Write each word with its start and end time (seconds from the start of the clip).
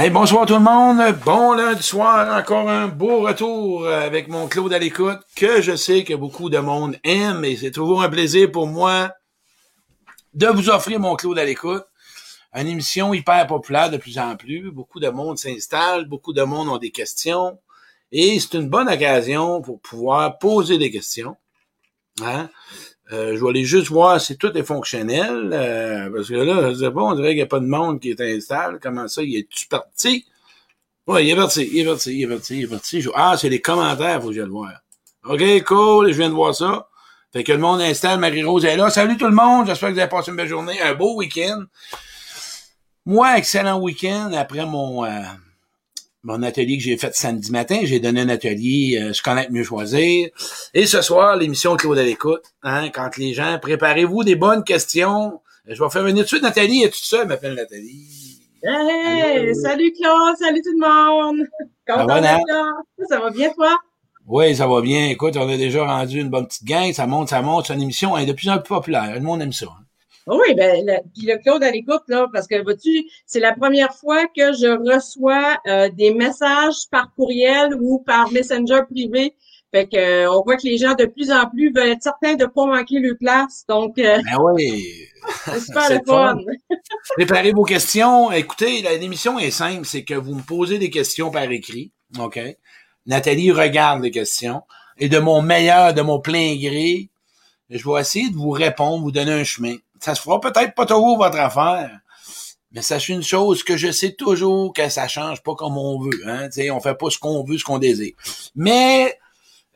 Hey, 0.00 0.10
bonsoir 0.10 0.46
tout 0.46 0.54
le 0.54 0.60
monde. 0.60 1.02
Bon 1.24 1.54
lundi 1.54 1.82
soir, 1.82 2.38
encore 2.38 2.70
un 2.70 2.86
beau 2.86 3.22
retour 3.22 3.88
avec 3.88 4.28
mon 4.28 4.46
Claude 4.46 4.72
à 4.72 4.78
l'écoute, 4.78 5.18
que 5.34 5.60
je 5.60 5.74
sais 5.74 6.04
que 6.04 6.14
beaucoup 6.14 6.50
de 6.50 6.58
monde 6.58 6.96
aime 7.02 7.44
et 7.44 7.56
c'est 7.56 7.72
toujours 7.72 8.00
un 8.00 8.08
plaisir 8.08 8.48
pour 8.52 8.68
moi 8.68 9.12
de 10.34 10.46
vous 10.46 10.70
offrir 10.70 11.00
mon 11.00 11.16
Claude 11.16 11.36
à 11.40 11.44
l'écoute. 11.44 11.82
Une 12.54 12.68
émission 12.68 13.12
hyper 13.12 13.44
populaire 13.48 13.90
de 13.90 13.96
plus 13.96 14.20
en 14.20 14.36
plus. 14.36 14.70
Beaucoup 14.70 15.00
de 15.00 15.08
monde 15.08 15.36
s'installe, 15.36 16.04
beaucoup 16.04 16.32
de 16.32 16.42
monde 16.44 16.68
ont 16.68 16.78
des 16.78 16.92
questions 16.92 17.58
et 18.12 18.38
c'est 18.38 18.56
une 18.56 18.68
bonne 18.68 18.88
occasion 18.88 19.60
pour 19.62 19.80
pouvoir 19.80 20.38
poser 20.38 20.78
des 20.78 20.92
questions. 20.92 21.36
Hein? 22.22 22.48
Euh, 23.12 23.36
je 23.36 23.42
vais 23.42 23.48
aller 23.48 23.64
juste 23.64 23.88
voir 23.88 24.20
si 24.20 24.36
tout 24.36 24.56
est 24.56 24.62
fonctionnel. 24.62 25.50
Euh, 25.52 26.10
parce 26.14 26.28
que 26.28 26.34
là, 26.34 26.72
je 26.72 26.78
sais 26.78 26.90
pas, 26.90 27.00
on 27.00 27.14
dirait 27.14 27.28
qu'il 27.28 27.36
n'y 27.36 27.42
a 27.42 27.46
pas 27.46 27.60
de 27.60 27.66
monde 27.66 28.00
qui 28.00 28.10
est 28.10 28.20
installé. 28.20 28.78
Comment 28.80 29.08
ça, 29.08 29.22
il 29.22 29.36
est-tu 29.36 29.66
parti? 29.66 30.26
Oui, 31.06 31.24
il 31.24 31.30
est 31.30 31.36
parti, 31.36 31.68
il 31.72 31.80
est 31.80 31.84
parti, 31.86 32.18
il 32.18 32.22
est 32.24 32.26
parti, 32.26 32.58
il 32.58 32.64
est 32.64 32.68
parti. 32.68 33.06
ah, 33.14 33.36
c'est 33.38 33.48
les 33.48 33.60
commentaires, 33.60 34.20
faut 34.20 34.28
que 34.28 34.34
je 34.34 34.42
le 34.42 34.50
voir. 34.50 34.72
OK, 35.24 35.64
cool, 35.64 36.12
je 36.12 36.18
viens 36.18 36.28
de 36.28 36.34
voir 36.34 36.54
ça. 36.54 36.88
Fait 37.32 37.44
que 37.44 37.52
le 37.52 37.58
monde 37.58 37.80
installe, 37.80 38.20
Marie-Rose 38.20 38.64
est 38.64 38.76
là. 38.76 38.90
Salut 38.90 39.16
tout 39.16 39.26
le 39.26 39.34
monde, 39.34 39.66
j'espère 39.66 39.88
que 39.88 39.94
vous 39.94 40.00
avez 40.00 40.08
passé 40.08 40.30
une 40.30 40.36
belle 40.36 40.48
journée, 40.48 40.80
un 40.80 40.94
beau 40.94 41.16
week-end. 41.16 41.64
Moi, 43.06 43.38
excellent 43.38 43.80
week-end 43.80 44.32
après 44.34 44.66
mon... 44.66 45.04
Euh, 45.04 45.22
mon 46.22 46.42
atelier 46.42 46.76
que 46.78 46.82
j'ai 46.82 46.96
fait 46.96 47.14
samedi 47.14 47.50
matin. 47.50 47.80
J'ai 47.84 48.00
donné 48.00 48.22
un 48.22 48.28
atelier 48.28 48.98
euh, 49.00 49.12
Je 49.12 49.22
connais 49.22 49.48
mieux 49.50 49.64
choisir. 49.64 50.28
Et 50.74 50.86
ce 50.86 51.02
soir, 51.02 51.36
l'émission 51.36 51.76
Claude 51.76 51.98
à 51.98 52.02
l'écoute. 52.02 52.42
Hein, 52.62 52.90
quand 52.90 53.16
les 53.16 53.34
gens, 53.34 53.58
préparez-vous 53.60 54.24
des 54.24 54.36
bonnes 54.36 54.64
questions. 54.64 55.40
Je 55.66 55.82
vais 55.82 55.90
faire 55.90 56.02
venir 56.02 56.24
tout 56.24 56.24
de 56.24 56.28
suite 56.28 56.42
Nathalie. 56.42 56.82
Et 56.82 56.90
tout 56.90 56.98
ça, 56.98 57.22
elle 57.22 57.28
m'appelle 57.28 57.54
Nathalie. 57.54 58.40
Hey, 58.62 59.54
salut 59.54 59.92
Claude, 59.92 60.36
salut 60.38 60.62
tout 60.62 60.72
le 60.72 60.80
monde. 60.80 61.46
Comment 61.86 62.08
ça 62.08 62.20
va, 62.20 63.06
Ça 63.08 63.20
va 63.20 63.30
bien, 63.30 63.50
toi? 63.50 63.76
Oui, 64.26 64.54
ça 64.56 64.66
va 64.66 64.80
bien. 64.80 65.08
Écoute, 65.08 65.36
on 65.36 65.48
a 65.48 65.56
déjà 65.56 65.86
rendu 65.86 66.20
une 66.20 66.28
bonne 66.28 66.46
petite 66.46 66.64
gang. 66.64 66.92
Ça 66.92 67.06
monte, 67.06 67.28
ça 67.28 67.40
monte. 67.40 67.66
C'est 67.66 67.74
une 67.74 67.82
émission 67.82 68.16
est 68.18 68.26
de 68.26 68.32
plus 68.32 68.48
en 68.48 68.58
plus 68.58 68.68
populaire. 68.68 69.14
Le 69.14 69.20
monde 69.20 69.40
aime 69.40 69.52
ça. 69.52 69.66
Hein. 69.66 69.84
Oui, 70.30 70.54
ben, 70.54 71.02
puis 71.14 71.26
le 71.26 71.38
Claude 71.38 71.62
à 71.62 71.70
l'écoute, 71.70 72.02
là, 72.08 72.26
parce 72.32 72.46
que 72.46 72.62
vois-tu, 72.62 73.04
c'est 73.26 73.40
la 73.40 73.54
première 73.54 73.94
fois 73.94 74.26
que 74.26 74.52
je 74.52 74.94
reçois 74.94 75.56
euh, 75.66 75.88
des 75.90 76.12
messages 76.12 76.88
par 76.90 77.14
courriel 77.14 77.74
ou 77.80 78.00
par 78.00 78.30
Messenger 78.30 78.82
privé. 78.90 79.34
Fait 79.70 79.86
que 79.86 79.96
euh, 79.96 80.32
on 80.32 80.42
voit 80.42 80.56
que 80.56 80.66
les 80.66 80.78
gens 80.78 80.94
de 80.94 81.04
plus 81.04 81.30
en 81.30 81.46
plus 81.48 81.72
veulent 81.74 81.90
être 81.90 82.02
certains 82.02 82.34
de 82.34 82.44
ne 82.44 82.48
pas 82.48 82.64
manquer 82.64 83.00
leur 83.00 83.16
place. 83.18 83.64
Donc 83.68 83.98
euh, 83.98 84.18
ben 84.24 84.38
oui. 84.40 84.82
c'est 85.44 85.60
super 85.60 85.90
le 85.90 86.00
fun. 86.06 86.38
Préparez 87.16 87.52
vos 87.52 87.64
questions. 87.64 88.32
Écoutez, 88.32 88.82
l'émission 88.98 89.38
est 89.38 89.50
simple, 89.50 89.84
c'est 89.84 90.04
que 90.04 90.14
vous 90.14 90.34
me 90.34 90.42
posez 90.42 90.78
des 90.78 90.88
questions 90.88 91.30
par 91.30 91.50
écrit. 91.50 91.92
OK? 92.18 92.40
Nathalie 93.06 93.52
regarde 93.52 94.02
les 94.02 94.10
questions. 94.10 94.62
Et 94.96 95.08
de 95.08 95.18
mon 95.18 95.42
meilleur, 95.42 95.92
de 95.92 96.00
mon 96.00 96.18
plein 96.18 96.56
gré, 96.56 97.10
je 97.70 97.88
vais 97.88 98.00
essayer 98.00 98.30
de 98.30 98.36
vous 98.36 98.50
répondre, 98.50 99.02
vous 99.02 99.12
donner 99.12 99.32
un 99.32 99.44
chemin 99.44 99.76
ça 100.00 100.14
se 100.14 100.22
fera 100.22 100.40
peut-être 100.40 100.74
pas 100.74 100.86
toujours 100.86 101.18
votre 101.18 101.38
affaire. 101.38 101.90
Mais 102.72 102.82
sachez 102.82 103.14
une 103.14 103.22
chose, 103.22 103.62
que 103.62 103.76
je 103.76 103.90
sais 103.90 104.12
toujours 104.12 104.72
que 104.74 104.88
ça 104.88 105.08
change 105.08 105.42
pas 105.42 105.54
comme 105.54 105.78
on 105.78 105.98
veut. 106.00 106.22
Hein? 106.26 106.48
T'sais, 106.48 106.70
on 106.70 106.80
fait 106.80 106.94
pas 106.94 107.08
ce 107.08 107.18
qu'on 107.18 107.42
veut, 107.42 107.56
ce 107.56 107.64
qu'on 107.64 107.78
désire. 107.78 108.12
Mais 108.54 109.18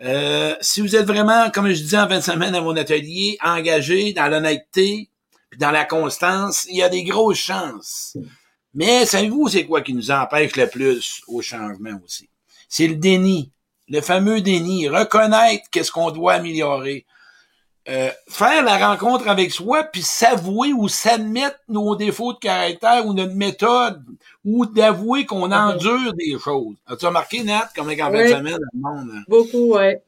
euh, 0.03 0.55
si 0.61 0.81
vous 0.81 0.95
êtes 0.95 1.07
vraiment, 1.07 1.51
comme 1.51 1.69
je 1.69 1.81
disais 1.81 1.99
en 1.99 2.07
20 2.07 2.21
semaines 2.21 2.55
à 2.55 2.61
mon 2.61 2.77
atelier, 2.77 3.39
engagé 3.43 4.13
dans 4.13 4.29
l'honnêteté, 4.29 5.09
puis 5.49 5.59
dans 5.59 5.71
la 5.71 5.85
constance, 5.85 6.67
il 6.69 6.77
y 6.77 6.83
a 6.83 6.89
des 6.89 7.05
grosses 7.05 7.39
chances. 7.39 8.17
Mais 8.75 9.07
savez-vous, 9.07 9.49
c'est 9.49 9.67
quoi 9.67 9.83
qui 9.83 9.95
nous 9.95 10.11
empêche 10.11 10.57
le 10.57 10.67
plus 10.67 11.23
au 11.29 11.43
changement 11.43 11.99
aussi? 12.05 12.29
C'est 12.69 12.89
le 12.89 12.97
déni. 12.97 13.53
Le 13.89 14.01
fameux 14.01 14.41
déni. 14.41 14.89
Reconnaître 14.89 15.65
qu'est-ce 15.71 15.93
qu'on 15.93 16.11
doit 16.11 16.35
améliorer. 16.35 17.07
Euh, 17.89 18.11
faire 18.29 18.63
la 18.63 18.79
rencontre 18.79 19.27
avec 19.29 19.51
soi, 19.51 19.83
puis 19.83 20.03
s'avouer 20.03 20.73
ou 20.73 20.87
s'admettre 20.87 21.59
nos 21.69 21.97
défauts 21.97 22.33
de 22.33 22.39
caractère 22.39 23.05
ou 23.07 23.13
notre 23.13 23.35
méthode, 23.35 24.05
ou 24.45 24.67
d'avouer 24.67 25.27
qu'on 25.27 25.51
endure 25.51 26.13
des 26.15 26.39
choses. 26.39 26.77
As-tu 26.87 27.07
remarqué, 27.07 27.43
Nat, 27.43 27.71
comme 27.75 27.89
en 27.89 27.97
fin 27.97 28.11
de 28.11 28.29
semaine, 28.29 28.59
le 28.73 28.81
monde? 28.81 29.11
Hein? 29.13 29.23
Beaucoup, 29.27 29.75
ouais. 29.75 30.01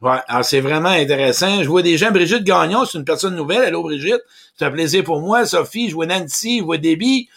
Ouais, 0.00 0.18
alors 0.28 0.44
c'est 0.44 0.60
vraiment 0.60 0.90
intéressant. 0.90 1.62
Je 1.62 1.68
vois 1.68 1.82
des 1.82 1.98
gens, 1.98 2.12
Brigitte 2.12 2.44
Gagnon, 2.44 2.84
c'est 2.86 2.96
une 2.96 3.04
personne 3.04 3.34
nouvelle. 3.34 3.64
Allô, 3.64 3.82
Brigitte. 3.82 4.22
C'est 4.56 4.64
un 4.64 4.70
plaisir 4.70 5.04
pour 5.04 5.20
moi. 5.20 5.44
Sophie, 5.44 5.90
je 5.90 5.94
vois 5.94 6.06
Nancy, 6.06 6.60
je 6.60 6.64
vois 6.64 6.78
Debbie. 6.78 7.28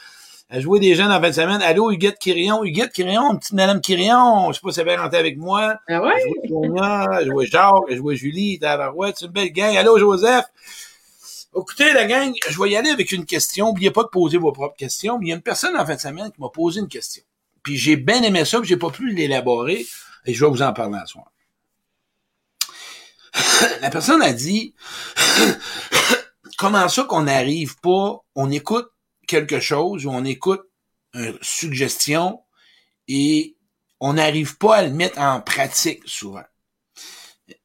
Je 0.53 0.65
vois 0.65 0.79
des 0.79 0.95
jeunes 0.95 1.11
en 1.13 1.21
fin 1.21 1.29
de 1.29 1.33
semaine. 1.33 1.61
Allô, 1.61 1.91
Huguette 1.91 2.19
Quirion. 2.19 2.65
Huguette 2.65 2.91
Quirion, 2.91 3.37
petite 3.37 3.53
madame 3.53 3.79
Quirion. 3.79 4.51
Je 4.51 4.55
sais 4.55 4.61
pas 4.61 4.71
si 4.73 4.81
elle 4.81 4.85
va 4.85 5.01
rentrer 5.01 5.17
avec 5.17 5.37
moi. 5.37 5.79
Ah 5.87 6.01
ouais? 6.01 6.21
Je 6.43 6.49
Sonia, 6.49 7.07
je 7.23 7.49
Jacques, 7.49 7.71
je 7.89 7.99
vois 7.99 8.15
Julie. 8.15 8.59
Ouais, 8.95 9.13
c'est 9.15 9.27
une 9.27 9.31
belle 9.31 9.53
gang. 9.53 9.77
Allô, 9.77 9.97
Joseph. 9.97 10.45
Écoutez, 11.55 11.93
la 11.93 12.05
gang, 12.05 12.33
je 12.49 12.61
vais 12.61 12.69
y 12.69 12.75
aller 12.75 12.89
avec 12.89 13.13
une 13.13 13.25
question. 13.25 13.67
N'oubliez 13.67 13.91
pas 13.91 14.03
de 14.03 14.09
poser 14.09 14.37
vos 14.37 14.51
propres 14.51 14.75
questions. 14.75 15.17
Mais 15.19 15.27
il 15.27 15.29
y 15.29 15.31
a 15.31 15.35
une 15.35 15.41
personne 15.41 15.77
en 15.77 15.85
fin 15.85 15.95
de 15.95 16.01
semaine 16.01 16.29
qui 16.31 16.41
m'a 16.41 16.49
posé 16.49 16.81
une 16.81 16.89
question. 16.89 17.23
Puis 17.63 17.77
j'ai 17.77 17.95
bien 17.95 18.21
aimé 18.21 18.43
ça, 18.43 18.59
puis 18.59 18.67
j'ai 18.67 18.77
pas 18.77 18.89
pu 18.89 19.09
l'élaborer. 19.09 19.85
Et 20.25 20.33
je 20.33 20.43
vais 20.43 20.51
vous 20.51 20.61
en 20.61 20.73
parler 20.73 20.99
ce 21.05 21.13
soir. 21.13 21.31
la 23.81 23.89
personne 23.89 24.21
a 24.21 24.33
dit, 24.33 24.73
comment 26.57 26.89
ça 26.89 27.05
qu'on 27.05 27.23
n'arrive 27.23 27.79
pas, 27.79 28.19
on 28.35 28.51
écoute 28.51 28.91
quelque 29.31 29.61
chose 29.61 30.05
où 30.05 30.09
on 30.09 30.25
écoute 30.25 30.61
une 31.13 31.37
suggestion 31.41 32.41
et 33.07 33.55
on 34.01 34.13
n'arrive 34.13 34.57
pas 34.57 34.77
à 34.77 34.83
le 34.83 34.91
mettre 34.91 35.19
en 35.19 35.39
pratique 35.41 36.01
souvent. 36.05 36.43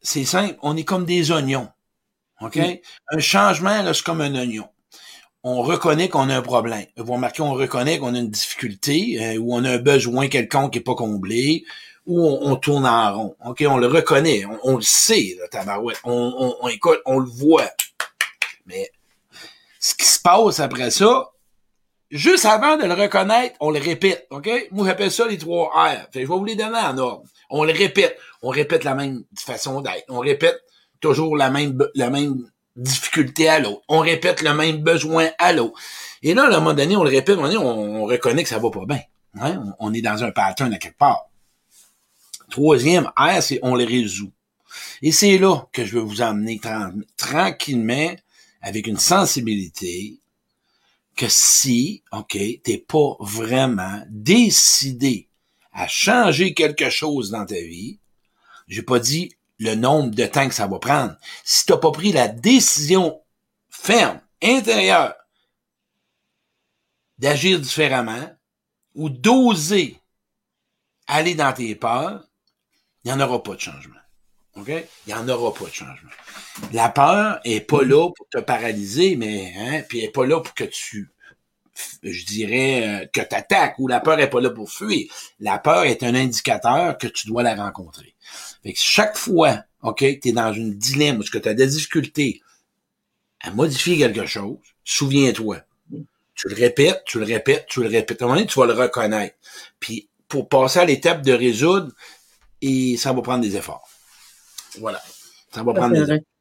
C'est 0.01 0.25
simple, 0.25 0.57
on 0.63 0.77
est 0.77 0.85
comme 0.85 1.05
des 1.05 1.33
oignons. 1.33 1.69
OK? 2.41 2.59
Un 3.11 3.19
changement, 3.19 3.83
là, 3.83 3.95
c'est 3.95 4.05
comme 4.05 4.21
un 4.21 4.35
oignon. 4.35 4.69
On 5.43 5.63
reconnaît 5.63 6.09
qu'on 6.09 6.29
a 6.29 6.37
un 6.37 6.43
problème. 6.43 6.87
Vous 6.97 7.13
remarquez, 7.13 7.43
on 7.43 7.55
reconnaît 7.55 7.99
qu'on 7.99 8.15
a 8.15 8.19
une 8.19 8.31
difficulté, 8.31 9.19
euh, 9.21 9.39
ou 9.39 9.55
on 9.55 9.65
a 9.65 9.73
un 9.73 9.79
besoin 9.79 10.29
quelconque 10.29 10.73
qui 10.73 10.79
n'est 10.79 10.85
pas 10.85 10.95
comblé, 10.95 11.65
ou 12.05 12.21
on, 12.21 12.55
tourne 12.57 12.87
en 12.87 13.17
rond. 13.17 13.37
OK? 13.45 13.65
On 13.69 13.79
le 13.79 13.87
reconnaît, 13.87 14.45
on, 14.63 14.77
le 14.77 14.83
sait, 14.83 15.37
là, 15.39 15.49
tabarouette. 15.49 16.01
On, 16.05 16.57
on, 16.61 16.69
écoute, 16.69 17.01
on 17.07 17.19
le 17.19 17.29
voit. 17.29 17.71
Mais 18.67 18.91
ce 19.81 19.95
qui 19.95 20.05
se 20.05 20.21
passe 20.21 20.61
après 20.61 20.91
ça, 20.91 21.31
juste 22.17 22.45
avant 22.45 22.77
de 22.77 22.85
le 22.85 22.95
reconnaître, 22.95 23.57
on 23.61 23.71
le 23.71 23.79
répète, 23.79 24.27
OK? 24.31 24.49
Moi, 24.73 24.87
j'appelle 24.87 25.11
ça 25.11 25.27
les 25.27 25.39
trois 25.39 25.71
R. 25.75 26.07
Je 26.13 26.21
vais 26.21 26.25
vous 26.25 26.45
les 26.45 26.57
donner 26.57 26.79
en 26.79 26.99
ordre. 26.99 27.23
On 27.51 27.65
le 27.65 27.73
répète. 27.73 28.19
On 28.43 28.49
répète 28.49 28.85
la 28.85 28.95
même 28.95 29.25
façon 29.39 29.81
d'être. 29.81 30.05
On 30.09 30.21
répète 30.21 30.61
toujours 31.01 31.37
la 31.37 31.51
même, 31.51 31.79
la 31.95 32.11
même 32.11 32.51
difficulté 32.77 33.49
à 33.49 33.59
l'autre. 33.59 33.83
On 33.89 34.01
répète 34.01 34.43
le 34.43 34.55
même 34.55 34.79
besoin 34.79 35.29
à 35.39 35.53
l'autre. 35.53 35.79
Et 36.23 36.35
là, 36.35 36.45
à 36.45 36.47
un 36.47 36.61
moment 36.61 36.75
donné, 36.75 36.97
on 36.97 37.05
le 37.05 37.11
répète, 37.11 37.39
on, 37.39 37.45
on, 37.45 38.05
reconnaît 38.05 38.43
que 38.43 38.49
ça 38.49 38.59
va 38.59 38.71
pas 38.71 38.87
bien. 38.87 39.01
On, 39.79 39.93
est 39.93 40.03
dans 40.03 40.25
un 40.25 40.31
pattern 40.31 40.73
à 40.73 40.79
quelque 40.79 40.99
part. 40.99 41.27
Troisième 42.51 43.11
R, 43.17 43.43
c'est 43.43 43.59
on 43.63 43.75
le 43.75 43.85
résout. 43.85 44.33
Et 45.03 45.13
c'est 45.13 45.39
là 45.39 45.67
que 45.73 45.85
je 45.85 45.95
veux 45.95 46.01
vous 46.01 46.23
emmener 46.23 46.61
tranquillement, 47.17 48.15
avec 48.63 48.87
une 48.87 48.99
sensibilité, 48.99 50.19
que 51.17 51.29
si, 51.29 52.05
OK, 52.13 52.37
t'es 52.63 52.79
pas 52.79 53.17
vraiment 53.21 54.03
décidé 54.09 55.29
à 55.73 55.89
changer 55.89 56.55
quelque 56.55 56.91
chose 56.91 57.31
dans 57.31 57.47
ta 57.47 57.55
vie, 57.55 57.99
j'ai 58.69 58.83
pas 58.83 58.99
dit 58.99 59.35
le 59.59 59.75
nombre 59.75 60.15
de 60.15 60.27
temps 60.27 60.49
que 60.49 60.55
ça 60.55 60.67
va 60.67 60.79
prendre. 60.79 61.17
Si 61.45 61.65
t'as 61.67 61.79
pas 61.79 61.91
pris 61.91 62.13
la 62.13 62.29
décision 62.29 63.21
ferme, 63.71 64.21
intérieure, 64.43 65.15
d'agir 67.19 67.59
différemment 67.61 68.31
ou 68.95 69.09
d'oser 69.09 69.99
aller 71.07 71.35
dans 71.35 71.53
tes 71.53 71.75
peurs, 71.75 72.25
il 73.05 73.09
n'y 73.09 73.13
en 73.13 73.21
aura 73.21 73.43
pas 73.43 73.55
de 73.55 73.61
changement. 73.61 73.95
OK? 74.57 74.69
Il 74.69 74.85
n'y 75.07 75.15
en 75.15 75.29
aura 75.29 75.55
pas 75.55 75.67
de 75.67 75.75
changement. 75.75 76.11
La 76.73 76.89
peur 76.89 77.41
est 77.45 77.61
pas 77.61 77.83
là 77.83 78.11
pour 78.15 78.29
te 78.31 78.39
paralyser, 78.39 79.17
mais 79.17 79.53
hein, 79.59 79.83
puis 79.89 79.99
elle 79.99 80.07
est 80.07 80.13
pas 80.13 80.27
là 80.27 80.41
pour 80.41 80.55
que 80.55 80.65
tu 80.65 81.11
je 82.03 82.25
dirais 82.25 82.87
euh, 82.87 83.07
que 83.13 83.21
tu 83.21 83.35
attaques 83.35 83.79
ou 83.79 83.89
la 83.89 84.01
peur 84.01 84.19
est 84.19 84.31
pas 84.31 84.41
là 84.41 84.51
pour 84.51 84.71
fuir. 84.71 85.13
La 85.41 85.59
peur 85.59 85.85
est 85.85 86.03
un 86.03 86.15
indicateur 86.15 86.97
que 86.99 87.07
tu 87.07 87.27
dois 87.27 87.43
la 87.43 87.55
rencontrer. 87.55 88.15
Fait 88.63 88.73
que 88.73 88.79
chaque 88.81 89.17
fois, 89.17 89.63
OK, 89.83 89.99
tu 89.99 90.29
es 90.29 90.33
dans 90.33 90.53
une 90.53 90.77
dilemme 90.77 91.19
où 91.19 91.23
tu 91.23 91.37
as 91.37 91.55
des 91.55 91.67
difficultés 91.67 92.43
à 93.41 93.51
modifier 93.51 93.99
quelque 93.99 94.27
chose, 94.27 94.57
souviens-toi. 94.85 95.59
Tu 96.35 96.49
le 96.49 96.55
répètes, 96.55 97.03
tu 97.07 97.19
le 97.19 97.25
répètes, 97.25 97.67
tu 97.69 97.83
le 97.83 97.89
répètes. 97.89 98.21
À 98.21 98.25
un 98.25 98.29
moment 98.29 98.39
donné, 98.39 98.49
tu 98.49 98.59
vas 98.59 98.67
le 98.67 98.75
reconnaître. 98.75 99.37
Puis 99.81 100.09
pour 100.29 100.49
passer 100.49 100.81
à 100.81 100.85
l'étape 100.85 101.23
de 101.23 101.33
résoudre, 101.33 101.93
et 102.61 102.97
ça 102.97 103.13
va 103.13 103.23
prendre 103.23 103.43
des 103.43 103.57
efforts. 103.57 103.89
Voilà. 104.79 105.03
Ça 105.55 105.63
va 105.63 105.73
prendre 105.73 105.95
des 105.95 106.03
efforts. 106.03 106.36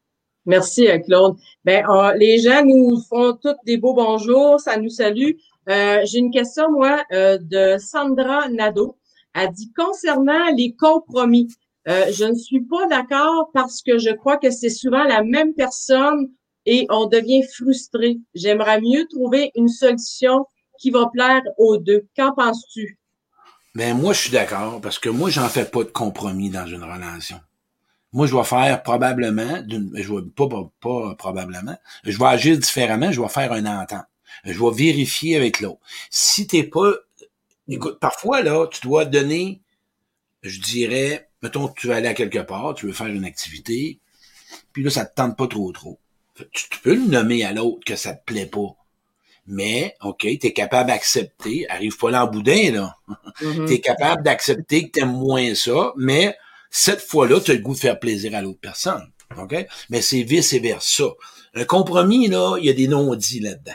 Merci, 0.45 0.87
euh, 0.87 0.99
Claude. 0.99 1.37
Ben, 1.63 1.85
les 2.17 2.39
gens 2.39 2.63
nous 2.63 3.01
font 3.09 3.33
tous 3.33 3.55
des 3.65 3.77
beaux 3.77 3.93
bonjours, 3.93 4.59
ça 4.59 4.77
nous 4.77 4.89
salue. 4.89 5.31
Euh, 5.69 6.01
j'ai 6.05 6.19
une 6.19 6.31
question, 6.31 6.71
moi, 6.71 7.03
euh, 7.11 7.37
de 7.39 7.77
Sandra 7.79 8.49
Nadeau. 8.49 8.97
Elle 9.33 9.51
dit 9.51 9.71
concernant 9.73 10.51
les 10.55 10.73
compromis, 10.75 11.49
je 11.87 12.23
ne 12.23 12.35
suis 12.35 12.61
pas 12.61 12.87
d'accord 12.87 13.51
parce 13.53 13.81
que 13.81 13.97
je 13.99 14.09
crois 14.11 14.37
que 14.37 14.49
c'est 14.49 14.69
souvent 14.69 15.03
la 15.03 15.23
même 15.23 15.53
personne 15.53 16.29
et 16.65 16.87
on 16.89 17.05
devient 17.07 17.43
frustré. 17.43 18.17
J'aimerais 18.33 18.79
mieux 18.79 19.05
trouver 19.07 19.51
une 19.55 19.67
solution 19.67 20.45
qui 20.79 20.89
va 20.89 21.09
plaire 21.11 21.41
aux 21.57 21.77
deux. 21.77 22.07
Qu'en 22.15 22.33
penses-tu? 22.33 22.97
Ben 23.75 23.95
moi, 23.95 24.13
je 24.13 24.21
suis 24.21 24.31
d'accord 24.31 24.79
parce 24.79 24.99
que 24.99 25.09
moi, 25.09 25.29
j'en 25.29 25.49
fais 25.49 25.65
pas 25.65 25.83
de 25.83 25.89
compromis 25.89 26.49
dans 26.49 26.65
une 26.65 26.83
relation. 26.83 27.37
Moi, 28.15 28.27
je 28.27 28.35
vais 28.35 28.45
faire 28.45 28.81
probablement, 28.81 29.61
je 29.67 30.13
vais 30.13 30.21
pas, 30.33 30.47
pas, 30.47 30.71
pas, 30.79 31.15
probablement, 31.15 31.75
je 32.05 32.17
vais 32.17 32.25
agir 32.25 32.57
différemment, 32.57 33.11
je 33.11 33.21
vais 33.21 33.27
faire 33.27 33.51
un 33.51 33.65
entente. 33.65 34.05
Je 34.45 34.57
vais 34.57 34.71
vérifier 34.71 35.35
avec 35.35 35.59
l'autre. 35.59 35.81
Si 36.09 36.47
t'es 36.47 36.63
pas, 36.63 36.93
écoute, 37.67 37.99
parfois 37.99 38.41
là, 38.41 38.67
tu 38.67 38.79
dois 38.87 39.03
donner, 39.03 39.61
je 40.43 40.61
dirais, 40.61 41.29
mettons 41.41 41.67
tu 41.67 41.87
vas 41.87 41.97
aller 41.97 42.07
à 42.07 42.13
quelque 42.13 42.39
part, 42.39 42.73
tu 42.75 42.85
veux 42.85 42.93
faire 42.93 43.07
une 43.07 43.25
activité, 43.25 43.99
puis 44.71 44.81
là, 44.81 44.89
ça 44.89 45.05
te 45.05 45.13
tente 45.13 45.37
pas 45.37 45.47
trop 45.47 45.73
trop. 45.73 45.99
Tu, 46.53 46.69
peux 46.83 46.95
le 46.95 47.07
nommer 47.07 47.43
à 47.43 47.51
l'autre 47.51 47.83
que 47.85 47.97
ça 47.97 48.13
te 48.13 48.23
plaît 48.23 48.45
pas. 48.45 48.77
Mais, 49.45 49.93
OK, 50.01 50.21
tu 50.21 50.47
es 50.47 50.53
capable 50.53 50.87
d'accepter, 50.87 51.69
arrive 51.69 51.97
pas 51.97 52.11
là 52.11 52.23
en 52.23 52.31
boudin, 52.31 52.71
là. 52.71 52.95
Mm-hmm. 53.41 53.67
tu 53.67 53.73
es 53.73 53.81
capable 53.81 54.23
d'accepter 54.23 54.87
que 54.87 54.91
tu 54.91 54.99
aimes 55.01 55.11
moins 55.11 55.53
ça, 55.53 55.91
mais 55.97 56.37
cette 56.69 57.01
fois-là, 57.01 57.39
tu 57.39 57.51
as 57.51 57.55
le 57.55 57.61
goût 57.61 57.73
de 57.73 57.79
faire 57.79 57.99
plaisir 57.99 58.35
à 58.35 58.41
l'autre 58.41 58.59
personne. 58.59 59.11
OK? 59.37 59.55
Mais 59.89 60.01
c'est 60.01 60.23
vice-versa. 60.23 61.05
Un 61.53 61.65
compromis, 61.65 62.27
là, 62.27 62.57
il 62.59 62.65
y 62.65 62.69
a 62.69 62.73
des 62.73 62.87
non-dits 62.87 63.39
là-dedans. 63.39 63.71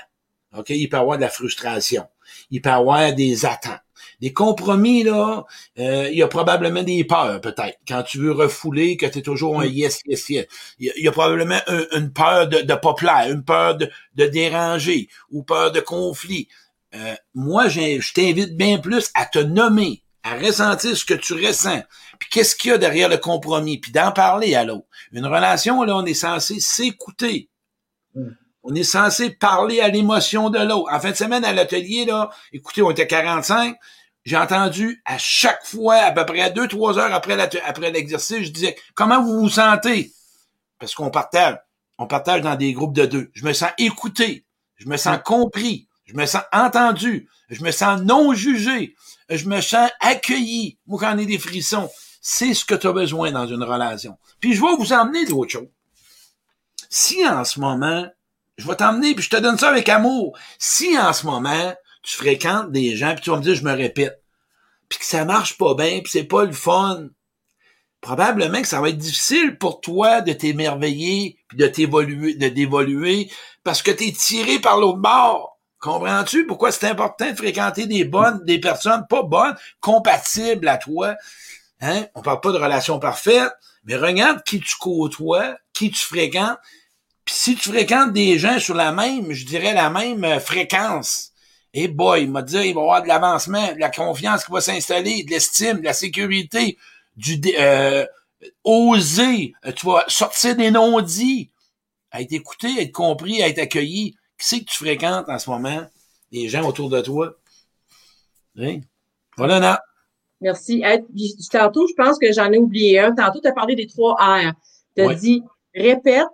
OK? 0.57 0.71
Il 0.71 0.89
peut 0.89 0.97
y 0.97 1.01
avoir 1.01 1.17
de 1.17 1.23
la 1.23 1.31
frustration. 1.31 2.07
Il 2.51 2.61
peut 2.61 2.71
y 2.71 2.73
avoir 2.73 3.13
des 3.15 3.47
attentes. 3.47 3.81
Des 4.21 4.33
compromis, 4.35 5.03
là, 5.03 5.45
euh, 5.79 6.09
il 6.11 6.19
y 6.19 6.23
a 6.23 6.29
probablement 6.29 6.83
des 6.83 7.05
peurs, 7.05 7.41
peut-être. 7.41 7.79
Quand 7.89 8.03
tu 8.03 8.19
veux 8.19 8.33
refouler, 8.33 8.99
que 8.99 9.07
tu 9.07 9.21
es 9.21 9.23
toujours 9.23 9.61
un 9.61 9.65
mm. 9.65 9.73
yes, 9.73 10.01
yes, 10.07 10.29
yes. 10.29 10.47
Il 10.79 10.93
y 10.97 11.09
a, 11.09 11.13
probablement 11.13 11.61
une 11.93 12.13
peur 12.13 12.47
de, 12.49 12.61
de 12.61 12.75
pas 12.75 12.95
plaire, 12.95 13.31
une 13.31 13.45
peur 13.45 13.77
de, 13.77 13.91
de 14.17 14.27
déranger 14.27 15.09
ou 15.31 15.43
peur 15.43 15.73
de 15.73 15.81
conflit. 15.81 16.49
Euh, 16.95 17.15
moi, 17.35 17.69
je 17.69 18.13
t'invite 18.13 18.57
bien 18.57 18.79
plus 18.79 19.11
à 19.15 19.25
te 19.25 19.39
nommer, 19.39 20.03
à 20.23 20.37
ressentir 20.37 20.97
ce 20.97 21.05
que 21.05 21.15
tu 21.15 21.35
ressens. 21.35 21.83
Puis 22.21 22.29
qu'est-ce 22.31 22.55
qu'il 22.55 22.71
y 22.71 22.75
a 22.75 22.79
derrière 22.79 23.09
le 23.09 23.17
compromis, 23.17 23.79
puis 23.79 23.91
d'en 23.91 24.13
parler 24.13 24.55
à 24.55 24.63
l'autre. 24.63 24.87
Une 25.11 25.27
relation, 25.27 25.83
là, 25.83 25.97
on 25.97 26.05
est 26.05 26.15
censé 26.15 26.61
s'écouter. 26.61 27.49
Mm. 28.15 28.29
On 28.63 28.75
est 28.75 28.85
censé 28.85 29.31
parler 29.31 29.81
à 29.81 29.89
l'émotion 29.89 30.51
de 30.51 30.59
l'autre. 30.59 30.93
En 30.93 31.01
fin 31.01 31.11
de 31.11 31.17
semaine, 31.17 31.45
à 31.45 31.53
l'atelier, 31.53 32.05
là, 32.05 32.31
écoutez, 32.53 32.83
on 32.83 32.91
était 32.91 33.07
45, 33.07 33.75
j'ai 34.25 34.37
entendu 34.37 35.03
à 35.07 35.17
chaque 35.17 35.65
fois, 35.65 35.97
à 35.97 36.13
peu 36.13 36.27
près 36.27 36.51
deux, 36.51 36.69
trois 36.69 36.99
heures 36.99 37.15
après, 37.15 37.41
après 37.41 37.91
l'exercice, 37.91 38.43
je 38.43 38.51
disais, 38.51 38.77
comment 38.95 39.23
vous 39.23 39.41
vous 39.41 39.49
sentez? 39.49 40.13
Parce 40.79 40.95
qu'on 40.95 41.11
partage, 41.11 41.57
on 41.97 42.07
partage 42.07 42.43
dans 42.43 42.55
des 42.55 42.75
groupes 42.75 42.95
de 42.95 43.07
deux. 43.07 43.31
Je 43.33 43.47
me 43.47 43.55
sens 43.55 43.71
écouté, 43.79 44.45
je 44.77 44.89
me 44.89 44.99
sens 44.99 45.19
compris, 45.25 45.89
je 46.05 46.15
me 46.15 46.27
sens 46.27 46.43
entendu, 46.53 47.31
je 47.49 47.65
me 47.65 47.71
sens 47.71 48.03
non 48.03 48.35
jugé, 48.35 48.95
je 49.31 49.49
me 49.49 49.63
sens 49.63 49.91
accueilli. 50.01 50.79
Moi, 50.87 50.99
quand 51.01 51.15
on 51.15 51.19
est 51.19 51.27
des 51.27 51.39
frissons, 51.39 51.89
c'est 52.21 52.55
ce 52.55 52.65
que 52.65 52.75
tu 52.75 52.87
as 52.87 52.93
besoin 52.93 53.33
dans 53.33 53.47
une 53.47 53.63
relation. 53.63 54.19
Puis 54.41 54.55
je 54.55 54.61
vais 54.61 54.77
vous 54.79 54.93
emmener 54.93 55.25
d'autres 55.25 55.51
choses. 55.51 55.69
Si 56.89 57.27
en 57.27 57.45
ce 57.45 57.61
moment, 57.61 58.07
je 58.57 58.67
vais 58.67 58.77
t'emmener, 58.77 59.15
puis 59.15 59.25
je 59.25 59.31
te 59.31 59.37
donne 59.37 59.59
ça 59.59 59.71
avec 59.71 59.89
amour. 59.89 60.39
Si 60.59 60.99
en 60.99 61.13
ce 61.13 61.27
moment, 61.27 61.75
tu 62.03 62.17
fréquentes 62.17 62.73
des 62.73 62.97
gens, 62.97 63.15
puis 63.15 63.23
tu 63.23 63.31
vas 63.31 63.37
me 63.37 63.43
dire, 63.43 63.55
je 63.55 63.65
me 63.65 63.73
répète, 63.73 64.23
puis 64.89 64.99
que 64.99 65.05
ça 65.05 65.25
marche 65.25 65.57
pas 65.57 65.75
bien, 65.75 66.01
puis 66.01 66.11
c'est 66.11 66.25
pas 66.25 66.45
le 66.45 66.53
fun, 66.53 67.09
probablement 68.01 68.61
que 68.61 68.69
ça 68.69 68.81
va 68.81 68.89
être 68.89 68.99
difficile 68.99 69.57
pour 69.59 69.81
toi 69.81 70.21
de 70.21 70.33
t'émerveiller, 70.33 71.39
puis 71.49 71.59
de 71.59 71.67
t'évoluer, 71.67 72.35
de 72.35 72.49
d'évoluer, 72.49 73.31
parce 73.65 73.83
que 73.83 73.91
tu 73.91 74.09
es 74.09 74.13
tiré 74.13 74.59
par 74.59 74.79
l'autre 74.79 74.99
bord. 74.99 75.59
Comprends-tu 75.79 76.47
pourquoi 76.47 76.73
c'est 76.73 76.89
important 76.89 77.31
de 77.31 77.37
fréquenter 77.37 77.87
des 77.87 78.05
bonnes, 78.05 78.45
des 78.45 78.59
personnes 78.59 79.07
pas 79.09 79.23
bonnes, 79.23 79.57
compatibles 79.81 80.69
à 80.69 80.77
toi? 80.77 81.15
Hein? 81.81 82.07
On 82.15 82.23
parle 82.23 82.41
pas 82.41 82.53
de 82.53 82.59
relations 82.59 82.99
parfaites, 82.99 83.53
mais 83.85 83.97
regarde 83.97 84.43
qui 84.45 84.61
tu 84.61 84.77
côtoies, 84.79 85.57
qui 85.73 85.91
tu 85.91 86.05
fréquentes. 86.05 86.59
Puis 87.25 87.35
si 87.35 87.55
tu 87.55 87.71
fréquentes 87.71 88.13
des 88.13 88.39
gens 88.39 88.59
sur 88.59 88.75
la 88.75 88.93
même, 88.93 89.33
je 89.33 89.47
dirais 89.47 89.73
la 89.73 89.91
même 89.91 90.25
euh, 90.25 90.41
fréquence, 90.41 91.31
et 91.73 91.89
boy, 91.89 92.25
il 92.25 92.31
m'a 92.31 92.43
dit, 92.43 92.57
il 92.57 92.75
va 92.75 92.81
y 92.81 92.83
avoir 92.83 93.03
de 93.03 93.09
l'avancement, 93.09 93.73
de 93.73 93.79
la 93.79 93.91
confiance 93.91 94.45
qui 94.45 94.53
va 94.53 94.61
s'installer, 94.61 95.23
de 95.23 95.31
l'estime, 95.31 95.79
de 95.79 95.85
la 95.85 95.93
sécurité, 95.93 96.77
du 97.17 97.41
euh, 97.59 98.05
oser, 98.65 99.53
euh, 99.65 99.73
tu 99.73 99.87
vas 99.87 100.05
sortir 100.09 100.57
des 100.57 100.71
non-dits, 100.71 101.51
à 102.11 102.23
être 102.23 102.33
écouté, 102.33 102.67
à 102.79 102.83
être 102.83 102.93
compris, 102.93 103.43
à 103.43 103.49
être 103.49 103.61
accueilli. 103.61 104.17
Qui 104.39 104.47
c'est 104.47 104.61
que 104.61 104.71
tu 104.71 104.79
fréquentes 104.79 105.29
en 105.29 105.39
ce 105.39 105.49
moment? 105.49 105.87
Les 106.33 106.49
gens 106.49 106.67
autour 106.67 106.89
de 106.89 107.01
toi. 107.01 107.35
Hein? 108.59 108.81
Voilà, 109.37 109.61
Nat. 109.61 109.83
Merci. 110.41 110.83
tantôt, 111.51 111.87
je 111.87 111.95
pense 111.95 112.19
que 112.19 112.33
j'en 112.33 112.51
ai 112.53 112.59
oublié 112.59 113.01
un. 113.01 113.15
Tantôt, 113.15 113.41
tu 113.41 113.49
as 113.49 113.53
parlé 113.53 113.77
des 113.77 113.87
trois 113.87 114.15
R. 114.15 114.53
Tu 114.97 115.03
as 115.03 115.15
dit 115.15 115.43
répète, 115.75 116.27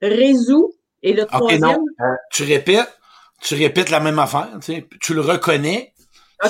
résous 0.00 0.74
et 1.02 1.12
le 1.12 1.26
troisième. 1.26 1.60
non. 1.60 1.84
Euh, 2.00 2.14
tu 2.30 2.44
répètes, 2.44 2.98
tu 3.40 3.54
répètes 3.54 3.90
la 3.90 4.00
même 4.00 4.18
affaire, 4.18 4.48
tu, 4.60 4.74
sais, 4.74 4.88
tu 5.00 5.14
le 5.14 5.20
reconnais, 5.20 5.92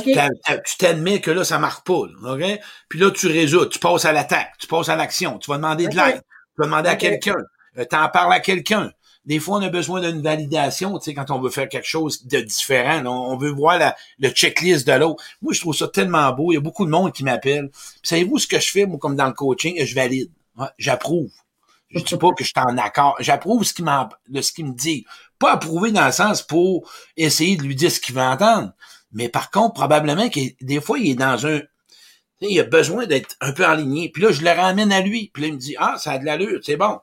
tu 0.03 0.77
t'admets 0.79 1.21
que 1.21 1.31
là, 1.31 1.45
ça 1.45 1.59
marche 1.59 1.83
pas. 1.85 2.03
Là, 2.23 2.57
Puis 2.89 2.99
là, 2.99 3.11
tu 3.11 3.27
résous, 3.27 3.67
tu 3.67 3.79
passes 3.79 4.05
à 4.05 4.13
l'attaque, 4.13 4.53
tu 4.59 4.67
passes 4.67 4.89
à 4.89 4.97
l'action, 4.97 5.39
tu 5.39 5.51
vas 5.51 5.57
demander 5.57 5.89
de 5.89 5.97
l'aide, 5.97 6.23
tu 6.23 6.59
vas 6.59 6.67
demander 6.67 6.89
à 6.89 6.97
quelqu'un, 6.97 7.37
euh, 7.79 7.85
tu 7.89 7.97
en 7.97 8.09
parles 8.09 8.33
à 8.33 8.41
quelqu'un. 8.41 8.91
Des 9.25 9.39
fois, 9.39 9.59
on 9.59 9.63
a 9.63 9.69
besoin 9.69 10.01
d'une 10.01 10.21
validation, 10.21 10.99
tu 10.99 11.05
sais, 11.05 11.15
quand 11.15 11.31
on 11.31 11.41
veut 11.41 11.51
faire 11.51 11.69
quelque 11.69 11.87
chose 11.87 12.27
de 12.27 12.41
différent. 12.41 13.05
on 13.07 13.37
veut 13.37 13.51
voir 13.51 13.79
la, 13.79 13.95
le 14.19 14.31
checklist 14.31 14.87
de 14.87 14.93
l'autre. 14.93 15.23
Moi, 15.41 15.53
je 15.53 15.61
trouve 15.61 15.77
ça 15.77 15.87
tellement 15.87 16.33
beau. 16.33 16.51
Il 16.51 16.57
y 16.57 16.59
a 16.59 16.61
beaucoup 16.61 16.85
de 16.85 16.91
monde 16.91 17.13
qui 17.13 17.23
m'appelle. 17.23 17.71
Savez-vous 18.03 18.39
ce 18.39 18.49
que 18.49 18.59
je 18.59 18.71
fais, 18.71 18.87
moi, 18.87 18.99
comme 18.99 19.15
dans 19.15 19.27
le 19.27 19.33
coaching? 19.33 19.77
Je 19.85 19.95
valide. 19.95 20.31
J'approuve. 20.77 21.31
Je 21.91 22.03
dis 22.03 22.17
pas 22.17 22.31
que 22.33 22.43
je 22.43 22.49
suis 22.49 22.55
en 22.57 22.79
accord. 22.79 23.17
J'approuve 23.21 23.65
ce 23.65 23.75
qu'il 23.75 23.87
de 24.29 24.41
ce 24.41 24.53
qu'il 24.53 24.67
me 24.67 24.75
dit. 24.75 25.05
Pas 25.39 25.53
approuver 25.53 25.93
dans 25.93 26.07
le 26.07 26.13
sens 26.13 26.43
pour 26.43 26.91
essayer 27.17 27.57
de 27.57 27.63
lui 27.63 27.77
dire 27.77 27.93
ce 27.93 28.01
qu'il 28.01 28.15
veut 28.15 28.23
entendre. 28.23 28.73
Mais 29.13 29.29
par 29.29 29.51
contre, 29.51 29.75
probablement 29.75 30.29
que 30.31 30.41
des 30.61 30.81
fois, 30.81 30.99
il 30.99 31.11
est 31.11 31.15
dans 31.15 31.47
un, 31.47 31.61
il 32.41 32.59
a 32.59 32.65
besoin 32.65 33.07
d'être 33.07 33.37
un 33.41 33.53
peu 33.53 33.65
aligné. 33.65 34.09
Puis 34.09 34.23
là, 34.23 34.33
je 34.33 34.43
le 34.43 34.51
ramène 34.51 34.91
à 34.91 35.01
lui. 35.01 35.31
Puis 35.33 35.43
là, 35.43 35.49
il 35.49 35.55
me 35.55 35.59
dit, 35.59 35.75
ah, 35.79 35.97
ça 35.99 36.13
a 36.13 36.19
de 36.19 36.25
l'allure, 36.25 36.61
c'est 36.63 36.77
bon. 36.77 36.99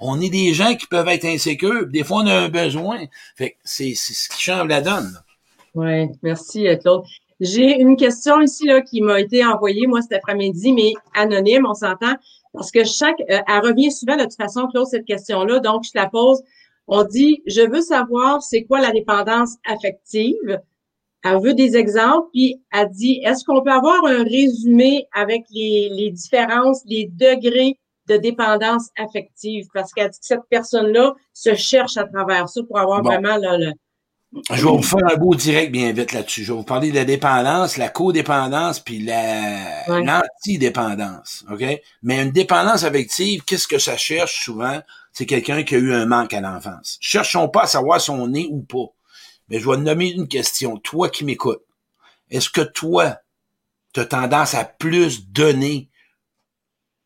On 0.00 0.20
est 0.20 0.30
des 0.30 0.54
gens 0.54 0.74
qui 0.74 0.86
peuvent 0.86 1.08
être 1.08 1.26
insécures. 1.26 1.86
Des 1.86 2.02
fois, 2.02 2.22
on 2.22 2.26
a 2.26 2.34
un 2.34 2.48
besoin. 2.48 3.00
Fait 3.36 3.56
c'est, 3.62 3.94
ce 3.94 4.28
qui 4.30 4.40
change 4.40 4.66
la 4.66 4.80
donne. 4.80 5.20
Oui, 5.74 6.08
merci, 6.22 6.66
Claude. 6.80 7.04
J'ai 7.38 7.80
une 7.80 7.96
question 7.96 8.40
ici 8.40 8.66
là, 8.66 8.80
qui 8.80 9.02
m'a 9.02 9.20
été 9.20 9.44
envoyée, 9.44 9.86
moi, 9.86 10.02
cet 10.02 10.12
après-midi, 10.12 10.72
mais 10.72 10.94
anonyme, 11.14 11.66
on 11.66 11.74
s'entend. 11.74 12.14
Parce 12.52 12.70
que 12.70 12.84
chaque, 12.84 13.20
euh, 13.30 13.38
elle 13.46 13.60
revient 13.60 13.92
souvent 13.92 14.16
de 14.16 14.22
toute 14.22 14.36
façon, 14.36 14.66
Claude, 14.68 14.86
cette 14.86 15.04
question-là. 15.04 15.60
Donc, 15.60 15.84
je 15.84 15.92
la 15.94 16.08
pose. 16.08 16.42
On 16.86 17.04
dit, 17.04 17.42
je 17.46 17.62
veux 17.62 17.82
savoir 17.82 18.42
c'est 18.42 18.64
quoi 18.64 18.80
la 18.80 18.90
dépendance 18.90 19.56
affective. 19.66 20.60
Elle 21.22 21.40
veut 21.40 21.54
des 21.54 21.76
exemples, 21.76 22.28
puis 22.32 22.60
elle 22.72 22.88
dit, 22.90 23.20
est-ce 23.24 23.44
qu'on 23.44 23.62
peut 23.62 23.70
avoir 23.70 24.04
un 24.06 24.24
résumé 24.24 25.06
avec 25.12 25.42
les, 25.50 25.90
les 25.92 26.10
différences, 26.10 26.82
les 26.86 27.10
degrés 27.12 27.78
de 28.06 28.16
dépendance 28.16 28.88
affective? 28.98 29.66
Parce 29.72 29.92
qu'elle 29.92 30.10
dit 30.10 30.18
que 30.18 30.26
cette 30.26 30.48
personne-là 30.50 31.14
se 31.32 31.54
cherche 31.54 31.96
à 31.96 32.04
travers 32.04 32.48
ça 32.48 32.60
pour 32.62 32.78
avoir 32.78 33.02
vraiment 33.02 33.36
le, 33.36 33.72
je 34.52 34.64
vais 34.64 34.70
vous 34.70 34.82
faire 34.82 35.04
un 35.10 35.16
beau 35.16 35.34
direct 35.34 35.72
bien 35.72 35.92
vite 35.92 36.12
là-dessus. 36.12 36.44
Je 36.44 36.52
vais 36.52 36.58
vous 36.58 36.64
parler 36.64 36.90
de 36.90 36.94
la 36.94 37.04
dépendance, 37.04 37.76
la 37.76 37.88
codépendance, 37.88 38.78
puis 38.78 39.00
la 39.00 39.86
l'antidépendance. 39.88 41.44
OK? 41.50 41.64
Mais 42.02 42.22
une 42.22 42.30
dépendance 42.30 42.84
affective, 42.84 43.42
qu'est-ce 43.44 43.66
que 43.66 43.78
ça 43.78 43.96
cherche 43.96 44.44
souvent? 44.44 44.80
C'est 45.12 45.26
quelqu'un 45.26 45.64
qui 45.64 45.74
a 45.74 45.78
eu 45.78 45.92
un 45.92 46.06
manque 46.06 46.32
à 46.32 46.40
l'enfance. 46.40 46.96
Cherchons 47.00 47.48
pas 47.48 47.62
à 47.62 47.66
savoir 47.66 48.00
si 48.00 48.10
on 48.10 48.32
est 48.32 48.46
ou 48.50 48.60
pas. 48.60 48.92
Mais 49.48 49.58
je 49.58 49.68
vais 49.68 49.76
te 49.76 49.82
nommer 49.82 50.12
une 50.12 50.28
question. 50.28 50.76
Toi 50.76 51.08
qui 51.08 51.24
m'écoutes, 51.24 51.64
est-ce 52.30 52.50
que 52.50 52.60
toi, 52.60 53.16
tu 53.92 53.98
as 53.98 54.04
tendance 54.04 54.54
à 54.54 54.64
plus 54.64 55.28
donner 55.28 55.88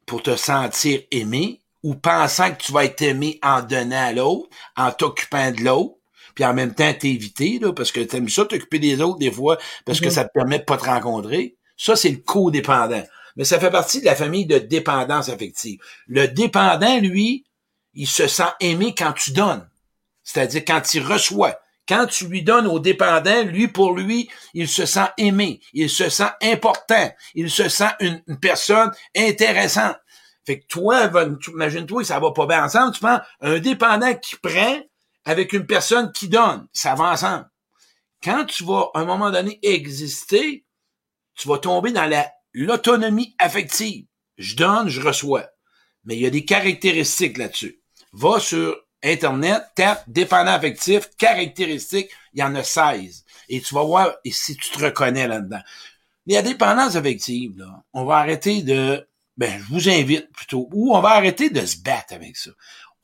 pour 0.06 0.22
te 0.22 0.36
sentir 0.36 1.00
aimé 1.10 1.60
ou 1.82 1.94
pensant 1.94 2.52
que 2.52 2.62
tu 2.62 2.72
vas 2.72 2.84
être 2.84 3.02
aimé 3.02 3.38
en 3.42 3.62
donnant 3.62 4.06
à 4.06 4.12
l'autre, 4.12 4.48
en 4.76 4.90
t'occupant 4.90 5.50
de 5.50 5.62
l'autre? 5.62 5.96
puis 6.34 6.44
en 6.44 6.54
même 6.54 6.74
temps 6.74 6.92
t'éviter, 6.92 7.58
là, 7.60 7.72
parce 7.72 7.92
que 7.92 8.00
t'aimes 8.00 8.28
ça 8.28 8.44
t'occuper 8.44 8.78
des 8.78 9.00
autres 9.00 9.18
des 9.18 9.30
fois, 9.30 9.58
parce 9.84 10.00
que 10.00 10.06
mhm. 10.06 10.10
ça 10.10 10.24
te 10.24 10.32
permet 10.32 10.58
de 10.58 10.64
pas 10.64 10.76
te 10.76 10.84
rencontrer. 10.84 11.56
Ça, 11.76 11.96
c'est 11.96 12.10
le 12.10 12.18
codépendant. 12.18 13.02
Mais 13.36 13.44
ça 13.44 13.58
fait 13.58 13.70
partie 13.70 14.00
de 14.00 14.04
la 14.04 14.14
famille 14.14 14.46
de 14.46 14.58
dépendance 14.58 15.28
affective. 15.28 15.80
Le 16.06 16.28
dépendant, 16.28 17.00
lui, 17.00 17.44
il 17.94 18.06
se 18.06 18.26
sent 18.26 18.50
aimé 18.60 18.94
quand 18.96 19.12
tu 19.12 19.32
donnes. 19.32 19.68
C'est-à-dire 20.22 20.64
quand 20.64 20.94
il 20.94 21.02
reçoit, 21.02 21.58
Quand 21.86 22.06
tu 22.06 22.28
lui 22.28 22.42
donnes 22.42 22.66
au 22.66 22.78
dépendant, 22.78 23.42
lui, 23.42 23.68
pour 23.68 23.94
lui, 23.94 24.30
il 24.54 24.68
se 24.68 24.86
sent 24.86 25.08
aimé, 25.18 25.60
il 25.74 25.90
se 25.90 26.08
sent 26.08 26.30
important, 26.42 27.10
il 27.34 27.50
se 27.50 27.68
sent 27.68 27.90
une, 28.00 28.22
personne 28.40 28.90
intéressante. 29.16 29.96
Fait 30.46 30.60
que 30.60 30.66
toi, 30.66 31.10
imagine-toi, 31.48 32.04
ça 32.04 32.20
va 32.20 32.32
pas 32.32 32.46
bien 32.46 32.64
ensemble, 32.64 32.94
tu 32.94 33.00
prends 33.00 33.20
un 33.40 33.58
dépendant 33.58 34.14
qui 34.14 34.36
prend 34.36 34.80
avec 35.24 35.52
une 35.52 35.66
personne 35.66 36.12
qui 36.12 36.28
donne, 36.28 36.66
ça 36.72 36.94
va 36.94 37.04
ensemble. 37.04 37.48
Quand 38.22 38.44
tu 38.46 38.64
vas, 38.64 38.90
à 38.94 39.00
un 39.00 39.04
moment 39.04 39.30
donné, 39.30 39.58
exister, 39.62 40.64
tu 41.34 41.48
vas 41.48 41.58
tomber 41.58 41.92
dans 41.92 42.06
la, 42.06 42.30
l'autonomie 42.54 43.34
affective. 43.38 44.06
Je 44.38 44.56
donne, 44.56 44.88
je 44.88 45.00
reçois. 45.00 45.46
Mais 46.04 46.16
il 46.16 46.22
y 46.22 46.26
a 46.26 46.30
des 46.30 46.44
caractéristiques 46.44 47.38
là-dessus. 47.38 47.80
Va 48.12 48.40
sur 48.40 48.76
Internet, 49.04 49.62
tape 49.74 50.02
dépendant 50.06 50.52
affectif, 50.52 51.10
caractéristiques, 51.18 52.10
il 52.32 52.40
y 52.40 52.42
en 52.42 52.54
a 52.54 52.62
16. 52.64 53.24
Et 53.50 53.60
tu 53.60 53.74
vas 53.74 53.84
voir 53.84 54.14
et 54.24 54.32
si 54.32 54.56
tu 54.56 54.70
te 54.70 54.82
reconnais 54.82 55.28
là-dedans. 55.28 55.60
La 56.26 56.40
dépendance 56.40 56.96
affective, 56.96 57.58
là, 57.58 57.84
on 57.92 58.04
va 58.06 58.16
arrêter 58.16 58.62
de, 58.62 59.06
ben, 59.36 59.60
je 59.60 59.74
vous 59.74 59.90
invite 59.90 60.32
plutôt, 60.32 60.68
ou 60.72 60.96
on 60.96 61.00
va 61.00 61.10
arrêter 61.10 61.50
de 61.50 61.64
se 61.66 61.76
battre 61.76 62.14
avec 62.14 62.36
ça. 62.36 62.50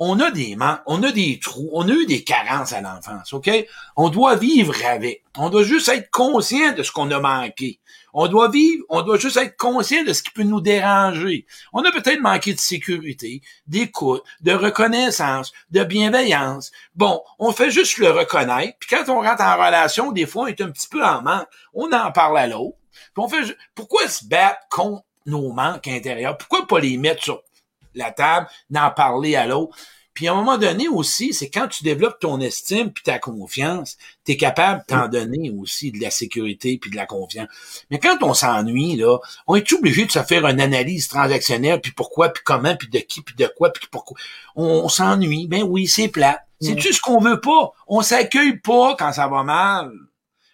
On 0.02 0.18
a 0.18 0.30
des 0.30 0.56
manques, 0.56 0.80
on 0.86 1.02
a 1.02 1.12
des 1.12 1.38
trous, 1.38 1.68
on 1.74 1.86
a 1.86 1.92
eu 1.92 2.06
des 2.06 2.24
carences 2.24 2.72
à 2.72 2.80
l'enfance, 2.80 3.34
OK? 3.34 3.50
On 3.96 4.08
doit 4.08 4.34
vivre 4.34 4.74
avec. 4.86 5.22
On 5.36 5.50
doit 5.50 5.62
juste 5.62 5.90
être 5.90 6.10
conscient 6.10 6.72
de 6.72 6.82
ce 6.82 6.90
qu'on 6.90 7.10
a 7.10 7.20
manqué. 7.20 7.80
On 8.14 8.26
doit 8.26 8.48
vivre, 8.48 8.82
on 8.88 9.02
doit 9.02 9.18
juste 9.18 9.36
être 9.36 9.58
conscient 9.58 10.02
de 10.02 10.14
ce 10.14 10.22
qui 10.22 10.30
peut 10.30 10.42
nous 10.42 10.62
déranger. 10.62 11.44
On 11.74 11.82
a 11.84 11.92
peut-être 11.92 12.22
manqué 12.22 12.54
de 12.54 12.58
sécurité, 12.58 13.42
d'écoute, 13.66 14.24
de 14.40 14.52
reconnaissance, 14.52 15.52
de 15.70 15.84
bienveillance. 15.84 16.72
Bon, 16.94 17.22
on 17.38 17.52
fait 17.52 17.70
juste 17.70 17.98
le 17.98 18.10
reconnaître. 18.10 18.78
Puis 18.80 18.88
quand 18.88 19.12
on 19.12 19.20
rentre 19.20 19.42
en 19.42 19.54
relation, 19.54 20.12
des 20.12 20.24
fois, 20.24 20.44
on 20.44 20.46
est 20.46 20.62
un 20.62 20.70
petit 20.70 20.88
peu 20.88 21.04
en 21.04 21.20
manque. 21.20 21.46
On 21.74 21.92
en 21.92 22.10
parle 22.10 22.38
à 22.38 22.46
l'autre. 22.46 22.78
On 23.18 23.28
fait, 23.28 23.54
pourquoi 23.74 24.08
se 24.08 24.24
battre 24.24 24.60
contre 24.70 25.04
nos 25.26 25.52
manques 25.52 25.88
intérieurs? 25.88 26.38
Pourquoi 26.38 26.66
pas 26.66 26.80
les 26.80 26.96
mettre 26.96 27.22
sur 27.22 27.42
la 27.94 28.10
table, 28.10 28.46
d'en 28.70 28.90
parler 28.90 29.36
à 29.36 29.46
l'autre? 29.46 29.76
Puis 30.14 30.28
à 30.28 30.32
un 30.32 30.34
moment 30.34 30.58
donné 30.58 30.88
aussi, 30.88 31.32
c'est 31.32 31.48
quand 31.48 31.68
tu 31.68 31.84
développes 31.84 32.18
ton 32.20 32.40
estime 32.40 32.92
puis 32.92 33.02
ta 33.02 33.18
confiance, 33.18 33.96
tu 34.24 34.32
es 34.32 34.36
capable 34.36 34.80
de 34.80 34.84
t'en 34.86 35.08
donner 35.08 35.50
aussi 35.50 35.92
de 35.92 36.00
la 36.00 36.10
sécurité 36.10 36.78
puis 36.78 36.90
de 36.90 36.96
la 36.96 37.06
confiance. 37.06 37.48
Mais 37.90 37.98
quand 37.98 38.18
on 38.22 38.34
s'ennuie, 38.34 38.96
là, 38.96 39.18
on 39.46 39.54
est 39.54 39.72
obligé 39.72 40.04
de 40.04 40.10
se 40.10 40.22
faire 40.22 40.46
une 40.46 40.60
analyse 40.60 41.08
transactionnelle, 41.08 41.80
puis 41.80 41.92
pourquoi, 41.92 42.30
puis 42.30 42.42
comment, 42.44 42.76
puis 42.76 42.88
de 42.88 42.98
qui, 42.98 43.22
puis 43.22 43.36
de 43.36 43.46
quoi, 43.56 43.72
puis 43.72 43.86
pourquoi. 43.90 44.18
On, 44.56 44.88
s'ennuie. 44.88 45.46
Ben 45.46 45.62
oui, 45.62 45.86
c'est 45.86 46.08
plat. 46.08 46.42
C'est-tu 46.60 46.92
ce 46.92 47.00
qu'on 47.00 47.20
veut 47.20 47.40
pas? 47.40 47.72
On 47.86 48.02
s'accueille 48.02 48.58
pas 48.58 48.96
quand 48.98 49.12
ça 49.12 49.28
va 49.28 49.42
mal. 49.42 49.90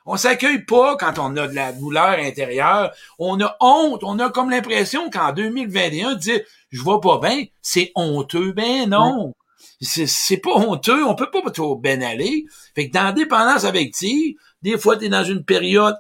On 0.06 0.16
s'accueille 0.16 0.64
pas 0.64 0.96
quand 0.96 1.18
on 1.18 1.36
a 1.36 1.48
de 1.48 1.54
la 1.54 1.72
douleur 1.72 2.18
intérieure. 2.18 2.92
On 3.18 3.40
a 3.40 3.56
honte. 3.60 4.04
On 4.04 4.18
a 4.18 4.30
comme 4.30 4.50
l'impression 4.50 5.10
qu'en 5.10 5.32
2021, 5.32 6.14
dire 6.14 6.40
je 6.70 6.80
vois 6.80 7.00
pas 7.00 7.18
bien, 7.18 7.44
c'est 7.60 7.92
honteux. 7.94 8.52
Ben 8.52 8.88
non 8.88 9.34
c'est 9.80 10.38
pas 10.38 10.54
honteux, 10.54 11.04
on 11.04 11.14
peut 11.14 11.30
pas 11.30 11.50
trop 11.50 11.76
bien 11.76 12.00
aller. 12.00 12.46
Fait 12.74 12.88
que 12.88 12.92
dans 12.92 13.04
la 13.04 13.12
dépendance 13.12 13.64
affective, 13.64 14.36
des 14.62 14.78
fois, 14.78 14.96
tu 14.96 15.06
es 15.06 15.08
dans 15.08 15.24
une 15.24 15.44
période, 15.44 15.96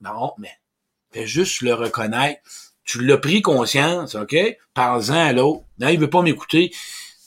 non, 0.00 0.32
mais 0.38 0.52
fais 1.12 1.26
juste 1.26 1.60
le 1.60 1.74
reconnaître. 1.74 2.40
Tu 2.84 3.04
l'as 3.04 3.18
pris 3.18 3.40
conscience, 3.40 4.14
OK? 4.14 4.36
Parle-en 4.74 5.14
à 5.14 5.32
l'autre. 5.32 5.64
Non, 5.78 5.88
il 5.88 5.98
veut 5.98 6.10
pas 6.10 6.22
m'écouter. 6.22 6.70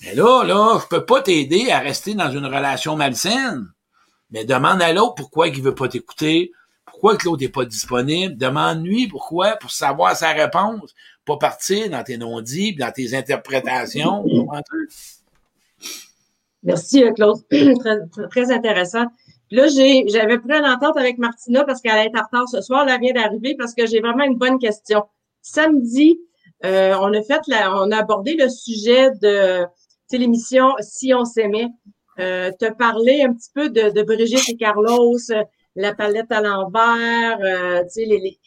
Mais 0.02 0.14
là, 0.14 0.44
là, 0.44 0.80
je 0.80 0.88
peux 0.88 1.06
pas 1.06 1.22
t'aider 1.22 1.72
à 1.72 1.80
rester 1.80 2.14
dans 2.14 2.32
une 2.32 2.46
relation 2.46 2.96
malsaine. 2.96 3.68
Mais 4.32 4.46
demande 4.46 4.82
à 4.82 4.94
l'autre 4.94 5.16
pourquoi 5.16 5.48
il 5.48 5.62
veut 5.62 5.76
pas 5.76 5.88
t'écouter, 5.88 6.52
pourquoi 6.86 7.18
que 7.18 7.26
l'autre 7.26 7.44
est 7.44 7.50
pas 7.50 7.66
disponible. 7.66 8.36
Demande-lui 8.38 9.08
pourquoi, 9.08 9.56
pour 9.58 9.72
savoir 9.72 10.16
sa 10.16 10.32
réponse. 10.32 10.96
Pas 11.26 11.38
partir 11.38 11.90
dans 11.90 12.04
tes 12.04 12.18
non-dits, 12.18 12.76
dans 12.76 12.92
tes 12.92 13.14
interprétations. 13.14 14.26
Merci, 16.64 17.04
euh, 17.04 17.12
Claude. 17.12 17.38
très, 17.80 18.28
très, 18.30 18.52
intéressant. 18.52 19.06
Là, 19.52 19.68
j'avais 19.68 20.40
pris 20.40 20.58
une 20.58 20.66
entente 20.66 20.98
avec 20.98 21.18
Martina 21.18 21.64
parce 21.64 21.82
qu'elle 21.82 22.08
est 22.08 22.18
en 22.18 22.24
retard 22.24 22.50
ce 22.50 22.62
soir. 22.62 22.88
Elle 22.90 23.00
vient 23.00 23.14
d'arriver 23.14 23.56
parce 23.56 23.74
que 23.74 23.86
j'ai 23.86 24.00
vraiment 24.00 24.24
une 24.24 24.38
bonne 24.38 24.58
question. 24.58 25.04
Samedi, 25.42 26.20
euh, 26.66 26.96
on 27.00 27.14
a 27.14 27.22
fait 27.22 27.42
la, 27.48 27.74
on 27.76 27.92
a 27.92 27.98
abordé 27.98 28.36
le 28.36 28.50
sujet 28.50 29.12
de 29.22 29.66
l'émission 30.12 30.74
Si 30.80 31.14
on 31.14 31.26
s'aimait. 31.26 31.70
Euh, 32.20 32.52
te 32.60 32.72
parler 32.74 33.22
un 33.22 33.34
petit 33.34 33.52
peu 33.54 33.70
de, 33.70 33.90
de 33.92 34.02
Brigitte 34.02 34.50
et 34.50 34.58
Carlos, 34.58 35.18
la 35.76 35.94
palette 35.94 36.32
à 36.32 36.42
l'envers, 36.42 37.40
euh, 37.42 37.84
tu 37.84 37.90
sais, 37.90 38.06
les, 38.06 38.20
les... 38.20 38.40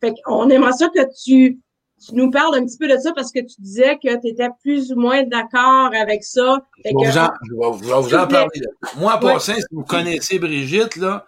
Fait 0.00 0.14
qu'on 0.24 0.48
aimerait 0.48 0.72
ça 0.72 0.88
que 0.88 1.00
tu 1.22 1.60
tu 2.02 2.14
nous 2.14 2.30
parles 2.30 2.56
un 2.56 2.64
petit 2.64 2.78
peu 2.78 2.88
de 2.88 2.96
ça 2.96 3.12
parce 3.14 3.30
que 3.30 3.40
tu 3.40 3.60
disais 3.60 3.98
que 4.02 4.20
tu 4.20 4.28
étais 4.28 4.48
plus 4.62 4.90
ou 4.92 4.96
moins 4.96 5.22
d'accord 5.24 5.90
avec 5.94 6.24
ça. 6.24 6.66
Je 6.78 6.82
vais, 6.84 6.92
vous 6.94 7.18
en, 7.18 8.00
vous 8.00 8.14
en 8.14 8.26
parler. 8.26 8.60
Moi, 8.96 9.18
pour 9.20 9.40
ça, 9.40 9.54
si 9.54 9.62
vous 9.70 9.84
connaissez 9.84 10.38
Brigitte, 10.38 10.96
là, 10.96 11.26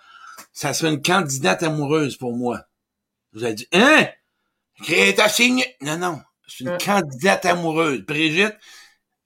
ça 0.52 0.72
serait 0.72 0.92
une 0.92 1.02
candidate 1.02 1.62
amoureuse 1.62 2.16
pour 2.16 2.34
moi. 2.34 2.62
Vous 3.34 3.44
avez 3.44 3.54
dit, 3.54 3.68
hein? 3.72 4.06
ta 5.14 5.28
signe? 5.28 5.62
Non, 5.82 5.98
non. 5.98 6.20
C'est 6.48 6.64
une 6.64 6.78
candidate 6.78 7.44
amoureuse. 7.44 8.00
Brigitte, 8.00 8.56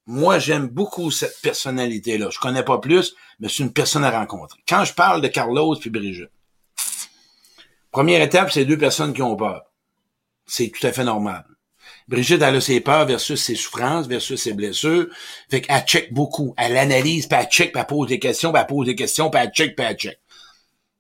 moi, 0.07 0.39
j'aime 0.39 0.69
beaucoup 0.69 1.11
cette 1.11 1.41
personnalité-là. 1.43 2.29
Je 2.31 2.39
connais 2.39 2.63
pas 2.63 2.79
plus, 2.79 3.15
mais 3.41 3.49
c'est 3.49 3.65
une 3.65 3.73
personne 3.73 4.05
à 4.05 4.11
rencontrer. 4.11 4.61
Quand 4.69 4.85
je 4.85 4.95
parle 4.95 5.21
de 5.21 5.29
Carlos 5.29 5.77
puis 5.77 5.91
Brigitte, 5.91 6.31
première 7.91 8.23
étape, 8.23 8.53
c'est 8.53 8.65
deux 8.65 8.79
personnes 8.79 9.13
qui 9.13 9.23
ont 9.23 9.37
peur. 9.37 9.63
C'est 10.47 10.71
tout 10.71 10.87
à 10.87 10.93
fait 10.93 11.03
normal. 11.03 11.45
Brigitte, 12.07 12.43
elle 12.43 12.55
a 12.55 12.61
ses 12.61 12.81
peurs 12.81 13.07
versus 13.07 13.43
ses 13.43 13.57
souffrances, 13.57 14.07
versus 14.07 14.41
ses 14.41 14.53
blessures. 14.53 15.09
Fait 15.51 15.61
qu'elle 15.61 15.83
check 15.83 16.13
beaucoup. 16.13 16.55
Elle 16.57 16.77
analyse, 16.77 17.27
puis 17.27 17.39
elle 17.41 17.49
check, 17.49 17.73
puis 17.73 17.81
elle 17.81 17.87
pose 17.87 18.09
des 18.09 18.21
questions, 18.21 18.53
puis 18.53 18.61
elle 18.61 18.67
pose 18.69 18.87
des 18.87 18.95
questions, 18.95 19.29
puis 19.29 19.41
elle 19.43 19.51
check, 19.51 19.75
puis 19.75 19.87
elle 19.87 19.97
check. 19.97 20.21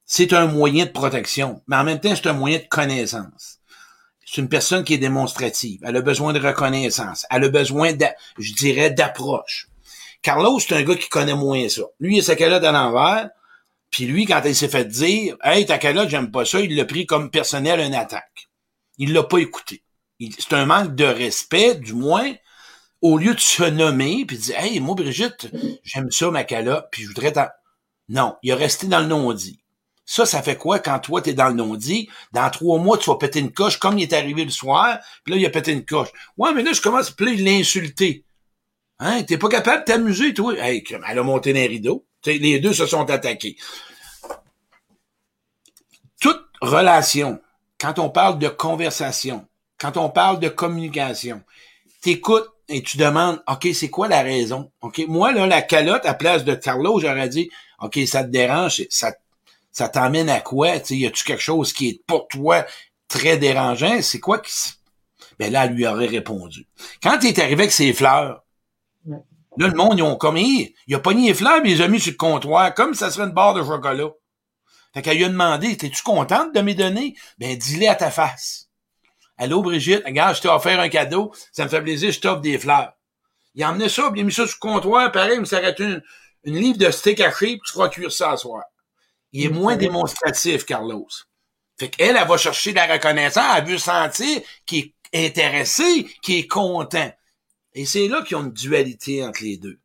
C'est 0.05 0.33
un 0.33 0.47
moyen 0.47 0.87
de 0.87 0.91
protection, 0.91 1.63
mais 1.69 1.77
en 1.77 1.85
même 1.85 2.01
temps, 2.01 2.15
c'est 2.15 2.27
un 2.27 2.33
moyen 2.33 2.59
de 2.59 2.67
connaissance. 2.69 3.56
C'est 4.26 4.40
une 4.40 4.49
personne 4.49 4.83
qui 4.83 4.95
est 4.95 4.99
démonstrative. 4.99 5.80
Elle 5.85 5.97
a 5.97 6.02
besoin 6.02 6.33
de 6.33 6.40
reconnaissance. 6.40 7.25
Elle 7.30 7.45
a 7.45 7.49
besoin, 7.49 7.92
je 8.38 8.52
dirais, 8.54 8.90
d'approche. 8.90 9.68
Carlos, 10.21 10.59
c'est 10.59 10.75
un 10.75 10.83
gars 10.83 10.97
qui 10.97 11.09
connaît 11.09 11.37
moins 11.37 11.68
ça. 11.68 11.83
Lui, 12.00 12.16
il 12.16 12.21
a 12.21 12.23
sa 12.23 12.35
calotte 12.35 12.64
à 12.64 12.73
l'envers, 12.73 13.30
puis 13.90 14.04
lui, 14.06 14.26
quand 14.26 14.42
il 14.45 14.56
s'est 14.56 14.68
fait 14.68 14.85
dire 14.85 15.37
«Hey, 15.45 15.64
ta 15.64 15.78
calotte, 15.78 16.09
j'aime 16.09 16.33
pas 16.33 16.45
ça», 16.45 16.61
il 16.61 16.75
l'a 16.75 16.85
pris 16.85 17.06
comme 17.06 17.30
personnel 17.30 17.78
une 17.78 17.95
attaque. 17.95 18.49
Il 18.99 19.12
l'a 19.12 19.23
pas 19.23 19.38
écouté. 19.38 19.85
C'est 20.21 20.54
un 20.54 20.66
manque 20.66 20.97
de 20.97 21.04
respect, 21.04 21.76
du 21.76 21.92
moins, 21.92 22.35
au 23.02 23.18
lieu 23.18 23.35
de 23.35 23.40
se 23.40 23.62
nommer 23.62 24.25
puis 24.26 24.38
de 24.38 24.42
dire 24.42 24.59
Hey, 24.59 24.80
moi, 24.80 24.97
Brigitte, 24.97 25.49
j'aime 25.85 26.11
ça, 26.11 26.30
ma 26.33 26.42
calotte, 26.42 26.87
puis 26.90 27.04
je 27.04 27.09
voudrais 27.09 27.33
t'en. 27.33 27.47
Non, 28.09 28.37
il 28.42 28.50
a 28.52 28.56
resté 28.56 28.88
dans 28.88 29.00
le 29.00 29.06
non-dit. 29.06 29.61
Ça, 30.07 30.25
ça 30.25 30.41
fait 30.41 30.57
quoi 30.57 30.79
quand 30.79 31.01
toi, 31.01 31.21
t'es 31.21 31.35
dans 31.35 31.49
le 31.49 31.55
non-dit? 31.55 32.09
Dans 32.33 32.49
trois 32.49 32.79
mois, 32.79 32.97
tu 32.97 33.11
vas 33.11 33.17
péter 33.17 33.41
une 33.41 33.53
coche 33.53 33.79
comme 33.79 33.99
il 33.99 34.05
est 34.05 34.13
arrivé 34.13 34.45
le 34.45 34.51
soir, 34.51 34.99
puis 35.25 35.35
là, 35.35 35.41
il 35.41 35.45
a 35.45 35.51
pété 35.51 35.73
une 35.73 35.85
coche. 35.85 36.09
Ouais, 36.39 36.55
mais 36.55 36.63
là, 36.63 36.73
je 36.73 36.81
commence, 36.81 37.11
puis 37.11 37.27
là, 37.27 37.33
il 37.33 37.45
l'a 37.45 37.51
insulté. 37.51 38.25
Hein? 39.01 39.25
T'es 39.25 39.37
pas 39.37 39.49
capable 39.49 39.81
de 39.81 39.85
t'amuser, 39.85 40.33
toi? 40.33 40.55
Hey, 40.57 40.85
elle 41.09 41.19
a 41.19 41.23
monté 41.25 41.53
les 41.53 41.67
rideaux. 41.67 42.07
les 42.25 42.61
deux 42.61 42.73
se 42.73 42.87
sont 42.87 43.11
attaqués. 43.11 43.57
Toute 46.21 46.43
relation 46.63 47.41
quand 47.79 47.99
on 47.99 48.09
parle 48.09 48.39
de 48.39 48.49
conversation, 48.49 49.47
quand 49.79 49.97
on 49.97 50.09
parle 50.09 50.41
de 50.41 50.49
communication, 50.49 51.43
t'écoutes 52.01 52.49
et 52.69 52.83
tu 52.83 52.97
demandes, 52.97 53.43
OK, 53.49 53.69
c'est 53.75 53.91
quoi 53.91 54.09
la 54.09 54.23
raison? 54.23 54.71
OK, 54.81 55.05
moi, 55.09 55.33
là, 55.33 55.47
la 55.47 55.63
calotte, 55.63 56.05
à 56.07 56.15
place 56.15 56.45
de 56.45 56.55
Carlo, 56.55 56.99
j'aurais 56.99 57.29
dit, 57.29 57.51
OK, 57.81 57.99
ça 58.07 58.25
te 58.25 58.31
dérange, 58.31 58.83
ça, 58.91 59.13
ça 59.76 59.90
t'emmène 59.90 60.30
à 60.30 60.40
quoi? 60.40 60.80
Tu 60.80 60.95
y 60.95 61.06
a-tu 61.06 61.23
quelque 61.23 61.42
chose 61.42 61.75
qui 61.75 61.88
est 61.88 62.02
pour 62.06 62.28
toi 62.28 62.64
très 63.09 63.37
dérangeant? 63.37 64.00
C'est 64.00 64.21
quoi 64.21 64.38
qui... 64.38 64.50
Ben 65.38 65.52
là, 65.52 65.66
elle 65.66 65.73
lui 65.73 65.87
aurait 65.87 66.06
répondu. 66.06 66.66
Quand 67.02 67.18
il 67.21 67.26
est 67.26 67.38
arrivé 67.38 67.64
avec 67.64 67.73
ses 67.73 67.92
fleurs, 67.92 68.42
là, 69.04 69.68
le 69.68 69.75
monde, 69.75 69.99
ils 69.99 70.02
ont 70.02 70.16
comme, 70.16 70.38
il 70.38 70.73
a 70.95 70.99
pogné 70.99 71.28
les 71.28 71.35
fleurs, 71.35 71.61
mais 71.62 71.73
il 71.73 71.76
les 71.76 71.83
a 71.83 71.88
mis 71.88 72.00
sur 72.00 72.12
le 72.12 72.16
comptoir, 72.16 72.73
comme 72.73 72.95
ça 72.95 73.11
serait 73.11 73.26
une 73.26 73.35
barre 73.35 73.52
de 73.52 73.62
chocolat. 73.62 74.09
Fait 74.95 75.02
qu'elle 75.02 75.18
lui 75.18 75.26
a 75.26 75.28
demandé, 75.28 75.76
t'es-tu 75.76 76.02
contente 76.02 76.54
de 76.54 76.61
me 76.62 76.73
donner? 76.73 77.14
Ben, 77.37 77.54
dis-le 77.54 77.87
à 77.87 77.97
ta 77.97 78.11
face. 78.11 78.71
Allô, 79.37 79.61
Brigitte, 79.61 80.06
regarde, 80.06 80.37
je 80.37 80.40
t'ai 80.40 80.49
offert 80.49 80.80
un 80.80 80.88
cadeau, 80.88 81.35
ça 81.52 81.64
me 81.64 81.68
fait 81.68 81.83
plaisir, 81.83 82.11
je 82.12 82.21
t'offre 82.21 82.40
des 82.40 82.59
fleurs. 82.59 82.95
Il 83.54 83.62
a 83.62 83.68
emmené 83.68 83.90
ça, 83.90 84.11
puis 84.11 84.21
il 84.21 84.23
a 84.23 84.25
mis 84.25 84.33
ça 84.33 84.47
sur 84.47 84.56
le 84.62 84.73
comptoir, 84.73 85.12
pareil, 85.12 85.35
il 85.35 85.40
me 85.40 85.45
s'arrête 85.45 85.78
une, 85.80 86.02
une 86.45 86.56
livre 86.56 86.78
de 86.78 86.90
steak 86.90 87.21
haché, 87.21 87.59
puis 87.59 87.61
tu 87.66 87.73
feras 87.75 87.90
cuire 87.90 88.11
ça 88.11 88.30
à 88.30 88.38
soir. 88.38 88.64
Il 89.37 89.45
est 89.45 89.50
moins 89.50 89.76
démonstratif, 89.76 90.64
Carlos. 90.64 91.09
Fait 91.78 91.88
qu'elle, 91.88 92.16
elle 92.16 92.26
va 92.26 92.37
chercher 92.38 92.73
la 92.73 92.87
reconnaissance, 92.87 93.45
elle 93.57 93.66
veut 93.66 93.78
sentir 93.78 94.40
qu'il 94.64 94.93
est 95.12 95.26
intéressé, 95.26 96.07
qu'il 96.23 96.37
est 96.37 96.47
content. 96.47 97.12
Et 97.75 97.85
c'est 97.85 98.09
là 98.09 98.23
qu'il 98.23 98.37
y 98.37 98.40
a 98.40 98.43
une 98.43 98.52
dualité 98.52 99.23
entre 99.25 99.43
les 99.43 99.59
deux. 99.59 99.78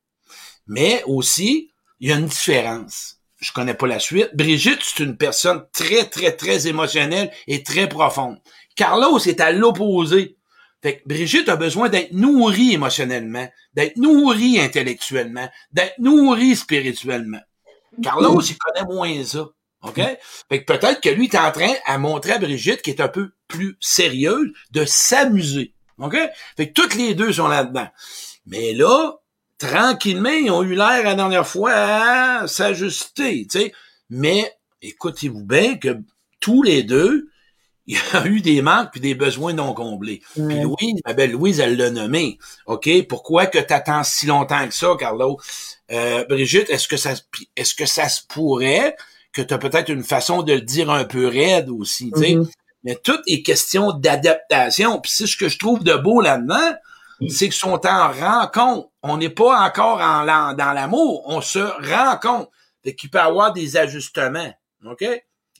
Mais 0.68 1.04
aussi, 1.06 1.72
il 2.00 2.10
y 2.10 2.14
a 2.14 2.16
une 2.16 2.28
différence 2.28 3.22
je 3.42 3.52
connais 3.52 3.74
pas 3.74 3.88
la 3.88 4.00
suite. 4.00 4.30
Brigitte, 4.36 4.82
c'est 4.82 5.04
une 5.04 5.18
personne 5.18 5.66
très, 5.74 6.06
très, 6.06 6.32
très 6.36 6.68
émotionnelle 6.68 7.32
et 7.48 7.64
très 7.64 7.90
profonde. 7.90 8.38
Carlos 8.76 9.20
est 9.20 9.42
à 9.42 9.52
l'opposé. 9.52 10.38
Fait 10.82 10.98
que 10.98 11.08
Brigitte 11.08 11.50
a 11.50 11.56
besoin 11.56 11.90
d'être 11.90 12.12
nourrie 12.12 12.74
émotionnellement, 12.74 13.48
d'être 13.74 13.98
nourrie 13.98 14.60
intellectuellement, 14.60 15.50
d'être 15.72 15.98
nourrie 16.00 16.56
spirituellement. 16.56 17.42
Carlos, 18.02 18.42
il 18.42 18.58
connaît 18.58 18.86
moins 18.86 19.24
ça. 19.24 19.48
OK? 19.84 20.00
Fait 20.50 20.64
que 20.64 20.74
peut-être 20.74 21.02
que 21.02 21.10
lui 21.10 21.26
est 21.26 21.38
en 21.38 21.52
train 21.52 21.74
à 21.86 21.98
montrer 21.98 22.34
à 22.34 22.40
Brigitte, 22.40 22.82
qui 22.82 22.92
est 22.92 23.02
un 23.02 23.08
peu 23.08 23.32
plus 23.48 23.78
sérieuse, 23.80 24.52
de 24.72 24.86
s'amuser. 24.86 25.74
OK? 25.98 26.18
Fait 26.56 26.70
que 26.70 26.74
toutes 26.74 26.96
les 26.96 27.16
deux 27.16 27.34
sont 27.34 27.48
là-dedans. 27.48 27.88
Mais 28.46 28.74
là, 28.74 29.16
tranquillement, 29.58 30.30
ils 30.30 30.52
ont 30.52 30.64
eu 30.64 30.76
l'air 30.76 31.04
la 31.04 31.16
dernière 31.16 31.48
fois 31.48 31.74
à 31.74 32.48
s'ajuster, 32.48 33.48
tu 33.50 33.60
sais. 33.60 33.74
Mais 34.10 34.52
écoutez-vous 34.82 35.46
bien 35.46 35.78
que 35.78 36.00
tous 36.40 36.64
les 36.64 36.84
deux, 36.84 37.30
il 37.88 37.98
y 37.98 38.18
a 38.18 38.26
eu 38.26 38.42
des 38.42 38.62
manques 38.62 38.92
puis 38.92 39.02
des 39.02 39.16
besoins 39.16 39.54
non 39.54 39.74
comblés. 39.74 40.22
Puis 40.34 40.62
Louise, 40.62 41.00
ma 41.06 41.14
belle 41.14 41.32
Louise, 41.32 41.60
elle 41.60 41.78
l'a 41.78 41.90
nommé. 41.90 42.38
OK? 42.66 42.90
Pourquoi 43.08 43.48
que 43.48 43.60
t'attends 43.60 44.04
si 44.04 44.28
longtemps 44.28 44.68
que 44.68 44.74
ça, 44.74 44.96
Carlo? 45.00 45.40
Euh, 45.92 46.26
Brigitte, 46.26 46.70
est-ce 46.70 46.88
que 46.88 46.98
ça 46.98 47.14
est-ce 47.56 47.76
que 47.76 47.86
ça 47.86 48.08
se 48.10 48.22
pourrait 48.28 48.96
que 49.34 49.42
tu 49.42 49.54
as 49.54 49.58
peut-être 49.58 49.90
une 49.90 50.04
façon 50.04 50.42
de 50.42 50.54
le 50.54 50.62
dire 50.62 50.90
un 50.90 51.06
peu 51.06 51.28
raide 51.28 51.70
aussi, 51.70 52.12
tu 52.14 52.20
sais? 52.20 52.34
Mm-hmm. 52.36 52.52
Mais 52.84 52.96
tout 52.96 53.20
est 53.28 53.44
question 53.44 53.92
d'adaptation. 53.92 55.00
Puis 55.00 55.12
c'est 55.14 55.28
ce 55.28 55.38
que 55.38 55.50
je 55.50 55.60
trouve 55.60 55.84
de 55.84 55.94
beau 55.96 56.22
là-dedans, 56.22 56.74
c'est 57.30 57.46
qu'ils 57.46 57.54
sont 57.54 57.86
en 57.86 58.12
rencontre. 58.12 58.90
On 59.04 59.18
n'est 59.18 59.30
pas 59.30 59.60
encore 59.62 60.02
en, 60.02 60.26
dans 60.54 60.74
l'amour, 60.74 61.24
on 61.28 61.42
se 61.42 61.60
rend 61.60 62.18
compte 62.18 62.50
qu'il 62.98 63.10
peut 63.10 63.20
y 63.20 63.22
avoir 63.22 63.54
des 63.54 63.78
ajustements. 63.78 64.52
OK? 64.86 65.06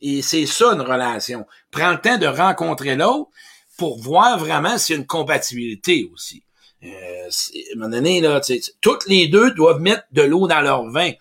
Et 0.02 0.22
c'est 0.24 0.48
ça 0.48 0.74
une 0.74 0.82
relation. 0.82 1.46
Prends 1.70 1.92
le 1.92 2.02
temps 2.02 2.18
de 2.18 2.26
rencontrer 2.26 2.96
l'autre 2.96 3.30
pour 3.78 4.02
voir 4.02 4.40
vraiment 4.40 4.78
s'il 4.78 4.96
y 4.96 4.98
a 4.98 5.02
une 5.02 5.08
compatibilité 5.08 6.10
aussi. 6.12 6.44
Euh, 6.84 6.88
à 6.88 7.76
un 7.76 7.78
moment 7.78 7.90
donné, 7.90 8.22
là, 8.22 8.42
toutes 8.82 9.08
les 9.08 9.28
deux 9.28 9.52
doivent 9.52 9.82
mettre 9.82 10.04
de 10.12 10.24
l'eau 10.24 10.48
dans 10.48 10.62
leur 10.62 10.86
vin 10.90 11.12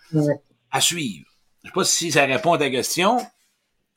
à 0.71 0.81
suivre. 0.81 1.25
Je 1.63 1.69
sais 1.69 1.73
pas 1.73 1.83
si 1.83 2.11
ça 2.11 2.25
répond 2.25 2.53
à 2.53 2.57
ta 2.57 2.69
question. 2.69 3.19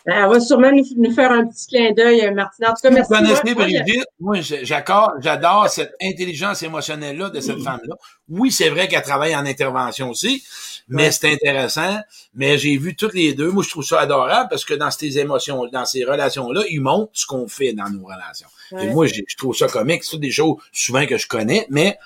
Elle 0.06 0.12
ah, 0.12 0.28
va 0.28 0.38
sûrement 0.38 0.70
nous, 0.70 1.14
faire 1.14 1.32
un 1.32 1.46
petit 1.46 1.66
clin 1.66 1.92
d'œil, 1.92 2.26
euh, 2.26 2.34
Martin. 2.34 2.66
En 2.66 2.74
tout 2.74 2.82
cas, 2.82 2.90
merci. 2.90 3.10
Vous 3.10 3.18
connaissez 3.18 3.54
Brigitte? 3.54 4.06
Moi, 4.20 4.40
j'adore 4.42 5.66
cette 5.70 5.94
intelligence 6.02 6.62
émotionnelle-là 6.62 7.30
de 7.30 7.40
cette 7.40 7.62
femme-là. 7.62 7.94
Oui, 8.28 8.52
c'est 8.52 8.68
vrai 8.68 8.86
qu'elle 8.86 9.02
travaille 9.02 9.34
en 9.34 9.46
intervention 9.46 10.10
aussi, 10.10 10.44
mais 10.88 11.10
c'est 11.10 11.32
intéressant. 11.32 11.98
Mais 12.34 12.58
j'ai 12.58 12.76
vu 12.76 12.96
toutes 12.96 13.14
les 13.14 13.34
deux. 13.34 13.50
Moi, 13.50 13.62
je 13.62 13.70
trouve 13.70 13.84
ça 13.84 14.00
adorable 14.00 14.48
parce 14.50 14.64
que 14.64 14.74
dans 14.74 14.90
ces 14.90 15.18
émotions, 15.18 15.66
dans 15.66 15.84
ces 15.84 16.04
relations-là, 16.04 16.62
ils 16.68 16.80
montrent 16.80 17.12
ce 17.14 17.26
qu'on 17.26 17.48
fait 17.48 17.72
dans 17.72 17.88
nos 17.90 18.04
relations. 18.04 18.48
Et 18.78 18.88
moi, 18.88 19.06
je 19.06 19.36
trouve 19.36 19.56
ça 19.56 19.68
comique. 19.68 20.04
C'est 20.04 20.18
des 20.18 20.30
choses 20.30 20.56
souvent 20.72 21.06
que 21.06 21.16
je 21.16 21.26
connais, 21.26 21.66
mais 21.70 21.98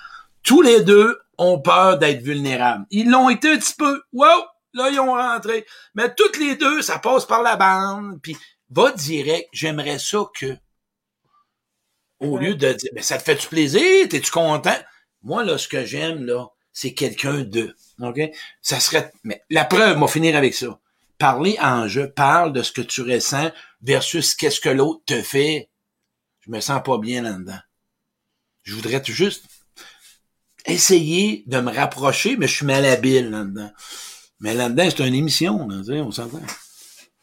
tous 0.43 0.61
les 0.61 0.81
deux 0.81 1.19
ont 1.37 1.59
peur 1.59 1.97
d'être 1.97 2.21
vulnérables. 2.21 2.85
Ils 2.91 3.09
l'ont 3.09 3.29
été 3.29 3.49
un 3.49 3.57
petit 3.57 3.75
peu. 3.75 4.01
Wow! 4.13 4.43
Là, 4.73 4.89
ils 4.91 4.99
ont 4.99 5.13
rentré. 5.13 5.65
Mais 5.95 6.13
toutes 6.13 6.37
les 6.37 6.55
deux, 6.55 6.81
ça 6.81 6.99
passe 6.99 7.25
par 7.25 7.41
la 7.41 7.55
bande. 7.55 8.21
Puis, 8.21 8.37
va 8.69 8.91
direct, 8.91 9.49
j'aimerais 9.51 9.99
ça 9.99 10.19
que. 10.33 10.55
Au 12.19 12.37
lieu 12.37 12.53
de 12.53 12.73
dire, 12.73 12.91
mais 12.93 13.01
ça 13.01 13.17
te 13.17 13.23
fait-tu 13.23 13.47
plaisir? 13.47 14.07
T'es-tu 14.09 14.29
content? 14.29 14.77
Moi, 15.23 15.43
là, 15.43 15.57
ce 15.57 15.67
que 15.67 15.85
j'aime, 15.85 16.25
là, 16.25 16.47
c'est 16.73 16.93
quelqu'un 16.93 17.39
de. 17.39 17.75
OK? 17.99 18.19
Ça 18.61 18.79
serait. 18.79 19.11
Mais 19.23 19.43
la 19.49 19.65
preuve, 19.65 19.99
va 19.99 20.07
finir 20.07 20.35
avec 20.35 20.53
ça. 20.53 20.79
Parler 21.17 21.57
en 21.61 21.87
jeu, 21.87 22.09
parle 22.09 22.53
de 22.53 22.61
ce 22.61 22.71
que 22.71 22.81
tu 22.81 23.01
ressens 23.01 23.51
versus 23.81 24.35
qu'est-ce 24.35 24.61
que 24.61 24.69
l'autre 24.69 25.01
te 25.05 25.21
fait. 25.21 25.69
Je 26.41 26.51
me 26.51 26.59
sens 26.61 26.81
pas 26.83 26.97
bien 26.97 27.21
là-dedans. 27.21 27.59
Je 28.63 28.75
voudrais 28.75 29.03
juste 29.03 29.45
essayer 30.65 31.43
de 31.47 31.59
me 31.59 31.71
rapprocher, 31.71 32.37
mais 32.37 32.47
je 32.47 32.55
suis 32.57 32.65
malhabile 32.65 33.29
là-dedans. 33.29 33.71
Mais 34.39 34.53
là-dedans, 34.53 34.87
c'est 34.89 35.07
une 35.07 35.15
émission, 35.15 35.67
là, 35.67 35.81
on 36.03 36.11
s'entend. 36.11 36.39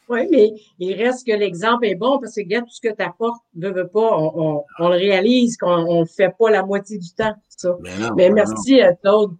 Oui, 0.09 0.21
mais 0.31 0.53
il 0.79 0.93
reste 0.93 1.27
que 1.27 1.33
l'exemple 1.33 1.85
est 1.85 1.95
bon 1.95 2.19
parce 2.19 2.35
que, 2.35 2.41
regarde, 2.41 2.65
tout 2.65 2.73
ce 2.73 2.81
que 2.81 2.93
tu 2.93 3.03
apportes, 3.03 3.41
ne 3.55 3.69
veut 3.69 3.87
pas, 3.87 4.17
on, 4.17 4.63
on, 4.79 4.89
le 4.89 4.95
réalise, 4.95 5.57
qu'on 5.57 6.01
ne 6.01 6.05
fait 6.05 6.33
pas 6.37 6.49
la 6.49 6.63
moitié 6.63 6.97
du 6.97 7.11
temps, 7.11 7.33
ça. 7.49 7.75
Mais, 7.81 7.89
ben 7.89 7.99
non, 7.99 8.15
mais 8.15 8.29
ben 8.29 8.35
merci, 8.35 8.79
à 8.79 8.93
Claude. 8.93 9.35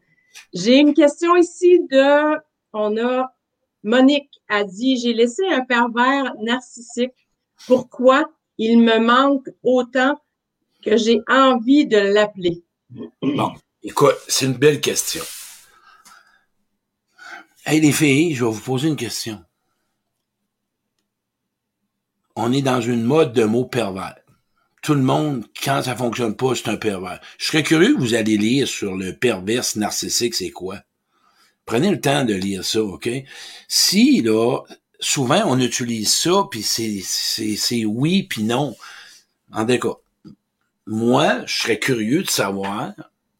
J'ai 0.53 0.77
une 0.77 0.93
question 0.93 1.35
ici 1.35 1.79
de, 1.89 2.37
on 2.73 2.97
a, 2.97 3.33
Monique 3.83 4.41
a 4.49 4.63
dit, 4.63 4.97
j'ai 4.97 5.13
laissé 5.13 5.43
un 5.49 5.61
pervers 5.61 6.33
narcissique. 6.41 7.27
Pourquoi 7.67 8.29
il 8.57 8.79
me 8.79 8.99
manque 8.99 9.49
autant 9.63 10.19
que 10.83 10.97
j'ai 10.97 11.21
envie 11.27 11.85
de 11.85 11.97
l'appeler? 11.97 12.63
Bon, 13.21 13.53
écoute, 13.83 14.15
c'est 14.27 14.45
une 14.45 14.53
belle 14.53 14.81
question. 14.81 15.23
Hey 17.65 17.81
les 17.81 17.91
filles, 17.91 18.33
je 18.33 18.45
vais 18.45 18.51
vous 18.51 18.61
poser 18.61 18.87
une 18.87 18.95
question. 18.95 19.43
On 22.35 22.53
est 22.53 22.61
dans 22.61 22.79
une 22.79 23.03
mode 23.03 23.33
de 23.33 23.43
mots 23.43 23.65
pervers. 23.65 24.19
Tout 24.87 24.93
le 24.93 25.01
monde, 25.01 25.43
quand 25.61 25.81
ça 25.81 25.97
fonctionne 25.97 26.37
pas, 26.37 26.55
c'est 26.55 26.69
un 26.69 26.77
pervers. 26.77 27.19
Je 27.37 27.47
serais 27.47 27.61
curieux 27.61 27.93
vous 27.97 28.13
allez 28.13 28.37
lire 28.37 28.69
sur 28.69 28.95
le 28.95 29.13
perverse 29.13 29.75
narcissique, 29.75 30.33
c'est 30.33 30.51
quoi? 30.51 30.79
Prenez 31.65 31.89
le 31.91 31.99
temps 31.99 32.23
de 32.23 32.33
lire 32.33 32.63
ça, 32.63 32.81
OK? 32.81 33.09
Si, 33.67 34.21
là, 34.21 34.61
souvent, 35.01 35.43
on 35.45 35.59
utilise 35.59 36.13
ça, 36.13 36.47
puis 36.49 36.63
c'est, 36.63 37.01
c'est, 37.01 37.83
oui, 37.83 38.23
puis 38.23 38.43
non. 38.43 38.77
En 39.51 39.65
cas, 39.65 39.97
moi, 40.85 41.45
je 41.45 41.53
serais 41.63 41.79
curieux 41.79 42.23
de 42.23 42.29
savoir 42.29 42.93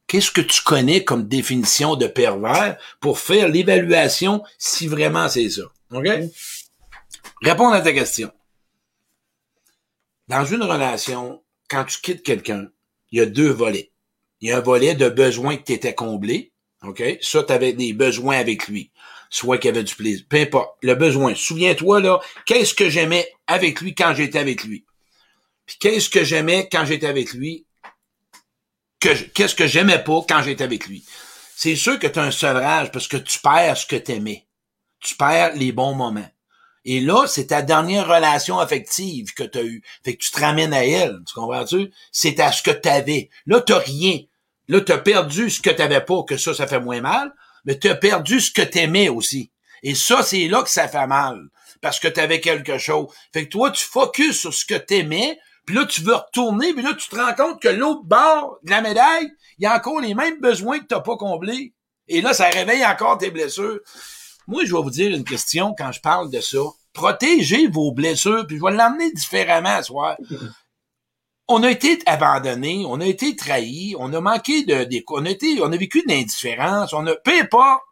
qu'est-ce 0.06 0.32
que 0.32 0.42
tu 0.42 0.62
connais 0.64 1.06
comme 1.06 1.30
définition 1.30 1.96
de 1.96 2.08
pervers 2.08 2.78
pour 3.00 3.20
faire 3.20 3.48
l'évaluation 3.48 4.44
si 4.58 4.90
vraiment 4.90 5.30
c'est 5.30 5.50
ça? 5.50 5.64
OK? 5.94 6.10
Répondre 7.42 7.74
à 7.74 7.80
ta 7.80 7.94
question. 7.94 8.34
Dans 10.28 10.46
une 10.46 10.64
relation, 10.64 11.44
quand 11.70 11.86
tu 11.86 12.02
quittes 12.02 12.24
quelqu'un, 12.24 12.68
il 13.12 13.20
y 13.20 13.22
a 13.22 13.26
deux 13.26 13.50
volets. 13.50 13.92
Il 14.42 14.50
y 14.50 14.52
a 14.52 14.58
un 14.58 14.62
volet 14.62 14.94
de 14.94 15.10
besoin 15.10 15.58
que 15.58 15.74
tu 15.74 15.96
comblé. 15.96 16.52
OK? 16.84 17.02
Ça, 17.22 17.44
tu 17.44 17.54
avais 17.54 17.74
des 17.74 17.94
besoins 17.94 18.38
avec 18.38 18.68
lui. 18.68 18.92
Soit 19.30 19.58
qu'il 19.58 19.70
y 19.70 19.74
avait 19.74 19.84
du 19.84 19.96
plaisir. 19.96 20.26
Peu 20.30 20.38
importe. 20.38 20.78
Le 20.82 20.96
besoin. 20.96 21.34
Souviens-toi, 21.36 22.02
là, 22.02 22.20
qu'est-ce 22.46 22.74
que 22.74 22.90
j'aimais 22.90 23.28
avec 23.48 23.82
lui 23.82 23.96
quand 23.96 24.14
j'étais 24.14 24.40
avec 24.40 24.64
lui? 24.64 24.86
Puis 25.66 25.78
qu'est-ce 25.80 26.10
que 26.10 26.24
j'aimais 26.24 26.70
quand 26.72 26.86
j'étais 26.86 27.08
avec 27.08 27.34
lui? 27.34 27.66
Qu'est-ce 29.00 29.56
que 29.56 29.68
j'aimais 29.68 30.04
pas 30.04 30.22
quand 30.28 30.44
j'étais 30.44 30.64
avec 30.64 30.88
lui? 30.88 31.06
C'est 31.56 31.76
sûr 31.76 32.00
que 32.00 32.08
tu 32.08 32.20
as 32.20 32.24
un 32.24 32.32
sevrage 32.32 32.92
parce 32.92 33.08
que 33.08 33.18
tu 33.18 33.40
perds 33.40 33.78
ce 33.78 33.86
que 33.86 33.96
tu 33.96 34.14
aimais. 34.14 34.48
Tu 35.00 35.16
perds 35.16 35.56
les 35.56 35.72
bons 35.72 35.94
moments. 35.94 36.30
Et 36.90 37.02
là, 37.02 37.28
c'est 37.28 37.48
ta 37.48 37.62
dernière 37.62 38.08
relation 38.08 38.60
affective 38.60 39.34
que 39.34 39.44
tu 39.44 39.58
as 39.58 39.64
eue. 39.64 39.84
Fait 40.04 40.16
que 40.16 40.24
tu 40.24 40.32
te 40.32 40.40
ramènes 40.40 40.74
à 40.74 40.86
elle. 40.86 41.20
Tu 41.28 41.34
comprends-tu? 41.34 41.92
C'est 42.12 42.40
à 42.40 42.52
ce 42.52 42.64
que 42.64 42.72
tu 42.72 42.88
avais. 42.88 43.30
Là, 43.46 43.62
tu 43.62 43.74
rien. 43.74 44.22
Là, 44.70 44.82
tu 44.82 44.94
as 44.94 44.98
perdu 44.98 45.50
ce 45.50 45.62
que 45.62 45.70
tu 45.70 45.80
n'avais 45.80 46.02
pas, 46.02 46.24
que 46.24 46.38
ça, 46.38 46.54
ça 46.54 46.66
fait 46.66 46.80
moins 46.80 47.02
mal. 47.02 47.34
Mais 47.66 47.78
tu 47.78 47.90
as 47.90 47.96
perdu 47.96 48.40
ce 48.40 48.52
que 48.52 48.62
tu 48.62 48.80
aimais 48.80 49.10
aussi. 49.10 49.52
Et 49.84 49.96
ça, 49.96 50.24
c'est 50.24 50.48
là 50.48 50.64
que 50.64 50.70
ça 50.70 50.88
fait 50.88 51.08
mal. 51.08 51.50
Parce 51.82 52.00
que 52.00 52.08
tu 52.08 52.22
avais 52.22 52.40
quelque 52.40 52.78
chose. 52.78 53.08
Fait 53.34 53.44
que 53.44 53.50
toi, 53.50 53.70
tu 53.70 53.84
focuses 53.84 54.40
sur 54.40 54.54
ce 54.54 54.66
que 54.66 54.76
tu 54.76 54.96
aimais 54.96 55.38
puis 55.68 55.76
là, 55.76 55.86
tu 55.86 56.02
veux 56.02 56.16
retourner, 56.16 56.74
puis 56.74 56.82
là, 56.82 56.94
tu 56.94 57.10
te 57.10 57.16
rends 57.18 57.36
compte 57.36 57.62
que 57.62 57.68
l'autre 57.68 58.04
bord 58.06 58.58
de 58.64 58.72
la 58.72 58.80
médaille, 58.80 59.30
il 59.60 59.66
y 59.66 59.66
a 59.68 59.76
encore 59.76 60.00
les 60.00 60.16
mêmes 60.16 60.40
besoins 60.40 60.80
que 60.80 60.86
tu 60.86 60.96
n'as 60.96 61.02
pas 61.02 61.18
comblés. 61.18 61.74
Et 62.08 62.22
là, 62.22 62.34
ça 62.34 62.48
réveille 62.48 62.86
encore 62.86 63.18
tes 63.18 63.32
blessures. 63.32 63.82
Moi, 64.48 64.64
je 64.66 64.74
vais 64.74 64.82
vous 64.82 64.90
dire 64.90 65.14
une 65.14 65.26
question 65.26 65.76
quand 65.78 65.92
je 65.92 66.00
parle 66.00 66.32
de 66.32 66.40
ça. 66.40 66.60
Protégez 66.94 67.68
vos 67.68 67.92
blessures, 67.92 68.48
puis 68.48 68.58
je 68.58 68.64
vais 68.64 68.72
l'emmener 68.72 69.12
différemment 69.12 69.76
à 69.76 69.84
soir. 69.84 70.18
On 71.50 71.64
a 71.64 71.72
été 71.72 72.00
abandonné, 72.06 72.84
on 72.86 73.00
a 73.00 73.06
été 73.06 73.34
trahi, 73.34 73.96
on 73.98 74.12
a 74.12 74.20
manqué 74.20 74.66
de, 74.66 74.86
on 75.08 75.26
a 75.26 75.30
été, 75.30 75.62
on 75.62 75.72
a 75.72 75.78
vécu 75.78 76.04
de 76.06 76.12
l'indifférence, 76.12 76.92
on 76.92 77.08
a, 77.08 77.16
peu 77.16 77.32
importe. 77.40 77.84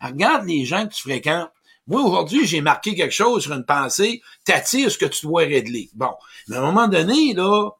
Regarde 0.00 0.46
les 0.46 0.64
gens 0.64 0.86
que 0.86 0.94
tu 0.94 1.02
fréquentes. 1.02 1.50
Moi, 1.86 2.00
aujourd'hui, 2.00 2.46
j'ai 2.46 2.62
marqué 2.62 2.94
quelque 2.94 3.12
chose 3.12 3.42
sur 3.42 3.52
une 3.52 3.66
pensée, 3.66 4.22
t'attires 4.46 4.90
ce 4.90 4.96
que 4.96 5.04
tu 5.04 5.26
dois 5.26 5.42
régler? 5.42 5.90
Bon. 5.92 6.12
Mais 6.48 6.56
à 6.56 6.60
un 6.60 6.64
moment 6.64 6.88
donné, 6.88 7.34
là, 7.34 7.72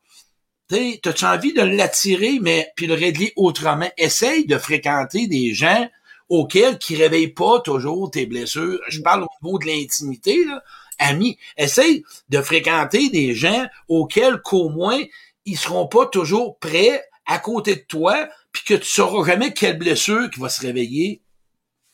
t'as-tu 0.68 1.24
envie 1.24 1.54
de 1.54 1.62
l'attirer, 1.62 2.38
mais 2.42 2.70
puis 2.76 2.86
le 2.86 2.92
régler 2.92 3.32
autrement? 3.36 3.88
Essaye 3.96 4.44
de 4.44 4.58
fréquenter 4.58 5.28
des 5.28 5.54
gens 5.54 5.88
auxquels 6.32 6.78
qui 6.78 6.96
réveillent 6.96 7.34
pas 7.34 7.60
toujours 7.60 8.10
tes 8.10 8.24
blessures. 8.24 8.80
Je 8.88 9.02
parle 9.02 9.24
au 9.24 9.28
niveau 9.42 9.58
de 9.58 9.66
l'intimité, 9.66 10.42
là. 10.46 10.64
Amis, 10.98 11.36
essaye 11.58 12.04
de 12.30 12.40
fréquenter 12.40 13.10
des 13.10 13.34
gens 13.34 13.66
auxquels 13.88 14.40
qu'au 14.40 14.70
moins 14.70 15.02
ils 15.44 15.58
seront 15.58 15.86
pas 15.88 16.06
toujours 16.06 16.58
prêts 16.58 17.04
à 17.26 17.38
côté 17.38 17.76
de 17.76 17.80
toi, 17.80 18.28
puis 18.50 18.64
que 18.64 18.74
tu 18.74 18.86
sauras 18.86 19.26
jamais 19.26 19.52
quelle 19.52 19.76
blessure 19.76 20.30
qui 20.30 20.40
va 20.40 20.48
se 20.48 20.62
réveiller. 20.62 21.20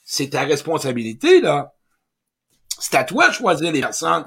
C'est 0.04 0.30
ta 0.30 0.42
responsabilité, 0.42 1.40
là. 1.40 1.74
C'est 2.78 2.94
à 2.94 3.02
toi 3.02 3.28
de 3.28 3.34
choisir 3.34 3.72
les 3.72 3.80
personnes. 3.80 4.24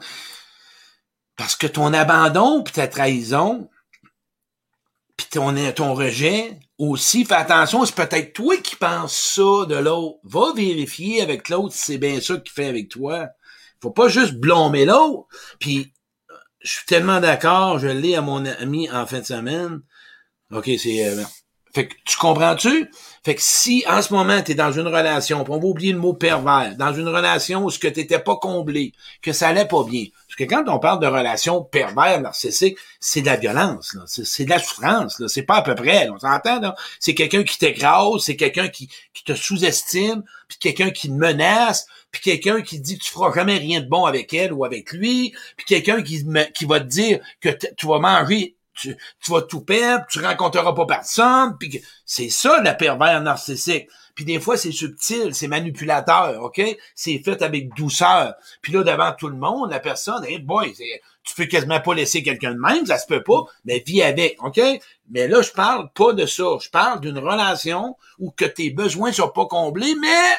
Parce 1.37 1.55
que 1.55 1.67
ton 1.67 1.93
abandon 1.93 2.63
puis 2.63 2.73
ta 2.73 2.87
trahison, 2.89 3.69
puis 5.15 5.27
ton, 5.31 5.55
ton 5.71 5.93
rejet, 5.93 6.59
aussi, 6.81 7.25
fais 7.25 7.35
attention, 7.35 7.85
c'est 7.85 7.93
peut-être 7.93 8.33
toi 8.33 8.57
qui 8.57 8.75
penses 8.75 9.15
ça 9.15 9.65
de 9.67 9.75
l'autre. 9.75 10.17
Va 10.23 10.51
vérifier 10.55 11.21
avec 11.21 11.49
l'autre 11.49 11.75
si 11.75 11.93
c'est 11.93 11.97
bien 11.99 12.19
ça 12.19 12.37
qu'il 12.37 12.51
fait 12.51 12.65
avec 12.65 12.89
toi. 12.89 13.27
Faut 13.81 13.91
pas 13.91 14.07
juste 14.07 14.33
blâmer 14.33 14.85
l'autre. 14.85 15.27
Puis, 15.59 15.93
je 16.59 16.71
suis 16.71 16.85
tellement 16.87 17.19
d'accord, 17.19 17.77
je 17.77 17.87
l'ai 17.87 18.15
à 18.15 18.21
mon 18.21 18.45
ami 18.45 18.89
en 18.89 19.05
fin 19.05 19.19
de 19.19 19.25
semaine. 19.25 19.81
OK, 20.51 20.69
c'est... 20.79 21.05
Euh, 21.05 21.23
fait 21.73 21.87
que 21.87 21.93
tu 22.03 22.17
comprends-tu? 22.17 22.91
Fait 23.23 23.35
que 23.35 23.41
si 23.43 23.83
en 23.87 24.01
ce 24.01 24.11
moment 24.11 24.41
tu 24.41 24.53
es 24.53 24.55
dans 24.55 24.71
une 24.71 24.87
relation, 24.87 25.45
on 25.47 25.59
va 25.59 25.67
oublier 25.67 25.93
le 25.93 25.99
mot 25.99 26.13
pervers, 26.13 26.75
dans 26.75 26.91
une 26.91 27.07
relation 27.07 27.63
où 27.63 27.69
ce 27.69 27.77
que 27.77 27.87
tu 27.87 28.07
pas 28.07 28.35
comblé, 28.37 28.93
que 29.21 29.31
ça 29.31 29.49
allait 29.49 29.67
pas 29.67 29.83
bien. 29.83 30.05
Parce 30.27 30.35
que 30.37 30.43
quand 30.43 30.63
on 30.67 30.79
parle 30.79 30.99
de 30.99 31.05
relation 31.05 31.63
pervers, 31.63 32.19
narcissique, 32.19 32.79
c'est 32.99 33.21
de 33.21 33.27
la 33.27 33.35
violence, 33.35 33.95
c'est 34.07 34.45
de 34.45 34.49
la 34.49 34.57
souffrance, 34.57 35.19
là. 35.19 35.27
c'est 35.27 35.43
pas 35.43 35.57
à 35.57 35.61
peu 35.61 35.75
près, 35.75 36.09
on 36.09 36.17
s'entend, 36.17 36.59
là. 36.61 36.75
C'est 36.99 37.13
quelqu'un 37.13 37.43
qui 37.43 37.59
t'écrase, 37.59 38.21
c'est 38.21 38.35
quelqu'un 38.35 38.69
qui, 38.69 38.89
qui 39.13 39.23
te 39.23 39.35
sous-estime, 39.35 40.23
puis 40.47 40.57
quelqu'un 40.57 40.89
qui 40.89 41.09
te 41.09 41.13
menace, 41.13 41.85
puis 42.11 42.21
quelqu'un 42.21 42.61
qui 42.61 42.79
dit 42.79 42.97
que 42.97 43.03
tu 43.03 43.11
feras 43.11 43.31
jamais 43.33 43.57
rien 43.57 43.81
de 43.81 43.87
bon 43.87 44.05
avec 44.05 44.33
elle 44.33 44.51
ou 44.51 44.65
avec 44.65 44.91
lui, 44.93 45.33
puis 45.57 45.65
quelqu'un 45.67 46.01
qui, 46.01 46.25
qui 46.55 46.65
va 46.65 46.79
te 46.79 46.87
dire 46.87 47.19
que 47.39 47.49
tu 47.49 47.85
vas 47.85 47.99
manger 47.99 48.55
tu, 48.81 48.97
vas 49.27 49.41
tout 49.41 49.61
perdre, 49.61 50.05
tu 50.09 50.19
rencontreras 50.19 50.73
pas 50.73 50.85
personne, 50.85 51.55
puis 51.59 51.81
c'est 52.05 52.29
ça 52.29 52.61
la 52.61 52.73
pervers 52.73 53.21
narcissique. 53.21 53.87
Puis 54.15 54.25
des 54.25 54.39
fois 54.39 54.57
c'est 54.57 54.71
subtil, 54.71 55.33
c'est 55.33 55.47
manipulateur, 55.47 56.41
ok? 56.41 56.61
C'est 56.95 57.19
fait 57.19 57.41
avec 57.41 57.73
douceur. 57.75 58.33
Puis 58.61 58.73
là 58.73 58.83
devant 58.83 59.13
tout 59.13 59.29
le 59.29 59.37
monde, 59.37 59.71
la 59.71 59.79
personne, 59.79 60.25
hey 60.25 60.39
boy, 60.39 60.73
tu 61.23 61.35
peux 61.35 61.45
quasiment 61.45 61.79
pas 61.79 61.93
laisser 61.93 62.23
quelqu'un 62.23 62.53
de 62.53 62.59
même, 62.59 62.85
ça 62.85 62.97
se 62.97 63.07
peut 63.07 63.23
pas, 63.23 63.45
mais 63.63 63.83
vis 63.85 64.01
avec, 64.01 64.37
ok? 64.43 64.59
Mais 65.09 65.27
là 65.27 65.41
je 65.41 65.51
parle 65.51 65.89
pas 65.93 66.13
de 66.13 66.25
ça, 66.25 66.43
je 66.61 66.69
parle 66.69 66.99
d'une 66.99 67.19
relation 67.19 67.95
où 68.19 68.31
que 68.31 68.45
tes 68.45 68.69
besoins 68.69 69.11
sont 69.11 69.29
pas 69.29 69.45
comblés, 69.45 69.95
mais 69.95 70.37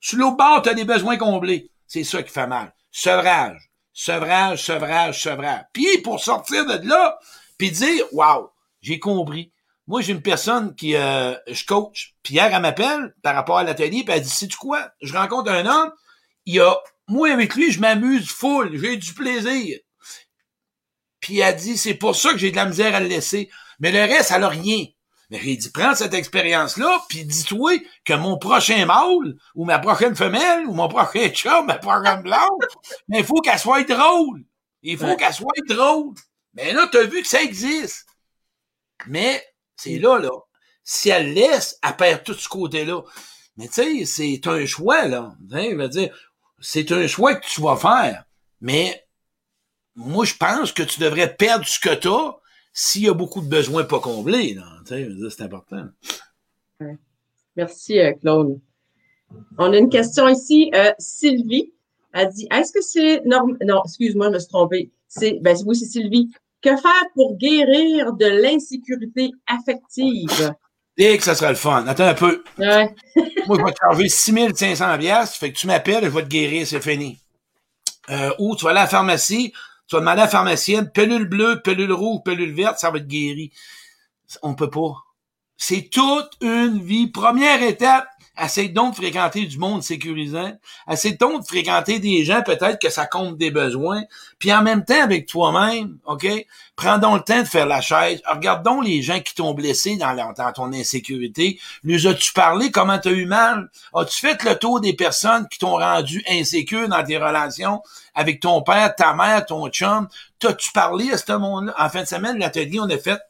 sur 0.00 0.18
l'autre 0.18 0.36
bord 0.36 0.62
tu 0.62 0.68
as 0.68 0.74
des 0.74 0.84
besoins 0.84 1.16
comblés. 1.16 1.70
C'est 1.86 2.04
ça 2.04 2.22
qui 2.22 2.30
fait 2.30 2.46
mal. 2.46 2.74
Sevrage, 2.90 3.70
sevrage, 3.92 4.62
sevrage, 4.64 5.22
sevrage. 5.22 5.64
Puis 5.72 5.98
pour 6.02 6.20
sortir 6.20 6.66
de 6.66 6.88
là, 6.88 7.18
puis 7.58 7.70
dire, 7.70 8.04
wow, 8.12 8.50
j'ai 8.80 8.98
compris. 8.98 9.52
Moi, 9.86 10.00
j'ai 10.00 10.12
une 10.12 10.22
personne 10.22 10.74
qui, 10.74 10.94
euh, 10.94 11.34
je 11.48 11.64
coach, 11.64 12.14
puis 12.22 12.34
hier, 12.34 12.48
elle 12.52 12.62
m'appelle 12.62 13.14
par 13.22 13.34
rapport 13.34 13.58
à 13.58 13.64
l'atelier, 13.64 14.04
puis 14.04 14.14
elle 14.14 14.22
dit, 14.22 14.28
sais-tu 14.28 14.56
quoi? 14.56 14.90
Je 15.00 15.12
rencontre 15.12 15.50
un 15.50 15.66
homme, 15.66 15.92
il 16.46 16.60
a, 16.60 16.76
moi, 17.08 17.32
avec 17.32 17.54
lui, 17.54 17.72
je 17.72 17.80
m'amuse 17.80 18.30
full, 18.30 18.78
j'ai 18.78 18.96
du 18.96 19.12
plaisir. 19.12 19.78
Puis 21.20 21.38
elle 21.38 21.56
dit, 21.56 21.76
c'est 21.76 21.94
pour 21.94 22.16
ça 22.16 22.32
que 22.32 22.38
j'ai 22.38 22.50
de 22.50 22.56
la 22.56 22.66
misère 22.66 22.94
à 22.94 23.00
le 23.00 23.06
laisser. 23.06 23.50
Mais 23.80 23.92
le 23.92 24.00
reste, 24.00 24.32
elle 24.34 24.44
a 24.44 24.48
rien. 24.48 24.86
Mais 25.30 25.40
j'ai 25.40 25.56
dit, 25.56 25.70
prends 25.70 25.94
cette 25.94 26.14
expérience-là, 26.14 27.00
puis 27.08 27.24
dis-toi 27.24 27.78
que 28.04 28.12
mon 28.12 28.38
prochain 28.38 28.84
mâle, 28.84 29.36
ou 29.54 29.64
ma 29.64 29.78
prochaine 29.78 30.14
femelle, 30.14 30.66
ou 30.66 30.74
mon 30.74 30.88
prochain 30.88 31.30
chat, 31.32 31.62
ma 31.62 31.78
prochaine 31.78 32.22
blanche, 32.22 32.66
mais 33.08 33.20
il 33.20 33.24
faut 33.24 33.40
qu'elle 33.40 33.58
soit 33.58 33.84
drôle. 33.84 34.44
Il 34.82 34.98
faut 34.98 35.16
qu'elle 35.16 35.32
soit 35.32 35.52
drôle. 35.68 36.14
Mais 36.54 36.72
là, 36.72 36.88
tu 36.90 36.98
as 36.98 37.04
vu 37.04 37.22
que 37.22 37.28
ça 37.28 37.42
existe. 37.42 38.06
Mais 39.06 39.42
c'est 39.76 39.98
là, 39.98 40.18
là. 40.18 40.30
Si 40.84 41.08
elle 41.08 41.32
laisse, 41.34 41.78
elle 41.82 41.96
perd 41.96 42.24
tout 42.24 42.34
ce 42.34 42.48
côté-là. 42.48 43.02
Mais 43.56 43.68
tu 43.68 43.74
sais, 43.74 44.04
c'est 44.04 44.46
un 44.48 44.64
choix, 44.66 45.06
là. 45.06 45.34
je 45.50 45.74
veux 45.74 45.88
dire, 45.88 46.14
c'est 46.60 46.90
un 46.92 47.06
choix 47.06 47.34
que 47.34 47.46
tu 47.46 47.60
vas 47.60 47.76
faire. 47.76 48.24
Mais 48.60 49.04
moi, 49.94 50.24
je 50.24 50.34
pense 50.34 50.72
que 50.72 50.82
tu 50.82 51.00
devrais 51.00 51.34
perdre 51.34 51.66
ce 51.66 51.78
que 51.78 51.94
tu 51.94 52.08
as 52.08 52.36
s'il 52.72 53.02
y 53.02 53.08
a 53.08 53.14
beaucoup 53.14 53.40
de 53.40 53.48
besoins 53.48 53.84
pas 53.84 54.00
comblés. 54.00 54.58
C'est 54.86 55.42
important. 55.42 55.86
Merci, 57.56 57.98
euh, 57.98 58.12
Claude. 58.14 58.60
On 59.58 59.72
a 59.72 59.76
une 59.76 59.90
question 59.90 60.28
ici. 60.28 60.70
Euh, 60.74 60.92
Sylvie 60.98 61.72
a 62.12 62.24
dit 62.26 62.48
Est-ce 62.50 62.72
que 62.72 62.80
c'est 62.80 63.22
normal? 63.24 63.58
Non, 63.62 63.82
excuse-moi, 63.84 64.28
je 64.28 64.32
me 64.32 64.38
suis 64.38 64.48
trompée. 64.48 64.92
C'est, 65.14 65.38
ben, 65.42 65.56
oui, 65.66 65.76
c'est 65.76 65.86
Sylvie. 65.86 66.30
Que 66.62 66.76
faire 66.76 67.04
pour 67.14 67.36
guérir 67.36 68.12
de 68.14 68.26
l'insécurité 68.26 69.30
affective? 69.46 70.54
Et 70.96 71.18
que 71.18 71.24
ça 71.24 71.34
sera 71.34 71.50
le 71.50 71.56
fun. 71.56 71.86
Attends 71.86 72.06
un 72.06 72.14
peu. 72.14 72.42
Ouais. 72.58 72.94
Moi, 73.46 73.58
je 73.58 73.64
vais 73.64 73.72
te 73.72 73.78
charger 73.78 74.08
6500 74.08 74.98
pièces, 74.98 75.34
fait 75.34 75.52
que 75.52 75.58
tu 75.58 75.66
m'appelles, 75.66 76.04
je 76.04 76.08
vais 76.08 76.22
te 76.22 76.28
guérir, 76.28 76.66
c'est 76.66 76.80
fini. 76.80 77.18
Euh, 78.10 78.30
ou 78.38 78.56
tu 78.56 78.64
vas 78.64 78.70
aller 78.70 78.80
à 78.80 78.82
la 78.84 78.88
pharmacie, 78.88 79.52
tu 79.86 79.96
vas 79.96 80.00
demander 80.00 80.20
à 80.20 80.24
la 80.24 80.30
pharmacienne, 80.30 80.90
pelule 80.90 81.28
bleue, 81.28 81.60
pelule 81.62 81.92
rouge, 81.92 82.20
pelule 82.24 82.54
verte, 82.54 82.78
ça 82.78 82.90
va 82.90 82.98
te 82.98 83.04
guérir. 83.04 83.50
On 84.42 84.54
peut 84.54 84.70
pas. 84.70 84.94
C'est 85.56 85.90
toute 85.90 86.30
une 86.40 86.80
vie. 86.80 87.08
Première 87.08 87.62
étape, 87.62 88.08
Essaye 88.40 88.70
donc 88.70 88.92
de 88.92 88.96
fréquenter 88.96 89.44
du 89.44 89.58
monde 89.58 89.82
sécurisant. 89.82 90.52
Essaye 90.90 91.18
donc 91.18 91.42
de 91.42 91.46
fréquenter 91.46 91.98
des 91.98 92.24
gens 92.24 92.42
peut-être 92.42 92.80
que 92.80 92.88
ça 92.88 93.04
compte 93.04 93.36
des 93.36 93.50
besoins. 93.50 94.02
Puis 94.38 94.52
en 94.52 94.62
même 94.62 94.84
temps 94.84 95.02
avec 95.02 95.26
toi-même, 95.26 95.98
OK? 96.06 96.26
Prends 96.74 96.98
donc 96.98 97.18
le 97.18 97.34
temps 97.34 97.42
de 97.42 97.46
faire 97.46 97.66
la 97.66 97.82
chaise. 97.82 98.22
Regarde 98.26 98.64
donc 98.64 98.84
les 98.84 99.02
gens 99.02 99.20
qui 99.20 99.34
t'ont 99.34 99.52
blessé 99.52 99.96
dans, 99.96 100.14
dans 100.14 100.52
ton 100.52 100.72
insécurité. 100.72 101.60
Lui 101.84 102.06
as-tu 102.06 102.32
parlé? 102.32 102.70
Comment 102.70 102.98
t'as 102.98 103.10
eu 103.10 103.26
mal? 103.26 103.68
As-tu 103.94 104.20
fait 104.20 104.42
le 104.44 104.54
tour 104.54 104.80
des 104.80 104.94
personnes 104.94 105.46
qui 105.48 105.58
t'ont 105.58 105.76
rendu 105.76 106.24
insécure 106.28 106.88
dans 106.88 107.04
tes 107.04 107.18
relations 107.18 107.82
avec 108.14 108.40
ton 108.40 108.62
père, 108.62 108.94
ta 108.94 109.12
mère, 109.12 109.44
ton 109.44 109.68
chum? 109.68 110.08
T'as-tu 110.38 110.72
parlé 110.72 111.12
à 111.12 111.18
ce 111.18 111.32
monde-là? 111.32 111.74
En 111.78 111.88
fin 111.90 112.02
de 112.02 112.08
semaine, 112.08 112.38
l'atelier, 112.38 112.80
on 112.80 112.88
a 112.88 112.98
fait 112.98 113.20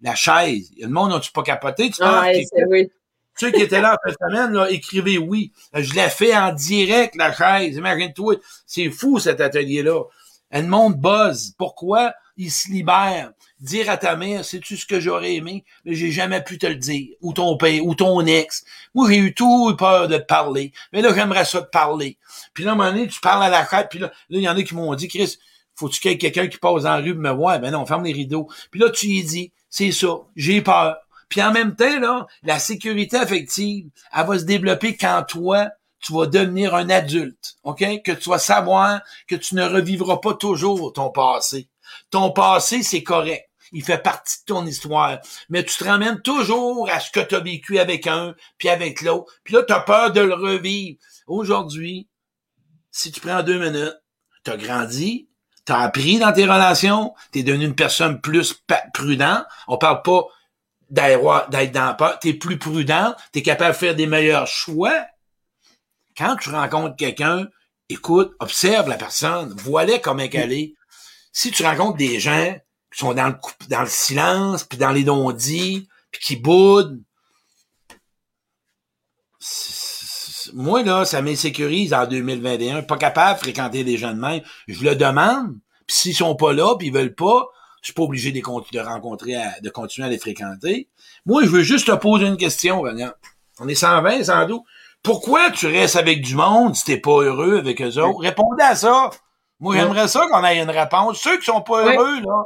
la 0.00 0.16
chaise. 0.16 0.70
Le 0.78 0.88
monde 0.88 1.10
n'a-tu 1.10 1.30
pas 1.30 1.42
capoté? 1.42 1.90
Tu 1.90 2.02
ah, 2.02 2.26
oui. 2.68 2.90
Ceux 3.38 3.52
qui 3.52 3.62
étaient 3.62 3.80
là 3.80 3.96
cette 4.04 4.16
semaine, 4.18 4.52
là, 4.52 4.70
écrivez 4.70 5.18
oui. 5.18 5.52
Je 5.72 5.94
l'ai 5.94 6.08
fait 6.08 6.36
en 6.36 6.52
direct, 6.52 7.14
la 7.16 7.32
chaise. 7.32 7.76
Imagine-toi. 7.76 8.36
C'est 8.66 8.90
fou, 8.90 9.18
cet 9.18 9.40
atelier-là. 9.40 10.02
Le 10.50 10.62
monde 10.62 10.96
buzz. 10.96 11.54
Pourquoi? 11.56 12.14
Il 12.36 12.50
se 12.50 12.70
libère? 12.70 13.32
Dire 13.60 13.90
à 13.90 13.96
ta 13.96 14.14
mère, 14.14 14.44
sais-tu 14.44 14.76
ce 14.76 14.86
que 14.86 15.00
j'aurais 15.00 15.34
aimé? 15.34 15.64
Mais 15.84 15.94
j'ai 15.94 16.10
jamais 16.10 16.42
pu 16.42 16.58
te 16.58 16.66
le 16.66 16.76
dire. 16.76 17.08
Ou 17.20 17.32
ton 17.32 17.56
père, 17.56 17.84
ou 17.84 17.94
ton 17.94 18.24
ex. 18.26 18.64
Moi, 18.94 19.10
j'ai 19.10 19.18
eu 19.18 19.34
tout 19.34 19.74
peur 19.76 20.08
de 20.08 20.16
te 20.16 20.24
parler. 20.24 20.72
Mais 20.92 21.02
là, 21.02 21.12
j'aimerais 21.14 21.44
ça 21.44 21.62
te 21.62 21.70
parler. 21.70 22.18
Puis 22.54 22.64
là, 22.64 22.70
à 22.70 22.74
un 22.74 22.76
moment 22.76 22.90
donné, 22.90 23.08
tu 23.08 23.20
parles 23.20 23.42
à 23.42 23.48
la 23.48 23.66
chaise, 23.66 23.86
puis 23.90 23.98
là, 23.98 24.12
il 24.30 24.40
y 24.40 24.48
en 24.48 24.56
a 24.56 24.62
qui 24.62 24.74
m'ont 24.74 24.94
dit, 24.94 25.08
Chris, 25.08 25.38
faut-tu 25.74 26.00
qu'il 26.00 26.10
y 26.10 26.14
ait 26.14 26.18
quelqu'un 26.18 26.46
qui 26.46 26.58
passe 26.58 26.84
dans 26.84 26.90
la 26.90 26.98
rue 26.98 27.14
me 27.14 27.30
voir? 27.30 27.58
Ben 27.60 27.70
non, 27.72 27.86
ferme 27.86 28.04
les 28.04 28.12
rideaux. 28.12 28.48
Puis 28.70 28.80
là, 28.80 28.90
tu 28.90 29.06
y 29.06 29.22
dis, 29.24 29.52
c'est 29.68 29.92
ça, 29.92 30.08
j'ai 30.36 30.62
peur. 30.62 30.96
Puis 31.28 31.42
en 31.42 31.52
même 31.52 31.76
temps, 31.76 32.00
là, 32.00 32.26
la 32.42 32.58
sécurité 32.58 33.16
affective, 33.16 33.88
elle 34.14 34.26
va 34.26 34.38
se 34.38 34.44
développer 34.44 34.96
quand 34.96 35.24
toi, 35.28 35.70
tu 36.00 36.12
vas 36.12 36.26
devenir 36.26 36.74
un 36.74 36.88
adulte, 36.90 37.56
OK? 37.64 37.84
Que 38.04 38.12
tu 38.12 38.30
vas 38.30 38.38
savoir 38.38 39.00
que 39.26 39.34
tu 39.34 39.54
ne 39.54 39.64
revivras 39.64 40.18
pas 40.18 40.34
toujours 40.34 40.92
ton 40.92 41.10
passé. 41.10 41.68
Ton 42.10 42.30
passé, 42.30 42.82
c'est 42.82 43.02
correct. 43.02 43.44
Il 43.72 43.82
fait 43.82 43.98
partie 43.98 44.38
de 44.40 44.44
ton 44.46 44.64
histoire. 44.64 45.18
Mais 45.50 45.64
tu 45.64 45.76
te 45.76 45.84
ramènes 45.84 46.22
toujours 46.22 46.88
à 46.90 47.00
ce 47.00 47.10
que 47.10 47.20
tu 47.20 47.34
as 47.34 47.40
vécu 47.40 47.78
avec 47.78 48.06
un, 48.06 48.34
puis 48.56 48.68
avec 48.68 49.02
l'autre. 49.02 49.30
Puis 49.44 49.54
là, 49.54 49.62
tu 49.62 49.72
as 49.72 49.80
peur 49.80 50.12
de 50.12 50.20
le 50.20 50.34
revivre. 50.34 50.98
Aujourd'hui, 51.26 52.08
si 52.90 53.12
tu 53.12 53.20
prends 53.20 53.42
deux 53.42 53.58
minutes, 53.58 53.96
tu 54.44 54.50
as 54.50 54.56
grandi, 54.56 55.28
tu 55.66 55.72
appris 55.72 56.18
dans 56.18 56.32
tes 56.32 56.44
relations, 56.44 57.12
tu 57.32 57.40
es 57.40 57.42
devenu 57.42 57.66
une 57.66 57.74
personne 57.74 58.20
plus 58.20 58.64
prudente. 58.94 59.44
On 59.66 59.76
parle 59.76 60.00
pas 60.02 60.24
d'être 60.90 61.72
dans 61.72 61.94
peur, 61.94 62.18
t'es 62.18 62.34
plus 62.34 62.58
prudent, 62.58 63.14
t'es 63.32 63.42
capable 63.42 63.72
de 63.72 63.78
faire 63.78 63.94
des 63.94 64.06
meilleurs 64.06 64.46
choix. 64.46 65.06
Quand 66.16 66.36
tu 66.36 66.50
rencontres 66.50 66.96
quelqu'un, 66.96 67.48
écoute, 67.88 68.32
observe 68.40 68.88
la 68.88 68.96
personne, 68.96 69.54
vois-la 69.56 69.98
comme 69.98 70.20
elle 70.20 70.52
est. 70.52 70.74
Si 71.32 71.50
tu 71.50 71.62
rencontres 71.62 71.98
des 71.98 72.18
gens 72.18 72.54
qui 72.92 72.98
sont 72.98 73.14
dans 73.14 73.28
le, 73.28 73.36
dans 73.68 73.82
le 73.82 73.88
silence, 73.88 74.64
puis 74.64 74.78
dans 74.78 74.90
les 74.90 75.04
non-dits, 75.04 75.88
puis 76.10 76.20
qui 76.20 76.36
boudent, 76.36 77.00
moi, 80.54 80.82
là, 80.82 81.04
ça 81.04 81.22
m'insécurise 81.22 81.92
en 81.94 82.06
2021. 82.06 82.82
Pas 82.82 82.96
capable 82.96 83.38
de 83.38 83.44
fréquenter 83.44 83.84
des 83.84 83.98
gens 83.98 84.14
de 84.14 84.20
même. 84.20 84.42
Je 84.66 84.82
le 84.82 84.96
demande, 84.96 85.56
puis 85.86 85.96
s'ils 85.96 86.14
sont 86.14 86.34
pas 86.34 86.52
là, 86.52 86.74
puis 86.76 86.88
ils 86.88 86.92
veulent 86.92 87.14
pas, 87.14 87.48
je 87.82 87.86
suis 87.86 87.94
pas 87.94 88.02
obligé 88.02 88.32
de, 88.32 88.40
de 88.40 88.80
rencontrer, 88.80 89.34
de 89.62 89.70
continuer 89.70 90.06
à 90.06 90.10
les 90.10 90.18
fréquenter. 90.18 90.88
Moi, 91.26 91.44
je 91.44 91.48
veux 91.48 91.62
juste 91.62 91.86
te 91.86 91.94
poser 91.94 92.26
une 92.26 92.36
question, 92.36 92.80
Renan. 92.80 93.10
On 93.60 93.68
est 93.68 93.74
120, 93.74 94.24
112. 94.24 94.60
Pourquoi 95.02 95.50
tu 95.50 95.66
restes 95.66 95.96
avec 95.96 96.22
du 96.22 96.34
monde 96.34 96.74
si 96.74 96.84
t'es 96.84 96.98
pas 96.98 97.22
heureux 97.22 97.58
avec 97.58 97.80
eux 97.80 97.98
autres? 97.98 98.20
Répondez 98.20 98.62
à 98.62 98.74
ça. 98.74 99.10
Moi, 99.60 99.76
j'aimerais 99.76 100.08
ça 100.08 100.26
qu'on 100.30 100.44
ait 100.44 100.60
une 100.60 100.70
réponse. 100.70 101.18
Ceux 101.18 101.38
qui 101.38 101.44
sont 101.44 101.62
pas 101.62 101.84
heureux, 101.84 102.20
là, 102.20 102.44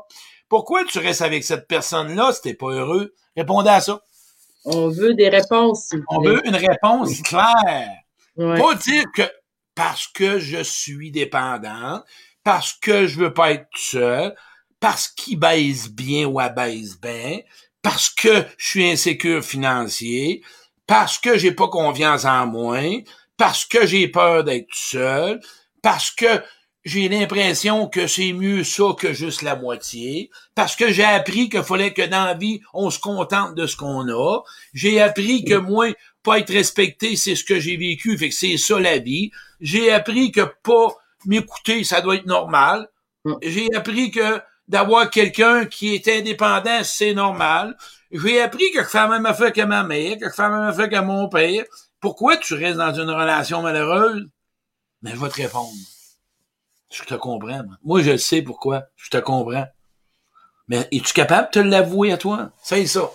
pourquoi 0.49 0.85
tu 0.85 0.99
restes 0.99 1.23
avec 1.23 1.45
cette 1.45 1.66
personne-là 1.66 2.33
si 2.33 2.42
t'es 2.42 2.55
pas 2.55 2.71
heureux? 2.71 3.14
Répondez 3.37 3.71
à 3.71 3.81
ça. 3.81 4.01
On 4.64 4.88
veut 4.88 5.14
des 5.14 5.29
réponses. 5.29 5.90
On 6.09 6.23
veut 6.23 6.47
une 6.47 6.57
réponse 6.57 7.21
claire. 7.23 7.90
Pas 8.37 8.75
dire 8.77 9.05
que 9.14 9.23
parce 9.75 10.07
que 10.07 10.38
je 10.38 10.62
suis 10.62 11.11
dépendante, 11.11 12.05
parce 12.45 12.73
que 12.75 13.07
je 13.07 13.18
veux 13.18 13.33
pas 13.33 13.53
être 13.53 13.66
seul, 13.75 14.35
parce 14.83 15.07
qu'il 15.07 15.38
baise 15.38 15.88
bien 15.90 16.27
ou 16.27 16.40
baise 16.57 16.99
bien, 17.01 17.38
parce 17.83 18.11
que 18.11 18.45
je 18.59 18.68
suis 18.68 18.90
insécure 18.90 19.45
financier, 19.45 20.42
parce 20.88 21.18
que 21.18 21.38
j'ai 21.38 21.53
pas 21.53 21.68
confiance 21.68 22.25
en 22.25 22.49
moi, 22.49 22.81
parce 23.37 23.64
que 23.64 23.87
j'ai 23.87 24.09
peur 24.09 24.42
d'être 24.42 24.75
seul, 24.75 25.40
parce 25.83 26.11
que 26.11 26.42
j'ai 26.85 27.09
l'impression 27.09 27.87
que 27.87 28.09
c'est 28.09 28.33
mieux 28.33 28.64
ça 28.64 28.87
que 28.99 29.12
juste 29.12 29.42
la 29.42 29.55
moitié, 29.55 30.31
parce 30.57 30.75
que 30.75 30.90
j'ai 30.90 31.05
appris 31.05 31.49
qu'il 31.49 31.62
fallait 31.62 31.95
que 31.95 32.03
dans 32.03 32.25
la 32.25 32.35
vie, 32.35 32.61
on 32.75 32.90
se 32.90 32.99
contente 32.99 33.55
de 33.55 33.68
ce 33.68 33.77
qu'on 33.77 34.09
a. 34.09 34.40
J'ai 34.75 35.01
appris 35.01 35.45
que 35.45 35.55
moi, 35.55 35.95
pas 36.25 36.40
être 36.40 36.53
respecté, 36.53 37.14
c'est 37.14 37.37
ce 37.37 37.45
que 37.45 37.61
j'ai 37.61 37.77
vécu, 37.77 38.18
fait 38.18 38.31
que 38.31 38.35
c'est 38.35 38.57
ça 38.57 38.81
la 38.81 38.99
vie. 38.99 39.31
J'ai 39.61 39.92
appris 39.92 40.33
que 40.33 40.40
pas 40.64 40.88
m'écouter, 41.25 41.85
ça 41.85 42.01
doit 42.01 42.16
être 42.16 42.27
normal. 42.27 42.88
J'ai 43.42 43.73
appris 43.77 44.11
que 44.11 44.40
d'avoir 44.73 45.11
quelqu'un 45.11 45.67
qui 45.67 45.95
est 45.95 46.09
indépendant, 46.09 46.83
c'est 46.83 47.13
normal. 47.13 47.77
J'ai 48.11 48.41
appris 48.41 48.71
que 48.73 48.83
je 48.83 48.89
fais 48.89 48.99
la 48.99 49.09
même 49.09 49.27
affaire 49.27 49.53
que 49.53 49.61
ma 49.61 49.83
mère, 49.85 50.17
que 50.19 50.29
je 50.29 50.35
fais 50.35 50.43
la 50.43 50.49
même 50.49 50.63
affaire 50.63 50.89
que 50.89 51.01
mon 51.01 51.29
père. 51.29 51.65
Pourquoi 52.01 52.39
tu 52.39 52.55
restes 52.55 52.79
dans 52.79 52.93
une 52.93 53.11
relation 53.11 53.61
malheureuse? 53.63 54.27
Mais 55.03 55.11
je 55.11 55.17
vais 55.21 55.29
te 55.29 55.43
répondre. 55.43 55.71
Je 56.91 57.05
te 57.05 57.15
comprends. 57.15 57.63
Moi, 57.65 57.77
moi 57.85 58.03
je 58.03 58.17
sais 58.17 58.41
pourquoi. 58.41 58.85
Je 58.97 59.11
te 59.11 59.19
comprends. 59.19 59.67
Mais 60.69 60.89
es-tu 60.91 61.13
capable 61.13 61.49
de 61.49 61.53
te 61.53 61.59
l'avouer 61.59 62.13
à 62.13 62.17
toi? 62.17 62.51
C'est 62.63 62.87
ça. 62.87 63.11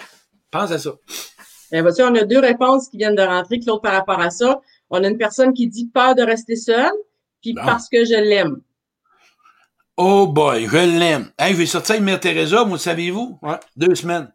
Pense 0.51 0.71
à 0.71 0.77
ça. 0.77 0.91
Eh, 1.71 1.81
voici, 1.81 2.01
on 2.03 2.13
a 2.15 2.23
deux 2.23 2.39
réponses 2.39 2.87
qui 2.87 2.97
viennent 2.97 3.15
de 3.15 3.23
rentrer, 3.23 3.59
Claude, 3.59 3.81
par 3.81 3.93
rapport 3.93 4.19
à 4.19 4.29
ça. 4.29 4.61
On 4.89 5.03
a 5.03 5.07
une 5.07 5.17
personne 5.17 5.53
qui 5.53 5.67
dit 5.67 5.87
peur 5.87 6.13
de 6.13 6.21
rester 6.21 6.55
seule, 6.55 6.93
puis 7.41 7.55
parce 7.55 7.89
que 7.89 8.05
je 8.05 8.13
l'aime. 8.13 8.61
Oh 9.99 10.27
boy, 10.27 10.67
je 10.67 10.77
l'aime. 10.77 11.31
Hey, 11.39 11.53
je 11.53 11.57
vais 11.57 11.65
sortir 11.65 11.95
avec 11.95 12.03
Mère 12.03 12.19
Teresa, 12.19 12.63
vous 12.63 12.77
savez-vous? 12.77 13.39
Ouais, 13.41 13.59
deux 13.75 13.95
semaines. 13.95 14.31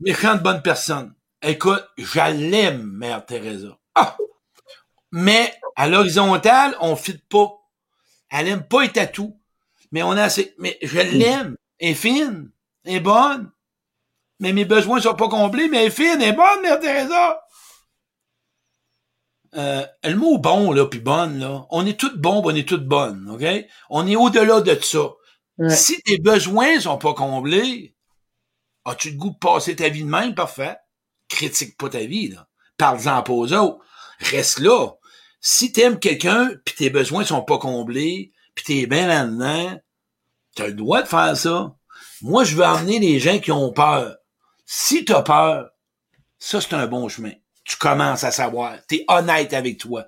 Méchante 0.00 0.42
bonne 0.42 0.60
personne. 0.60 1.14
Écoute, 1.40 1.84
je 1.96 2.18
l'aime, 2.32 2.82
Mère 2.82 3.24
Teresa. 3.24 3.78
Ah! 3.94 4.16
Mais 5.12 5.54
à 5.76 5.88
l'horizontale, 5.88 6.76
on 6.80 6.96
fit 6.96 7.22
pas. 7.28 7.60
Elle 8.30 8.48
aime 8.48 8.64
pas 8.64 8.82
à 8.96 9.06
tout. 9.06 9.38
Mais 9.92 10.02
on 10.02 10.10
a 10.10 10.24
assez. 10.24 10.52
Mais 10.58 10.76
je 10.82 10.98
l'aime. 10.98 11.56
Elle 11.78 11.90
est 11.90 11.94
fine. 11.94 12.50
Elle 12.84 12.96
est 12.96 13.00
bonne. 13.00 13.52
Mais 14.40 14.52
mes 14.52 14.64
besoins 14.64 15.00
sont 15.00 15.14
pas 15.14 15.28
complets, 15.28 15.68
mais 15.68 15.78
elle 15.78 15.86
est 15.86 15.90
fine, 15.90 16.20
elle 16.20 16.28
est 16.28 16.32
bonne, 16.32 16.62
Mère 16.62 16.80
Teresa. 16.80 17.40
Euh, 19.58 19.84
le 20.04 20.14
mot 20.14 20.38
bon, 20.38 20.70
là, 20.70 20.86
puis 20.86 21.00
bonne, 21.00 21.40
là, 21.40 21.66
on 21.70 21.84
est 21.84 21.98
toutes 21.98 22.20
bons, 22.20 22.42
on 22.44 22.54
est 22.54 22.68
toutes 22.68 22.86
bonnes, 22.86 23.28
OK? 23.28 23.44
On 23.90 24.06
est 24.06 24.14
au-delà 24.14 24.60
de 24.60 24.78
ça. 24.80 25.10
Si 25.68 26.00
tes 26.02 26.18
besoins 26.18 26.78
sont 26.78 26.98
pas 26.98 27.14
comblés, 27.14 27.96
as-tu 28.84 29.10
le 29.10 29.16
goût 29.16 29.30
de 29.30 29.38
passer 29.38 29.74
ta 29.74 29.88
vie 29.88 30.04
de 30.04 30.08
même? 30.08 30.36
Parfait. 30.36 30.76
Critique 31.28 31.76
pas 31.76 31.88
ta 31.88 32.04
vie, 32.04 32.28
là. 32.28 32.46
Parle-en 32.76 33.22
pas 33.24 33.32
aux 33.32 33.52
autres. 33.52 33.84
Reste 34.20 34.60
là. 34.60 34.92
Si 35.40 35.72
t'aimes 35.72 35.98
quelqu'un, 35.98 36.52
puis 36.64 36.76
tes 36.76 36.90
besoins 36.90 37.24
sont 37.24 37.42
pas 37.42 37.58
comblés, 37.58 38.32
puis 38.54 38.64
t'es 38.64 38.86
bien 38.86 39.08
là-dedans, 39.08 39.80
t'as 40.54 40.68
le 40.68 40.74
droit 40.74 41.02
de 41.02 41.08
faire 41.08 41.36
ça. 41.36 41.74
Moi, 42.22 42.44
je 42.44 42.54
veux 42.54 42.64
emmener 42.64 43.00
les 43.00 43.18
gens 43.18 43.40
qui 43.40 43.50
ont 43.50 43.72
peur. 43.72 44.16
Si 44.66 45.04
t'as 45.04 45.22
peur, 45.22 45.70
ça, 46.38 46.60
c'est 46.60 46.74
un 46.74 46.86
bon 46.86 47.08
chemin 47.08 47.32
tu 47.68 47.76
commences 47.76 48.24
à 48.24 48.30
savoir. 48.30 48.76
Tu 48.88 48.96
es 48.96 49.04
honnête 49.08 49.52
avec 49.52 49.78
toi. 49.78 50.06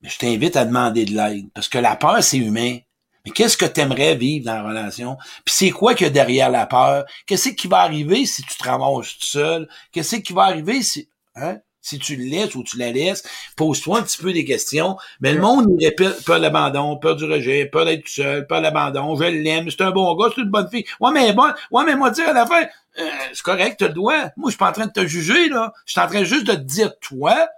Mais 0.00 0.08
je 0.08 0.18
t'invite 0.18 0.56
à 0.56 0.64
demander 0.64 1.04
de 1.04 1.12
l'aide. 1.12 1.50
Parce 1.52 1.68
que 1.68 1.78
la 1.78 1.96
peur, 1.96 2.22
c'est 2.22 2.38
humain. 2.38 2.78
Mais 3.24 3.30
qu'est-ce 3.30 3.56
que 3.56 3.66
tu 3.66 3.80
aimerais 3.80 4.16
vivre 4.16 4.46
dans 4.46 4.54
la 4.54 4.62
relation? 4.62 5.16
Puis 5.44 5.54
c'est 5.54 5.70
quoi 5.70 5.94
qu'il 5.94 6.06
y 6.06 6.10
a 6.10 6.12
derrière 6.12 6.50
la 6.50 6.66
peur? 6.66 7.04
Qu'est-ce 7.26 7.50
qui 7.50 7.68
va 7.68 7.80
arriver 7.80 8.26
si 8.26 8.42
tu 8.42 8.56
te 8.56 8.64
tout 8.64 9.26
seul? 9.26 9.68
Qu'est-ce 9.92 10.16
qui 10.16 10.32
va 10.32 10.44
arriver 10.44 10.82
si... 10.82 11.08
Hein? 11.34 11.58
Si 11.84 11.98
tu 11.98 12.16
le 12.16 12.24
laisses 12.24 12.54
ou 12.54 12.62
tu 12.62 12.78
la 12.78 12.90
laisses, 12.90 13.22
pose-toi 13.56 13.98
un 13.98 14.02
petit 14.02 14.16
peu 14.16 14.32
des 14.32 14.46
questions. 14.46 14.96
Mais 15.20 15.34
le 15.34 15.40
monde, 15.40 15.66
il 15.78 15.84
répète 15.84 16.24
peur 16.24 16.38
de 16.38 16.42
l'abandon, 16.42 16.96
peur 16.96 17.14
du 17.14 17.24
rejet, 17.24 17.66
peur 17.66 17.84
d'être 17.84 18.04
tout 18.04 18.10
seul, 18.10 18.46
peur 18.46 18.58
de 18.58 18.62
l'abandon, 18.62 19.14
je 19.16 19.24
l'aime, 19.24 19.70
c'est 19.70 19.82
un 19.82 19.90
bon 19.90 20.14
gars, 20.16 20.30
c'est 20.34 20.40
une 20.40 20.48
bonne 20.48 20.70
fille. 20.70 20.86
Ouais, 20.98 21.12
mais 21.12 21.34
bon, 21.34 21.52
ouais, 21.70 21.84
mais 21.84 21.94
moi 21.94 22.10
dire 22.10 22.30
à 22.30 22.32
la 22.32 22.46
fin, 22.46 22.62
euh, 22.98 23.10
c'est 23.34 23.42
correct, 23.42 23.76
tu 23.76 23.86
le 23.86 23.92
dois. 23.92 24.30
Moi, 24.38 24.46
je 24.46 24.52
suis 24.52 24.58
pas 24.58 24.70
en 24.70 24.72
train 24.72 24.86
de 24.86 24.92
te 24.92 25.06
juger, 25.06 25.50
là. 25.50 25.74
Je 25.84 25.92
suis 25.92 26.00
en 26.00 26.06
train 26.06 26.24
juste 26.24 26.46
de 26.46 26.54
te 26.54 26.60
dire, 26.60 26.98
toi, 27.00 27.48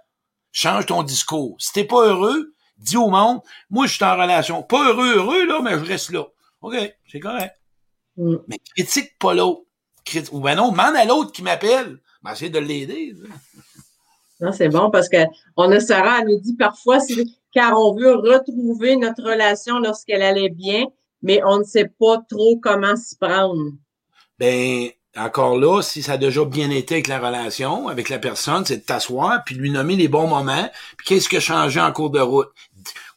change 0.51 0.87
ton 0.87 1.03
discours. 1.03 1.55
Si 1.59 1.71
t'es 1.71 1.85
pas 1.85 2.05
heureux, 2.05 2.53
dis 2.77 2.97
au 2.97 3.09
monde, 3.09 3.39
moi, 3.69 3.87
je 3.87 3.93
suis 3.93 4.03
en 4.03 4.17
relation. 4.17 4.61
Pas 4.61 4.89
heureux, 4.89 5.15
heureux, 5.15 5.45
là, 5.45 5.61
mais 5.63 5.71
je 5.71 5.85
reste 5.85 6.11
là. 6.11 6.25
OK, 6.61 6.75
c'est 7.09 7.19
correct. 7.21 7.55
Mm. 8.17 8.35
Mais 8.49 8.59
critique 8.75 9.17
pas 9.19 9.33
l'autre. 9.33 9.61
Ou 10.31 10.39
ben 10.39 10.55
non, 10.55 10.71
demande 10.71 10.95
à 10.95 11.05
l'autre 11.05 11.31
qui 11.31 11.43
m'appelle. 11.43 11.99
Ben, 12.23 12.31
essayer 12.31 12.49
de 12.49 12.59
l'aider. 12.59 13.13
Non, 14.39 14.51
c'est 14.51 14.69
bon 14.69 14.91
parce 14.91 15.09
que 15.09 15.17
on 15.55 15.71
a 15.71 15.79
Sarah, 15.79 16.19
elle 16.21 16.27
nous 16.27 16.39
dit 16.39 16.55
parfois 16.55 16.99
car 17.53 17.79
on 17.79 17.95
veut 17.95 18.15
retrouver 18.15 18.95
notre 18.95 19.23
relation 19.23 19.79
lorsqu'elle 19.79 20.21
allait 20.21 20.49
bien, 20.49 20.85
mais 21.23 21.41
on 21.43 21.59
ne 21.59 21.63
sait 21.63 21.91
pas 21.99 22.17
trop 22.29 22.59
comment 22.61 22.95
s'y 22.95 23.17
prendre. 23.17 23.71
Ben, 24.37 24.89
encore 25.15 25.57
là, 25.57 25.81
si 25.81 26.03
ça 26.03 26.13
a 26.13 26.17
déjà 26.17 26.45
bien 26.45 26.69
été 26.69 26.95
avec 26.95 27.07
la 27.07 27.19
relation, 27.19 27.87
avec 27.87 28.09
la 28.09 28.19
personne, 28.19 28.65
c'est 28.65 28.77
de 28.77 28.83
t'asseoir 28.83 29.43
puis 29.43 29.55
lui 29.55 29.71
nommer 29.71 29.95
les 29.95 30.07
bons 30.07 30.27
moments, 30.27 30.69
puis 30.97 31.07
qu'est-ce 31.07 31.29
qui 31.29 31.37
a 31.37 31.39
changé 31.39 31.81
en 31.81 31.91
cours 31.91 32.11
de 32.11 32.19
route? 32.19 32.49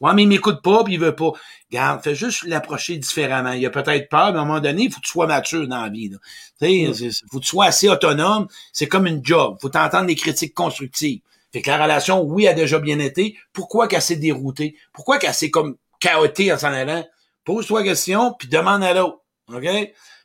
Ouais, 0.01 0.15
mais 0.15 0.23
il 0.23 0.29
m'écoute 0.29 0.63
pas, 0.63 0.83
puis 0.83 0.95
il 0.95 1.01
veut 1.01 1.15
pas. 1.15 1.33
Garde, 1.71 2.03
fais 2.03 2.15
juste 2.15 2.45
l'approcher 2.45 2.97
différemment. 2.97 3.53
Il 3.53 3.65
a 3.67 3.71
peut-être 3.71 4.09
peur, 4.09 4.33
mais 4.33 4.39
à 4.39 4.43
un 4.43 4.45
moment 4.47 4.61
donné, 4.61 4.85
il 4.85 4.93
faut 4.93 4.99
que 5.01 5.05
tu 5.05 5.13
sois 5.13 5.27
mature 5.27 5.69
dans 5.69 5.83
la 5.83 5.91
vie. 5.91 6.11
Il 6.63 6.91
mm. 6.91 7.11
faut 7.31 7.39
que 7.39 7.45
tu 7.45 7.51
sois 7.51 7.67
assez 7.67 7.89
autonome. 7.89 8.49
C'est 8.73 8.89
comme 8.89 9.07
une 9.07 9.25
job. 9.25 9.59
faut 9.61 9.69
t'entendre 9.69 10.07
des 10.07 10.15
critiques 10.15 10.55
constructives. 10.55 11.21
Fait 11.53 11.61
que 11.61 11.71
la 11.71 11.83
relation, 11.83 12.23
oui, 12.23 12.49
a 12.49 12.55
déjà 12.55 12.79
bien 12.79 12.99
été. 12.99 13.37
Pourquoi 13.53 13.89
qu'elle 13.89 14.03
s'est 14.03 14.17
déroutée? 14.17 14.77
Pourquoi 14.93 15.19
qu'elle 15.19 15.35
s'est 15.35 15.51
comme 15.51 15.77
chaotée 16.03 16.53
en 16.53 16.59
s'en 16.59 16.73
allant? 16.73 17.05
Pose-toi 17.45 17.81
la 17.81 17.87
question, 17.87 18.35
puis 18.39 18.49
demande 18.49 18.83
à 18.83 18.95
l'autre. 18.95 19.19
OK? 19.53 19.67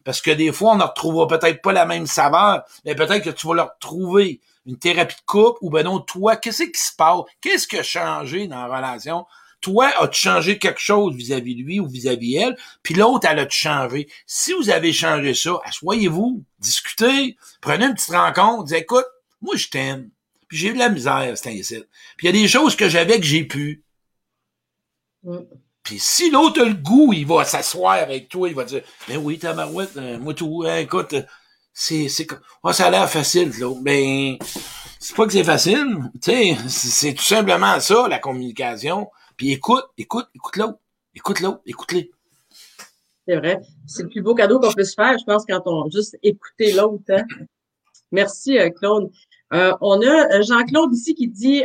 Parce 0.03 0.21
que 0.21 0.31
des 0.31 0.51
fois, 0.51 0.73
on 0.73 0.77
ne 0.77 0.83
retrouvera 0.83 1.27
peut-être 1.27 1.61
pas 1.61 1.73
la 1.73 1.85
même 1.85 2.05
saveur, 2.05 2.63
mais 2.85 2.95
peut-être 2.95 3.23
que 3.23 3.31
tu 3.31 3.47
vas 3.47 3.55
leur 3.55 3.77
trouver 3.79 4.39
une 4.67 4.77
thérapie 4.77 5.15
de 5.15 5.25
couple, 5.25 5.57
ou 5.61 5.69
ben 5.69 5.83
non, 5.83 5.99
toi, 5.99 6.38
qu'est-ce 6.38 6.63
qui 6.63 6.79
se 6.79 6.95
passe? 6.95 7.21
Qu'est-ce 7.41 7.67
qui 7.67 7.77
a 7.77 7.83
changé 7.83 8.47
dans 8.47 8.67
la 8.67 8.77
relation? 8.77 9.25
Toi, 9.61 9.91
as-tu 9.99 10.21
changé 10.21 10.57
quelque 10.59 10.79
chose 10.79 11.15
vis-à-vis 11.15 11.55
de 11.55 11.61
lui 11.63 11.79
ou 11.79 11.87
vis-à-vis 11.87 12.35
elle? 12.35 12.57
Puis 12.83 12.93
l'autre, 12.93 13.27
elle 13.29 13.39
a-tu 13.39 13.57
changé? 13.57 14.07
Si 14.25 14.53
vous 14.53 14.69
avez 14.69 14.93
changé 14.93 15.33
ça, 15.33 15.59
asseyez-vous, 15.65 16.43
discutez, 16.59 17.35
prenez 17.61 17.85
une 17.85 17.95
petite 17.95 18.11
rencontre, 18.11 18.65
dites, 18.65 18.77
écoute, 18.77 19.05
moi, 19.41 19.55
je 19.55 19.67
t'aime. 19.67 20.09
Puis 20.47 20.57
j'ai 20.57 20.69
eu 20.69 20.73
de 20.73 20.79
la 20.79 20.89
misère, 20.89 21.37
c'est 21.37 21.49
ainsi. 21.49 21.83
Puis 22.17 22.27
il 22.27 22.35
y 22.35 22.37
a 22.37 22.41
des 22.41 22.47
choses 22.47 22.75
que 22.75 22.89
j'avais 22.89 23.19
que 23.19 23.25
j'ai 23.25 23.43
pu. 23.43 23.83
Mm. 25.23 25.39
Puis 25.83 25.99
si 25.99 26.31
l'autre 26.31 26.61
a 26.61 26.65
le 26.65 26.73
goût, 26.73 27.13
il 27.13 27.27
va 27.27 27.45
s'asseoir 27.45 27.93
avec 27.93 28.27
toi, 28.27 28.49
il 28.49 28.55
va 28.55 28.63
dire, 28.63 28.81
ben 29.07 29.17
oui, 29.17 29.37
ta 29.37 29.53
marouette, 29.53 29.95
euh, 29.97 30.17
moi 30.17 30.33
tout, 30.33 30.63
hein, 30.65 30.77
écoute, 30.77 31.13
c'est, 31.71 32.09
c'est, 32.09 32.27
oh, 32.63 32.73
ça 32.73 32.87
a 32.87 32.89
l'air 32.89 33.09
facile, 33.09 33.51
l'autre. 33.59 33.81
Ben, 33.83 34.37
c'est 34.99 35.15
pas 35.15 35.27
que 35.27 35.33
c'est 35.33 35.43
facile, 35.43 36.09
tu 36.23 36.31
sais, 36.31 36.57
c'est 36.67 37.13
tout 37.13 37.23
simplement 37.23 37.79
ça, 37.79 38.07
la 38.07 38.17
communication. 38.17 39.11
Puis 39.38 39.52
écoute, 39.52 39.86
écoute, 39.98 40.28
écoute 40.34 40.56
l'autre. 40.58 40.80
Écoute 41.13 41.39
l'autre, 41.39 41.62
écoute-les. 41.65 42.12
C'est 43.28 43.38
vrai. 43.38 43.60
C'est 43.88 44.04
le 44.04 44.10
plus 44.10 44.21
beau 44.21 44.36
cadeau 44.36 44.60
qu'on 44.60 44.71
peut 44.71 44.84
se 44.84 44.93
faire, 44.93 45.17
je 45.17 45.24
pense, 45.24 45.45
quand 45.45 45.62
on 45.65 45.89
juste 45.89 46.17
écouter 46.21 46.74
l'autre. 46.74 47.04
Hein. 47.10 47.24
Merci, 48.12 48.58
euh, 48.58 48.69
Claude. 48.69 49.12
Euh, 49.54 49.74
on 49.82 50.02
a 50.02 50.38
euh, 50.38 50.41
Jean-Claude 50.43 50.93
ici 50.93 51.15
qui 51.15 51.28
dit 51.28 51.63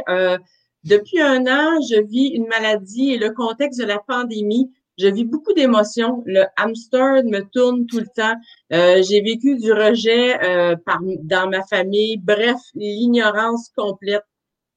Depuis 0.84 1.20
un 1.20 1.46
an, 1.46 1.80
je 1.82 2.02
vis 2.02 2.28
une 2.28 2.46
maladie 2.46 3.12
et 3.12 3.18
le 3.18 3.30
contexte 3.30 3.80
de 3.80 3.84
la 3.84 3.98
pandémie, 3.98 4.70
je 4.98 5.08
vis 5.08 5.24
beaucoup 5.24 5.52
d'émotions. 5.52 6.22
Le 6.26 6.44
hamster 6.56 7.24
me 7.24 7.40
tourne 7.40 7.86
tout 7.86 8.00
le 8.00 8.06
temps. 8.06 8.34
J'ai 8.70 9.20
vécu 9.20 9.56
du 9.56 9.72
rejet 9.72 10.38
par, 10.84 11.00
dans 11.22 11.48
ma 11.48 11.64
famille. 11.64 12.18
Bref, 12.18 12.58
l'ignorance 12.74 13.70
complète. 13.76 14.24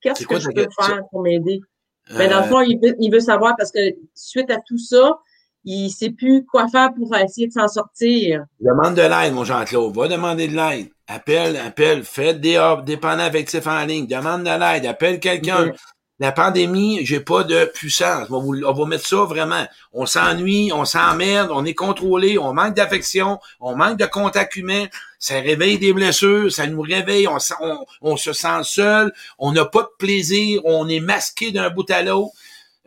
Qu'est-ce 0.02 0.28
que 0.28 0.40
je 0.40 0.50
peux 0.50 0.68
faire 0.78 1.04
pour 1.10 1.22
m'aider? 1.22 1.62
Mais 2.12 2.28
dans 2.28 2.40
le 2.40 2.46
euh, 2.46 2.50
fond, 2.50 2.62
il 2.62 3.12
veut, 3.12 3.20
savoir 3.20 3.56
parce 3.58 3.72
que 3.72 3.80
suite 4.14 4.52
à 4.52 4.58
tout 4.58 4.78
ça, 4.78 5.20
il 5.66 5.90
sait 5.90 6.10
plus 6.10 6.46
quoi 6.46 6.68
faire 6.68 6.94
pour 6.94 7.16
essayer 7.16 7.48
de 7.48 7.54
s'en 7.54 7.68
sortir. 7.68 8.44
Demande 8.60 8.96
de 8.96 9.02
l'aide, 9.02 9.34
mon 9.34 9.46
Jean-Claude. 9.46 9.96
Va 9.96 10.08
demander 10.08 10.48
de 10.48 10.56
l'aide. 10.56 10.90
Appelle, 11.08 11.58
appelle. 11.58 12.04
Fais 12.04 12.34
des 12.34 12.58
offres 12.58 12.84
dépendant 12.84 13.24
affectifs 13.24 13.68
en 13.68 13.86
ligne. 13.86 14.08
Demande 14.08 14.44
de 14.44 14.50
l'aide. 14.50 14.86
Appelle 14.86 15.20
quelqu'un. 15.20 15.72
La 16.20 16.32
pandémie, 16.32 17.06
j'ai 17.06 17.20
pas 17.20 17.44
de 17.44 17.66
puissance. 17.66 18.28
On 18.30 18.40
va, 18.40 18.70
on 18.70 18.74
va 18.74 18.86
mettre 18.86 19.06
ça 19.06 19.24
vraiment. 19.24 19.66
On 19.92 20.06
s'ennuie, 20.06 20.72
on 20.72 20.86
s'emmerde, 20.86 21.50
on 21.52 21.66
est 21.66 21.74
contrôlé, 21.74 22.38
on 22.38 22.54
manque 22.54 22.76
d'affection, 22.76 23.40
on 23.60 23.76
manque 23.76 23.98
de 23.98 24.06
contact 24.06 24.56
humain. 24.56 24.86
Ça 25.18 25.36
réveille 25.40 25.80
des 25.80 25.92
blessures, 25.92 26.52
ça 26.52 26.68
nous 26.68 26.82
réveille, 26.82 27.28
on 28.02 28.16
se 28.18 28.34
sent 28.34 28.64
seul, 28.64 29.12
on 29.40 29.52
n'a 29.54 29.66
pas 29.66 29.82
de 29.82 29.90
plaisir, 29.98 30.62
on 30.66 30.88
est 30.88 31.00
masqué 31.00 31.52
d'un 31.52 31.70
bout 31.70 31.90
à 31.90 32.04
l'autre. 32.04 32.32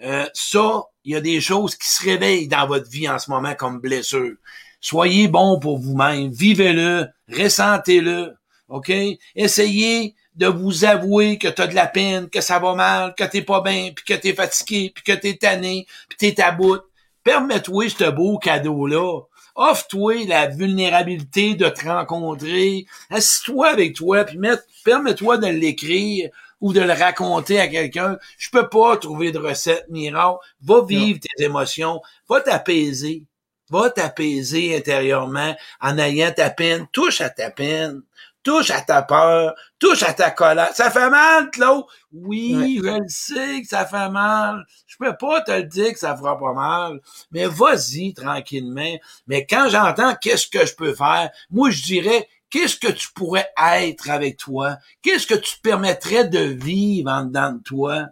euh, 0.04 0.26
ça, 0.34 0.84
il 1.04 1.12
y 1.12 1.16
a 1.16 1.20
des 1.20 1.40
choses 1.40 1.76
qui 1.76 1.88
se 1.88 2.04
réveillent 2.04 2.48
dans 2.48 2.66
votre 2.66 2.88
vie 2.90 3.08
en 3.08 3.18
ce 3.18 3.30
moment 3.30 3.54
comme 3.54 3.80
blessure. 3.80 4.34
Soyez 4.80 5.28
bon 5.28 5.58
pour 5.58 5.78
vous-même, 5.78 6.30
vivez-le, 6.30 7.06
ressentez-le, 7.32 8.34
OK? 8.68 8.92
Essayez 9.34 10.14
de 10.36 10.46
vous 10.46 10.84
avouer 10.84 11.38
que 11.38 11.48
tu 11.48 11.62
as 11.62 11.66
de 11.66 11.74
la 11.74 11.86
peine, 11.86 12.28
que 12.28 12.40
ça 12.40 12.58
va 12.58 12.74
mal, 12.74 13.14
que 13.14 13.24
t'es 13.24 13.42
pas 13.42 13.62
bien, 13.62 13.90
puis 13.94 14.04
que 14.04 14.14
t'es 14.14 14.34
fatigué, 14.34 14.92
puis 14.94 15.02
que 15.02 15.12
t'es 15.12 15.34
tanné, 15.34 15.86
puis 16.08 16.18
t'es 16.18 16.42
à 16.42 16.52
bout. 16.52 16.80
Permets-toi 17.24 17.88
ce 17.88 18.10
beau 18.10 18.38
cadeau-là. 18.38 19.20
Offre-toi 19.56 20.26
la 20.26 20.48
vulnérabilité 20.48 21.54
de 21.54 21.68
te 21.68 21.86
rencontrer. 21.86 22.84
Assis-toi 23.10 23.68
avec 23.68 23.94
toi, 23.96 24.24
puis 24.24 24.38
permets-toi 24.84 25.38
de 25.38 25.46
l'écrire 25.46 26.30
ou 26.60 26.74
de 26.74 26.80
le 26.80 26.92
raconter 26.92 27.58
à 27.58 27.66
quelqu'un. 27.66 28.18
Je 28.36 28.50
peux 28.50 28.68
pas 28.68 28.96
trouver 28.98 29.32
de 29.32 29.38
recette 29.38 29.88
miracle. 29.88 30.38
Va 30.62 30.82
vivre 30.84 31.20
tes 31.20 31.44
émotions. 31.44 32.00
Va 32.28 32.40
t'apaiser. 32.42 33.24
Va 33.70 33.90
t'apaiser 33.90 34.76
intérieurement 34.76 35.56
en 35.80 35.98
ayant 35.98 36.32
ta 36.32 36.50
peine. 36.50 36.86
Touche 36.92 37.22
à 37.22 37.30
ta 37.30 37.50
peine 37.50 38.02
touche 38.46 38.70
à 38.70 38.80
ta 38.80 39.02
peur, 39.02 39.56
touche 39.80 40.04
à 40.04 40.12
ta 40.12 40.30
colère. 40.30 40.70
Ça 40.72 40.88
fait 40.88 41.10
mal, 41.10 41.50
Claude? 41.50 41.82
Oui, 42.12 42.78
je 42.80 42.88
le 42.88 43.08
sais 43.08 43.60
que 43.60 43.66
ça 43.66 43.84
fait 43.84 44.08
mal. 44.08 44.64
Je 44.86 44.94
peux 45.00 45.16
pas 45.16 45.40
te 45.40 45.50
le 45.50 45.64
dire 45.64 45.92
que 45.92 45.98
ça 45.98 46.16
fera 46.16 46.38
pas 46.38 46.52
mal. 46.52 47.00
Mais 47.32 47.46
vas-y 47.46 48.14
tranquillement. 48.14 48.96
Mais 49.26 49.44
quand 49.46 49.68
j'entends 49.68 50.14
qu'est-ce 50.14 50.46
que 50.46 50.64
je 50.64 50.76
peux 50.76 50.94
faire, 50.94 51.28
moi 51.50 51.70
je 51.70 51.82
dirais 51.82 52.28
qu'est-ce 52.48 52.76
que 52.76 52.92
tu 52.92 53.08
pourrais 53.12 53.48
être 53.60 54.10
avec 54.10 54.36
toi? 54.36 54.76
Qu'est-ce 55.02 55.26
que 55.26 55.34
tu 55.34 55.56
te 55.56 55.62
permettrais 55.62 56.28
de 56.28 56.38
vivre 56.38 57.10
en 57.10 57.24
dedans 57.24 57.50
de 57.50 57.62
toi? 57.64 58.06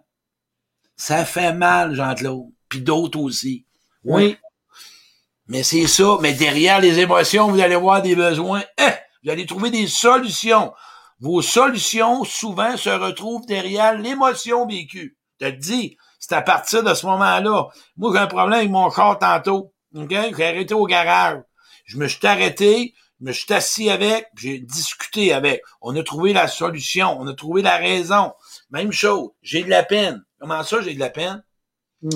Ça 0.97 1.23
fait 1.23 1.53
mal, 1.53 1.95
Jean-Claude. 1.95 2.51
Puis 2.67 2.81
d'autres 2.81 3.19
aussi. 3.21 3.63
Oui. 4.03 4.37
Mais 5.47 5.63
c'est 5.63 5.87
ça. 5.87 6.17
Mais 6.19 6.33
derrière 6.33 6.81
les 6.81 6.99
émotions, 6.99 7.49
vous 7.49 7.61
allez 7.61 7.77
voir 7.77 8.01
des 8.01 8.17
besoins. 8.17 8.63
Hein? 8.77 8.91
Vous 9.25 9.31
allez 9.31 9.47
trouver 9.47 9.71
des 9.71 9.87
solutions. 9.87 10.71
Vos 11.19 11.41
solutions, 11.41 12.23
souvent, 12.23 12.77
se 12.77 12.91
retrouvent 12.91 13.45
derrière 13.47 13.97
l'émotion 13.97 14.67
vécue. 14.67 15.17
Je 15.39 15.47
te 15.47 15.51
le 15.51 15.57
dis, 15.57 15.97
c'est 16.19 16.35
à 16.35 16.43
partir 16.43 16.83
de 16.83 16.93
ce 16.93 17.07
moment-là. 17.07 17.69
Moi, 17.97 18.11
j'ai 18.13 18.19
un 18.19 18.27
problème 18.27 18.59
avec 18.59 18.69
mon 18.69 18.91
char 18.91 19.17
tantôt. 19.17 19.73
OK? 19.95 20.09
J'ai 20.09 20.45
arrêté 20.45 20.75
au 20.75 20.85
garage. 20.85 21.41
Je 21.85 21.97
me 21.97 22.07
suis 22.07 22.25
arrêté, 22.27 22.93
je 23.19 23.25
me 23.25 23.31
suis 23.31 23.51
assis 23.51 23.89
avec, 23.89 24.27
j'ai 24.37 24.59
discuté 24.59 25.33
avec. 25.33 25.61
On 25.81 25.95
a 25.95 26.03
trouvé 26.03 26.31
la 26.31 26.47
solution, 26.47 27.17
on 27.19 27.27
a 27.27 27.33
trouvé 27.33 27.63
la 27.63 27.77
raison. 27.77 28.33
Même 28.69 28.91
chose, 28.91 29.29
j'ai 29.41 29.63
de 29.63 29.69
la 29.69 29.83
peine. 29.83 30.23
Comment 30.39 30.61
ça, 30.61 30.81
j'ai 30.81 30.93
de 30.93 30.99
la 30.99 31.09
peine? 31.09 31.43
Mm. 32.03 32.09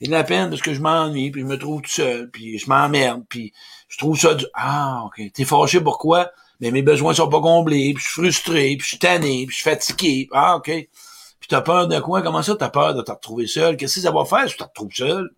J'ai 0.00 0.06
de 0.08 0.12
la 0.12 0.24
peine 0.24 0.50
parce 0.50 0.62
que 0.62 0.74
je 0.74 0.80
m'ennuie, 0.80 1.30
puis 1.30 1.42
je 1.42 1.46
me 1.46 1.58
trouve 1.58 1.82
tout 1.82 1.90
seul, 1.90 2.30
puis 2.30 2.58
je 2.58 2.68
m'emmerde, 2.68 3.24
puis 3.28 3.52
je 3.88 3.98
trouve 3.98 4.18
ça 4.18 4.34
du... 4.34 4.46
Ah, 4.54 5.04
OK. 5.06 5.20
T'es 5.32 5.44
fâché 5.44 5.80
pourquoi? 5.80 6.30
Mais 6.60 6.70
mes 6.70 6.82
besoins 6.82 7.14
sont 7.14 7.28
pas 7.28 7.40
comblés, 7.40 7.94
puis 7.94 8.02
je 8.02 8.10
suis 8.10 8.22
frustré, 8.22 8.76
puis 8.76 8.80
je 8.80 8.88
suis 8.88 8.98
tanné, 8.98 9.46
puis 9.46 9.56
je 9.56 9.62
suis 9.62 9.70
fatigué. 9.70 10.28
Ah, 10.32 10.56
OK. 10.56 10.66
Puis 10.66 11.48
t'as 11.48 11.62
peur 11.62 11.88
de 11.88 11.98
quoi? 12.00 12.22
Comment 12.22 12.42
ça, 12.42 12.54
t'as 12.54 12.68
peur 12.68 12.94
de 12.94 13.02
te 13.02 13.10
retrouver 13.10 13.46
seul? 13.46 13.76
Qu'est-ce 13.76 13.96
que 13.96 14.00
ça 14.02 14.10
va 14.10 14.24
faire 14.24 14.46
si 14.46 14.52
tu 14.52 14.58
te 14.58 14.64
retrouves 14.64 14.92
seul? 14.92 15.30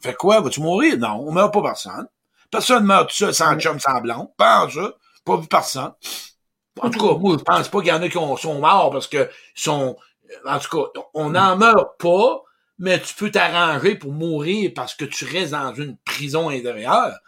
Fait 0.00 0.14
quoi? 0.14 0.40
Vas-tu 0.40 0.60
mourir? 0.60 0.96
Non, 0.96 1.24
on 1.26 1.32
meurt 1.32 1.52
pas 1.52 1.62
personne. 1.62 2.06
Personne 2.50 2.84
meurt 2.84 3.08
tout 3.08 3.16
seul 3.16 3.34
sans 3.34 3.58
chum, 3.58 3.80
sans 3.80 4.00
blond. 4.00 4.32
Pas 4.36 4.64
en 4.64 4.70
ça. 4.70 4.92
Pas 5.24 5.36
vu 5.36 5.48
personne. 5.48 5.92
En 6.80 6.90
tout 6.90 7.00
cas, 7.00 7.18
moi, 7.18 7.36
je 7.36 7.42
pense 7.42 7.68
pas 7.68 7.80
qu'il 7.80 7.88
y 7.88 7.92
en 7.92 8.02
a 8.02 8.08
qui 8.08 8.14
sont 8.14 8.60
morts 8.60 8.90
parce 8.90 9.08
que 9.08 9.28
sont, 9.56 9.96
en 10.46 10.58
tout 10.60 10.76
cas, 10.76 11.00
on 11.14 11.30
n'en 11.30 11.56
meurt 11.56 11.98
pas, 11.98 12.42
mais 12.78 13.00
tu 13.00 13.12
peux 13.14 13.32
t'arranger 13.32 13.96
pour 13.96 14.12
mourir 14.12 14.70
parce 14.74 14.94
que 14.94 15.04
tu 15.04 15.24
restes 15.24 15.50
dans 15.50 15.74
une 15.74 15.96
prison 16.04 16.48
intérieure 16.48 17.18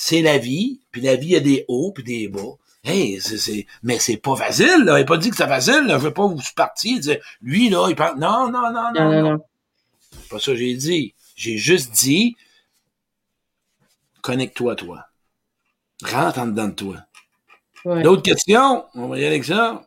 c'est 0.00 0.22
la 0.22 0.38
vie, 0.38 0.80
puis 0.92 1.00
la 1.00 1.16
vie 1.16 1.34
a 1.34 1.40
des 1.40 1.64
hauts 1.66 1.90
puis 1.90 2.04
des 2.04 2.28
bas. 2.28 2.54
Hey, 2.84 3.20
c'est, 3.20 3.66
mais 3.82 3.98
c'est 3.98 4.16
pas 4.16 4.36
facile, 4.36 4.84
là. 4.84 4.96
Il 4.96 5.00
n'a 5.00 5.04
pas 5.04 5.16
dit 5.16 5.28
que 5.28 5.36
c'est 5.36 5.48
facile, 5.48 5.86
là. 5.86 5.98
Je 5.98 6.04
veux 6.04 6.14
pas 6.14 6.24
vous 6.24 6.38
partir 6.54 7.00
dire, 7.00 7.18
lui, 7.42 7.68
là, 7.68 7.88
il 7.88 7.96
parle, 7.96 8.16
non, 8.16 8.48
non, 8.48 8.72
non, 8.72 8.92
non, 8.94 9.10
non. 9.10 9.22
non. 9.22 9.44
C'est 10.12 10.28
pas 10.28 10.38
ça 10.38 10.52
que 10.52 10.56
j'ai 10.56 10.74
dit. 10.74 11.14
J'ai 11.34 11.58
juste 11.58 11.90
dit, 11.90 12.36
connecte-toi, 14.22 14.76
toi. 14.76 15.06
Rentre 16.04 16.38
en 16.38 16.46
dedans 16.46 16.68
de 16.68 16.74
toi. 16.74 16.96
D'autres 17.84 18.22
questions? 18.22 18.84
On 18.94 19.08
va 19.08 19.16
y 19.16 19.22
aller 19.22 19.34
avec 19.34 19.44
ça. 19.46 19.82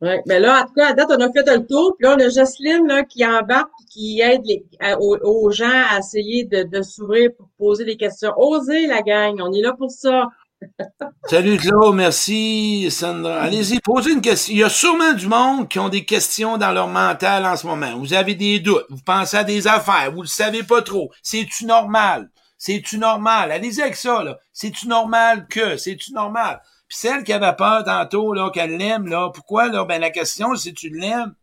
Oui, 0.00 0.14
mais 0.24 0.40
là, 0.40 0.62
en 0.62 0.66
tout 0.66 0.72
cas, 0.72 0.88
à 0.88 0.92
date, 0.94 1.10
on 1.10 1.20
a 1.20 1.30
fait 1.30 1.54
le 1.54 1.66
tour. 1.66 1.96
Puis 1.98 2.08
là, 2.08 2.16
on 2.16 2.20
a 2.20 2.30
Jocelyne 2.30 2.86
là, 2.86 3.04
qui 3.04 3.26
embarque 3.26 3.70
qui 3.94 4.20
aide 4.20 4.42
les, 4.44 4.64
aux, 4.98 5.50
gens 5.52 5.84
à 5.88 6.00
essayer 6.00 6.44
de, 6.44 6.64
de 6.64 6.82
s'ouvrir 6.82 7.30
pour 7.36 7.48
poser 7.56 7.84
des 7.84 7.96
questions. 7.96 8.32
Osez, 8.36 8.88
la 8.88 9.02
gang, 9.02 9.36
on 9.40 9.52
est 9.52 9.62
là 9.62 9.72
pour 9.72 9.90
ça. 9.90 10.26
Salut 11.26 11.58
Claude, 11.58 11.94
merci 11.94 12.90
Sandra. 12.90 13.42
Allez-y, 13.42 13.78
posez 13.78 14.12
une 14.12 14.20
question. 14.20 14.52
Il 14.52 14.58
y 14.58 14.64
a 14.64 14.68
sûrement 14.68 15.12
du 15.12 15.28
monde 15.28 15.68
qui 15.68 15.78
ont 15.78 15.88
des 15.88 16.04
questions 16.04 16.58
dans 16.58 16.72
leur 16.72 16.88
mental 16.88 17.46
en 17.46 17.56
ce 17.56 17.68
moment. 17.68 17.96
Vous 17.96 18.14
avez 18.14 18.34
des 18.34 18.58
doutes, 18.58 18.86
vous 18.88 19.02
pensez 19.04 19.36
à 19.36 19.44
des 19.44 19.68
affaires, 19.68 20.10
vous 20.12 20.22
le 20.22 20.28
savez 20.28 20.64
pas 20.64 20.82
trop. 20.82 21.12
C'est-tu 21.22 21.64
normal? 21.64 22.30
C'est-tu 22.58 22.98
normal? 22.98 23.52
Allez-y 23.52 23.80
avec 23.80 23.94
ça, 23.94 24.24
là. 24.24 24.38
C'est-tu 24.52 24.88
normal 24.88 25.46
que? 25.48 25.76
C'est-tu 25.76 26.12
normal? 26.12 26.60
Puis 26.88 26.98
celle 26.98 27.22
qui 27.22 27.32
avait 27.32 27.54
peur 27.54 27.84
tantôt, 27.84 28.34
là, 28.34 28.50
qu'elle 28.50 28.76
l'aime, 28.76 29.06
là, 29.06 29.30
pourquoi, 29.32 29.68
là? 29.68 29.84
Ben, 29.84 30.00
la 30.00 30.10
question, 30.10 30.56
si 30.56 30.74
tu 30.74 30.88
l'aimes, 30.88 31.34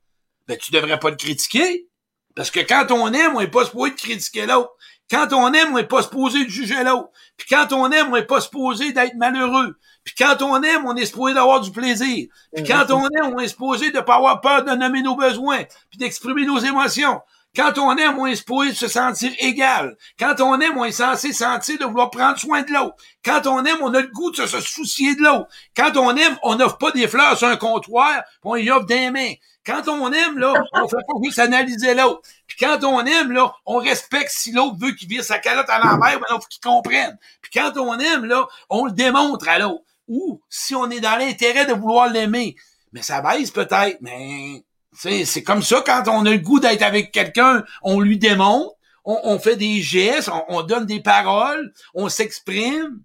ben, 0.48 0.58
tu 0.58 0.72
devrais 0.72 1.00
pas 1.00 1.12
le 1.12 1.16
critiquer. 1.16 1.88
Parce 2.36 2.52
que 2.52 2.60
quand 2.60 2.92
on 2.92 3.12
aime, 3.14 3.36
on 3.36 3.40
n'est 3.40 3.48
pas 3.48 3.66
supposé 3.66 3.92
de 3.92 3.96
critiquer 3.96 4.46
l'autre. 4.46 4.72
Quand 5.10 5.34
on 5.34 5.52
aime, 5.54 5.74
on 5.74 5.78
n'est 5.78 5.84
pas 5.84 6.04
supposé 6.04 6.46
de 6.46 6.50
juger 6.50 6.84
l'autre. 6.84 7.10
Puis 7.36 7.48
quand 7.50 7.74
on 7.74 7.92
aime, 7.92 8.08
on 8.12 8.16
n'est 8.16 8.26
pas 8.26 8.40
supposé 8.40 8.94
d'être 8.94 9.16
malheureux. 9.16 9.76
Puis 10.04 10.16
quand 10.18 10.42
on 10.42 10.62
aime, 10.64 10.86
on 10.86 10.96
est 10.96 11.06
supposé 11.06 11.34
d'avoir 11.34 11.60
du 11.60 11.72
plaisir. 11.72 12.28
Puis 12.56 12.64
quand 12.64 12.86
on 12.92 13.08
aime, 13.10 13.34
on 13.36 13.40
est 13.40 13.50
supposé 13.50 13.92
de 13.92 14.00
pas 14.00 14.16
avoir 14.16 14.40
peur 14.42 14.64
de 14.64 14.72
nommer 14.72 15.02
nos 15.02 15.16
besoins, 15.16 15.64
puis 15.90 16.00
d'exprimer 16.00 16.46
nos 16.46 16.60
émotions. 16.60 17.20
Quand 17.54 17.78
on 17.78 17.98
aime, 17.98 18.18
on 18.18 18.26
est 18.28 18.38
supposé 18.38 18.74
se 18.74 18.88
sentir 18.88 19.34
égal. 19.40 19.98
Quand 20.18 20.40
on 20.40 20.58
aime, 20.62 20.78
on 20.78 20.86
est 20.86 20.94
censé 20.94 21.34
sentir 21.34 21.78
de 21.78 21.84
vouloir 21.84 22.10
prendre 22.10 22.40
soin 22.40 22.62
de 22.62 22.72
l'autre. 22.72 22.96
Quand 23.26 23.46
on 23.46 23.66
aime, 23.66 23.80
on 23.82 23.94
a 23.94 24.00
le 24.00 24.08
goût 24.08 24.32
de 24.32 24.46
se 24.46 24.62
soucier 24.62 25.16
de 25.16 25.22
l'autre. 25.22 25.50
Quand 25.76 25.98
on 25.98 26.16
aime, 26.16 26.38
on 26.44 26.56
n'offre 26.56 26.78
pas 26.78 26.92
des 26.92 27.10
fleurs 27.10 27.38
sur 27.38 27.50
un 27.50 27.58
comptoir, 27.58 28.24
puis 28.24 28.40
on 28.44 28.56
y 28.56 28.72
offre 28.72 28.86
des 28.86 29.12
mains. 29.12 29.34
Quand 29.66 29.88
on 29.88 30.12
aime, 30.12 30.40
là, 30.40 30.54
on 30.74 30.88
fait 30.88 30.96
pas 30.96 31.14
juste 31.24 31.40
analyser 31.40 31.94
l'autre. 31.94 32.22
Puis 32.48 32.58
quand 32.60 32.84
on 32.84 33.06
aime, 33.06 33.32
là, 33.32 33.54
on 33.66 33.78
respecte 33.78 34.32
si 34.32 34.52
l'autre 34.52 34.78
veut 34.80 34.92
qu'il 34.92 35.08
vire 35.08 35.24
sa 35.24 35.38
calotte 35.38 35.70
à 35.70 35.78
l'envers, 35.80 36.20
ben, 36.20 36.26
il 36.30 36.34
faut 36.42 36.48
qu'il 36.50 36.62
comprenne. 36.62 37.18
Puis 37.42 37.52
quand 37.54 37.78
on 37.78 37.98
aime, 38.00 38.26
là, 38.26 38.48
on 38.70 38.86
le 38.86 38.92
démontre 38.92 39.48
à 39.48 39.60
l'autre. 39.60 39.84
Ou 40.08 40.42
si 40.50 40.74
on 40.74 40.90
est 40.90 41.00
dans 41.00 41.16
l'intérêt 41.16 41.66
de 41.66 41.74
vouloir 41.74 42.10
l'aimer. 42.10 42.56
Mais 42.92 43.04
ça 43.04 43.22
baisse 43.22 43.52
peut-être, 43.52 44.00
mais 44.02 44.64
c'est 44.94 45.44
comme 45.44 45.62
ça, 45.62 45.82
quand 45.86 46.04
on 46.08 46.26
a 46.26 46.32
le 46.32 46.38
goût 46.38 46.60
d'être 46.60 46.82
avec 46.82 47.12
quelqu'un, 47.12 47.64
on 47.82 48.00
lui 48.02 48.18
démontre, 48.18 48.76
on, 49.06 49.40
fait 49.40 49.56
des 49.56 49.82
gestes, 49.82 50.30
on, 50.50 50.62
donne 50.64 50.86
des 50.86 51.00
paroles, 51.00 51.74
on 51.94 52.10
s'exprime. 52.10 53.02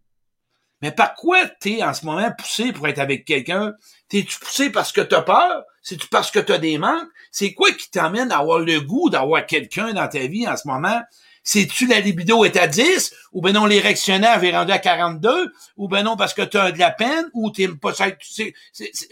Mais 0.82 0.90
par 0.90 1.14
quoi 1.14 1.46
t'es 1.46 1.82
en 1.82 1.94
ce 1.94 2.04
moment 2.04 2.30
poussé 2.36 2.72
pour 2.72 2.86
être 2.86 2.98
avec 2.98 3.24
quelqu'un? 3.24 3.72
T'es-tu 4.08 4.38
poussé 4.38 4.70
parce 4.70 4.92
que 4.92 5.00
t'as 5.00 5.22
peur? 5.22 5.64
C'est-tu 5.86 6.08
parce 6.08 6.32
que 6.32 6.40
t'as 6.40 6.58
des 6.58 6.78
manques? 6.78 7.08
C'est 7.30 7.54
quoi 7.54 7.70
qui 7.70 7.88
t'amène 7.88 8.32
à 8.32 8.38
avoir 8.38 8.58
le 8.58 8.80
goût 8.80 9.08
d'avoir 9.08 9.46
quelqu'un 9.46 9.92
dans 9.92 10.08
ta 10.08 10.26
vie 10.26 10.48
en 10.48 10.56
ce 10.56 10.66
moment? 10.66 11.00
C'est-tu 11.44 11.86
la 11.86 12.00
libido 12.00 12.44
est 12.44 12.56
à 12.56 12.66
10? 12.66 13.14
Ou 13.30 13.40
ben 13.40 13.52
non, 13.52 13.66
l'érectionnaire 13.66 14.42
est 14.42 14.50
rendu 14.50 14.72
à 14.72 14.80
42? 14.80 15.52
Ou 15.76 15.86
ben 15.86 16.02
non, 16.02 16.16
parce 16.16 16.34
que 16.34 16.42
tu 16.42 16.56
as 16.56 16.72
de 16.72 16.80
la 16.80 16.90
peine? 16.90 17.30
Ou 17.34 17.52
t'es 17.52 17.68
pas 17.68 17.94
ça? 17.94 18.08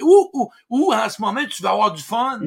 Ou, 0.02 0.30
ou, 0.32 0.50
ou 0.68 0.92
en 0.92 1.08
ce 1.08 1.22
moment, 1.22 1.42
tu 1.48 1.62
vas 1.62 1.70
avoir 1.70 1.92
du 1.92 2.02
fun? 2.02 2.40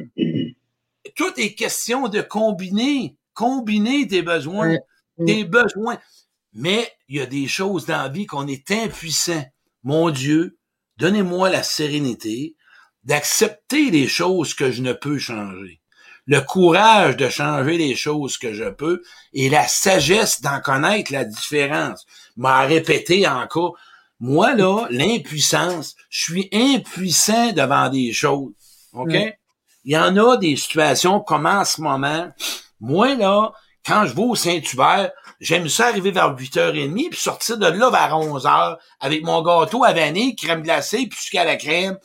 Tout 1.16 1.32
est 1.38 1.54
question 1.54 2.08
de 2.08 2.20
combiner. 2.20 3.16
Combiner 3.32 4.06
tes 4.06 4.20
besoins. 4.20 4.76
Tes 5.24 5.44
besoins. 5.44 5.98
Mais 6.52 6.92
il 7.08 7.16
y 7.16 7.20
a 7.22 7.26
des 7.26 7.46
choses 7.46 7.86
dans 7.86 8.02
la 8.02 8.08
vie 8.10 8.26
qu'on 8.26 8.46
est 8.46 8.70
impuissant. 8.72 9.42
Mon 9.84 10.10
Dieu, 10.10 10.58
donnez-moi 10.98 11.48
la 11.48 11.62
sérénité 11.62 12.56
d'accepter 13.08 13.90
les 13.90 14.06
choses 14.06 14.54
que 14.54 14.70
je 14.70 14.82
ne 14.82 14.92
peux 14.92 15.18
changer 15.18 15.80
le 16.28 16.42
courage 16.42 17.16
de 17.16 17.30
changer 17.30 17.78
les 17.78 17.96
choses 17.96 18.36
que 18.36 18.52
je 18.52 18.68
peux 18.68 19.02
et 19.32 19.48
la 19.48 19.66
sagesse 19.66 20.42
d'en 20.42 20.60
connaître 20.60 21.10
la 21.10 21.24
différence. 21.24 22.06
M'a 22.36 22.60
répété 22.60 23.26
encore, 23.26 23.76
moi 24.20 24.54
là, 24.54 24.86
l'impuissance, 24.90 25.96
je 26.10 26.22
suis 26.22 26.48
impuissant 26.52 27.52
devant 27.52 27.88
des 27.88 28.12
choses. 28.12 28.52
OK? 28.92 29.14
Il 29.84 29.92
y 29.92 29.96
en 29.96 30.16
a 30.18 30.36
des 30.36 30.56
situations 30.56 31.20
comme 31.20 31.46
en 31.46 31.64
ce 31.64 31.80
moment. 31.80 32.30
Moi 32.78 33.14
là, 33.14 33.52
quand 33.86 34.04
je 34.04 34.14
vais 34.14 34.22
au 34.22 34.34
Saint-Hubert, 34.34 35.12
j'aime 35.40 35.70
ça 35.70 35.86
arriver 35.86 36.10
vers 36.10 36.36
8h30 36.36 37.08
puis 37.08 37.18
sortir 37.18 37.56
de 37.56 37.68
là 37.68 37.88
vers 37.88 38.14
11h 38.18 38.76
avec 39.00 39.24
mon 39.24 39.40
gâteau 39.40 39.82
à 39.82 39.94
vanille, 39.94 40.36
crème 40.36 40.60
glacée 40.60 41.06
puis 41.06 41.18
jusqu'à 41.18 41.44
la 41.46 41.56
crème 41.56 41.96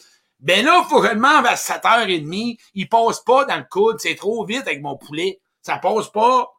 ben 0.44 0.66
là, 0.66 0.86
faut 0.90 1.02
que 1.02 1.08
je 1.08 1.14
demande 1.14 1.46
à 1.46 1.56
7h30. 1.56 2.60
Il 2.76 2.90
passe 2.90 3.22
pas 3.22 3.46
dans 3.46 3.58
le 3.58 3.64
coude. 3.64 4.00
C'est 4.00 4.16
trop 4.16 4.46
vite 4.46 4.68
avec 4.68 4.82
mon 4.82 4.98
poulet. 4.98 5.40
ça 5.62 5.78
passe 5.78 6.10
pas, 6.10 6.50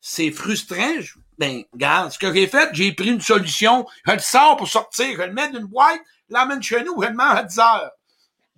c'est 0.00 0.30
frustrant. 0.30 0.94
Ben, 1.38 1.62
regarde, 1.72 2.12
ce 2.12 2.18
que 2.18 2.32
j'ai 2.32 2.46
fait, 2.46 2.70
j'ai 2.72 2.92
pris 2.92 3.10
une 3.10 3.20
solution, 3.20 3.86
je 4.06 4.12
le 4.12 4.18
sors 4.20 4.56
pour 4.56 4.68
sortir, 4.68 5.18
je 5.18 5.22
le 5.22 5.34
mets 5.34 5.50
dans 5.50 5.58
une 5.58 5.66
boîte, 5.66 6.00
je 6.30 6.34
l'emmène 6.34 6.62
chez 6.62 6.82
nous, 6.82 7.02
je 7.02 7.08
le 7.08 7.20
à 7.20 7.42
10 7.42 7.58
heures. 7.58 7.90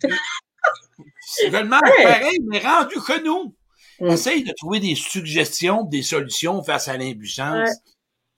je 0.04 1.46
le 1.46 1.68
pareil, 1.68 2.38
mais 2.46 2.60
rendu 2.60 3.00
que 3.00 3.24
nous. 3.24 3.56
Mm. 3.98 4.12
Essaye 4.12 4.44
de 4.44 4.52
trouver 4.52 4.78
des 4.78 4.94
suggestions, 4.94 5.82
des 5.82 6.02
solutions 6.02 6.62
face 6.62 6.86
à 6.86 6.96
l'impuissance. 6.96 7.70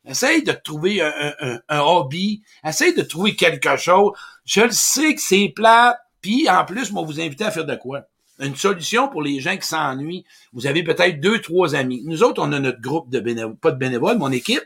Essaye 0.06 0.42
de 0.42 0.52
trouver 0.52 1.02
un, 1.02 1.34
un, 1.40 1.60
un, 1.68 1.80
hobby. 1.80 2.42
Essaye 2.64 2.94
de 2.94 3.02
trouver 3.02 3.36
quelque 3.36 3.76
chose. 3.76 4.12
Je 4.46 4.62
le 4.62 4.70
sais 4.70 5.14
que 5.14 5.20
c'est 5.20 5.52
plat. 5.54 6.00
Puis, 6.20 6.48
en 6.48 6.64
plus, 6.64 6.92
moi, 6.92 7.02
vous 7.02 7.20
inviter 7.20 7.44
à 7.44 7.50
faire 7.50 7.64
de 7.64 7.74
quoi? 7.74 8.02
Une 8.38 8.56
solution 8.56 9.08
pour 9.08 9.22
les 9.22 9.40
gens 9.40 9.56
qui 9.56 9.66
s'ennuient. 9.66 10.24
Vous 10.52 10.66
avez 10.66 10.82
peut-être 10.82 11.20
deux, 11.20 11.40
trois 11.40 11.74
amis. 11.74 12.02
Nous 12.06 12.22
autres, 12.22 12.42
on 12.42 12.52
a 12.52 12.58
notre 12.58 12.80
groupe 12.80 13.10
de 13.10 13.20
bénévoles, 13.20 13.56
pas 13.56 13.70
de 13.70 13.76
bénévoles, 13.76 14.16
mon 14.18 14.32
équipe. 14.32 14.62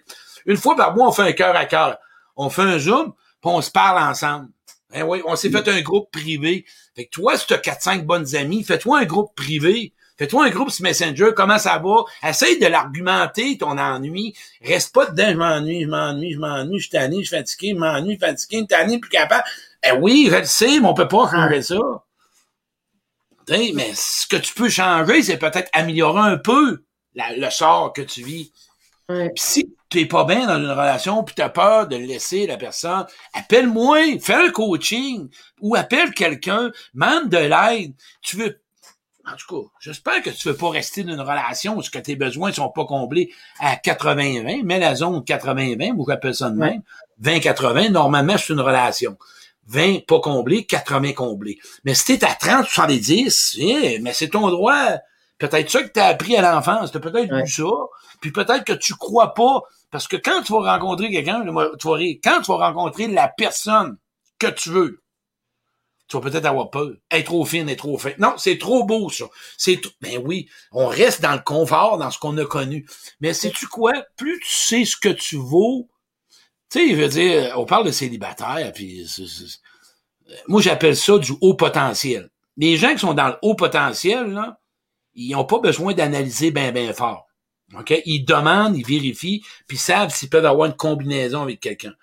Une 0.46 0.56
fois 0.56 0.76
par 0.76 0.94
mois, 0.94 1.08
on 1.08 1.12
fait 1.12 1.22
un 1.22 1.32
cœur 1.32 1.56
à 1.56 1.64
cœur. 1.64 1.98
On 2.36 2.50
fait 2.50 2.62
un 2.62 2.78
zoom, 2.78 3.12
puis 3.40 3.50
on 3.52 3.60
se 3.60 3.70
parle 3.70 3.98
ensemble. 3.98 4.48
Eh 4.94 5.02
oui, 5.02 5.22
on 5.26 5.34
s'est 5.34 5.50
fait 5.50 5.68
un 5.68 5.80
groupe 5.80 6.10
privé. 6.12 6.64
Fait 6.94 7.06
que 7.06 7.10
toi, 7.10 7.36
si 7.36 7.46
tu 7.46 7.54
as 7.54 7.58
4-5 7.58 8.04
bonnes 8.04 8.36
amies, 8.36 8.62
fais-toi 8.62 9.00
un 9.00 9.04
groupe 9.04 9.34
privé. 9.34 9.92
Fais-toi 10.16 10.44
un 10.44 10.50
groupe 10.50 10.70
sur 10.70 10.84
Messenger, 10.84 11.30
comment 11.34 11.58
ça 11.58 11.82
va? 11.84 12.04
Essaye 12.28 12.60
de 12.60 12.66
l'argumenter, 12.66 13.58
ton 13.58 13.76
ennui. 13.76 14.32
Reste 14.62 14.94
pas 14.94 15.06
dedans, 15.06 15.30
je 15.32 15.36
m'ennuie, 15.36 15.82
je 15.82 15.88
m'ennuie, 15.88 16.32
je 16.34 16.38
m'ennuie, 16.38 16.78
je 16.78 16.88
suis 16.88 16.98
je 16.98 17.16
suis 17.16 17.36
fatigué, 17.36 17.70
je 17.70 17.78
m'ennuie, 17.78 18.16
fatigué, 18.16 18.64
tanné, 18.68 19.00
plus 19.00 19.10
capable. 19.10 19.42
Eh 19.86 19.92
oui, 19.92 20.28
je 20.30 20.36
le 20.36 20.44
sais, 20.44 20.80
mais 20.80 20.86
on 20.86 20.94
peut 20.94 21.08
pas 21.08 21.30
changer 21.30 21.62
ça. 21.62 21.76
mais 23.48 23.92
ce 23.94 24.26
que 24.26 24.36
tu 24.36 24.54
peux 24.54 24.68
changer, 24.68 25.22
c'est 25.22 25.38
peut-être 25.38 25.70
améliorer 25.72 26.20
un 26.20 26.38
peu 26.38 26.84
le 27.14 27.50
sort 27.50 27.92
que 27.92 28.02
tu 28.02 28.22
vis. 28.22 28.52
Puis 29.08 29.30
si 29.36 29.76
tu 29.90 30.00
es 30.00 30.06
pas 30.06 30.24
bien 30.24 30.46
dans 30.46 30.58
une 30.58 30.70
relation, 30.70 31.22
puis 31.22 31.34
tu 31.34 31.42
as 31.42 31.50
peur 31.50 31.86
de 31.86 31.96
laisser 31.96 32.46
la 32.46 32.56
personne, 32.56 33.06
appelle-moi, 33.34 34.18
fais 34.20 34.34
un 34.34 34.50
coaching, 34.50 35.28
ou 35.60 35.76
appelle 35.76 36.12
quelqu'un, 36.14 36.70
demande 36.94 37.28
de 37.28 37.36
l'aide. 37.36 37.92
Tu 38.22 38.36
veux 38.36 38.60
en 39.26 39.36
tout 39.36 39.62
cas, 39.62 39.68
j'espère 39.80 40.22
que 40.22 40.28
tu 40.28 40.48
veux 40.48 40.56
pas 40.56 40.68
rester 40.68 41.02
dans 41.02 41.14
une 41.14 41.20
relation 41.20 41.78
où 41.78 41.82
que 41.82 41.98
tes 41.98 42.14
besoins 42.14 42.52
sont 42.52 42.68
pas 42.68 42.84
comblés 42.84 43.32
à 43.58 43.76
80-20, 43.76 44.62
mais 44.64 44.78
la 44.78 44.94
zone 44.94 45.20
80-20, 45.20 45.96
vous 45.96 46.04
j'appelle 46.06 46.34
ça 46.34 46.50
de 46.50 46.56
même, 46.56 46.82
20-80, 47.22 47.90
normalement, 47.90 48.36
c'est 48.36 48.52
une 48.52 48.60
relation. 48.60 49.16
20 49.66 50.06
pas 50.06 50.20
comblé, 50.20 50.64
80 50.64 51.12
comblé. 51.12 51.58
Mais 51.84 51.94
si 51.94 52.18
t'es 52.18 52.24
à 52.24 52.34
30, 52.34 52.66
70, 52.66 53.56
eh, 53.58 53.98
mais 54.00 54.12
c'est 54.12 54.28
ton 54.28 54.50
droit. 54.50 54.98
Peut-être 55.38 55.70
ça 55.70 55.82
que 55.82 55.92
tu 55.92 56.00
as 56.00 56.06
appris 56.06 56.36
à 56.36 56.42
l'enfance, 56.42 56.92
t'as 56.92 57.00
peut-être 57.00 57.34
vu 57.34 57.48
ça, 57.48 57.64
puis 58.20 58.30
peut-être 58.30 58.64
que 58.64 58.72
tu 58.72 58.94
crois 58.94 59.34
pas, 59.34 59.62
parce 59.90 60.06
que 60.06 60.16
quand 60.16 60.42
tu 60.42 60.52
vas 60.52 60.76
rencontrer 60.76 61.10
quelqu'un, 61.10 61.44
tu 61.44 61.52
vas 61.52 61.70
quand 62.22 62.40
tu 62.40 62.52
vas 62.52 62.56
rencontrer 62.56 63.08
la 63.08 63.28
personne 63.28 63.96
que 64.38 64.46
tu 64.46 64.70
veux, 64.70 65.02
tu 66.08 66.16
vas 66.16 66.22
peut-être 66.22 66.46
avoir 66.46 66.70
peur. 66.70 66.92
Être 67.10 67.24
trop 67.26 67.44
fine, 67.44 67.68
être 67.68 67.78
trop 67.78 67.98
fin. 67.98 68.12
Non, 68.18 68.34
c'est 68.36 68.58
trop 68.58 68.84
beau, 68.84 69.08
ça. 69.10 69.24
C'est 69.56 69.80
Ben 70.00 70.22
oui, 70.24 70.48
on 70.72 70.86
reste 70.86 71.22
dans 71.22 71.32
le 71.32 71.42
confort, 71.42 71.98
dans 71.98 72.10
ce 72.10 72.18
qu'on 72.18 72.36
a 72.38 72.44
connu. 72.44 72.86
Mais 73.20 73.34
sais-tu 73.34 73.66
quoi? 73.66 73.92
Plus 74.16 74.38
tu 74.40 74.56
sais 74.56 74.84
ce 74.84 74.96
que 74.96 75.08
tu 75.08 75.36
vaux, 75.36 75.88
tu 76.70 76.78
sais, 76.78 76.90
je 76.90 77.00
veux 77.00 77.08
dire, 77.08 77.54
on 77.56 77.64
parle 77.64 77.86
de 77.86 77.90
célibataire, 77.90 78.72
puis 78.72 79.06
moi 80.48 80.60
j'appelle 80.60 80.96
ça 80.96 81.18
du 81.18 81.32
haut 81.40 81.54
potentiel. 81.54 82.30
Les 82.56 82.76
gens 82.76 82.92
qui 82.92 83.00
sont 83.00 83.14
dans 83.14 83.28
le 83.28 83.36
haut 83.42 83.54
potentiel, 83.54 84.30
là, 84.30 84.58
ils 85.14 85.32
n'ont 85.32 85.44
pas 85.44 85.58
besoin 85.58 85.94
d'analyser 85.94 86.50
bien, 86.50 86.72
bien 86.72 86.92
fort. 86.92 87.26
OK? 87.78 87.94
Ils 88.04 88.24
demandent, 88.24 88.76
ils 88.76 88.86
vérifient, 88.86 89.42
puis 89.66 89.76
savent 89.76 90.14
s'ils 90.14 90.30
peuvent 90.30 90.46
avoir 90.46 90.66
une 90.66 90.76
combinaison 90.76 91.42
avec 91.42 91.60
quelqu'un 91.60 91.94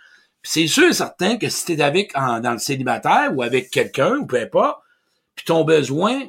c'est 0.43 0.68
sûr 0.68 0.89
et 0.89 0.93
certain 0.93 1.38
que 1.38 1.49
si 1.49 1.66
t'es 1.66 1.82
avec 1.82 2.14
dans 2.14 2.53
le 2.53 2.59
célibataire 2.59 3.32
ou 3.36 3.41
avec 3.41 3.70
quelqu'un, 3.70 4.18
ou 4.18 4.26
peu 4.26 4.41
importe, 4.41 4.80
puis 5.36 5.45
ton 5.45 5.64
besoin, 5.64 6.28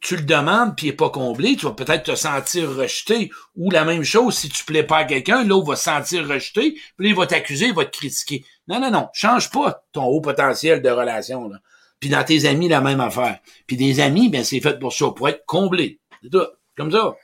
tu 0.00 0.16
le 0.16 0.22
demandes 0.22 0.76
puis 0.76 0.86
il 0.86 0.90
est 0.90 0.94
pas 0.94 1.10
comblé, 1.10 1.56
tu 1.56 1.66
vas 1.66 1.72
peut-être 1.72 2.04
te 2.04 2.14
sentir 2.14 2.70
rejeté. 2.70 3.30
Ou 3.56 3.70
la 3.70 3.84
même 3.84 4.02
chose, 4.02 4.34
si 4.34 4.48
tu 4.48 4.64
plais 4.64 4.82
pas 4.82 4.98
à 4.98 5.04
quelqu'un, 5.04 5.44
l'autre 5.44 5.68
va 5.68 5.76
se 5.76 5.84
sentir 5.84 6.26
rejeté, 6.26 6.74
puis 6.96 7.10
il 7.10 7.14
va 7.14 7.26
t'accuser, 7.26 7.66
il 7.66 7.74
va 7.74 7.84
te 7.84 7.96
critiquer. 7.96 8.44
Non, 8.66 8.80
non, 8.80 8.90
non, 8.90 9.08
change 9.12 9.50
pas 9.50 9.84
ton 9.92 10.04
haut 10.04 10.20
potentiel 10.20 10.80
de 10.80 10.88
relation. 10.88 11.48
Là. 11.48 11.58
Puis 12.00 12.08
dans 12.08 12.24
tes 12.24 12.46
amis, 12.46 12.68
la 12.68 12.80
même 12.80 13.00
affaire. 13.00 13.38
Puis 13.66 13.76
des 13.76 14.00
amis, 14.00 14.30
ben 14.30 14.42
c'est 14.42 14.60
fait 14.60 14.78
pour 14.78 14.92
ça, 14.92 15.10
pour 15.10 15.28
être 15.28 15.44
comblé. 15.44 16.00
C'est 16.22 16.30
tout. 16.30 16.46
Comme 16.76 16.90
ça. 16.90 17.14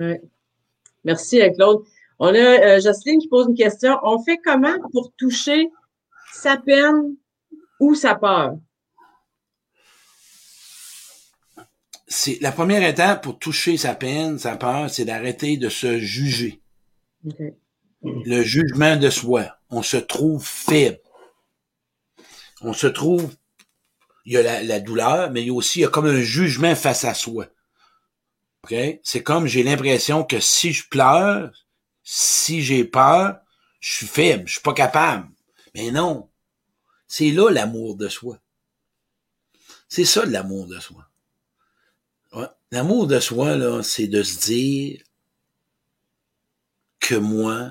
Oui. 0.00 0.14
Merci, 1.04 1.40
Claude. 1.54 1.84
On 2.18 2.28
a 2.28 2.38
euh, 2.38 2.80
Jocelyne 2.80 3.20
qui 3.20 3.28
pose 3.28 3.46
une 3.48 3.54
question. 3.54 3.96
On 4.02 4.22
fait 4.22 4.38
comment 4.44 4.74
pour 4.90 5.12
toucher 5.16 5.68
sa 6.32 6.56
peine 6.56 7.14
ou 7.78 7.94
sa 7.94 8.16
peur? 8.16 8.54
C'est 12.08 12.38
la 12.40 12.52
première 12.52 12.82
étape 12.88 13.24
pour 13.24 13.38
toucher 13.38 13.76
sa 13.76 13.94
peine, 13.94 14.38
sa 14.38 14.56
peur, 14.56 14.88
c'est 14.90 15.04
d'arrêter 15.04 15.56
de 15.56 15.68
se 15.68 15.98
juger. 15.98 16.60
Le 18.02 18.42
jugement 18.42 18.96
de 18.96 19.10
soi. 19.10 19.58
On 19.70 19.82
se 19.82 19.96
trouve 19.96 20.46
faible. 20.46 21.00
On 22.60 22.72
se 22.72 22.86
trouve, 22.86 23.34
il 24.24 24.34
y 24.34 24.36
a 24.36 24.42
la, 24.42 24.62
la 24.62 24.80
douleur, 24.80 25.30
mais 25.30 25.42
il 25.42 25.48
y 25.48 25.50
a 25.50 25.54
aussi 25.54 25.80
il 25.80 25.82
y 25.82 25.84
a 25.84 25.88
comme 25.88 26.06
un 26.06 26.20
jugement 26.20 26.74
face 26.76 27.04
à 27.04 27.14
soi. 27.14 27.46
Okay? 28.62 29.00
C'est 29.02 29.22
comme 29.22 29.46
j'ai 29.46 29.62
l'impression 29.62 30.24
que 30.24 30.40
si 30.40 30.72
je 30.72 30.88
pleure, 30.88 31.52
si 32.02 32.62
j'ai 32.62 32.84
peur, 32.84 33.38
je 33.80 33.96
suis 33.96 34.06
faible, 34.06 34.46
je 34.46 34.54
suis 34.54 34.62
pas 34.62 34.74
capable. 34.74 35.28
Mais 35.74 35.90
non. 35.90 36.30
C'est 37.08 37.30
là 37.30 37.50
l'amour 37.50 37.96
de 37.96 38.08
soi. 38.08 38.38
C'est 39.88 40.04
ça 40.04 40.24
l'amour 40.24 40.66
de 40.66 40.78
soi. 40.80 41.05
L'amour 42.76 43.06
de 43.06 43.20
soi, 43.20 43.56
là, 43.56 43.82
c'est 43.82 44.06
de 44.06 44.22
se 44.22 44.38
dire 44.38 45.00
que 47.00 47.14
moi, 47.14 47.70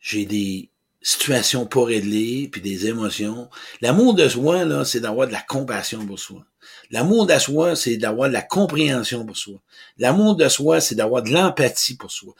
j'ai 0.00 0.24
des 0.24 0.70
situations 1.02 1.66
pas 1.66 1.84
réglées, 1.84 2.48
puis 2.50 2.62
des 2.62 2.86
émotions. 2.86 3.50
L'amour 3.82 4.14
de 4.14 4.30
soi, 4.30 4.64
là, 4.64 4.86
c'est 4.86 5.00
d'avoir 5.00 5.26
de 5.26 5.32
la 5.32 5.42
compassion 5.42 6.06
pour 6.06 6.18
soi. 6.18 6.46
L'amour 6.90 7.26
de 7.26 7.38
soi, 7.38 7.76
c'est 7.76 7.98
d'avoir 7.98 8.28
de 8.30 8.32
la 8.32 8.40
compréhension 8.40 9.26
pour 9.26 9.36
soi. 9.36 9.60
L'amour 9.98 10.36
de 10.36 10.48
soi, 10.48 10.80
c'est 10.80 10.94
d'avoir 10.94 11.22
de 11.22 11.28
l'empathie 11.28 11.98
pour 11.98 12.10
soi. 12.10 12.34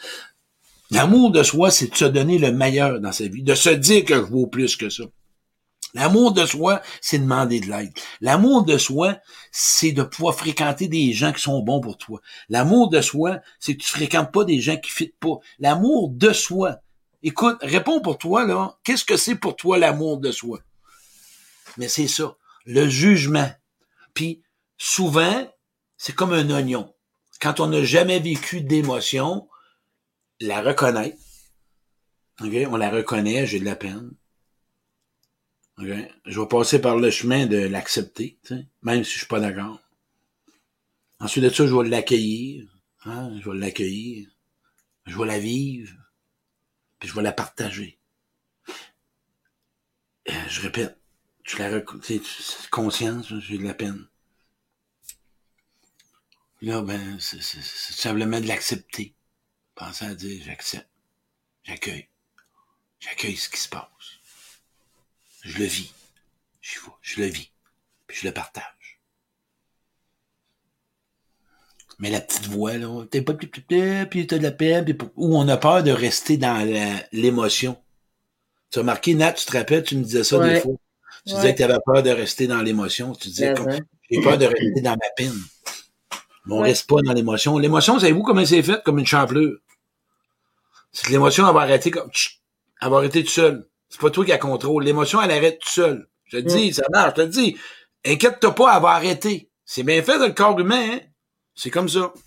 L'amour 0.91 1.33
de 1.33 1.43
soi, 1.43 1.71
c'est 1.71 1.89
de 1.89 1.97
se 1.97 2.07
donner 2.07 2.39
le 2.39 2.51
meilleur 2.51 2.99
dans 2.99 3.13
sa 3.13 3.29
vie, 3.29 3.43
de 3.43 3.55
se 3.55 3.69
dire 3.69 4.07
que 4.07 4.15
je 4.15 4.21
vaux 4.21 4.47
plus 4.47 4.75
que 4.75 4.89
ça. 4.89 5.05
L'amour 5.97 6.33
de 6.33 6.45
soi, 6.45 6.83
c'est 7.01 7.19
demander 7.19 7.59
de 7.59 7.71
l'aide. 7.71 7.91
L'amour 8.21 8.67
de 8.67 8.77
soi, 8.77 9.17
c'est 9.51 9.93
de 9.93 10.03
pouvoir 10.03 10.35
fréquenter 10.35 10.89
des 10.89 11.15
gens 11.15 11.33
qui 11.33 11.41
sont 11.41 11.63
bons 11.63 11.81
pour 11.81 11.97
toi. 11.97 12.21
L'amour 12.51 12.91
de 12.91 13.01
soi, 13.01 13.39
c'est 13.61 13.79
que 13.79 13.83
tu 13.83 13.89
fréquentes 13.89 14.31
pas 14.31 14.45
des 14.45 14.61
gens 14.61 14.77
qui 14.77 14.91
fitent 14.91 15.19
pas. 15.19 15.39
L'amour 15.59 16.11
de 16.11 16.35
soi. 16.35 16.77
Écoute, 17.23 17.57
réponds 17.63 18.03
pour 18.03 18.19
toi, 18.19 18.45
là. 18.45 18.77
Qu'est-ce 18.85 19.07
que 19.07 19.17
c'est 19.17 19.37
pour 19.37 19.57
toi 19.57 19.79
l'amour 19.79 20.19
de 20.19 20.31
soi? 20.33 20.61
Mais 21.79 21.89
c'est 21.89 22.09
ça. 22.09 22.37
Le 22.67 22.87
jugement. 22.91 23.51
Puis, 24.13 24.43
souvent, 24.77 25.51
c'est 25.97 26.15
comme 26.15 26.35
un 26.35 26.51
oignon. 26.51 26.93
Quand 27.41 27.59
on 27.59 27.69
n'a 27.69 27.85
jamais 27.85 28.21
vécu 28.21 28.61
d'émotion, 28.61 29.49
la 30.41 30.61
reconnaître. 30.61 31.17
OK? 32.43 32.53
On 32.71 32.77
la 32.77 32.91
reconnaît, 32.91 33.47
j'ai 33.47 33.61
de 33.61 33.65
la 33.65 33.77
peine. 33.77 34.11
OK? 35.79 35.89
Je 36.25 36.41
vais 36.41 36.49
passer 36.49 36.81
par 36.81 36.97
le 36.97 37.11
chemin 37.11 37.47
de 37.47 37.59
l'accepter, 37.59 38.39
même 38.83 39.05
si 39.05 39.13
je 39.13 39.19
suis 39.19 39.27
pas 39.27 39.41
d'accord. 39.41 39.81
Ensuite 41.21 41.45
de 41.45 41.51
ça, 41.51 41.67
je 41.67 41.75
vais 41.75 41.89
l'accueillir. 41.89 42.69
Hein? 43.05 43.39
Je 43.41 43.51
vais 43.51 43.59
l'accueillir. 43.59 44.29
Je 45.07 45.17
vais 45.19 45.27
la 45.27 45.39
vivre. 45.39 45.95
Puis 46.99 47.09
je 47.09 47.15
vais 47.15 47.23
la 47.23 47.33
partager. 47.33 47.99
Euh, 50.29 50.49
je 50.49 50.61
répète, 50.61 50.99
tu 51.45 51.59
la 51.59 51.71
reconnais, 51.71 52.21
conscience, 52.71 53.33
j'ai 53.39 53.59
de 53.59 53.65
la 53.65 53.75
peine. 53.75 54.09
Là, 56.63 56.83
ben, 56.83 57.19
c'est 57.21 57.43
simplement 57.43 58.41
de 58.41 58.49
l'accepter. 58.49 59.15
Pensez 59.75 60.07
à 60.07 60.15
dire 60.15 60.43
j'accepte, 60.45 60.89
j'accueille, 61.63 62.09
j'accueille 62.99 63.37
ce 63.37 63.51
qui 63.51 63.61
se 63.61 63.69
passe. 63.69 63.89
Je 65.47 65.59
le 65.59 65.65
vis, 65.65 65.95
je, 66.61 66.81
je 67.03 67.21
le 67.21 67.27
vis, 67.27 67.53
puis 68.09 68.19
je 68.21 68.27
le 68.27 68.35
partage. 68.35 69.01
Mais 72.01 72.11
la 72.11 72.21
petite 72.21 72.47
voix, 72.47 72.77
là, 72.77 73.05
t'es 73.09 73.23
pas 73.23 73.33
plus 73.33 73.49
puis 73.49 74.27
t'as 74.27 74.39
de 74.39 74.43
la 74.43 74.51
peine, 74.51 74.85
puis 74.85 74.99
ou 75.15 75.39
on 75.39 75.49
a 75.49 75.57
peur 75.57 75.85
de 75.85 75.93
rester 75.93 76.37
dans 76.37 76.67
l'émotion. 77.13 77.81
Tu 78.71 78.81
as 78.81 78.83
remarqué, 78.83 79.15
Nat, 79.15 79.35
tu 79.35 79.47
te 79.47 79.57
rappelles, 79.57 79.85
tu 79.85 79.97
me 79.97 80.03
disais 80.03 80.25
ça 80.25 80.41
des 80.41 80.61
fois. 80.61 80.75
Tu 81.25 81.35
disais 81.35 81.53
que 81.53 81.59
tu 81.59 81.63
avais 81.63 81.79
peur 81.87 82.03
de 82.03 82.11
rester 82.11 82.49
dans 82.49 82.61
l'émotion. 82.61 83.15
Tu 83.15 83.29
disais, 83.29 83.55
j'ai 84.11 84.21
peur 84.21 84.39
de 84.39 84.47
rester 84.47 84.81
dans 84.83 84.97
ma 84.97 85.11
peine. 85.17 85.39
Mais 86.47 86.55
on 86.55 86.61
reste 86.61 86.89
pas 86.89 87.01
dans 87.03 87.13
l'émotion. 87.13 87.57
L'émotion, 87.57 88.01
savez-vous 88.01 88.25
comment 88.25 88.45
c'est 88.45 88.63
fait? 88.65 88.83
Comme 88.85 88.99
une 88.99 89.07
champlure. 89.07 89.59
C'est 90.91 91.07
que 91.07 91.13
l'émotion, 91.13 91.47
elle 91.47 91.55
va 91.55 91.61
arrêter 91.61 91.93
comme, 91.93 92.11
elle 92.83 92.91
va 92.91 92.97
arrêter 92.97 93.23
tout 93.23 93.31
seul. 93.31 93.69
C'est 93.89 94.01
pas 94.01 94.11
toi 94.11 94.25
qui 94.25 94.31
la 94.31 94.39
contrôle. 94.39 94.85
L'émotion, 94.85 95.21
elle 95.23 95.31
arrête 95.31 95.59
tout 95.59 95.71
seul. 95.71 96.09
Je 96.25 96.39
te 96.39 96.43
dis, 96.43 96.73
ça 96.73 96.85
marche, 96.93 97.15
je 97.17 97.23
te 97.23 97.27
dis. 97.29 97.57
Inquiète-toi 98.05 98.55
pas, 98.55 98.77
elle 98.77 98.83
va 98.83 98.91
arrêter. 98.91 99.51
C'est 99.65 99.83
bien 99.83 100.03
fait 100.03 100.19
dans 100.19 100.27
le 100.27 100.33
corps 100.33 100.59
humain, 100.59 100.89
hein? 100.93 101.01
C'est 101.55 101.71
comme 101.71 101.89
ça. 101.89 102.13
Tu 102.15 102.21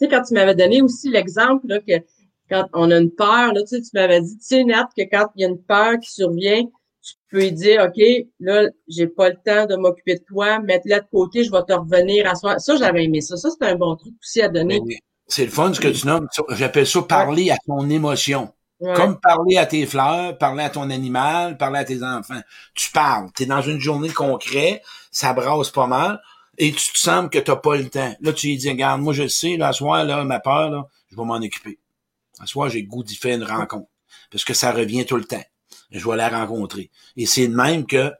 sais, 0.00 0.08
quand 0.08 0.22
tu 0.22 0.34
m'avais 0.34 0.54
donné 0.54 0.82
aussi 0.82 1.10
l'exemple, 1.10 1.66
là, 1.68 1.80
que 1.80 1.92
quand 2.50 2.66
on 2.72 2.90
a 2.90 2.98
une 2.98 3.12
peur, 3.12 3.52
là, 3.52 3.62
tu, 3.62 3.68
sais, 3.68 3.82
tu 3.82 3.90
m'avais 3.94 4.20
dit, 4.20 4.36
tu 4.38 4.44
sais, 4.44 4.64
Nat, 4.64 4.88
que 4.96 5.02
quand 5.02 5.28
il 5.36 5.42
y 5.42 5.44
a 5.44 5.48
une 5.48 5.62
peur 5.62 5.98
qui 6.00 6.10
survient, 6.10 6.64
tu 7.02 7.14
peux 7.30 7.38
lui 7.38 7.52
dire, 7.52 7.82
OK, 7.82 8.02
là, 8.40 8.68
j'ai 8.88 9.06
pas 9.06 9.28
le 9.28 9.36
temps 9.44 9.66
de 9.66 9.76
m'occuper 9.76 10.16
de 10.16 10.24
toi, 10.26 10.58
mets-la 10.60 11.00
de 11.00 11.06
côté, 11.10 11.44
je 11.44 11.50
vais 11.50 11.62
te 11.62 11.72
revenir 11.72 12.28
à 12.28 12.34
soi. 12.34 12.58
Ça, 12.58 12.76
j'avais 12.76 13.04
aimé 13.04 13.20
ça. 13.20 13.36
Ça, 13.36 13.50
c'est 13.50 13.66
un 13.66 13.76
bon 13.76 13.94
truc 13.96 14.14
aussi 14.20 14.40
à 14.40 14.48
donner. 14.48 14.80
C'est 15.26 15.44
le 15.44 15.50
fun 15.50 15.72
ce 15.72 15.80
que 15.80 15.88
tu 15.88 16.06
nommes. 16.06 16.28
J'appelle 16.50 16.86
ça 16.86 17.02
parler 17.02 17.50
à 17.50 17.56
ton 17.66 17.88
émotion. 17.88 18.52
Comme 18.94 19.18
parler 19.20 19.56
à 19.56 19.66
tes 19.66 19.86
fleurs, 19.86 20.36
parler 20.36 20.64
à 20.64 20.70
ton 20.70 20.90
animal, 20.90 21.56
parler 21.56 21.78
à 21.78 21.84
tes 21.84 22.02
enfants. 22.02 22.40
Tu 22.74 22.90
parles. 22.90 23.30
Tu 23.36 23.44
es 23.44 23.46
dans 23.46 23.62
une 23.62 23.80
journée 23.80 24.10
concrète, 24.10 24.82
ça 25.10 25.32
brasse 25.32 25.70
pas 25.70 25.86
mal, 25.86 26.20
et 26.58 26.72
tu 26.72 26.92
te 26.92 26.98
sens 26.98 27.28
que 27.30 27.38
t'as 27.38 27.56
pas 27.56 27.76
le 27.76 27.88
temps. 27.88 28.14
Là, 28.20 28.32
tu 28.32 28.48
lui 28.48 28.56
dis, 28.56 28.68
regarde, 28.68 29.00
moi 29.00 29.12
je 29.12 29.26
sais, 29.26 29.56
là, 29.56 29.72
ce 29.72 29.78
soir, 29.78 30.04
là, 30.04 30.24
ma 30.24 30.40
peur, 30.40 30.70
là, 30.70 30.88
je 31.10 31.16
vais 31.16 31.24
m'en 31.24 31.36
occuper. 31.36 31.78
Ce 32.40 32.46
soir, 32.46 32.68
j'ai 32.68 32.82
le 32.82 32.88
goût 32.88 33.04
d'y 33.04 33.16
faire 33.16 33.36
une 33.36 33.44
rencontre. 33.44 33.88
Parce 34.30 34.44
que 34.44 34.54
ça 34.54 34.72
revient 34.72 35.06
tout 35.06 35.16
le 35.16 35.24
temps. 35.24 35.44
Je 35.90 36.08
vais 36.08 36.16
la 36.16 36.28
rencontrer. 36.28 36.90
Et 37.16 37.26
c'est 37.26 37.46
de 37.46 37.54
même 37.54 37.86
que 37.86 38.12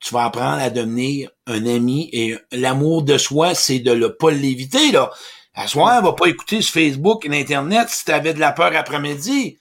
tu 0.00 0.12
vas 0.12 0.24
apprendre 0.24 0.60
à 0.60 0.70
devenir 0.70 1.30
un 1.46 1.64
ami 1.66 2.10
et 2.12 2.36
l'amour 2.52 3.02
de 3.02 3.16
soi, 3.16 3.54
c'est 3.54 3.78
de 3.78 3.94
ne 3.94 4.08
pas 4.08 4.30
l'éviter, 4.30 4.92
là. 4.92 5.10
À 5.54 5.68
soir, 5.68 6.02
va 6.02 6.12
pas 6.12 6.26
écouter 6.26 6.60
sur 6.62 6.74
Facebook 6.74 7.24
et 7.24 7.28
l'Internet 7.28 7.88
si 7.88 8.04
tu 8.04 8.10
avais 8.10 8.34
de 8.34 8.40
la 8.40 8.50
peur 8.50 8.74
après-midi. 8.74 9.56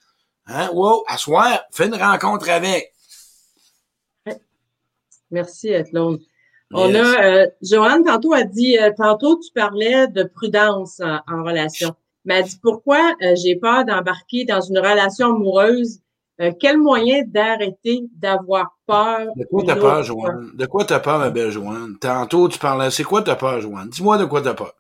Hein? 0.48 0.70
Wow, 0.74 1.04
à 1.08 1.18
soir, 1.18 1.62
fais 1.72 1.88
une 1.88 1.96
rencontre 1.96 2.50
avec. 2.50 2.94
Merci, 5.32 5.72
Claude. 5.90 6.22
On 6.74 6.94
a, 6.96 7.24
euh, 7.24 7.48
Joanne, 7.62 8.04
tantôt 8.04 8.34
a 8.34 8.44
dit, 8.44 8.78
euh, 8.78 8.92
tantôt 8.96 9.40
tu 9.40 9.52
parlais 9.54 10.08
de 10.08 10.24
prudence 10.24 11.02
en, 11.02 11.44
relation. 11.44 11.94
Mais 12.26 12.40
elle 12.40 12.46
dit 12.46 12.60
pourquoi 12.62 13.14
euh, 13.22 13.36
j'ai 13.36 13.56
peur 13.56 13.86
d'embarquer 13.86 14.46
dans 14.46 14.62
une 14.62 14.80
relation 14.80 15.36
amoureuse? 15.36 16.00
quel 16.60 16.78
moyen 16.78 17.22
d'arrêter 17.26 18.02
d'avoir 18.18 18.76
peur? 18.88 19.28
De 19.38 19.46
quoi 19.46 19.64
t'as 19.66 19.76
peur, 19.76 20.04
Joanne? 20.04 20.52
De 20.56 20.66
quoi 20.66 20.84
t'as 20.84 21.00
peur, 21.00 21.20
ma 21.20 21.30
belle 21.30 21.52
Joanne? 21.52 21.96
Tantôt 22.02 22.50
tu 22.50 22.60
parlais, 22.60 22.90
c'est 22.90 23.04
quoi 23.04 23.22
t'as 23.22 23.36
peur, 23.36 23.62
Joanne? 23.62 23.90
Dis-moi 23.90 24.18
de 24.18 24.26
quoi 24.26 24.42
t'as 24.42 24.56
peur. 24.56 24.74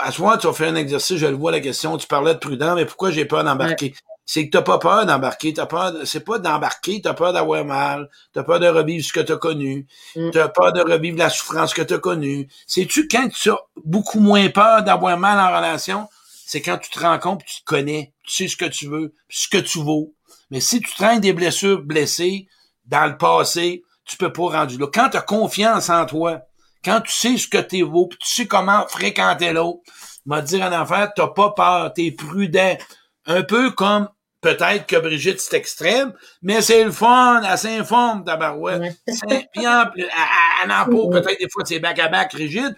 à 0.00 0.10
soir, 0.10 0.38
tu 0.38 0.46
vas 0.46 0.52
faire 0.54 0.72
un 0.72 0.76
exercice, 0.76 1.18
je 1.18 1.26
le 1.26 1.36
vois 1.36 1.52
la 1.52 1.60
question, 1.60 1.98
tu 1.98 2.08
parlais 2.08 2.34
de 2.34 2.38
prudence, 2.38 2.74
mais 2.74 2.86
pourquoi 2.86 3.10
j'ai 3.12 3.26
peur 3.26 3.44
d'embarquer? 3.44 3.94
C'est 4.26 4.46
que 4.46 4.50
t'as 4.50 4.62
pas 4.62 4.78
peur 4.78 5.06
d'embarquer, 5.06 5.52
t'as 5.52 5.66
peur, 5.66 5.92
c'est 6.04 6.24
pas 6.24 6.38
d'embarquer, 6.38 7.00
t'as 7.02 7.14
peur 7.14 7.32
d'avoir 7.32 7.64
mal, 7.64 8.08
t'as 8.32 8.42
peur 8.42 8.58
de 8.58 8.66
revivre 8.66 9.04
ce 9.04 9.12
que 9.12 9.20
t'as 9.20 9.36
connu, 9.36 9.86
mm. 10.16 10.30
t'as 10.30 10.48
peur 10.48 10.72
de 10.72 10.80
revivre 10.80 11.18
la 11.18 11.30
souffrance 11.30 11.74
que 11.74 11.82
t'as 11.82 11.98
connue. 11.98 12.48
C'est-tu 12.66 13.06
quand 13.08 13.28
tu 13.28 13.50
as 13.50 13.58
beaucoup 13.84 14.20
moins 14.20 14.48
peur 14.48 14.82
d'avoir 14.82 15.18
mal 15.18 15.38
en 15.38 15.56
relation, 15.56 16.08
c'est 16.46 16.62
quand 16.62 16.78
tu 16.78 16.90
te 16.90 17.00
rends 17.00 17.18
compte, 17.18 17.44
tu 17.44 17.60
te 17.60 17.64
connais, 17.64 18.12
tu 18.24 18.34
sais 18.34 18.48
ce 18.48 18.56
que 18.56 18.64
tu 18.64 18.86
veux, 18.88 19.14
ce 19.28 19.48
que 19.48 19.58
tu 19.58 19.82
vaux. 19.82 20.14
Mais 20.50 20.60
si 20.60 20.80
tu 20.80 20.94
traînes 20.94 21.20
des 21.20 21.32
blessures 21.32 21.82
blessées 21.82 22.48
dans 22.86 23.06
le 23.06 23.16
passé, 23.16 23.82
tu 24.04 24.16
peux 24.16 24.32
pas 24.32 24.42
rendre 24.42 24.78
là. 24.78 24.86
Quand 24.92 25.10
tu 25.10 25.16
as 25.16 25.22
confiance 25.22 25.90
en 25.90 26.06
toi, 26.06 26.42
quand 26.84 27.00
tu 27.00 27.12
sais 27.12 27.36
ce 27.36 27.48
que 27.48 27.58
t'es 27.58 27.82
vaut, 27.82 28.08
tu 28.20 28.28
sais 28.28 28.46
comment 28.46 28.86
fréquenter 28.88 29.52
l'autre, 29.52 29.80
m'a 30.26 30.42
dire 30.42 30.62
en 30.62 30.72
affaire, 30.72 31.12
t'as 31.14 31.28
pas 31.28 31.50
peur, 31.50 31.92
t'es 31.92 32.10
prudent. 32.10 32.76
Un 33.26 33.42
peu 33.42 33.70
comme 33.70 34.08
Peut-être 34.44 34.86
que 34.86 34.96
Brigitte, 34.96 35.40
c'est 35.40 35.56
extrême, 35.56 36.12
mais 36.42 36.60
c'est 36.60 36.84
le 36.84 36.92
fun, 36.92 37.40
elle 37.42 37.56
s'informe, 37.56 38.26
tabarouette. 38.26 38.82
Ouais. 39.26 39.48
Puis 39.54 39.66
en, 39.66 39.86
elle, 39.96 40.70
en 40.70 40.84
peut-être 40.84 41.40
des 41.40 41.48
fois 41.48 41.64
c'est 41.64 41.78
back-à-back 41.78 42.34
rigide. 42.34 42.76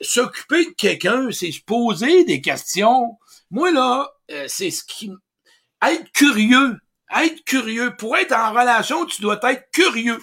S'occuper 0.00 0.64
de 0.64 0.70
quelqu'un, 0.70 1.30
c'est 1.30 1.52
se 1.52 1.60
poser 1.60 2.24
des 2.24 2.40
questions. 2.40 3.16
Moi, 3.52 3.70
là, 3.70 4.12
euh, 4.32 4.46
c'est 4.48 4.72
ce 4.72 4.82
qui... 4.82 5.12
Être 5.86 6.10
curieux. 6.10 6.80
Être 7.16 7.44
curieux. 7.44 7.94
Pour 7.94 8.16
être 8.16 8.32
en 8.32 8.50
relation, 8.50 9.06
tu 9.06 9.22
dois 9.22 9.38
être 9.52 9.70
curieux. 9.70 10.18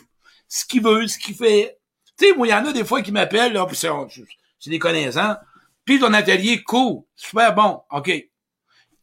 Ce 0.50 0.66
qu'il 0.66 0.84
veut, 0.84 1.08
ce 1.08 1.18
qu'il 1.18 1.36
fait. 1.36 1.80
Tu 2.18 2.28
sais, 2.28 2.34
moi, 2.36 2.48
il 2.48 2.50
y 2.50 2.54
en 2.54 2.66
a 2.66 2.74
des 2.74 2.84
fois 2.84 3.02
qui 3.02 3.14
m'appellent, 3.14 3.54
là, 3.54 3.66
puis 3.66 3.78
c'est 3.78 4.70
des 4.70 4.80
connaissants. 4.80 5.38
Puis 5.86 6.00
ton 6.00 6.14
atelier, 6.14 6.62
cool, 6.64 7.04
super 7.16 7.56
bon, 7.56 7.82
OK 7.92 8.29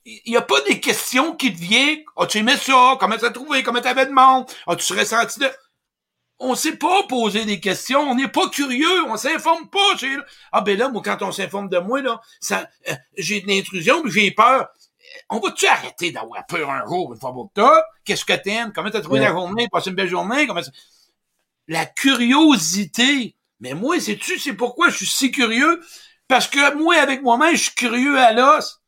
il 0.06 0.30
n'y 0.30 0.36
a 0.36 0.42
pas 0.42 0.60
des 0.62 0.78
questions 0.78 1.34
qui 1.34 1.52
te 1.52 1.60
viennent. 1.60 2.04
As-tu 2.16 2.38
aimé 2.38 2.56
ça? 2.56 2.96
Comment 3.00 3.16
t'as 3.18 3.30
trouvé? 3.30 3.64
Comment 3.64 3.80
t'avais 3.80 4.06
de 4.06 4.12
monde? 4.12 4.46
As-tu 4.68 4.92
ressenti 4.92 5.40
de... 5.40 5.50
On 6.38 6.54
sait 6.54 6.76
pas 6.76 7.02
poser 7.08 7.44
des 7.44 7.58
questions. 7.58 8.00
On 8.00 8.14
n'est 8.14 8.28
pas 8.28 8.48
curieux. 8.48 9.04
On 9.08 9.16
s'informe 9.16 9.68
pas. 9.68 9.96
Ah, 10.52 10.60
ben 10.60 10.78
là, 10.78 10.88
moi, 10.90 11.02
quand 11.04 11.20
on 11.22 11.32
s'informe 11.32 11.68
de 11.68 11.78
moi, 11.78 12.02
là, 12.02 12.20
ça, 12.40 12.68
euh, 12.88 12.94
j'ai 13.16 13.40
de 13.40 13.48
l'intrusion, 13.48 14.00
j'ai 14.06 14.30
peur. 14.30 14.68
On 15.28 15.40
va-tu 15.40 15.66
arrêter 15.66 16.12
d'avoir 16.12 16.46
peur 16.46 16.70
un 16.70 16.86
jour, 16.86 17.12
une 17.12 17.18
fois 17.18 17.32
pour 17.32 17.50
toi? 17.52 17.82
Qu'est-ce 18.04 18.24
que 18.24 18.34
t'aimes? 18.34 18.72
Comment 18.72 18.90
t'as 18.90 19.00
trouvé 19.00 19.18
la 19.18 19.30
journée? 19.30 19.66
Passe 19.72 19.86
une 19.86 19.94
belle 19.94 20.08
journée? 20.08 20.46
Comment 20.46 20.60
La 21.66 21.84
curiosité. 21.84 23.34
Mais 23.58 23.74
moi, 23.74 23.98
sais-tu, 23.98 24.38
c'est 24.38 24.52
pourquoi 24.52 24.90
je 24.90 24.98
suis 24.98 25.06
si 25.06 25.30
curieux? 25.32 25.82
Parce 26.28 26.46
que 26.46 26.74
moi, 26.76 26.96
avec 26.96 27.22
moi-même, 27.22 27.56
je 27.56 27.62
suis 27.62 27.74
curieux 27.74 28.18
à 28.18 28.32
l'os. 28.32 28.80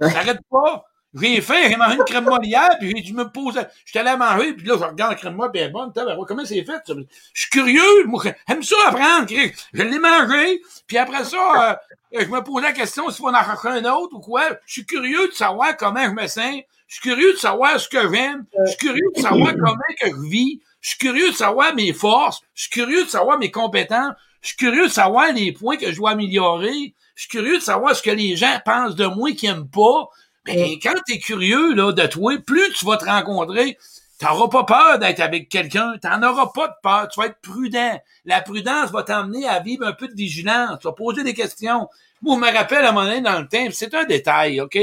J'arrête 0.00 0.40
pas. 0.50 0.84
J'ai 1.14 1.40
fait, 1.40 1.70
j'ai 1.70 1.76
mangé 1.76 1.96
une 1.96 2.04
crème 2.04 2.28
hier, 2.42 2.68
puis 2.78 2.92
j'ai 2.94 3.02
dû 3.02 3.14
me 3.14 3.30
poser. 3.30 3.60
J'étais 3.86 4.00
allé 4.00 4.10
à 4.10 4.16
manger, 4.16 4.52
puis 4.52 4.66
là, 4.66 4.74
je 4.78 4.84
regarde 4.84 5.12
la 5.12 5.16
crème 5.16 5.34
molle, 5.34 5.50
puis 5.50 5.60
elle 5.62 5.68
est 5.68 5.72
bonne. 5.72 5.92
Comment 6.26 6.44
c'est 6.44 6.62
fait? 6.64 6.82
Je 6.86 7.40
suis 7.40 7.50
curieux. 7.50 8.04
Moi, 8.06 8.22
j'aime 8.46 8.62
ça 8.62 8.76
apprendre. 8.88 9.26
Je 9.28 9.82
l'ai 9.82 9.98
mangé, 9.98 10.60
puis 10.86 10.98
après 10.98 11.24
ça, 11.24 11.70
euh, 12.12 12.20
je 12.20 12.26
me 12.26 12.40
pose 12.42 12.62
la 12.62 12.72
question 12.72 13.08
s'il 13.08 13.16
faut 13.16 13.28
en 13.28 13.34
acheter 13.34 13.68
un 13.68 13.84
autre 13.94 14.16
ou 14.16 14.20
quoi. 14.20 14.42
Je 14.66 14.72
suis 14.72 14.86
curieux 14.86 15.28
de 15.28 15.32
savoir 15.32 15.76
comment 15.76 16.04
je 16.04 16.10
me 16.10 16.26
sens. 16.26 16.62
Je 16.86 16.94
suis 16.94 17.02
curieux 17.02 17.32
de 17.32 17.38
savoir 17.38 17.78
ce 17.80 17.88
que 17.88 18.14
j'aime. 18.14 18.44
Je 18.64 18.70
suis 18.70 18.78
curieux 18.78 19.10
de 19.16 19.20
savoir 19.20 19.52
comment 19.52 19.76
que 20.00 20.08
je 20.08 20.28
vis. 20.28 20.60
Je 20.80 20.90
suis 20.90 20.98
curieux 20.98 21.30
de 21.30 21.36
savoir 21.36 21.74
mes 21.74 21.92
forces. 21.92 22.40
Je 22.54 22.62
suis 22.62 22.70
curieux 22.70 23.04
de 23.04 23.08
savoir 23.08 23.38
mes 23.38 23.50
compétences. 23.50 24.14
Je 24.42 24.48
suis 24.48 24.56
curieux 24.56 24.86
de 24.86 24.92
savoir 24.92 25.32
les 25.32 25.52
points 25.52 25.76
que 25.76 25.90
je 25.90 25.96
dois 25.96 26.12
améliorer 26.12 26.94
je 27.18 27.22
suis 27.22 27.30
curieux 27.30 27.58
de 27.58 27.62
savoir 27.62 27.96
ce 27.96 28.02
que 28.02 28.12
les 28.12 28.36
gens 28.36 28.60
pensent 28.64 28.94
de 28.94 29.04
moi 29.04 29.32
qui 29.32 29.46
aiment 29.46 29.68
pas. 29.68 30.08
Ben, 30.44 30.78
quand 30.80 30.94
tu 31.04 31.14
es 31.14 31.18
curieux 31.18 31.74
là, 31.74 31.90
de 31.90 32.06
toi, 32.06 32.38
plus 32.46 32.72
tu 32.74 32.86
vas 32.86 32.96
te 32.96 33.06
rencontrer, 33.06 33.76
t'auras 34.20 34.46
pas 34.46 34.62
peur 34.62 34.98
d'être 35.00 35.18
avec 35.18 35.48
quelqu'un, 35.48 35.98
t'en 36.00 36.22
auras 36.22 36.52
pas 36.54 36.68
de 36.68 36.74
peur, 36.80 37.08
tu 37.08 37.18
vas 37.18 37.26
être 37.26 37.40
prudent. 37.40 38.00
La 38.24 38.40
prudence 38.40 38.92
va 38.92 39.02
t'amener 39.02 39.48
à 39.48 39.58
vivre 39.58 39.84
un 39.84 39.94
peu 39.94 40.06
de 40.06 40.14
vigilance, 40.14 40.78
tu 40.80 40.86
vas 40.86 40.92
poser 40.92 41.24
des 41.24 41.34
questions. 41.34 41.88
Moi, 42.22 42.36
je 42.36 42.40
me 42.40 42.56
rappelle 42.56 42.84
à 42.84 42.90
un 42.90 42.92
moment 42.92 43.06
donné 43.06 43.20
dans 43.20 43.40
le 43.40 43.48
temps, 43.48 43.66
c'est 43.72 43.92
un 43.94 44.04
détail, 44.04 44.60
OK? 44.60 44.78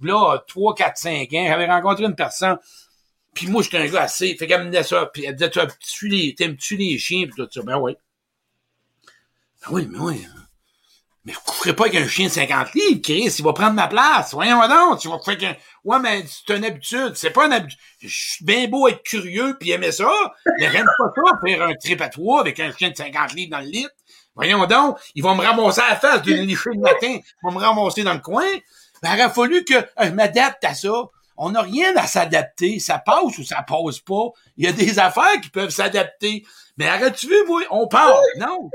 Là, 0.00 0.44
3, 0.46 0.76
4, 0.76 0.96
5 0.96 1.32
ans, 1.32 1.44
j'avais 1.48 1.66
rencontré 1.66 2.04
une 2.04 2.14
personne, 2.14 2.58
puis 3.34 3.48
moi, 3.48 3.62
j'étais 3.64 3.78
un 3.78 3.88
gars 3.88 4.02
assez, 4.02 4.36
fait 4.36 4.46
qu'elle 4.46 4.64
me 4.64 4.70
disait 4.70 4.84
ça, 4.84 5.06
puis 5.12 5.24
elle 5.24 5.34
disait, 5.34 5.50
tu 5.50 6.06
les, 6.06 6.36
t'aimes-tu 6.36 6.76
les 6.76 6.98
chiens, 6.98 7.26
puis 7.26 7.34
tout 7.34 7.48
ça, 7.50 7.62
ben 7.62 7.78
oui. 7.78 7.96
Ben 9.62 9.72
oui, 9.72 9.88
mais 9.90 9.98
oui. 9.98 10.24
Mais 11.24 11.34
je 11.34 11.38
coucherai 11.38 11.76
pas 11.76 11.84
avec 11.86 12.00
un 12.00 12.08
chien 12.08 12.26
de 12.26 12.32
50 12.32 12.74
livres, 12.74 13.00
Chris, 13.02 13.34
il 13.38 13.44
va 13.44 13.52
prendre 13.52 13.74
ma 13.74 13.88
place. 13.88 14.32
Voyons 14.32 14.66
donc, 14.66 15.00
tu 15.00 15.08
vas 15.08 15.18
faire 15.18 15.36
qu'un... 15.36 15.54
Ouais, 15.84 15.98
mais 15.98 16.24
c'est 16.26 16.56
une 16.56 16.64
habitude. 16.64 17.12
C'est 17.14 17.30
pas 17.30 17.44
une 17.46 17.52
habitude. 17.52 17.78
Je 18.00 18.08
suis 18.08 18.44
bien 18.44 18.68
beau 18.68 18.88
être 18.88 19.02
curieux 19.02 19.56
puis 19.60 19.70
aimer 19.70 19.92
ça, 19.92 20.10
mais 20.58 20.70
j'aime 20.70 20.86
pas 20.86 21.12
ça, 21.14 21.38
faire 21.44 21.62
un 21.62 21.74
trip 21.74 22.00
à 22.00 22.08
trois 22.08 22.40
avec 22.40 22.58
un 22.58 22.72
chien 22.72 22.90
de 22.90 22.96
50 22.96 23.34
livres 23.34 23.50
dans 23.50 23.60
le 23.60 23.66
lit. 23.66 23.86
Voyons 24.34 24.64
donc, 24.64 24.98
ils 25.14 25.22
vont 25.22 25.34
me 25.34 25.42
ramasser 25.42 25.82
à 25.82 25.90
la 25.90 25.96
face 25.96 26.22
d'une 26.22 26.46
licher 26.46 26.70
le 26.72 26.80
matin. 26.80 27.18
Ils 27.18 27.22
vont 27.42 27.52
me 27.52 27.58
ramasser 27.58 28.02
dans 28.02 28.14
le 28.14 28.20
coin. 28.20 28.46
Ben, 29.02 29.14
il 29.14 29.20
aurait 29.20 29.32
fallu 29.32 29.64
que 29.64 29.74
je 30.02 30.10
m'adapte 30.10 30.64
à 30.64 30.74
ça. 30.74 30.92
On 31.36 31.50
n'a 31.50 31.62
rien 31.62 31.94
à 31.96 32.06
s'adapter. 32.06 32.78
Ça 32.78 32.98
passe 32.98 33.36
ou 33.38 33.44
ça 33.44 33.62
passe 33.62 33.98
pas. 34.00 34.30
Il 34.56 34.64
y 34.64 34.68
a 34.68 34.72
des 34.72 34.98
affaires 34.98 35.40
qui 35.42 35.50
peuvent 35.50 35.70
s'adapter. 35.70 36.44
Mais 36.78 36.88
arrête-tu 36.88 37.28
vu, 37.28 37.46
moi? 37.46 37.62
On 37.70 37.88
parle. 37.88 38.14
Non? 38.38 38.70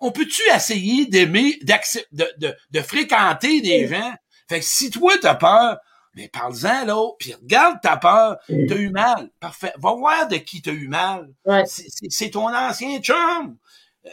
On 0.00 0.10
peut-tu 0.10 0.42
essayer 0.54 1.06
d'aimer, 1.06 1.58
de, 1.62 2.24
de, 2.38 2.56
de, 2.70 2.80
fréquenter 2.80 3.60
des 3.60 3.88
gens? 3.88 4.12
Fait 4.48 4.60
que 4.60 4.64
si 4.64 4.90
toi 4.90 5.14
t'as 5.20 5.34
peur, 5.34 5.78
mais 6.14 6.28
parle-en 6.28 6.84
là, 6.84 7.10
puis 7.18 7.34
regarde 7.34 7.78
ta 7.82 7.96
peur, 7.96 8.38
t'as 8.48 8.76
eu 8.76 8.90
mal. 8.90 9.30
Parfait. 9.38 9.72
Va 9.78 9.92
voir 9.92 10.28
de 10.28 10.36
qui 10.36 10.62
t'as 10.62 10.72
eu 10.72 10.88
mal. 10.88 11.28
C'est 11.66 12.30
ton 12.30 12.54
ancien 12.54 13.00
chum. 13.00 13.56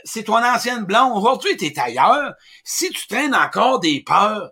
C'est 0.04 0.24
ton 0.24 0.44
ancienne 0.44 0.86
blonde. 0.86 1.16
Aujourd'hui, 1.16 1.56
t'es 1.56 1.78
ailleurs. 1.80 2.34
Si 2.64 2.90
tu 2.90 3.08
traînes 3.08 3.36
encore 3.36 3.80
des 3.80 4.02
peurs, 4.02 4.52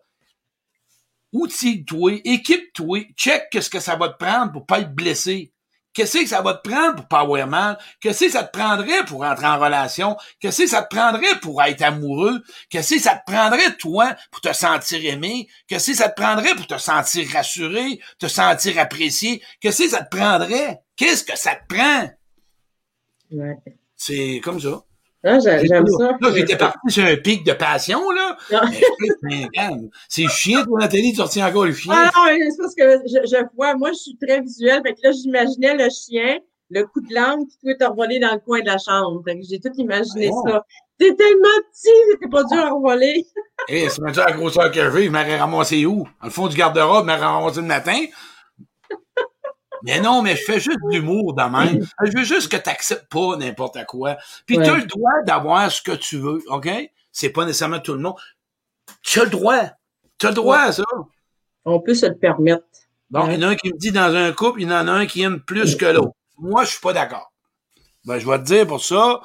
outille-toi, 1.33 2.21
équipe-toi, 2.23 3.07
check 3.15 3.49
qu'est-ce 3.51 3.69
que 3.69 3.79
ça 3.79 3.95
va 3.95 4.09
te 4.09 4.23
prendre 4.23 4.51
pour 4.51 4.65
pas 4.65 4.79
être 4.79 4.93
blessé. 4.93 5.50
Qu'est-ce 5.93 6.19
que 6.19 6.25
ça 6.25 6.41
va 6.41 6.53
te 6.53 6.69
prendre 6.69 6.95
pour 6.95 7.07
pas 7.07 7.19
avoir 7.19 7.45
mal? 7.47 7.77
Qu'est-ce 7.99 8.25
que 8.25 8.31
ça 8.31 8.43
te 8.43 8.57
prendrait 8.57 9.03
pour 9.05 9.23
entrer 9.23 9.47
en 9.47 9.59
relation? 9.59 10.15
Qu'est-ce 10.39 10.63
que 10.63 10.69
ça 10.69 10.83
te 10.83 10.95
prendrait 10.95 11.39
pour 11.41 11.61
être 11.63 11.81
amoureux? 11.81 12.41
Qu'est-ce 12.69 12.95
que 12.95 13.01
ça 13.01 13.15
te 13.15 13.29
prendrait, 13.31 13.75
toi, 13.77 14.15
pour 14.31 14.41
te 14.41 14.53
sentir 14.53 15.03
aimé? 15.05 15.47
Qu'est-ce 15.67 15.91
que 15.91 15.97
ça 15.97 16.09
te 16.09 16.21
prendrait 16.21 16.55
pour 16.55 16.67
te 16.67 16.77
sentir 16.77 17.27
rassuré, 17.33 17.99
te 18.19 18.27
sentir 18.27 18.79
apprécié? 18.79 19.43
Qu'est-ce 19.59 19.83
que 19.83 19.89
ça 19.89 20.03
te 20.03 20.15
prendrait? 20.15 20.79
Qu'est-ce 20.95 21.23
que 21.23 21.37
ça 21.37 21.55
te 21.55 21.73
prend? 21.73 22.09
Ouais. 23.31 23.57
C'est 23.95 24.41
comme 24.43 24.59
ça. 24.59 24.83
J'a- 25.23 25.39
j'aime 25.39 25.85
ça. 25.87 26.17
Là, 26.19 26.29
j'étais 26.35 26.57
parti 26.57 26.79
sur 26.89 27.05
un 27.05 27.15
pic 27.15 27.43
de 27.45 27.53
passion, 27.53 28.09
là. 28.11 28.37
Ah. 28.53 28.61
C'est 30.09 30.27
chien, 30.27 30.63
toi, 30.65 30.79
Nathalie, 30.79 31.13
tu 31.13 31.21
retiens 31.21 31.47
encore 31.47 31.65
le 31.65 31.73
chien. 31.73 31.93
Ah 31.95 32.09
non, 32.15 32.23
c'est 32.49 32.57
parce 32.57 32.75
que 32.75 33.07
je, 33.07 33.27
je 33.27 33.43
vois, 33.55 33.75
moi, 33.75 33.89
je 33.91 33.97
suis 33.97 34.17
très 34.17 34.41
visuelle. 34.41 34.81
Fait 34.85 34.93
que 34.93 34.99
là, 35.03 35.11
j'imaginais 35.11 35.75
le 35.75 35.89
chien, 35.89 36.39
le 36.69 36.83
coup 36.85 37.01
de 37.01 37.13
langue 37.13 37.47
qui 37.47 37.57
pouvait 37.59 37.77
te 37.77 37.83
revoler 37.83 38.19
dans 38.19 38.31
le 38.33 38.39
coin 38.39 38.61
de 38.61 38.65
la 38.65 38.77
chambre. 38.77 39.21
Fait 39.25 39.35
que 39.39 39.45
j'ai 39.47 39.59
tout 39.59 39.71
imaginé 39.77 40.31
Ah. 40.45 40.49
ça. 40.49 40.65
T'es 40.97 41.15
tellement 41.15 41.47
petit, 41.71 41.89
c'était 42.11 42.29
pas 42.29 42.43
dur 42.43 42.59
à 42.65 42.69
revoler. 42.71 43.25
Eh, 43.69 43.89
c'est 43.89 44.01
même 44.01 44.13
ça 44.13 44.25
la 44.25 44.31
grosseur 44.33 44.71
que 44.71 44.81
je 44.81 44.87
veux, 44.87 45.03
il 45.03 45.11
m'aurait 45.11 45.37
ramassé 45.37 45.85
où? 45.85 46.03
Dans 46.19 46.27
le 46.27 46.29
fond 46.31 46.47
du 46.47 46.55
garde-robe, 46.57 47.03
il 47.03 47.07
m'aurait 47.07 47.19
ramassé 47.25 47.61
le 47.61 47.67
matin. 47.67 47.99
Mais 49.83 49.99
non, 49.99 50.21
mais 50.21 50.35
je 50.35 50.43
fais 50.43 50.59
juste 50.59 50.79
de 50.83 50.91
l'humour 50.95 51.33
de 51.33 51.43
même. 51.43 51.85
Je 52.03 52.17
veux 52.17 52.23
juste 52.23 52.51
que 52.51 52.57
tu 52.57 52.69
n'acceptes 52.69 53.09
pas 53.09 53.35
n'importe 53.37 53.83
quoi. 53.85 54.17
Puis 54.45 54.57
Ouais. 54.57 54.63
tu 54.65 54.69
as 54.69 54.75
le 54.77 54.85
droit 54.85 55.11
d'avoir 55.25 55.71
ce 55.71 55.81
que 55.81 55.91
tu 55.91 56.17
veux, 56.17 56.43
OK? 56.47 56.69
C'est 57.11 57.29
pas 57.29 57.45
nécessairement 57.45 57.79
tout 57.79 57.93
le 57.93 57.99
monde. 57.99 58.15
Tu 59.01 59.19
as 59.19 59.23
le 59.25 59.29
droit. 59.29 59.59
Tu 60.17 60.25
as 60.27 60.29
le 60.29 60.35
droit 60.35 60.59
à 60.59 60.71
ça. 60.71 60.83
On 61.65 61.79
peut 61.79 61.93
se 61.93 62.05
le 62.05 62.15
permettre. 62.15 62.63
Bon, 63.09 63.25
Ouais. 63.25 63.35
il 63.35 63.41
y 63.41 63.45
en 63.45 63.47
a 63.49 63.51
un 63.51 63.55
qui 63.55 63.67
me 63.73 63.77
dit 63.77 63.91
dans 63.91 64.15
un 64.15 64.31
couple, 64.31 64.61
il 64.61 64.69
y 64.69 64.73
en 64.73 64.87
a 64.87 64.91
un 64.91 65.05
qui 65.05 65.21
aime 65.21 65.41
plus 65.41 65.75
que 65.75 65.85
l'autre. 65.85 66.13
Moi, 66.37 66.63
je 66.63 66.71
suis 66.71 66.79
pas 66.79 66.93
d'accord. 66.93 67.31
Ben, 68.05 68.17
je 68.19 68.25
vais 68.27 68.37
te 68.39 68.43
dire 68.43 68.65
pour 68.65 68.83
ça, 68.83 69.19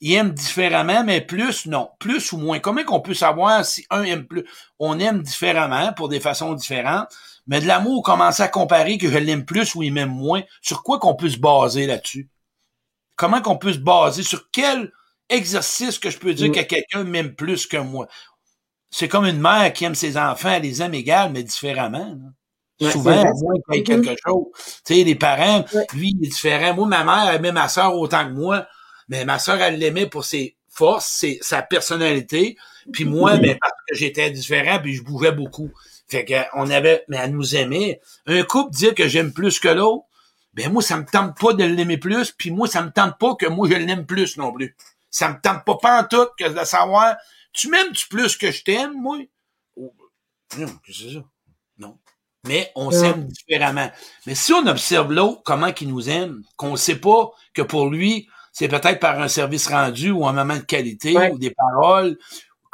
il 0.00 0.12
aime 0.14 0.30
différemment, 0.32 1.02
mais 1.04 1.20
plus, 1.20 1.66
non. 1.66 1.90
Plus 1.98 2.32
ou 2.32 2.36
moins. 2.38 2.58
Comment 2.58 2.84
qu'on 2.84 3.00
peut 3.00 3.14
savoir 3.14 3.64
si 3.64 3.84
un 3.90 4.02
aime 4.04 4.26
plus? 4.26 4.44
On 4.78 4.98
aime 4.98 5.22
différemment, 5.22 5.92
pour 5.92 6.08
des 6.08 6.20
façons 6.20 6.52
différentes, 6.54 7.08
mais 7.46 7.60
de 7.60 7.66
l'amour, 7.66 8.02
commencer 8.02 8.42
à 8.42 8.48
comparer 8.48 8.98
que 8.98 9.10
je 9.10 9.18
l'aime 9.18 9.44
plus 9.44 9.74
ou 9.74 9.82
il 9.82 9.92
m'aime 9.92 10.10
moins, 10.10 10.42
sur 10.62 10.82
quoi 10.82 10.98
qu'on 10.98 11.14
peut 11.14 11.28
se 11.28 11.38
baser 11.38 11.86
là-dessus? 11.86 12.28
Comment 13.16 13.40
qu'on 13.42 13.56
peut 13.58 13.72
se 13.72 13.78
baser? 13.78 14.22
Sur 14.22 14.50
quel 14.50 14.92
exercice 15.28 15.98
que 15.98 16.10
je 16.10 16.18
peux 16.18 16.34
dire 16.34 16.48
Mm. 16.48 16.52
que 16.52 16.60
quelqu'un 16.62 17.04
m'aime 17.04 17.34
plus 17.34 17.66
que 17.66 17.76
moi? 17.76 18.06
C'est 18.90 19.08
comme 19.08 19.26
une 19.26 19.40
mère 19.40 19.72
qui 19.72 19.84
aime 19.84 19.94
ses 19.94 20.16
enfants, 20.16 20.50
elle 20.52 20.62
les 20.62 20.80
aime 20.82 20.94
égales, 20.94 21.32
mais 21.32 21.42
différemment. 21.42 22.16
Ouais, 22.80 22.90
Souvent, 22.90 23.12
à 23.12 23.24
moins 23.32 23.54
Mhm. 23.68 23.82
quelque 23.84 24.14
chose. 24.26 24.46
Tu 24.84 24.94
sais, 24.94 25.04
les 25.04 25.14
parents, 25.14 25.64
Ouais. 25.72 25.86
lui, 25.94 26.14
il 26.18 26.26
est 26.26 26.28
différent. 26.30 26.74
Moi, 26.74 26.86
ma 26.88 27.04
mère 27.04 27.30
aimait 27.34 27.52
ma 27.52 27.68
soeur 27.68 27.94
autant 27.96 28.24
que 28.26 28.32
moi, 28.32 28.66
mais 29.08 29.24
ma 29.24 29.38
soeur, 29.38 29.60
elle 29.60 29.78
l'aimait 29.78 30.06
pour 30.08 30.24
ses 30.24 30.56
forces, 30.68 31.06
ses, 31.06 31.38
sa 31.40 31.62
personnalité. 31.62 32.56
Puis 32.92 33.04
moi, 33.04 33.36
ben, 33.36 33.56
parce 33.60 33.72
que 33.88 33.94
j'étais 33.94 34.28
différent, 34.30 34.78
puis 34.82 34.94
je 34.94 35.02
bougeais 35.02 35.30
beaucoup. 35.32 35.70
Fait 36.08 36.24
que 36.24 36.34
on 36.54 36.70
avait, 36.70 37.04
mais 37.08 37.16
elle 37.18 37.32
nous 37.32 37.56
aimait. 37.56 38.00
Un 38.26 38.42
couple 38.42 38.74
dire 38.74 38.94
que 38.94 39.08
j'aime 39.08 39.32
plus 39.32 39.58
que 39.58 39.68
l'autre, 39.68 40.04
ben 40.52 40.72
moi, 40.72 40.82
ça 40.82 40.96
me 40.96 41.04
tente 41.04 41.36
pas 41.38 41.52
de 41.52 41.64
l'aimer 41.64 41.98
plus, 41.98 42.30
puis 42.30 42.50
moi, 42.50 42.68
ça 42.68 42.82
me 42.82 42.90
tente 42.90 43.18
pas 43.18 43.34
que 43.34 43.46
moi, 43.46 43.68
je 43.68 43.74
l'aime 43.74 44.06
plus 44.06 44.36
non 44.36 44.52
plus. 44.52 44.76
Ça 45.10 45.28
me 45.30 45.40
tente 45.40 45.64
pas 45.64 45.76
pas 45.80 46.02
en 46.02 46.04
tout 46.04 46.26
que 46.38 46.48
de 46.48 46.64
savoir, 46.64 47.16
tu 47.52 47.68
m'aimes-tu 47.68 48.08
plus 48.08 48.36
que 48.36 48.50
je 48.50 48.62
t'aime, 48.62 48.92
moi? 49.00 49.18
Non, 49.76 50.66
qu'est-ce 50.84 51.04
que 51.04 51.08
c'est 51.10 51.14
ça? 51.14 51.24
Non. 51.78 51.98
Mais 52.46 52.70
on 52.76 52.88
Ouais. 52.88 52.94
s'aime 52.94 53.26
différemment. 53.26 53.90
Mais 54.26 54.34
si 54.34 54.52
on 54.52 54.66
observe 54.66 55.10
l'autre, 55.12 55.42
comment 55.44 55.72
qu'il 55.72 55.88
nous 55.88 56.08
aime, 56.10 56.42
qu'on 56.56 56.76
sait 56.76 57.00
pas 57.00 57.30
que 57.54 57.62
pour 57.62 57.88
lui, 57.88 58.28
c'est 58.52 58.68
peut-être 58.68 59.00
par 59.00 59.20
un 59.20 59.28
service 59.28 59.66
rendu 59.68 60.10
ou 60.10 60.26
un 60.28 60.32
moment 60.32 60.56
de 60.56 60.62
qualité 60.62 61.16
Ouais. 61.16 61.30
ou 61.32 61.38
des 61.38 61.50
paroles, 61.52 62.16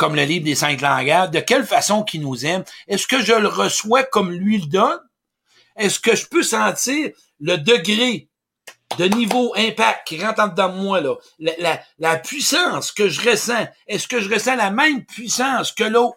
comme 0.00 0.16
le 0.16 0.24
livre 0.24 0.46
des 0.46 0.54
cinq 0.54 0.80
langages, 0.80 1.30
de 1.30 1.40
quelle 1.40 1.66
façon 1.66 2.04
qu'il 2.04 2.22
nous 2.22 2.46
aime? 2.46 2.64
Est-ce 2.88 3.06
que 3.06 3.20
je 3.20 3.34
le 3.34 3.48
reçois 3.48 4.02
comme 4.02 4.32
lui 4.32 4.56
le 4.58 4.66
donne? 4.66 4.98
Est-ce 5.76 6.00
que 6.00 6.16
je 6.16 6.26
peux 6.26 6.42
sentir 6.42 7.10
le 7.38 7.58
degré 7.58 8.30
de 8.96 9.04
niveau 9.04 9.52
impact 9.56 10.06
qui 10.06 10.24
rentre 10.24 10.40
en 10.40 10.48
dedans 10.48 10.70
de 10.70 10.80
moi, 10.82 11.02
là? 11.02 11.16
La, 11.38 11.52
la, 11.58 11.80
la 11.98 12.16
puissance 12.16 12.92
que 12.92 13.10
je 13.10 13.28
ressens, 13.28 13.68
est-ce 13.86 14.08
que 14.08 14.22
je 14.22 14.32
ressens 14.32 14.56
la 14.56 14.70
même 14.70 15.04
puissance 15.04 15.70
que 15.70 15.84
l'autre? 15.84 16.16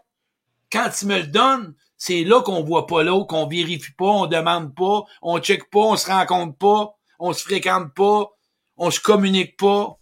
Quand 0.72 0.90
il 1.02 1.10
me 1.10 1.18
le 1.18 1.28
donne, 1.28 1.76
c'est 1.98 2.24
là 2.24 2.42
qu'on 2.42 2.64
voit 2.64 2.88
pas 2.88 3.04
l'autre, 3.04 3.28
qu'on 3.28 3.48
vérifie 3.48 3.92
pas, 3.98 4.06
on 4.06 4.28
demande 4.28 4.74
pas, 4.74 5.04
on 5.22 5.40
check 5.40 5.70
pas, 5.70 5.80
on 5.80 5.98
se 5.98 6.08
rencontre 6.10 6.58
pas, 6.58 6.94
on 7.20 7.34
se 7.34 7.44
fréquente 7.44 7.94
pas, 7.94 8.30
on 8.78 8.92
se 8.92 9.02
communique 9.02 9.58
pas. 9.58 10.00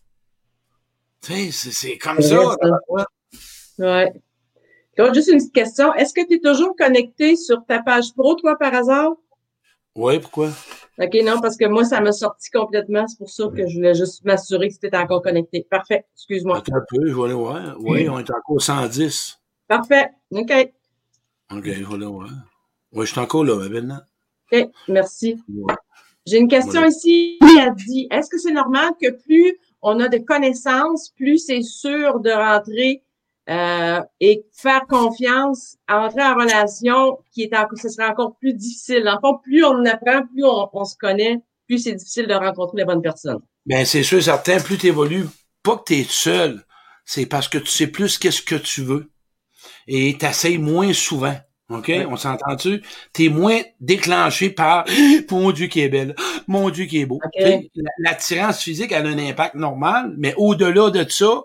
Tu 1.23 1.51
sais, 1.51 1.71
c'est- 1.71 1.97
comme 1.97 2.21
ça. 2.21 2.55
Ouais. 3.79 4.13
Claude, 4.95 5.13
juste 5.13 5.29
une 5.29 5.37
petite 5.37 5.53
question. 5.53 5.93
Est-ce 5.93 6.13
que 6.13 6.25
tu 6.27 6.35
es 6.35 6.39
toujours 6.39 6.75
connecté 6.75 7.35
sur 7.35 7.65
ta 7.65 7.81
page 7.81 8.13
pro, 8.13 8.35
toi, 8.35 8.57
par 8.57 8.73
hasard? 8.73 9.13
Ouais, 9.95 10.19
pourquoi? 10.19 10.49
OK, 10.99 11.17
non, 11.23 11.41
parce 11.41 11.57
que 11.57 11.65
moi, 11.65 11.83
ça 11.83 11.99
m'a 12.01 12.11
sorti 12.11 12.49
complètement. 12.49 13.07
C'est 13.07 13.17
pour 13.17 13.29
ça 13.29 13.45
que 13.55 13.67
je 13.67 13.75
voulais 13.75 13.93
juste 13.93 14.23
m'assurer 14.23 14.69
que 14.69 14.75
tu 14.75 14.87
étais 14.87 14.97
encore 14.97 15.21
connecté. 15.21 15.65
Parfait. 15.69 16.05
Excuse-moi. 16.15 16.57
Attends 16.57 16.75
un 16.75 16.85
peu, 16.87 17.07
je 17.07 17.13
vais 17.13 17.23
aller 17.23 17.33
voir. 17.33 17.75
Oui, 17.79 18.07
on 18.07 18.19
est 18.19 18.29
encore 18.29 18.61
110. 18.61 19.39
Parfait. 19.67 20.09
OK. 20.31 20.51
OK, 21.51 21.63
je 21.65 21.83
vais 21.83 21.93
aller 21.93 22.05
voir. 22.05 22.29
Oui, 22.93 23.05
je 23.05 23.11
suis 23.11 23.19
encore 23.19 23.43
là, 23.43 23.69
maintenant. 23.69 23.99
OK. 24.51 24.69
Merci. 24.87 25.41
Ouais. 25.49 25.73
J'ai 26.25 26.37
une 26.37 26.47
question 26.47 26.85
ici. 26.85 27.37
A 27.59 27.69
dit, 27.71 28.07
est-ce 28.11 28.29
que 28.29 28.37
c'est 28.37 28.51
normal 28.51 28.91
que 29.01 29.09
plus 29.09 29.57
on 29.81 29.99
a 29.99 30.07
de 30.07 30.19
connaissances, 30.19 31.09
plus 31.15 31.39
c'est 31.39 31.63
sûr 31.63 32.19
de 32.19 32.29
rentrer 32.29 33.03
euh, 33.49 34.01
et 34.19 34.45
faire 34.53 34.85
confiance 34.87 35.77
entrer 35.89 36.23
en 36.23 36.35
relation 36.35 37.19
qui 37.33 37.43
est 37.43 37.55
encore, 37.55 37.77
ce 37.77 37.89
serait 37.89 38.07
encore 38.07 38.37
plus 38.39 38.53
difficile. 38.53 39.07
En 39.09 39.19
fait, 39.19 39.41
plus 39.43 39.63
on 39.63 39.71
en 39.79 39.85
apprend, 39.85 40.25
plus 40.27 40.45
on, 40.45 40.69
on 40.73 40.85
se 40.85 40.95
connaît, 40.95 41.39
plus 41.67 41.79
c'est 41.79 41.95
difficile 41.95 42.27
de 42.27 42.33
rencontrer 42.33 42.77
les 42.77 42.85
bonnes 42.85 43.01
personnes. 43.01 43.39
Ben, 43.65 43.85
c'est 43.85 44.03
sûr, 44.03 44.21
certain, 44.21 44.59
plus 44.59 44.77
tu 44.77 44.87
évolues, 44.87 45.25
pas 45.63 45.77
que 45.77 45.83
tu 45.87 45.93
es 45.95 46.05
seul, 46.07 46.63
c'est 47.05 47.25
parce 47.25 47.47
que 47.47 47.57
tu 47.57 47.67
sais 47.67 47.87
plus 47.87 48.17
qu'est-ce 48.17 48.41
que 48.41 48.55
tu 48.55 48.81
veux. 48.83 49.11
Et 49.87 50.17
tu 50.19 50.57
moins 50.59 50.93
souvent. 50.93 51.35
OK? 51.69 51.87
Ouais. 51.87 52.05
On 52.05 52.17
s'entend-tu? 52.17 52.81
Tu 53.13 53.25
es 53.25 53.29
moins 53.29 53.59
déclenché 53.79 54.49
par 54.49 54.85
Mon 55.31 55.51
Dieu 55.51 55.67
qui 55.67 55.81
est 55.81 55.89
belle, 55.89 56.15
mon 56.47 56.69
Dieu 56.69 56.85
qui 56.85 56.99
est 56.99 57.05
beau. 57.05 57.15
OK. 57.23 57.31
Tu 57.37 57.43
sais, 57.43 57.69
la- 57.75 57.91
L'attirance 58.11 58.61
physique, 58.61 58.91
elle 58.91 59.05
a 59.07 59.09
un 59.09 59.17
impact 59.17 59.55
normal, 59.55 60.13
mais 60.17 60.33
au-delà 60.37 60.89
de 60.89 61.09
ça, 61.09 61.43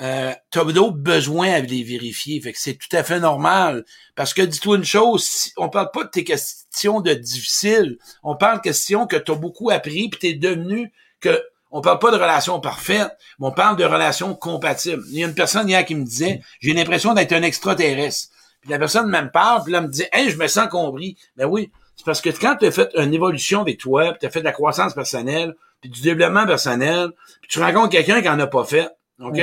euh, 0.00 0.32
tu 0.50 0.58
as 0.58 0.64
d'autres 0.64 0.96
besoins 0.96 1.52
à 1.52 1.60
les 1.60 1.82
vérifier. 1.82 2.40
Fait 2.40 2.52
que 2.52 2.58
c'est 2.58 2.74
tout 2.74 2.94
à 2.96 3.02
fait 3.02 3.20
normal. 3.20 3.84
Parce 4.14 4.32
que 4.34 4.42
dis-toi 4.42 4.76
une 4.76 4.84
chose, 4.84 5.24
si- 5.24 5.52
on 5.56 5.68
parle 5.68 5.90
pas 5.92 6.04
de 6.04 6.08
tes 6.10 6.24
questions 6.24 7.00
de 7.00 7.12
difficiles. 7.12 7.98
On 8.22 8.34
parle 8.36 8.58
de 8.58 8.62
questions 8.62 9.06
que 9.06 9.16
tu 9.16 9.30
as 9.32 9.34
beaucoup 9.34 9.70
appris 9.70 10.08
puis 10.08 10.18
tu 10.20 10.26
es 10.28 10.34
devenu 10.34 10.92
que 11.20 11.42
on 11.72 11.82
parle 11.82 12.00
pas 12.00 12.10
de 12.10 12.16
relations 12.16 12.58
parfaites, 12.60 13.12
mais 13.38 13.46
on 13.46 13.52
parle 13.52 13.76
de 13.76 13.84
relations 13.84 14.34
compatibles. 14.34 15.04
Il 15.10 15.18
y 15.20 15.24
a 15.24 15.28
une 15.28 15.34
personne 15.34 15.68
hier 15.68 15.84
qui 15.84 15.94
me 15.94 16.04
disait, 16.04 16.40
j'ai 16.60 16.72
l'impression 16.72 17.14
d'être 17.14 17.32
un 17.32 17.42
extraterrestre. 17.42 18.30
Puis 18.60 18.70
la 18.70 18.78
personne 18.78 19.08
me 19.08 19.30
parle, 19.30 19.62
puis 19.62 19.72
là, 19.72 19.78
elle 19.78 19.84
me 19.84 19.90
dit, 19.90 20.04
hey, 20.12 20.30
je 20.30 20.36
me 20.36 20.48
sens 20.48 20.68
compris. 20.68 21.16
Ben 21.36 21.46
oui, 21.46 21.70
c'est 21.94 22.04
parce 22.04 22.20
que 22.20 22.30
quand 22.30 22.56
tu 22.56 22.66
as 22.66 22.72
fait 22.72 22.90
une 22.96 23.14
évolution 23.14 23.60
avec 23.60 23.78
toi, 23.78 24.10
puis 24.10 24.18
tu 24.20 24.26
as 24.26 24.30
fait 24.30 24.40
de 24.40 24.44
la 24.46 24.52
croissance 24.52 24.94
personnelle, 24.94 25.54
puis 25.80 25.90
du 25.90 26.00
développement 26.02 26.44
personnel, 26.46 27.10
puis 27.40 27.48
tu 27.50 27.60
rencontres 27.60 27.90
quelqu'un 27.90 28.20
qui 28.20 28.28
en 28.28 28.40
a 28.40 28.46
pas 28.48 28.64
fait, 28.64 28.88
OK? 29.20 29.38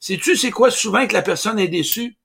Sais-tu 0.00 0.36
c'est 0.36 0.50
quoi 0.50 0.70
souvent 0.70 1.06
que 1.06 1.14
la 1.14 1.22
personne 1.22 1.58
est 1.58 1.68
déçue? 1.68 2.16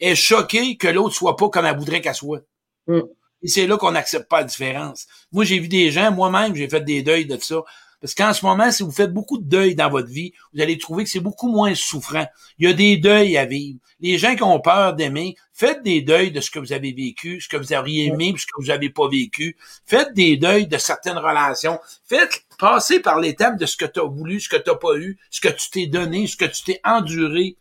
Elle 0.00 0.12
est 0.12 0.16
choquée 0.16 0.76
que 0.76 0.88
l'autre 0.88 1.14
soit 1.14 1.36
pas 1.36 1.48
comme 1.48 1.66
elle 1.66 1.76
voudrait 1.76 2.00
qu'elle 2.00 2.14
soit. 2.14 2.42
Mm. 2.86 3.00
Et 3.42 3.48
c'est 3.48 3.66
là 3.66 3.76
qu'on 3.76 3.92
n'accepte 3.92 4.28
pas 4.28 4.38
la 4.38 4.44
différence. 4.44 5.06
Moi, 5.32 5.44
j'ai 5.44 5.58
vu 5.58 5.68
des 5.68 5.90
gens, 5.90 6.10
moi-même, 6.12 6.54
j'ai 6.54 6.68
fait 6.68 6.80
des 6.80 7.02
deuils 7.02 7.26
de 7.26 7.38
ça. 7.38 7.62
Parce 8.06 8.14
qu'en 8.14 8.32
ce 8.32 8.46
moment, 8.46 8.70
si 8.70 8.84
vous 8.84 8.92
faites 8.92 9.12
beaucoup 9.12 9.36
de 9.36 9.48
deuil 9.48 9.74
dans 9.74 9.90
votre 9.90 10.06
vie, 10.06 10.32
vous 10.54 10.60
allez 10.62 10.78
trouver 10.78 11.02
que 11.02 11.10
c'est 11.10 11.18
beaucoup 11.18 11.50
moins 11.50 11.74
souffrant. 11.74 12.24
Il 12.56 12.68
y 12.68 12.70
a 12.70 12.72
des 12.72 12.98
deuils 12.98 13.36
à 13.36 13.46
vivre. 13.46 13.80
Les 13.98 14.16
gens 14.16 14.36
qui 14.36 14.44
ont 14.44 14.60
peur 14.60 14.94
d'aimer, 14.94 15.34
faites 15.52 15.82
des 15.82 16.02
deuils 16.02 16.30
de 16.30 16.40
ce 16.40 16.52
que 16.52 16.60
vous 16.60 16.72
avez 16.72 16.92
vécu, 16.92 17.40
ce 17.40 17.48
que 17.48 17.56
vous 17.56 17.72
auriez 17.72 18.04
aimé, 18.04 18.32
ce 18.38 18.46
que 18.46 18.60
vous 18.60 18.68
n'avez 18.68 18.90
pas 18.90 19.08
vécu. 19.08 19.56
Faites 19.86 20.14
des 20.14 20.36
deuils 20.36 20.68
de 20.68 20.78
certaines 20.78 21.18
relations. 21.18 21.80
Faites 22.08 22.44
passer 22.60 23.00
par 23.00 23.18
l'étape 23.18 23.58
de 23.58 23.66
ce 23.66 23.76
que 23.76 23.86
tu 23.86 23.98
as 23.98 24.04
voulu, 24.04 24.38
ce 24.38 24.50
que 24.50 24.56
tu 24.56 24.70
n'as 24.70 24.76
pas 24.76 24.96
eu, 24.96 25.18
ce 25.32 25.40
que 25.40 25.48
tu 25.48 25.68
t'es 25.70 25.86
donné, 25.88 26.28
ce 26.28 26.36
que 26.36 26.44
tu 26.44 26.62
t'es 26.62 26.80
enduré 26.84 27.56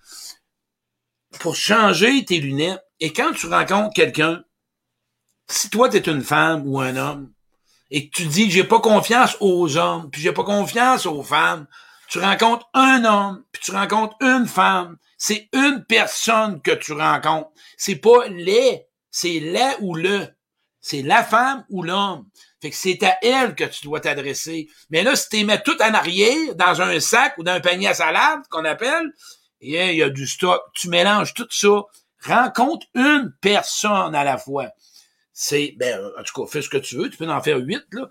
pour 1.39 1.55
changer 1.55 2.23
tes 2.23 2.37
lunettes. 2.39 2.85
Et 2.99 3.11
quand 3.13 3.33
tu 3.33 3.47
rencontres 3.47 3.95
quelqu'un, 3.95 4.43
si 5.49 5.71
toi 5.71 5.89
tu 5.89 5.97
es 5.97 6.07
une 6.07 6.21
femme 6.21 6.67
ou 6.67 6.79
un 6.79 6.97
homme, 6.97 7.31
et 7.91 8.09
que 8.09 8.15
tu 8.15 8.25
dis 8.25 8.49
j'ai 8.49 8.63
pas 8.63 8.79
confiance 8.79 9.37
aux 9.39 9.77
hommes, 9.77 10.09
puis 10.09 10.21
j'ai 10.21 10.31
pas 10.31 10.43
confiance 10.43 11.05
aux 11.05 11.23
femmes, 11.23 11.67
tu 12.09 12.19
rencontres 12.19 12.69
un 12.73 13.03
homme, 13.03 13.43
puis 13.51 13.61
tu 13.63 13.71
rencontres 13.71 14.15
une 14.21 14.47
femme, 14.47 14.97
c'est 15.17 15.49
une 15.53 15.85
personne 15.87 16.61
que 16.61 16.71
tu 16.71 16.93
rencontres. 16.93 17.49
C'est 17.77 17.95
pas 17.95 18.27
les, 18.27 18.85
c'est 19.11 19.39
la 19.39 19.75
ou 19.81 19.95
le. 19.95 20.27
C'est 20.81 21.01
la 21.01 21.23
femme 21.23 21.65
ou 21.69 21.81
l'homme. 21.81 22.27
Fait 22.61 22.69
que 22.69 22.75
c'est 22.75 23.01
à 23.03 23.17
elle 23.23 23.55
que 23.55 23.63
tu 23.63 23.85
dois 23.85 24.01
t'adresser. 24.01 24.67
Mais 24.91 25.01
là, 25.01 25.15
si 25.15 25.29
tu 25.29 25.43
mets 25.43 25.61
tout 25.61 25.81
en 25.81 25.93
arrière, 25.93 26.55
dans 26.55 26.81
un 26.81 26.99
sac 26.99 27.35
ou 27.37 27.43
dans 27.43 27.53
un 27.53 27.59
panier 27.59 27.87
à 27.87 27.93
salade, 27.95 28.41
qu'on 28.51 28.65
appelle, 28.65 29.11
et 29.61 29.91
il 29.91 29.97
y 29.97 30.03
a 30.03 30.09
du 30.09 30.27
stock, 30.27 30.61
tu 30.73 30.89
mélanges 30.89 31.33
tout 31.33 31.47
ça, 31.49 31.81
rencontre 32.23 32.85
une 32.93 33.33
personne 33.41 34.13
à 34.13 34.23
la 34.23 34.37
fois. 34.37 34.69
C'est, 35.37 35.75
ben, 35.77 35.99
en 36.17 36.23
tout 36.23 36.41
cas, 36.41 36.49
fais 36.49 36.61
ce 36.61 36.69
que 36.69 36.77
tu 36.77 36.95
veux, 36.95 37.09
tu 37.09 37.17
peux 37.17 37.29
en 37.29 37.41
faire 37.41 37.57
huit, 37.57 37.83
là. 37.91 38.07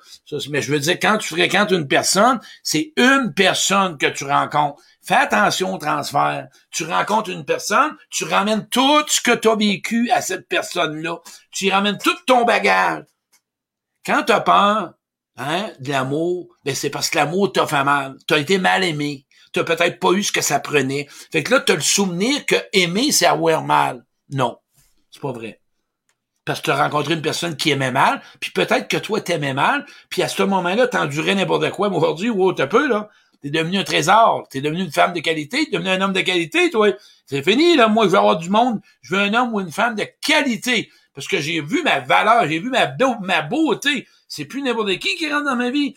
mais 0.50 0.60
je 0.60 0.70
veux 0.70 0.78
dire, 0.78 0.98
quand 1.00 1.16
tu 1.16 1.30
fréquentes 1.30 1.70
une 1.70 1.88
personne, 1.88 2.38
c'est 2.62 2.92
une 2.98 3.32
personne 3.34 3.96
que 3.96 4.04
tu 4.04 4.24
rencontres. 4.24 4.82
Fais 5.02 5.14
attention 5.14 5.72
au 5.72 5.78
transfert. 5.78 6.48
Tu 6.70 6.84
rencontres 6.84 7.30
une 7.30 7.46
personne, 7.46 7.96
tu 8.10 8.24
ramènes 8.24 8.68
tout 8.68 9.08
ce 9.08 9.22
que 9.22 9.34
tu 9.34 9.48
as 9.48 9.56
vécu 9.56 10.10
à 10.10 10.20
cette 10.20 10.46
personne-là. 10.48 11.16
Tu 11.50 11.72
ramènes 11.72 11.96
tout 11.96 12.14
ton 12.26 12.44
bagage. 12.44 13.04
Quand 14.04 14.24
tu 14.24 14.34
peur 14.44 14.92
hein, 15.38 15.70
de 15.80 15.88
l'amour, 15.88 16.48
ben 16.62 16.74
c'est 16.74 16.90
parce 16.90 17.08
que 17.08 17.16
l'amour 17.16 17.52
t'a 17.52 17.66
fait 17.66 17.84
mal. 17.84 18.18
Tu 18.28 18.34
as 18.34 18.38
été 18.38 18.58
mal 18.58 18.84
aimé. 18.84 19.24
Tu 19.54 19.64
peut-être 19.64 19.98
pas 19.98 20.12
eu 20.12 20.22
ce 20.22 20.32
que 20.32 20.42
ça 20.42 20.60
prenait. 20.60 21.08
Fait 21.32 21.42
que 21.42 21.52
là, 21.52 21.60
tu 21.60 21.72
as 21.72 21.76
le 21.76 21.80
souvenir 21.80 22.44
que 22.44 22.56
aimer, 22.74 23.12
c'est 23.12 23.24
avoir 23.24 23.64
mal. 23.64 24.04
Non, 24.28 24.58
c'est 25.10 25.22
pas 25.22 25.32
vrai. 25.32 25.58
Parce 26.44 26.60
que 26.60 26.66
tu 26.66 26.70
as 26.70 26.76
rencontré 26.76 27.14
une 27.14 27.22
personne 27.22 27.56
qui 27.56 27.70
aimait 27.70 27.90
mal, 27.90 28.20
puis 28.38 28.50
peut-être 28.50 28.88
que 28.88 28.98
toi, 28.98 29.20
t'aimais 29.20 29.54
mal, 29.54 29.86
puis 30.10 30.22
à 30.22 30.28
ce 30.28 30.42
moment-là, 30.42 30.86
t'endurais 30.86 31.34
n'importe 31.34 31.70
quoi. 31.70 31.88
Mais 31.88 31.96
aujourd'hui, 31.96 32.30
wow, 32.30 32.52
t'as 32.52 32.66
peu, 32.66 32.86
là. 32.86 33.08
T'es 33.42 33.50
devenu 33.50 33.78
un 33.78 33.84
trésor. 33.84 34.46
T'es 34.50 34.60
devenu 34.60 34.82
une 34.82 34.92
femme 34.92 35.12
de 35.12 35.20
qualité. 35.20 35.66
T'es 35.66 35.72
devenu 35.72 35.90
un 35.90 36.00
homme 36.00 36.12
de 36.12 36.20
qualité, 36.20 36.70
toi. 36.70 36.88
C'est 37.26 37.42
fini, 37.42 37.76
là. 37.76 37.88
Moi, 37.88 38.04
je 38.04 38.10
veux 38.10 38.18
avoir 38.18 38.38
du 38.38 38.50
monde. 38.50 38.80
Je 39.02 39.14
veux 39.14 39.20
un 39.20 39.34
homme 39.34 39.54
ou 39.54 39.60
une 39.60 39.72
femme 39.72 39.94
de 39.94 40.06
qualité 40.22 40.90
parce 41.14 41.28
que 41.28 41.40
j'ai 41.40 41.60
vu 41.60 41.82
ma 41.82 42.00
valeur, 42.00 42.46
j'ai 42.48 42.58
vu 42.58 42.70
ma, 42.70 42.92
ma 43.20 43.42
beauté. 43.42 44.06
C'est 44.28 44.44
plus 44.44 44.62
n'importe 44.62 44.98
qui 44.98 45.14
qui 45.14 45.32
rentre 45.32 45.44
dans 45.44 45.56
ma 45.56 45.70
vie. 45.70 45.94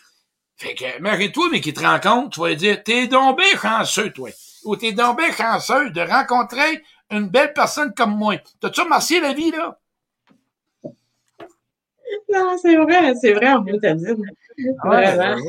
Fait 0.57 0.75
que, 0.75 0.97
imagine-toi, 0.99 1.49
mais 1.51 1.61
qui 1.61 1.73
te 1.73 1.81
rencontre, 1.81 2.29
tu 2.29 2.39
vas 2.39 2.55
dire, 2.55 2.83
t'es 2.83 3.07
bien 3.07 3.59
chanceux, 3.59 4.11
toi. 4.11 4.29
Ou 4.63 4.75
t'es 4.75 4.91
bien 4.91 5.31
chanceux 5.35 5.89
de 5.89 6.01
rencontrer 6.01 6.83
une 7.09 7.29
belle 7.29 7.53
personne 7.53 7.93
comme 7.95 8.15
moi. 8.15 8.35
T'as-tu 8.59 8.81
remercié 8.81 9.19
la 9.19 9.33
vie, 9.33 9.51
là? 9.51 9.79
Non, 12.34 12.58
c'est 12.62 12.76
vrai, 12.76 13.14
c'est 13.20 13.34
vrai, 13.34 13.53
on 13.53 13.64
peut 13.64 13.80
te 13.80 13.93
dire. 13.93 14.16
Vraiment. 14.84 15.36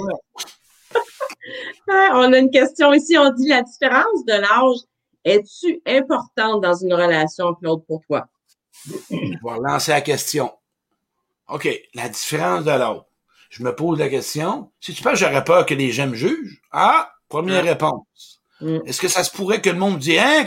Ah, 1.90 2.10
on 2.14 2.32
a 2.32 2.38
une 2.38 2.50
question 2.50 2.92
ici. 2.92 3.16
On 3.16 3.30
dit 3.30 3.48
la 3.48 3.62
différence 3.62 4.24
de 4.26 4.32
l'âge 4.32 4.80
est-tu 5.24 5.80
importante 5.86 6.62
dans 6.62 6.74
une 6.74 6.92
relation, 6.92 7.54
Claude, 7.54 7.84
pour 7.86 8.02
toi? 8.06 8.28
Je 9.10 9.16
vais 9.16 9.38
relancer 9.42 9.92
la 9.92 10.00
question. 10.00 10.52
OK, 11.48 11.68
la 11.94 12.08
différence 12.08 12.64
de 12.64 12.70
l'autre. 12.70 13.06
Je 13.50 13.62
me 13.62 13.74
pose 13.74 13.98
la 13.98 14.08
question. 14.08 14.70
Si 14.80 14.92
tu 14.92 15.02
penses 15.02 15.14
que 15.14 15.18
j'aurais 15.20 15.44
peur 15.44 15.64
que 15.64 15.74
les 15.74 15.90
gens 15.90 16.06
me 16.06 16.14
jugent? 16.14 16.60
Ah, 16.70 17.10
première 17.28 17.64
réponse. 17.64 18.42
Mm. 18.60 18.78
Est-ce 18.86 19.00
que 19.00 19.08
ça 19.08 19.24
se 19.24 19.30
pourrait 19.30 19.60
que 19.60 19.70
le 19.70 19.78
monde 19.78 19.98
dise, 19.98 20.18
hein, 20.18 20.44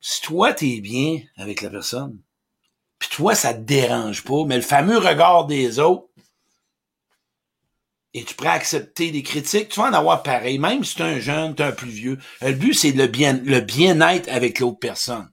si 0.00 0.22
toi, 0.22 0.52
t'es 0.52 0.80
bien 0.80 1.20
avec 1.36 1.62
la 1.62 1.70
personne, 1.70 2.18
puis 2.98 3.08
toi, 3.10 3.34
ça 3.34 3.54
te 3.54 3.60
dérange 3.60 4.24
pas, 4.24 4.44
mais 4.46 4.56
le 4.56 4.62
fameux 4.62 4.98
regard 4.98 5.46
des 5.46 5.78
autres, 5.78 6.08
et 8.14 8.24
tu 8.24 8.34
pourrais 8.34 8.50
accepter 8.50 9.10
des 9.10 9.22
critiques, 9.22 9.68
tu 9.68 9.80
vas 9.80 9.88
en 9.88 9.92
avoir 9.92 10.22
pareil, 10.22 10.58
même 10.58 10.82
si 10.82 10.96
tu 10.96 11.02
un 11.02 11.20
jeune, 11.20 11.54
tu 11.54 11.62
un 11.62 11.72
plus 11.72 11.90
vieux. 11.90 12.18
Le 12.40 12.52
but, 12.52 12.74
c'est 12.74 12.92
le 12.92 13.06
bien, 13.06 13.40
le 13.44 13.60
bien-être 13.60 14.28
avec 14.30 14.60
l'autre 14.60 14.78
personne. 14.78 15.28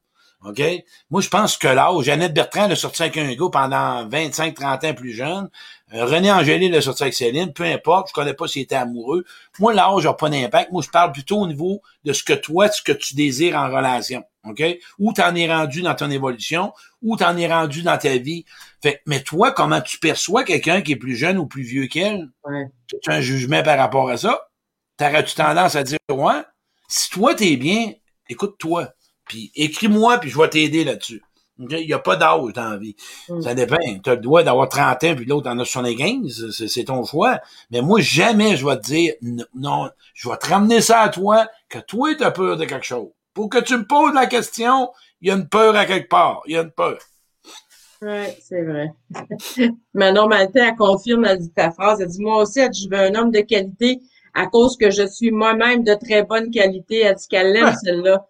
OK? 0.46 0.62
Moi, 1.10 1.22
je 1.22 1.30
pense 1.30 1.58
que 1.58 1.68
là, 1.68 1.92
Jeannette 2.02 2.34
Bertrand 2.34 2.70
a 2.70 2.76
sorti 2.76 3.02
avec 3.02 3.18
un 3.18 3.34
gars 3.34 3.50
pendant 3.52 4.08
25-30 4.08 4.88
ans 4.88 4.94
plus 4.94 5.14
jeune. 5.14 5.50
Euh, 5.94 6.06
René 6.06 6.32
Angélil 6.32 6.76
a 6.76 6.82
sorti 6.82 7.04
avec 7.04 7.16
Céline. 7.16 7.52
Peu 7.52 7.64
importe, 7.64 8.10
je 8.10 8.14
connais 8.14 8.34
pas 8.34 8.48
s'il 8.48 8.62
était 8.62 8.76
amoureux. 8.76 9.26
Moi, 9.60 9.74
l'âge 9.74 10.04
n'a 10.04 10.14
pas 10.14 10.30
d'impact. 10.30 10.72
Moi, 10.72 10.84
je 10.84 10.90
parle 10.90 11.12
plutôt 11.14 11.40
au 11.40 11.48
niveau 11.48 11.82
de 12.04 12.14
ce 12.14 12.24
que 12.24 12.34
toi, 12.34 12.70
ce 12.70 12.84
que 12.84 12.92
tu 12.92 13.16
désires 13.16 13.56
en 13.56 13.68
relation. 13.70 14.24
OK? 14.46 14.64
Où 15.00 15.14
t'en 15.14 15.34
es 15.36 15.48
rendu 15.48 15.82
dans 15.82 15.96
ton 15.96 16.10
évolution, 16.12 16.74
où 17.02 17.18
t'en 17.18 17.36
es 17.38 17.48
rendu 17.48 17.84
dans 17.84 17.98
ta 17.98 18.18
vie. 18.18 18.46
Fait, 18.82 19.02
mais 19.06 19.24
toi, 19.24 19.52
comment 19.52 19.82
tu 19.82 19.98
perçois 20.00 20.44
quelqu'un 20.44 20.82
qui 20.82 20.94
est 20.94 20.98
plus 20.98 21.16
jeune 21.16 21.38
ou 21.38 21.48
plus 21.48 21.64
vieux 21.64 21.88
qu'elle? 21.88 22.30
Ouais. 22.44 22.68
Tu 22.88 23.10
as 23.10 23.16
un 23.16 23.22
jugement 23.22 23.64
par 23.64 23.78
rapport 23.78 24.10
à 24.10 24.18
ça? 24.18 24.48
T'aurais-tu 24.98 25.36
tendance 25.36 25.76
à 25.76 25.84
dire, 25.84 25.98
ouais? 26.10 26.42
Si 26.88 27.10
toi, 27.10 27.36
t'es 27.36 27.58
bien, 27.58 27.94
écoute-toi. 28.30 28.90
Puis 29.26 29.52
écris-moi, 29.56 30.20
puis 30.20 30.30
je 30.30 30.38
vais 30.38 30.50
t'aider 30.50 30.84
là-dessus. 30.84 31.22
Il 31.58 31.68
n'y 31.68 31.94
a 31.94 32.00
pas 32.00 32.18
d'âge 32.18 32.54
dans 32.54 32.72
la 32.72 32.78
vie. 32.78 32.96
Mm. 33.30 33.42
Ça 33.42 33.54
dépend. 33.54 33.78
Tu 34.04 34.10
as 34.10 34.16
le 34.16 34.22
droit 34.22 34.44
d'avoir 34.44 34.68
30 34.68 35.04
ans, 35.04 35.16
puis 35.16 35.26
l'autre 35.26 35.50
en 35.50 35.58
a 35.58 35.66
75. 35.66 36.52
C'est 36.68 36.84
ton 36.86 37.04
choix. 37.06 37.40
Mais 37.72 37.82
moi, 37.82 38.02
jamais 38.02 38.58
je 38.58 38.66
vais 38.66 38.78
te 38.78 38.84
dire, 38.84 39.14
non, 39.54 39.90
je 40.14 40.30
vais 40.30 40.38
te 40.38 40.48
ramener 40.48 40.82
ça 40.82 41.02
à 41.02 41.10
toi, 41.10 41.48
que 41.70 41.80
toi, 41.80 42.14
tu 42.14 42.24
as 42.24 42.32
peur 42.32 42.58
de 42.58 42.66
quelque 42.66 42.86
chose. 42.86 43.10
Pour 43.36 43.50
que 43.50 43.60
tu 43.60 43.78
me 43.78 43.86
poses 43.86 44.14
la 44.14 44.26
question, 44.28 44.90
il 45.22 45.28
y 45.28 45.32
a 45.32 45.36
une 45.36 45.48
peur 45.48 45.76
à 45.76 45.86
quelque 45.86 46.08
part. 46.08 46.42
Il 46.48 46.54
y 46.54 46.58
a 46.58 46.62
une 46.62 46.72
peur. 46.72 46.98
Oui, 48.02 48.28
c'est 48.42 48.64
vrai. 48.64 48.94
Ma 49.94 50.14
normalité, 50.14 50.60
elle 50.60 50.76
confirme, 50.76 51.26
elle 51.26 51.40
dit 51.40 51.52
ta 51.52 51.70
phrase. 51.72 52.00
Elle 52.02 52.08
dit, 52.08 52.22
moi 52.22 52.42
aussi, 52.42 52.62
elle 52.62 52.70
dit, 52.70 52.84
je 52.86 52.90
veux 52.90 53.04
un 53.04 53.14
homme 53.14 53.32
de 53.32 53.42
qualité 53.42 54.00
à 54.34 54.48
cause 54.48 54.78
que 54.78 54.90
je 54.90 55.06
suis 55.06 55.32
moi-même 55.32 55.84
de 55.84 55.94
très 55.96 56.24
bonne 56.24 56.50
qualité. 56.50 57.02
Elle 57.02 57.16
dit 57.16 57.28
qu'elle 57.28 57.52
l'aime, 57.52 57.74
celle-là. 57.84 58.26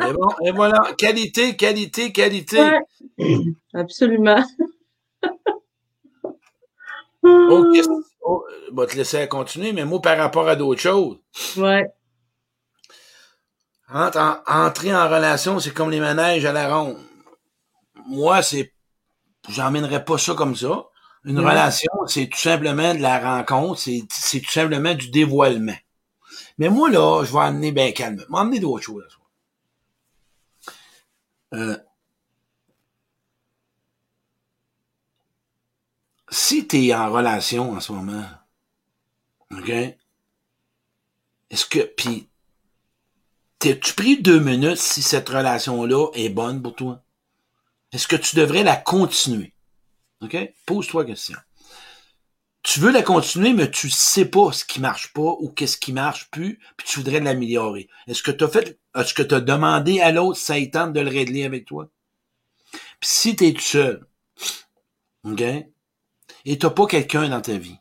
et, 0.00 0.12
bon, 0.12 0.28
et 0.44 0.50
voilà, 0.50 0.80
qualité, 0.98 1.54
qualité, 1.54 2.10
qualité. 2.10 2.58
absolument. 3.74 4.42
oh, 7.22 7.64
oh, 8.22 8.44
je 8.70 8.76
vais 8.76 8.86
te 8.86 8.96
laisser 8.96 9.28
continuer, 9.28 9.72
mais 9.72 9.84
moi, 9.84 10.00
par 10.02 10.18
rapport 10.18 10.48
à 10.48 10.56
d'autres 10.56 10.80
choses. 10.80 11.18
Ouais. 11.56 11.86
Entrer 13.90 14.94
en 14.94 15.08
relation, 15.08 15.60
c'est 15.60 15.72
comme 15.72 15.90
les 15.90 16.00
manèges 16.00 16.44
à 16.44 16.52
la 16.52 16.74
ronde. 16.74 16.98
Moi, 18.06 18.42
c'est, 18.42 18.72
j'emmènerais 19.48 20.04
pas 20.04 20.18
ça 20.18 20.34
comme 20.34 20.56
ça. 20.56 20.84
Une 21.24 21.40
relation, 21.40 21.90
c'est 22.06 22.28
tout 22.28 22.38
simplement 22.38 22.94
de 22.94 23.00
la 23.00 23.18
rencontre, 23.18 23.80
c'est 23.80 24.40
tout 24.40 24.50
simplement 24.50 24.94
du 24.94 25.10
dévoilement. 25.10 25.76
Mais 26.58 26.68
moi, 26.68 26.90
là, 26.90 27.24
je 27.24 27.32
vais 27.32 27.40
amener 27.40 27.72
bien 27.72 27.92
calme. 27.92 28.18
Je 28.18 28.32
vais 28.32 28.38
amener 28.38 28.60
d'autres 28.60 28.84
choses. 28.84 29.18
Euh, 31.54 31.76
si 36.30 36.66
tu 36.66 36.86
es 36.86 36.94
en 36.94 37.10
relation 37.10 37.72
en 37.72 37.80
ce 37.80 37.92
moment, 37.92 38.24
OK? 39.50 39.70
Est-ce 41.50 41.64
que, 41.64 41.80
puis, 41.80 42.27
t'es-tu 43.58 43.94
pris 43.94 44.20
deux 44.20 44.40
minutes 44.40 44.78
si 44.78 45.02
cette 45.02 45.28
relation-là 45.28 46.10
est 46.14 46.28
bonne 46.28 46.62
pour 46.62 46.74
toi? 46.74 47.02
Est-ce 47.92 48.08
que 48.08 48.16
tu 48.16 48.36
devrais 48.36 48.62
la 48.62 48.76
continuer? 48.76 49.54
OK? 50.20 50.36
Pose-toi 50.66 51.02
la 51.02 51.08
question. 51.08 51.36
Tu 52.62 52.80
veux 52.80 52.90
la 52.90 53.02
continuer, 53.02 53.52
mais 53.52 53.70
tu 53.70 53.88
sais 53.88 54.26
pas 54.26 54.52
ce 54.52 54.64
qui 54.64 54.80
marche 54.80 55.12
pas 55.12 55.36
ou 55.38 55.50
qu'est-ce 55.50 55.78
qui 55.78 55.92
marche 55.92 56.30
plus, 56.30 56.58
puis 56.76 56.86
tu 56.86 56.98
voudrais 56.98 57.20
l'améliorer. 57.20 57.88
Est-ce 58.06 58.22
que 58.22 58.30
tu 58.30 58.44
as 58.44 58.48
fait, 58.48 58.78
est-ce 58.94 59.14
que 59.14 59.22
tu 59.22 59.34
as 59.34 59.40
demandé 59.40 60.00
à 60.00 60.12
l'autre, 60.12 60.38
ça 60.38 60.58
de 60.58 61.00
le 61.00 61.08
régler 61.08 61.44
avec 61.44 61.64
toi? 61.64 61.88
Puis 63.00 63.08
si 63.08 63.36
tu 63.36 63.46
es 63.46 63.54
seul, 63.58 64.06
OK? 65.24 65.42
Et 66.44 66.58
t'as 66.58 66.70
pas 66.70 66.86
quelqu'un 66.86 67.28
dans 67.28 67.40
ta 67.40 67.56
vie. 67.56 67.78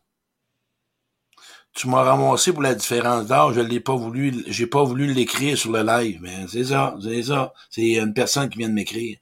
Tu 1.77 1.87
m'as 1.87 2.01
ramassé 2.01 2.53
pour 2.53 2.63
la 2.63 2.73
différence 2.73 3.27
d'âge, 3.27 3.53
je 3.53 3.61
l'ai 3.61 3.79
pas 3.79 3.95
voulu, 3.95 4.43
j'ai 4.47 4.65
pas 4.65 4.83
voulu 4.83 5.13
l'écrire 5.13 5.55
sur 5.55 5.71
le 5.71 5.83
live, 5.83 6.17
mais 6.23 6.47
c'est 6.47 6.63
ça, 6.63 6.97
c'est 7.03 7.21
ça. 7.21 7.53
C'est 7.69 7.97
une 7.97 8.15
personne 8.15 8.49
qui 8.49 8.57
vient 8.57 8.69
de 8.69 8.73
m'écrire. 8.73 9.19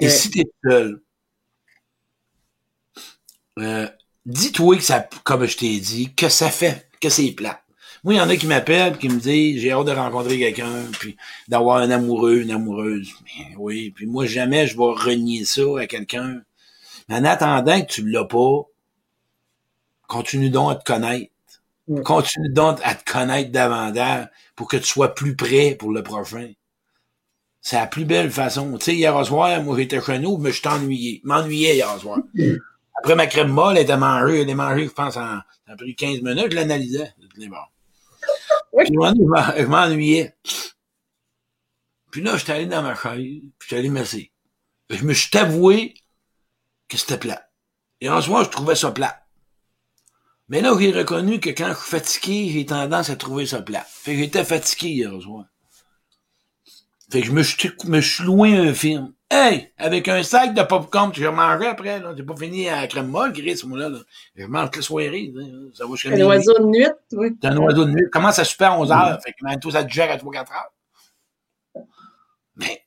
Et 0.00 0.08
si 0.08 0.30
tu 0.30 0.40
es 0.40 0.50
seul, 0.64 1.02
euh, 3.58 3.86
dis-toi 4.24 4.76
que 4.76 4.82
ça, 4.82 5.06
comme 5.22 5.44
je 5.44 5.58
t'ai 5.58 5.78
dit, 5.78 6.14
que 6.14 6.30
ça 6.30 6.48
fait, 6.48 6.88
que 6.98 7.10
c'est 7.10 7.32
plat. 7.32 7.60
Moi, 8.04 8.14
il 8.14 8.16
y 8.16 8.20
en 8.22 8.30
a 8.30 8.36
qui 8.36 8.46
m'appellent, 8.46 8.96
qui 8.96 9.10
me 9.10 9.20
disent, 9.20 9.60
j'ai 9.60 9.72
hâte 9.72 9.86
de 9.86 9.92
rencontrer 9.92 10.38
quelqu'un, 10.38 10.82
puis 10.98 11.18
d'avoir 11.46 11.76
un 11.76 11.90
amoureux, 11.90 12.38
une 12.38 12.52
amoureuse. 12.52 13.12
oui, 13.58 13.90
puis 13.90 14.06
moi, 14.06 14.24
jamais 14.24 14.66
je 14.66 14.78
vais 14.78 14.84
renier 14.84 15.44
ça 15.44 15.62
à 15.78 15.86
quelqu'un. 15.86 16.40
Mais 17.10 17.16
en 17.16 17.24
attendant 17.24 17.82
que 17.82 17.92
tu 17.92 18.08
l'as 18.08 18.24
pas, 18.24 18.62
continue 20.08 20.48
donc 20.48 20.72
à 20.72 20.74
te 20.76 20.84
connaître. 20.84 21.30
Continue 22.04 22.48
donc 22.48 22.80
à 22.82 22.94
te 22.94 23.10
connaître 23.10 23.52
davantage 23.52 24.28
pour 24.56 24.68
que 24.68 24.76
tu 24.76 24.86
sois 24.86 25.14
plus 25.14 25.36
prêt 25.36 25.76
pour 25.78 25.92
le 25.92 26.02
prochain. 26.02 26.52
C'est 27.60 27.76
la 27.76 27.86
plus 27.86 28.04
belle 28.04 28.30
façon. 28.30 28.76
Tu 28.78 28.84
sais, 28.84 28.94
hier 28.94 29.24
soir, 29.24 29.62
moi, 29.62 29.76
j'étais 29.76 30.00
chez 30.00 30.18
nous, 30.18 30.36
mais 30.38 30.52
je 30.52 30.62
t'ennuyais. 30.62 31.20
M'ennuyais 31.24 31.76
hier 31.76 31.98
soir. 31.98 32.18
Après 32.98 33.14
ma 33.14 33.26
crème 33.26 33.48
molle, 33.48 33.76
elle 33.76 33.84
était 33.84 33.96
mangée, 33.96 34.42
elle 34.42 34.48
est 34.48 34.54
mangée, 34.54 34.86
je 34.86 34.92
pense, 34.92 35.16
en, 35.16 35.38
ça 35.66 35.72
a 35.72 35.76
pris 35.76 35.94
15 35.94 36.22
minutes, 36.22 36.50
je 36.50 36.56
l'analysais. 36.56 37.14
Puis, 37.34 37.50
je 38.88 39.66
m'ennuyais. 39.66 40.34
Puis 42.10 42.22
là, 42.22 42.36
j'étais 42.36 42.52
allé 42.52 42.66
dans 42.66 42.82
ma 42.82 42.94
chaise, 42.94 43.42
puis 43.58 43.68
j'étais 43.68 43.76
allé 43.76 44.30
Je 44.90 45.04
me 45.04 45.12
suis 45.12 45.36
avoué 45.36 45.94
que 46.88 46.96
c'était 46.96 47.18
plat. 47.18 47.50
Et 48.00 48.08
en 48.08 48.20
soi, 48.22 48.44
je 48.44 48.48
trouvais 48.48 48.74
ça 48.74 48.90
plat. 48.90 49.25
Mais 50.48 50.60
là, 50.60 50.74
j'ai 50.78 50.92
reconnu 50.92 51.40
que 51.40 51.50
quand 51.50 51.68
je 51.70 51.74
suis 51.74 51.90
fatigué, 51.90 52.50
j'ai 52.52 52.66
tendance 52.66 53.10
à 53.10 53.16
trouver 53.16 53.46
ça 53.46 53.62
plat. 53.62 53.84
Fait 53.86 54.12
que 54.12 54.18
j'étais 54.18 54.44
fatigué 54.44 54.88
hier 54.88 55.20
soir. 55.20 55.44
Fait 57.10 57.20
que 57.20 57.26
je 57.26 57.32
me 57.32 57.42
suis, 57.42 57.70
me 57.86 58.00
suis 58.00 58.24
loué 58.24 58.56
un 58.56 58.72
film. 58.74 59.12
Hey! 59.28 59.72
Avec 59.76 60.06
un 60.06 60.22
sac 60.22 60.54
de 60.54 60.62
popcorn 60.62 61.12
j'ai 61.12 61.28
mangé 61.30 61.66
après, 61.66 61.98
là. 61.98 62.14
J'ai 62.16 62.22
pas 62.22 62.36
fini 62.36 62.68
à 62.68 62.82
la 62.82 62.86
crème 62.86 63.08
molle, 63.08 63.32
Gris, 63.32 63.60
moi, 63.64 63.78
là, 63.78 63.88
là. 63.88 63.98
Je 64.36 64.46
mange 64.46 64.70
la 64.74 64.82
soirée, 64.82 65.32
Ça 65.74 65.84
va 65.84 65.94
jusqu'à 65.96 66.14
Un 66.14 66.26
oiseau 66.26 66.54
de 66.58 66.64
nuit, 66.64 66.86
oui. 67.12 67.28
C'est 67.42 67.48
un 67.48 67.56
oiseau 67.56 67.84
de 67.84 67.90
nuit. 67.90 68.04
Commence 68.12 68.38
à 68.38 68.44
super 68.44 68.72
à 68.72 68.78
11 68.78 68.92
heures? 68.92 69.18
Fait 69.24 69.32
que 69.32 69.38
maintenant, 69.42 69.70
ça 69.70 69.84
te 69.84 69.92
gère 69.92 70.10
à 70.12 70.16
3-4 70.16 70.38
heures. 70.38 71.84
Mais, 72.54 72.84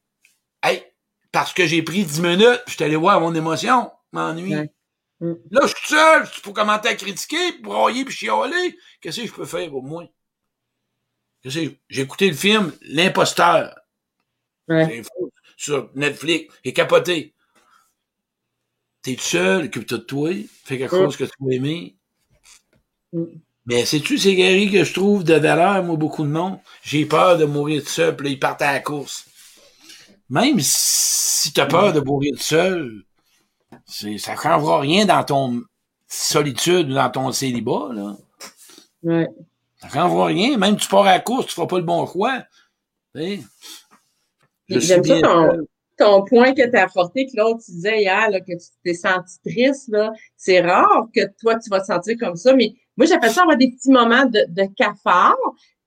hey! 0.64 0.84
Parce 1.32 1.54
que 1.54 1.66
j'ai 1.68 1.84
pris 1.84 2.06
10 2.06 2.22
minutes, 2.22 2.62
je 2.68 2.74
suis 2.74 2.84
allé 2.84 2.96
voir 2.96 3.20
mon 3.20 3.36
émotion, 3.36 3.92
m'ennuie. 4.14 4.70
Mm. 5.22 5.34
Là, 5.52 5.62
je 5.64 5.76
suis 5.76 5.88
seul, 5.88 6.30
pour 6.44 6.54
commenter 6.54 6.90
à 6.90 6.96
critiquer, 6.96 7.58
broyer 7.62 8.06
puis 8.06 8.16
chialer. 8.16 8.78
Qu'est-ce 9.02 9.22
que 9.22 9.28
je 9.28 9.34
peux 9.34 9.46
faire 9.46 9.74
au 9.76 9.82
moins? 9.82 10.08
J'ai 11.44 11.80
écouté 11.90 12.30
le 12.30 12.36
film 12.36 12.74
L'imposteur. 12.82 13.78
Ouais. 14.68 15.02
Sur 15.58 15.90
Netflix. 15.96 16.54
J'ai 16.64 16.74
capoté. 16.74 17.34
T'es 19.02 19.16
tout 19.16 19.22
seul, 19.22 19.66
occupe-toi 19.66 19.98
de 19.98 20.04
toi, 20.04 20.32
fais 20.66 20.78
quelque 20.78 20.96
chose 20.96 21.16
que 21.16 21.24
tu 21.24 21.32
as 21.32 21.54
aimé. 21.54 21.96
Mm. 23.14 23.24
Mais 23.66 23.86
sais-tu, 23.86 24.18
c'est 24.18 24.36
Gary 24.36 24.72
que 24.72 24.84
je 24.84 24.94
trouve 24.94 25.24
de 25.24 25.36
valeur, 25.36 25.84
moi, 25.84 25.96
beaucoup 25.96 26.24
de 26.24 26.30
monde? 26.30 26.60
J'ai 26.82 27.06
peur 27.06 27.38
de 27.38 27.46
mourir 27.46 27.84
tout 27.84 27.90
seul, 27.90 28.16
puis 28.16 28.28
là, 28.28 28.34
ils 28.34 28.40
partent 28.40 28.62
à 28.62 28.74
la 28.74 28.80
course. 28.80 29.26
Même 30.30 30.60
si 30.60 31.54
t'as 31.54 31.66
peur 31.66 31.94
de 31.94 32.00
mourir 32.00 32.34
tout 32.36 32.44
seul, 32.44 33.04
ça 33.86 34.08
ne 34.08 34.18
changera 34.18 34.80
rien 34.80 35.06
dans 35.06 35.24
ton 35.24 35.62
solitude 36.08 36.90
ou 36.90 36.94
dans 36.94 37.10
ton 37.10 37.32
célibat, 37.32 37.90
là. 37.94 38.16
Ouais. 39.04 39.28
Ça 39.78 39.88
ne 39.88 39.94
changera 39.94 40.26
rien. 40.26 40.58
Même 40.58 40.78
si 40.78 40.86
tu 40.86 40.90
pars 40.90 41.06
à 41.06 41.14
la 41.14 41.20
course, 41.20 41.46
tu 41.46 41.52
ne 41.52 41.56
feras 41.56 41.68
pas 41.68 41.78
le 41.78 41.86
bon 41.86 42.06
choix. 42.06 42.44
J'aime 43.16 45.04
ça 45.04 45.22
ton, 45.98 46.24
point 46.24 46.54
que 46.54 46.70
tu 46.70 46.78
as 46.78 46.84
apporté, 46.84 47.26
Claude, 47.28 47.60
tu 47.62 47.72
disais 47.72 48.04
hier 48.04 48.30
là, 48.30 48.40
que 48.40 48.54
tu 48.54 48.68
t'es 48.86 48.94
senti 48.94 49.38
triste. 49.46 49.94
C'est 50.38 50.62
rare 50.62 51.08
que 51.14 51.22
toi, 51.42 51.60
tu 51.60 51.70
vas 51.70 51.82
te 51.82 51.88
sentir 51.88 52.16
comme 52.18 52.38
ça, 52.38 52.54
mais 52.54 52.74
moi, 52.96 53.06
j'appelle 53.06 53.32
ça 53.32 53.42
avoir 53.42 53.58
des 53.58 53.72
petits 53.72 53.92
moments 53.92 54.26
de, 54.26 54.46
de 54.48 54.64
cafard. 54.78 55.36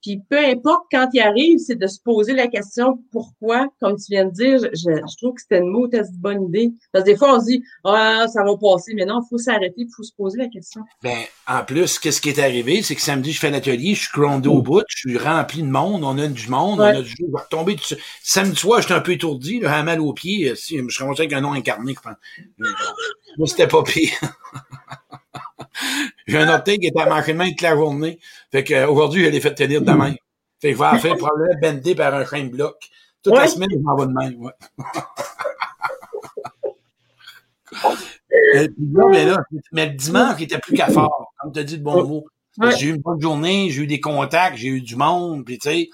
Puis 0.03 0.21
peu 0.29 0.39
importe 0.39 0.83
quand 0.91 1.09
il 1.13 1.21
arrive, 1.21 1.59
c'est 1.59 1.77
de 1.77 1.87
se 1.87 2.01
poser 2.01 2.35
la 2.35 2.49
question 2.49 2.99
pourquoi, 3.13 3.69
comme 3.81 3.97
tu 3.97 4.07
viens 4.11 4.27
de 4.27 4.33
dire, 4.33 4.59
je, 4.73 4.91
je 4.91 5.17
trouve 5.17 5.35
que 5.35 5.41
c'était 5.41 5.59
une 5.59 5.73
une 5.73 6.19
bonne 6.19 6.45
idée. 6.45 6.73
Parce 6.93 7.05
que 7.05 7.11
des 7.11 7.17
fois, 7.17 7.37
on 7.37 7.41
se 7.41 7.47
dit 7.47 7.63
Ah, 7.85 8.27
ça 8.33 8.43
va 8.43 8.57
passer, 8.57 8.95
mais 8.95 9.05
non, 9.05 9.21
il 9.25 9.29
faut 9.29 9.39
s'arrêter, 9.39 9.83
il 9.83 9.91
faut 9.95 10.03
se 10.03 10.13
poser 10.13 10.39
la 10.39 10.49
question. 10.49 10.83
Ben, 11.03 11.19
en 11.47 11.65
plus, 11.65 11.99
qu'est-ce 11.99 12.21
qui 12.21 12.31
est 12.31 12.39
arrivé, 12.39 12.83
c'est 12.83 12.95
que 12.95 13.01
samedi, 13.01 13.33
je 13.33 13.41
fais 13.41 13.51
l'atelier, 13.51 13.95
je 13.95 14.03
suis 14.03 14.13
grondé 14.13 14.49
au 14.49 14.63
bout, 14.63 14.83
je 14.89 14.99
suis 14.99 15.19
rempli 15.19 15.63
de 15.63 15.69
monde, 15.69 16.05
on 16.05 16.19
a 16.19 16.27
du 16.27 16.49
monde, 16.49 16.81
on 16.81 16.85
a 16.85 17.01
du 17.01 17.13
je 17.13 17.25
vais 17.25 17.41
retomber 17.41 17.75
dessus. 17.75 17.97
Samedi 18.23 18.57
soir, 18.57 18.81
j'étais 18.81 18.95
un 18.95 19.01
peu 19.01 19.13
étourdi, 19.13 19.61
là, 19.61 19.77
un 19.77 19.83
mal 19.83 20.01
aux 20.01 20.13
pieds, 20.13 20.51
euh, 20.51 20.55
si, 20.55 20.79
je 20.79 20.89
suis 20.89 21.05
avec 21.05 21.33
un 21.33 21.41
nom 21.41 21.53
incarné, 21.53 21.95
je 21.95 22.01
pense. 22.01 22.17
Moi, 23.39 23.47
c'était 23.47 23.69
pas 23.69 23.83
pire. 23.83 24.13
J'ai 26.27 26.39
un 26.39 26.49
orteil 26.49 26.79
qui 26.79 26.89
était 26.89 27.01
à 27.01 27.09
manquer 27.09 27.33
de 27.33 27.39
main 27.39 27.49
toute 27.49 27.63
la 27.63 27.75
journée. 27.75 28.19
Fait 28.51 28.65
qu'aujourd'hui, 28.65 29.25
je 29.25 29.31
l'ai 29.31 29.41
fait 29.41 29.55
tenir 29.55 29.81
de 29.83 29.93
main. 29.93 30.15
Fait 30.61 30.73
que 30.73 30.79
je 30.79 30.93
vais 30.93 30.99
faire 30.99 31.17
probablement 31.17 31.59
bender 31.61 31.95
par 31.95 32.15
un 32.15 32.25
chaîne 32.25 32.51
bloc. 32.51 32.77
Toute 33.23 33.37
la 33.37 33.47
semaine, 33.47 33.69
je 33.73 33.79
m'en 33.79 33.97
vais 33.97 34.07
de 34.07 34.37
ouais. 34.37 34.53
mais, 39.11 39.25
là, 39.25 39.39
mais 39.73 39.87
le 39.87 39.93
dimanche, 39.93 40.35
il 40.39 40.45
était 40.45 40.59
plus 40.59 40.75
qu'à 40.75 40.89
fort, 40.89 41.33
comme 41.39 41.53
tu 41.53 41.61
as 41.61 41.65
dit 41.65 41.79
de 41.79 41.83
bon 41.83 42.07
mot. 42.07 42.27
J'ai 42.77 42.89
eu 42.89 42.95
une 42.95 43.01
bonne 43.01 43.21
journée, 43.21 43.71
j'ai 43.71 43.83
eu 43.83 43.87
des 43.87 44.01
contacts, 44.01 44.57
j'ai 44.57 44.69
eu 44.69 44.81
du 44.81 44.97
monde, 44.97 45.45
puis 45.45 45.59
tu 45.59 45.69
sais. 45.69 45.91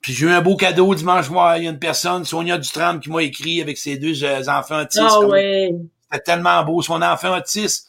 Puis 0.00 0.14
j'ai 0.14 0.26
eu 0.26 0.30
un 0.30 0.40
beau 0.40 0.56
cadeau 0.56 0.94
dimanche 0.94 1.26
soir. 1.26 1.58
Il 1.58 1.64
y 1.64 1.66
a 1.66 1.70
une 1.70 1.78
personne, 1.78 2.24
Sonia 2.24 2.56
Dutram, 2.56 3.00
qui 3.00 3.10
m'a 3.10 3.22
écrit 3.22 3.60
avec 3.60 3.76
ses 3.76 3.98
deux 3.98 4.24
euh, 4.24 4.42
enfants 4.48 4.80
autistes. 4.80 5.04
Ah 5.06 5.20
ouais. 5.20 5.74
C'était 6.10 6.24
tellement 6.24 6.64
beau. 6.64 6.80
Son 6.80 7.02
enfant 7.02 7.36
autiste, 7.36 7.86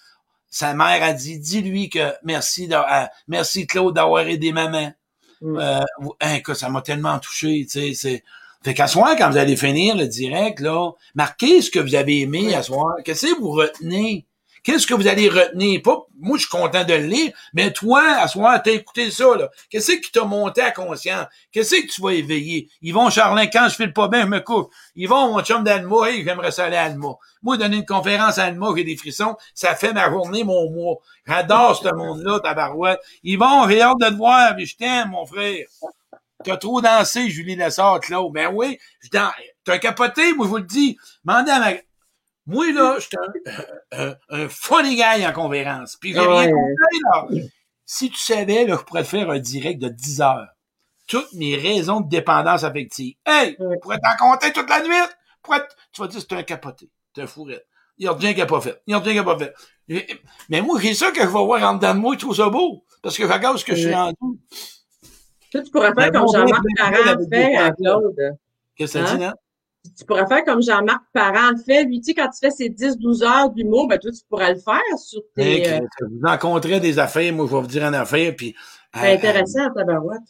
sa 0.52 0.74
mère 0.74 1.02
a 1.02 1.14
dit, 1.14 1.40
dis-lui 1.40 1.90
que 1.90 2.14
merci, 2.24 2.70
merci 3.28 3.66
Claude 3.66 3.96
d'avoir 3.96 4.28
aidé 4.28 4.52
maman. 4.52 4.94
Mm. 5.42 5.58
Euh, 5.58 5.80
hein, 6.20 6.40
ça 6.54 6.70
m'a 6.70 6.82
tellement 6.82 7.18
touché, 7.18 7.66
tu 7.66 7.80
sais, 7.80 7.94
c'est, 7.96 8.24
fait 8.64 8.76
qu'à 8.76 8.88
soir, 8.88 9.16
quand 9.18 9.32
vous 9.32 9.38
allez 9.38 9.56
finir 9.56 9.96
le 9.98 10.06
direct, 10.06 10.60
là, 10.60 10.92
marquez 11.16 11.62
ce 11.64 11.72
que 11.72 11.80
vous 11.80 11.96
avez 11.96 12.20
aimé 12.20 12.54
à 12.54 12.62
soir. 12.62 12.98
Qu'est-ce 13.04 13.26
que 13.28 13.40
vous 13.40 13.50
retenez? 13.50 14.28
Qu'est-ce 14.64 14.86
que 14.86 14.94
vous 14.94 15.08
allez 15.08 15.28
retenir? 15.28 15.82
Moi, 16.20 16.38
je 16.38 16.42
suis 16.42 16.50
content 16.50 16.84
de 16.84 16.94
le 16.94 17.08
lire, 17.08 17.34
mais 17.54 17.74
toi, 17.74 18.04
à 18.20 18.28
ce 18.28 18.38
moment, 18.38 18.58
t'as 18.64 18.72
écouté 18.72 19.10
ça, 19.10 19.36
là. 19.36 19.50
Qu'est-ce 19.70 19.94
qui 19.94 20.12
t'a 20.12 20.24
monté 20.24 20.62
à 20.62 20.70
conscience? 20.70 21.26
Qu'est-ce 21.52 21.82
que 21.82 21.88
tu 21.88 22.02
vas 22.02 22.12
éveiller? 22.12 22.70
Ils 22.82 22.94
vont, 22.94 23.10
Charlin, 23.10 23.48
quand 23.48 23.68
je 23.70 23.76
file 23.76 23.92
pas 23.92 24.08
bien, 24.08 24.22
je 24.22 24.28
me 24.28 24.40
couche. 24.40 24.68
Ils 24.96 25.10
vont, 25.10 25.34
mon 25.34 25.42
chum 25.42 25.64
d'Alma, 25.64 26.10
hey, 26.10 26.24
j'aimerais 26.24 26.52
ça 26.52 26.66
aller 26.66 26.78
à 26.78 26.84
Alma. 26.84 27.16
Moi, 27.42 27.58
donner 27.58 27.78
une 27.78 27.86
conférence 27.86 28.38
à 28.38 28.46
Alma, 28.46 28.68
j'ai 28.76 28.84
des 28.84 28.98
frissons, 28.98 29.36
ça 29.56 29.74
fait 29.74 29.94
ma 29.94 30.10
journée, 30.12 30.44
mon 30.44 30.70
mois. 30.70 30.98
J'adore 31.26 31.76
ce 31.82 31.94
monde-là, 31.94 32.40
tabarouette. 32.40 33.02
Ils 33.24 33.40
vont, 33.40 33.68
j'ai 33.68 33.82
hâte 33.82 33.98
de 34.00 34.10
te 34.10 34.14
voir, 34.14 34.54
mais 34.56 34.66
je 34.66 34.78
t'aime, 34.78 35.10
mon 35.10 35.26
frère. 35.26 35.66
T'as 36.44 36.58
trop 36.58 36.82
dansé, 36.82 37.30
Julie 37.30 37.56
Lessard, 37.56 38.00
Claude. 38.00 38.32
Ben 38.34 38.52
oui, 38.54 38.78
je 39.02 39.10
T'as 39.64 39.78
capoté, 39.78 40.34
moi, 40.34 40.46
je 40.46 40.50
vous 40.50 40.58
le 40.58 40.64
dis. 40.64 40.98
Mandez 41.24 41.52
à 41.52 41.60
ma, 41.60 41.72
moi, 42.52 42.72
là, 42.72 42.98
j'étais 43.00 43.18
un, 43.92 44.16
un, 44.30 44.50
funny 44.50 44.96
guy 44.96 45.26
en 45.26 45.34
conférence. 45.34 45.98
Puis 46.00 46.14
j'ai 46.14 46.20
rien 46.20 46.52
compris, 46.52 47.00
là. 47.04 47.28
Si 47.86 48.10
tu 48.10 48.18
savais, 48.18 48.66
là, 48.66 48.78
je 48.78 48.84
pourrais 48.84 49.04
te 49.04 49.08
faire 49.10 49.30
un 49.30 49.40
direct 49.40 49.82
de 49.82 49.90
10 49.90 50.22
heures. 50.22 50.48
Toutes 51.08 51.34
mes 51.34 51.56
raisons 51.56 52.02
de 52.02 52.10
dépendance 52.10 52.64
affective. 52.64 53.16
Hey, 53.26 53.58
je 53.60 53.80
pourrais 53.80 54.00
t'en 54.00 54.16
compter 54.18 54.54
toute 54.54 54.70
la 54.70 54.82
nuit. 54.82 55.12
Pourrais 55.42 55.62
tu 55.92 56.02
vas 56.02 56.08
dire, 56.08 56.22
c'est 56.22 56.34
un 56.34 56.44
capoté. 56.44 56.90
C'est 57.14 57.24
un 57.24 57.28
fourrette. 57.28 57.66
Il 57.98 58.06
y 58.06 58.08
a 58.08 58.14
rien 58.14 58.34
qui 58.34 58.40
n'a 58.40 58.46
pas 58.46 58.62
fait. 58.62 58.82
Il 58.88 58.92
y 58.92 58.94
a 58.94 59.00
rien 59.00 59.12
qui 59.12 59.18
n'a 59.18 59.24
pas 59.24 59.38
fait. 59.38 59.54
Mais 60.50 60.62
moi, 60.62 60.80
c'est 60.82 60.94
ça 60.94 61.12
que 61.12 61.22
je 61.22 61.26
vais 61.26 61.32
voir 61.32 61.64
en 61.64 61.76
dedans 61.76 61.94
de 61.94 62.00
moi, 62.00 62.14
je 62.14 62.20
trouve 62.20 62.36
ça 62.36 62.50
beau. 62.50 62.86
Parce 63.02 63.18
que 63.18 63.28
je 63.28 63.32
regarde 63.32 63.58
ce 63.58 63.66
que 63.66 63.76
je 63.76 63.82
suis 63.82 63.94
rendu. 63.94 64.16
Tu 65.52 65.64
pourrais 65.72 65.94
faire 65.94 66.12
comme 66.12 66.28
Jean-Marc 66.34 66.64
Parent 66.78 67.28
fait 67.30 67.56
à 67.56 67.72
Claude. 67.72 68.16
Qu'est-ce 68.76 68.94
que 68.94 69.06
ça 69.06 69.16
dit, 69.16 69.24
hein? 69.24 69.34
Tu 69.98 70.06
pourrais 70.06 70.28
faire 70.28 70.44
comme 70.46 70.62
Jean-Marc 70.62 71.02
Parent 71.14 71.52
fait. 71.66 71.84
Lui, 71.86 72.00
tu 72.02 72.06
sais, 72.06 72.14
quand 72.14 72.30
tu 72.30 72.40
fais 72.40 72.52
ses 72.52 72.70
10-12 72.70 73.24
heures 73.24 73.50
d'humour, 73.50 73.88
ben 73.88 73.98
toi, 73.98 74.12
tu 74.12 74.22
pourrais 74.30 74.54
le 74.54 74.60
faire 74.60 74.80
sur 74.98 75.22
tes... 75.36 75.74
Euh, 75.74 75.80
vous 76.02 76.28
rencontrez 76.28 76.80
des 76.80 77.00
affaires, 77.00 77.34
moi, 77.34 77.48
je 77.50 77.56
vais 77.56 77.62
vous 77.62 77.68
dire 77.68 77.84
une 77.84 77.96
affaire, 77.96 78.34
puis... 78.36 78.56
C'est 78.94 79.12
euh, 79.12 79.16
intéressant, 79.16 79.70
ta 79.76 79.84
barouette. 79.84 80.22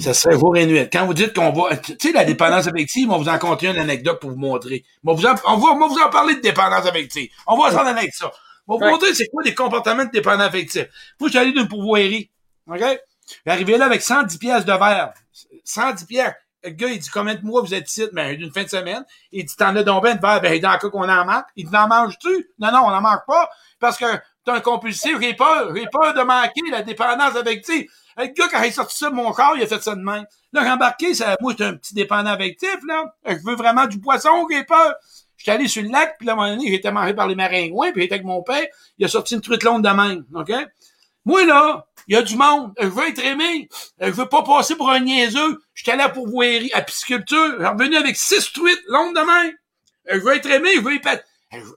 Ça 0.00 0.14
serait 0.14 0.38
jour 0.38 0.56
et 0.56 0.66
nuit. 0.66 0.88
Quand 0.92 1.06
vous 1.06 1.14
dites 1.14 1.34
qu'on 1.34 1.50
va... 1.50 1.76
Tu 1.76 1.96
sais, 2.00 2.12
la 2.12 2.24
dépendance 2.24 2.68
affective, 2.68 3.08
on 3.10 3.18
va 3.18 3.18
vous 3.18 3.28
en 3.28 3.38
conter 3.38 3.68
une 3.68 3.78
anecdote 3.78 4.20
pour 4.20 4.30
vous 4.30 4.36
montrer. 4.36 4.84
On, 5.04 5.14
vous 5.14 5.26
en, 5.26 5.34
on, 5.46 5.56
va, 5.56 5.72
on 5.72 5.78
va 5.78 5.86
vous 5.88 5.98
en 5.98 6.10
parler 6.10 6.36
de 6.36 6.40
dépendance 6.40 6.86
affective. 6.86 7.28
On 7.48 7.56
va 7.60 7.72
s'en 7.72 7.80
aller 7.80 7.98
avec 7.98 8.14
ça. 8.14 8.30
On 8.68 8.76
va 8.76 8.86
vous 8.86 8.92
montrer 8.92 9.12
c'est 9.14 9.26
quoi 9.26 9.42
des 9.42 9.54
comportements 9.54 10.04
de 10.04 10.10
dépendance 10.10 10.46
affective. 10.46 10.88
Moi, 11.18 11.28
je 11.28 11.30
suis 11.30 11.38
allé 11.38 11.52
d'une 11.52 11.66
pourvoirie. 11.66 12.30
OK? 12.68 12.82
J'arrivais 13.44 13.78
là 13.78 13.86
avec 13.86 14.02
110 14.02 14.38
pièces 14.38 14.64
de 14.64 14.72
verre. 14.72 15.12
110 15.64 16.04
pièces 16.04 16.34
le 16.64 16.70
gars, 16.70 16.88
il 16.88 16.98
dit 16.98 17.10
combien 17.10 17.34
de 17.34 17.44
mois 17.44 17.60
vous 17.60 17.74
êtes 17.74 17.88
ici? 17.88 18.06
Ben, 18.12 18.36
d'une 18.36 18.52
fin 18.52 18.62
de 18.62 18.68
semaine. 18.68 19.04
Il 19.32 19.44
dit, 19.44 19.56
t'en 19.56 19.74
as 19.74 19.82
donc 19.82 20.02
ben 20.02 20.16
de 20.16 20.20
verre? 20.20 20.40
Ben, 20.40 20.60
dans 20.60 20.72
le 20.72 20.78
cas 20.78 20.90
qu'on 20.90 21.08
en 21.08 21.24
manque. 21.24 21.46
Il 21.56 21.68
dit, 21.68 21.76
en 21.76 21.88
manges-tu? 21.88 22.50
Non, 22.58 22.72
non, 22.72 22.82
on 22.86 22.90
n'en 22.90 23.00
manque 23.00 23.26
pas. 23.26 23.48
Parce 23.80 23.96
que 23.96 24.06
t'es 24.44 24.50
un 24.50 24.60
compulsif, 24.60 25.18
j'ai 25.20 25.34
peur. 25.34 25.74
J'ai 25.74 25.86
peur 25.86 26.14
de 26.14 26.22
manquer 26.22 26.62
la 26.70 26.82
dépendance 26.82 27.36
affective. 27.36 27.88
Le 28.16 28.26
gars, 28.26 28.48
quand 28.50 28.62
il 28.62 28.68
est 28.68 28.72
sorti 28.72 28.96
ça 28.96 29.10
de 29.10 29.14
mon 29.14 29.32
corps, 29.32 29.54
il 29.56 29.62
a 29.62 29.66
fait 29.66 29.82
ça 29.82 29.94
de 29.94 30.02
même. 30.02 30.24
Là, 30.52 30.62
j'ai 30.62 30.70
embarqué, 30.70 31.14
ça, 31.14 31.36
moi, 31.40 31.54
un 31.60 31.74
petit 31.74 31.94
dépendant 31.94 32.30
affectif, 32.30 32.76
là. 32.86 33.14
Je 33.26 33.38
veux 33.44 33.56
vraiment 33.56 33.86
du 33.86 33.98
poisson, 34.00 34.46
j'ai 34.50 34.64
peur. 34.64 34.94
J'étais 35.36 35.52
allé 35.52 35.66
sur 35.66 35.82
le 35.82 35.88
lac, 35.88 36.18
puis 36.18 36.26
là, 36.26 36.34
à 36.34 36.36
un 36.36 36.38
moment 36.38 36.54
donné, 36.54 36.70
j'étais 36.70 36.92
mangé 36.92 37.14
par 37.14 37.26
les 37.26 37.34
maringouins, 37.34 37.90
puis 37.90 38.02
j'étais 38.02 38.14
avec 38.14 38.26
mon 38.26 38.42
père. 38.42 38.64
Il 38.98 39.04
a 39.04 39.08
sorti 39.08 39.34
une 39.34 39.40
truite 39.40 39.64
longue 39.64 39.82
de 39.82 39.88
même, 39.88 40.24
OK? 40.34 40.52
Moi, 41.24 41.44
là, 41.44 41.86
il 42.08 42.14
y 42.14 42.16
a 42.16 42.22
du 42.22 42.36
monde. 42.36 42.72
Je 42.80 42.86
veux 42.86 43.08
être 43.08 43.24
aimé. 43.24 43.68
Je 44.00 44.10
veux 44.10 44.28
pas 44.28 44.42
passer 44.42 44.76
pour 44.76 44.90
un 44.90 45.00
niaiseux. 45.00 45.62
J'étais 45.74 45.96
là 45.96 46.08
pour 46.08 46.28
voir 46.28 46.48
à 46.74 46.82
pisciculture. 46.82 47.56
J'ai 47.58 47.66
revenu 47.66 47.96
avec 47.96 48.16
six 48.16 48.52
tweets 48.52 48.82
longs 48.88 49.12
de 49.12 49.20
main. 49.20 49.50
Je 50.10 50.18
veux 50.18 50.34
être 50.34 50.50
aimé, 50.50 50.70
je 50.74 50.80
veux 50.80 50.94
être... 50.94 51.24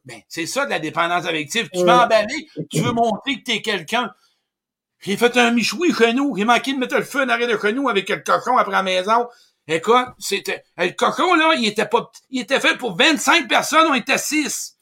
Ben, 0.06 0.22
c'est 0.30 0.46
ça 0.46 0.66
de 0.66 0.70
la 0.70 0.80
dépendance 0.80 1.26
affective. 1.26 1.70
Tu 1.74 1.80
veux 1.80 1.90
emballer, 1.90 2.48
tu 2.72 2.80
veux 2.80 2.94
montrer 2.94 3.40
que 3.40 3.44
t'es 3.44 3.62
quelqu'un. 3.62 4.10
J'ai 5.02 5.18
fait 5.18 5.38
un 5.38 5.52
michoui 5.52 5.94
chez 5.94 6.14
nous. 6.14 6.36
J'ai 6.36 6.46
manqué 6.46 6.74
de 6.74 6.80
mettre 6.80 6.96
le 6.96 7.04
feu 7.04 7.24
en 7.24 7.30
arrière 7.30 7.50
de 7.50 7.60
chez 7.62 7.74
nous 7.74 7.90
avec 7.90 8.10
le 8.10 8.18
cochon 8.18 8.58
après 8.58 8.72
la 8.72 8.84
maison. 8.84 9.28
Écoute, 9.68 10.08
c'était, 10.20 10.64
le 10.78 10.92
cochon, 10.92 11.36
là, 11.36 11.54
il 11.58 11.66
était 11.66 11.88
pas, 11.88 12.12
il 12.30 12.42
était 12.42 12.60
fait 12.60 12.78
pour 12.78 12.96
25 12.96 13.48
personnes, 13.48 13.88
on 13.90 13.96
était 13.96 14.18
6. 14.18 14.75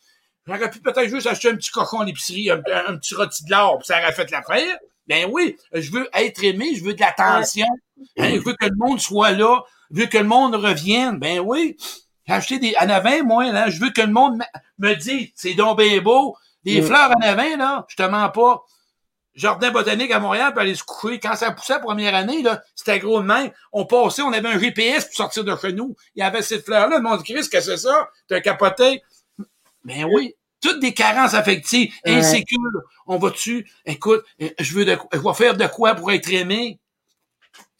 J'aurais 0.45 0.69
pu 0.69 0.79
peut-être 0.79 1.07
juste 1.07 1.27
acheter 1.27 1.49
un 1.49 1.55
petit 1.55 1.71
cochon 1.71 2.01
à 2.01 2.05
l'épicerie, 2.05 2.49
un, 2.51 2.57
petit 2.97 3.15
rôti 3.15 3.45
de 3.45 3.51
l'or, 3.51 3.77
puis 3.79 3.87
ça 3.87 3.99
aurait 3.99 4.11
fait 4.11 4.29
l'affaire. 4.29 4.77
Ben 5.07 5.29
oui, 5.31 5.57
je 5.73 5.91
veux 5.91 6.09
être 6.13 6.43
aimé, 6.43 6.75
je 6.75 6.83
veux 6.83 6.93
de 6.93 6.99
l'attention, 6.99 7.67
hein, 8.17 8.29
je 8.35 8.39
veux 8.39 8.53
que 8.53 8.65
le 8.65 8.75
monde 8.75 8.99
soit 8.99 9.31
là, 9.31 9.63
je 9.91 10.01
veux 10.01 10.05
que 10.05 10.17
le 10.17 10.23
monde 10.23 10.55
revienne. 10.55 11.17
Ben 11.17 11.39
oui, 11.39 11.77
j'ai 12.25 12.33
acheté 12.33 12.59
des 12.59 12.73
en 12.79 12.89
avant, 12.89 13.23
moi, 13.23 13.51
là, 13.51 13.69
je 13.69 13.79
veux 13.79 13.89
que 13.89 14.01
le 14.01 14.11
monde 14.11 14.41
me 14.79 14.93
dise, 14.95 15.29
c'est 15.35 15.53
donc 15.53 15.79
bien 15.79 16.01
beau, 16.01 16.37
des 16.63 16.81
fleurs 16.81 17.11
en 17.11 17.21
avant, 17.21 17.57
là, 17.57 17.85
je 17.89 17.95
te 17.95 18.03
mens 18.03 18.29
pas. 18.29 18.63
jardin 19.35 19.71
botanique 19.71 20.11
à 20.11 20.19
Montréal 20.19 20.53
pour 20.53 20.61
aller 20.61 20.75
se 20.75 20.83
coucher. 20.83 21.19
Quand 21.19 21.35
ça 21.35 21.51
poussait 21.51 21.73
la 21.73 21.79
première 21.79 22.15
année, 22.15 22.41
là, 22.41 22.61
c'était 22.75 22.99
gros 22.99 23.21
de 23.21 23.25
même. 23.25 23.51
On 23.71 23.85
passait, 23.85 24.21
on 24.21 24.31
avait 24.31 24.47
un 24.47 24.59
GPS 24.59 25.05
pour 25.05 25.15
sortir 25.15 25.43
de 25.43 25.55
chez 25.59 25.73
nous. 25.73 25.95
Il 26.15 26.19
y 26.19 26.23
avait 26.23 26.41
cette 26.41 26.63
fleur-là. 26.63 26.97
Le 26.97 27.03
monde 27.03 27.23
Christ, 27.23 27.49
qu'est-ce 27.49 27.69
que 27.69 27.77
c'est 27.77 27.87
ça? 27.87 28.09
T'as 28.27 28.39
capoté. 28.41 29.01
Ben 29.83 30.05
oui. 30.05 30.33
Toutes 30.61 30.79
des 30.79 30.93
carences 30.93 31.33
affectives, 31.33 31.93
Ouais. 32.05 32.13
insécures. 32.15 32.57
On 33.05 33.17
va-tu, 33.17 33.69
écoute, 33.85 34.23
euh, 34.41 34.49
je 34.59 34.73
veux 34.75 34.85
de, 34.85 34.97
je 35.11 35.19
vais 35.19 35.33
faire 35.33 35.57
de 35.57 35.67
quoi 35.67 35.93
pour 35.95 36.11
être 36.11 36.31
aimé? 36.31 36.79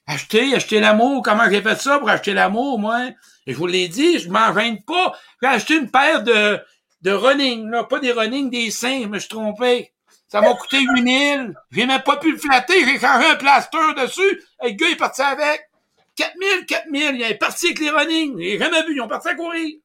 Acheter, 0.06 0.54
acheter 0.54 0.82
l'amour. 0.82 1.22
Comment 1.24 1.50
j'ai 1.50 1.62
fait 1.62 1.80
ça 1.80 1.98
pour 1.98 2.10
acheter 2.10 2.34
l'amour, 2.34 2.78
moi? 2.78 3.08
Et 3.48 3.54
je 3.54 3.58
vous 3.58 3.68
l'ai 3.68 3.88
dit, 3.88 4.20
je 4.20 4.30
m'en 4.30 4.54
gêne 4.54 4.84
pas. 4.84 5.14
J'ai 5.42 5.48
acheté 5.48 5.76
une 5.78 5.90
paire 5.90 6.24
de, 6.24 6.60
de 7.04 7.12
running, 7.12 7.70
là. 7.70 7.86
Pas 7.86 8.00
des 8.00 8.12
running, 8.12 8.50
des 8.50 8.70
seins, 8.70 9.04
je 9.04 9.08
me 9.08 9.18
suis 9.20 9.30
trompé. 9.30 9.94
Ça 10.28 10.42
m'a 10.42 10.54
coûté 10.56 10.82
8000. 10.82 11.54
J'ai 11.72 11.86
même 11.86 12.02
pas 12.02 12.18
pu 12.18 12.32
le 12.32 12.38
flatter. 12.38 12.84
J'ai 12.86 13.00
changé 13.00 13.28
un 13.30 13.36
plaster 13.36 13.94
dessus. 13.98 14.42
Et 14.64 14.70
le 14.72 14.76
gars 14.76 14.90
est 14.90 14.96
parti 14.98 15.22
avec. 15.22 15.70
4000, 16.16 16.66
4000. 16.68 17.12
Il 17.16 17.22
est 17.22 17.36
parti 17.36 17.68
avec 17.68 17.80
les 17.80 17.90
running. 17.92 18.38
J'ai 18.40 18.58
jamais 18.60 18.84
vu. 18.86 18.96
Ils 18.96 19.02
ont 19.02 19.08
parti 19.08 19.30
à 19.30 19.36
courir. 19.36 19.78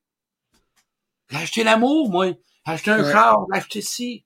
J'ai 1.31 1.37
acheté 1.39 1.65
l'amour, 1.65 2.11
moi. 2.11 2.27
J'ai 2.67 2.73
acheté 2.73 2.91
un 2.91 3.03
Ouais. 3.03 3.13
char. 3.13 3.37
J'ai 3.53 3.59
acheté 3.59 3.83
ci. 3.83 4.25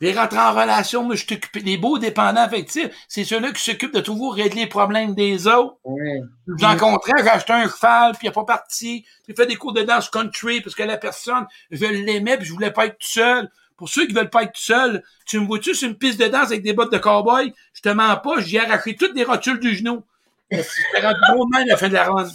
J'ai 0.00 0.12
rentré 0.12 0.38
en 0.38 0.52
relation. 0.52 1.04
Moi, 1.04 1.16
je 1.16 1.24
t'occupe. 1.24 1.56
Les 1.64 1.78
beaux 1.78 1.98
dépendants 1.98 2.42
affectifs, 2.42 2.90
c'est 3.08 3.24
ceux-là 3.24 3.52
qui 3.52 3.62
s'occupent 3.62 3.94
de 3.94 4.00
toujours 4.00 4.34
régler 4.34 4.62
les 4.62 4.66
problèmes 4.66 5.14
des 5.14 5.46
autres. 5.46 5.76
Ouais. 5.84 6.20
Je 6.58 6.64
rencontrais, 6.66 7.12
j'ai 7.22 7.28
acheté 7.30 7.52
un 7.54 7.68
cheval, 7.68 8.12
puis 8.12 8.26
il 8.26 8.28
est 8.28 8.32
pas 8.32 8.44
parti. 8.44 9.06
J'ai 9.26 9.34
fait 9.34 9.46
des 9.46 9.56
cours 9.56 9.72
de 9.72 9.82
danse 9.82 10.10
country 10.10 10.60
parce 10.60 10.74
que 10.74 10.82
la 10.82 10.98
personne, 10.98 11.46
je 11.70 11.86
l'aimais, 11.86 12.36
puis 12.36 12.46
je 12.46 12.52
voulais 12.52 12.72
pas 12.72 12.86
être 12.86 12.98
tout 12.98 13.06
seul. 13.06 13.50
Pour 13.78 13.88
ceux 13.88 14.06
qui 14.06 14.12
veulent 14.12 14.30
pas 14.30 14.42
être 14.42 14.52
tout 14.52 14.62
seul, 14.62 15.02
tu 15.26 15.38
me 15.40 15.46
vois-tu 15.46 15.74
sur 15.74 15.88
une 15.88 15.96
piste 15.96 16.18
de 16.20 16.26
danse 16.26 16.46
avec 16.46 16.62
des 16.62 16.72
bottes 16.74 16.92
de 16.92 16.98
cowboy? 16.98 17.52
Je 17.74 17.80
te 17.82 17.88
mens 17.90 18.16
pas, 18.16 18.40
j'ai 18.40 18.60
arraché 18.60 18.96
toutes 18.96 19.14
les 19.14 19.24
rotules 19.24 19.60
du 19.60 19.74
genou. 19.74 20.02
J'étais 20.50 20.66
rendu 21.02 21.20
gros 21.30 21.44
de 21.44 21.50
même 21.50 21.68
à 21.68 21.72
la 21.72 21.76
fin 21.76 21.88
de 21.88 21.94
la 21.94 22.04
run. 22.04 22.28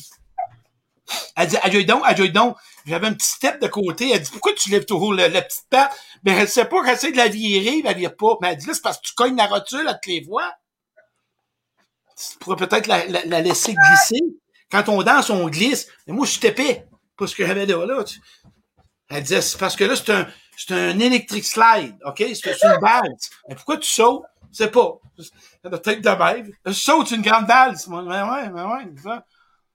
Elle 1.36 1.48
dit, 1.48 1.58
adjoue 1.62 1.84
donc, 1.84 2.02
adjoue 2.06 2.28
donc. 2.28 2.58
J'avais 2.86 3.08
un 3.08 3.14
petit 3.14 3.28
step 3.30 3.62
de 3.62 3.68
côté. 3.68 4.12
Elle 4.12 4.22
dit, 4.22 4.32
pourquoi 4.32 4.54
tu 4.54 4.70
lèves 4.70 4.86
toujours 4.86 5.14
le- 5.14 5.28
la 5.28 5.42
petite 5.42 5.66
patte? 5.70 5.96
Ben, 6.24 6.36
elle 6.38 6.48
sait 6.50 6.66
pas, 6.66 6.78
j'essaie 6.86 7.12
de 7.12 7.18
la 7.18 7.28
virer, 7.28 7.82
mais 7.84 7.92
elle 7.92 7.98
vire 7.98 8.16
pas. 8.16 8.38
Mais 8.42 8.50
elle 8.52 8.58
dit, 8.58 8.68
là, 8.68 8.74
c'est 8.74 8.82
parce 8.82 8.98
que 8.98 9.08
tu 9.08 9.14
cognes 9.14 9.36
la 9.38 9.48
rotule 9.48 9.88
à 9.88 9.94
toutes 9.94 10.08
les 10.08 10.22
voix. 10.22 10.52
Tu 12.18 12.38
pourrais 12.40 12.56
peut-être 12.58 12.88
la, 12.88 13.06
la- 13.08 13.26
la 13.26 13.42
laisser 13.42 13.74
glisser. 13.74 14.22
Quand 14.70 14.88
on 14.90 15.02
danse, 15.04 15.30
on 15.30 15.48
glisse. 15.50 15.88
Mais 16.08 16.14
moi, 16.14 16.26
je 16.26 16.32
suis 16.32 16.48
épais. 16.48 16.86
Pas 17.18 17.28
ce 17.28 17.36
que 17.36 17.46
j'avais 17.46 17.66
là, 17.66 17.86
là. 17.86 18.04
Elle 19.10 19.24
disait, 19.24 19.42
c'est 19.42 19.58
parce 19.58 19.76
que 19.76 19.84
là, 19.84 19.96
c'est 19.96 20.12
un, 20.12 20.28
c'est 20.58 20.72
un 20.74 20.98
electric 21.00 21.44
slide, 21.44 21.98
OK? 22.06 22.18
C'est 22.34 22.52
une 22.64 22.80
valse. 22.82 23.30
Mais 23.50 23.56
pourquoi 23.56 23.78
tu 23.78 23.90
sautes? 23.90 24.24
Je 24.52 24.58
sais 24.58 24.72
pas. 24.72 24.98
Ça 25.64 25.70
doit 25.70 25.80
être 25.86 26.02
de 26.02 26.10
même. 26.10 26.52
Je 26.66 26.72
saute 26.72 27.12
une 27.12 27.22
grande. 27.22 27.46
Ben 27.48 27.70
ouais, 27.70 28.50
ben 28.50 28.70
ouais, 28.70 28.88
c'est 28.96 29.04
ça. 29.04 29.26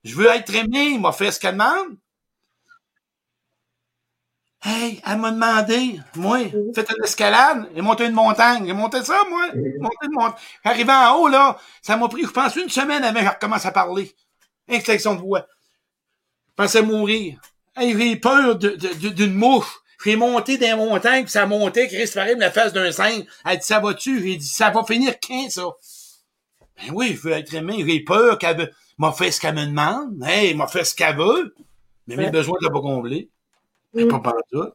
Je 0.05 0.15
veux 0.15 0.29
être 0.29 0.55
aimé. 0.55 0.91
Il 0.93 1.01
m'a 1.01 1.13
fait 1.13 1.31
ce 1.33 1.41
qu'elle 1.41 1.53
demande. 1.53 1.97
Hey, 4.69 5.01
elle 5.07 5.19
m'a 5.19 5.31
demandé, 5.31 6.01
moi, 6.17 6.39
faites 6.75 6.91
une 6.91 7.05
escalade 7.05 7.69
et 7.77 7.81
montez 7.83 8.07
une 8.07 8.15
montagne. 8.15 8.67
J'ai 8.67 8.73
monté 8.73 9.01
ça, 9.05 9.23
moi. 9.31 9.47
Monté 9.79 9.97
une 10.07 10.13
montagne. 10.13 10.35
Arrivé 10.65 10.93
en 10.93 11.15
haut, 11.15 11.29
là, 11.29 11.57
ça 11.83 11.97
m'a 11.97 12.09
pris, 12.09 12.23
je 12.23 12.31
pense, 12.31 12.57
une 12.57 12.69
semaine 12.69 13.05
avant 13.05 13.21
que 13.21 13.27
je 13.27 13.31
recommence 13.31 13.65
à 13.65 13.71
parler. 13.71 14.13
Inflexion 14.69 15.15
de 15.15 15.21
voix. 15.21 15.47
Je 16.49 16.55
pensais 16.57 16.83
mourir. 16.83 17.41
Hey, 17.77 17.97
j'ai 17.97 18.17
peur 18.17 18.57
d'une 18.57 19.35
mouche. 19.35 19.73
J'ai 20.05 20.17
monté 20.17 20.59
des 20.59 20.75
montagnes, 20.75 21.23
puis 21.23 21.31
ça 21.31 21.47
montait, 21.47 21.87
Chris 21.87 22.11
me 22.17 22.41
la 22.41 22.51
face 22.51 22.73
d'un 22.73 22.91
singe. 22.91 23.25
Elle 23.45 23.59
dit, 23.59 23.65
ça 23.67 23.79
va-tu? 23.79 24.21
J'ai 24.21 24.37
dit, 24.37 24.49
ça 24.49 24.71
va 24.71 24.83
finir 24.83 25.15
quand, 25.21 25.49
ça? 25.49 25.63
Ben 26.77 26.93
oui, 26.93 27.15
je 27.17 27.29
veux 27.29 27.33
être 27.35 27.55
aimé. 27.55 27.85
J'ai 27.87 28.01
peur 28.01 28.37
qu'elle 28.39 28.57
veut- 28.59 28.73
m'a 28.99 29.13
fait 29.13 29.31
ce 29.31 29.41
qu'elle 29.41 29.55
me 29.55 29.65
demande. 29.65 30.23
Hey, 30.27 30.55
m'a 30.55 30.67
fait 30.67 30.85
ce 30.85 30.95
qu'elle 30.95 31.17
veut. 31.17 31.55
Mais 32.09 32.17
mes 32.17 32.31
besoins 32.31 32.59
ne 32.61 32.69
pas 32.69 32.81
comblés. 32.81 33.31
Mais 33.97 34.05
Mm. 34.05 34.09
pas 34.09 34.21
par 34.21 34.35
ça. 34.53 34.73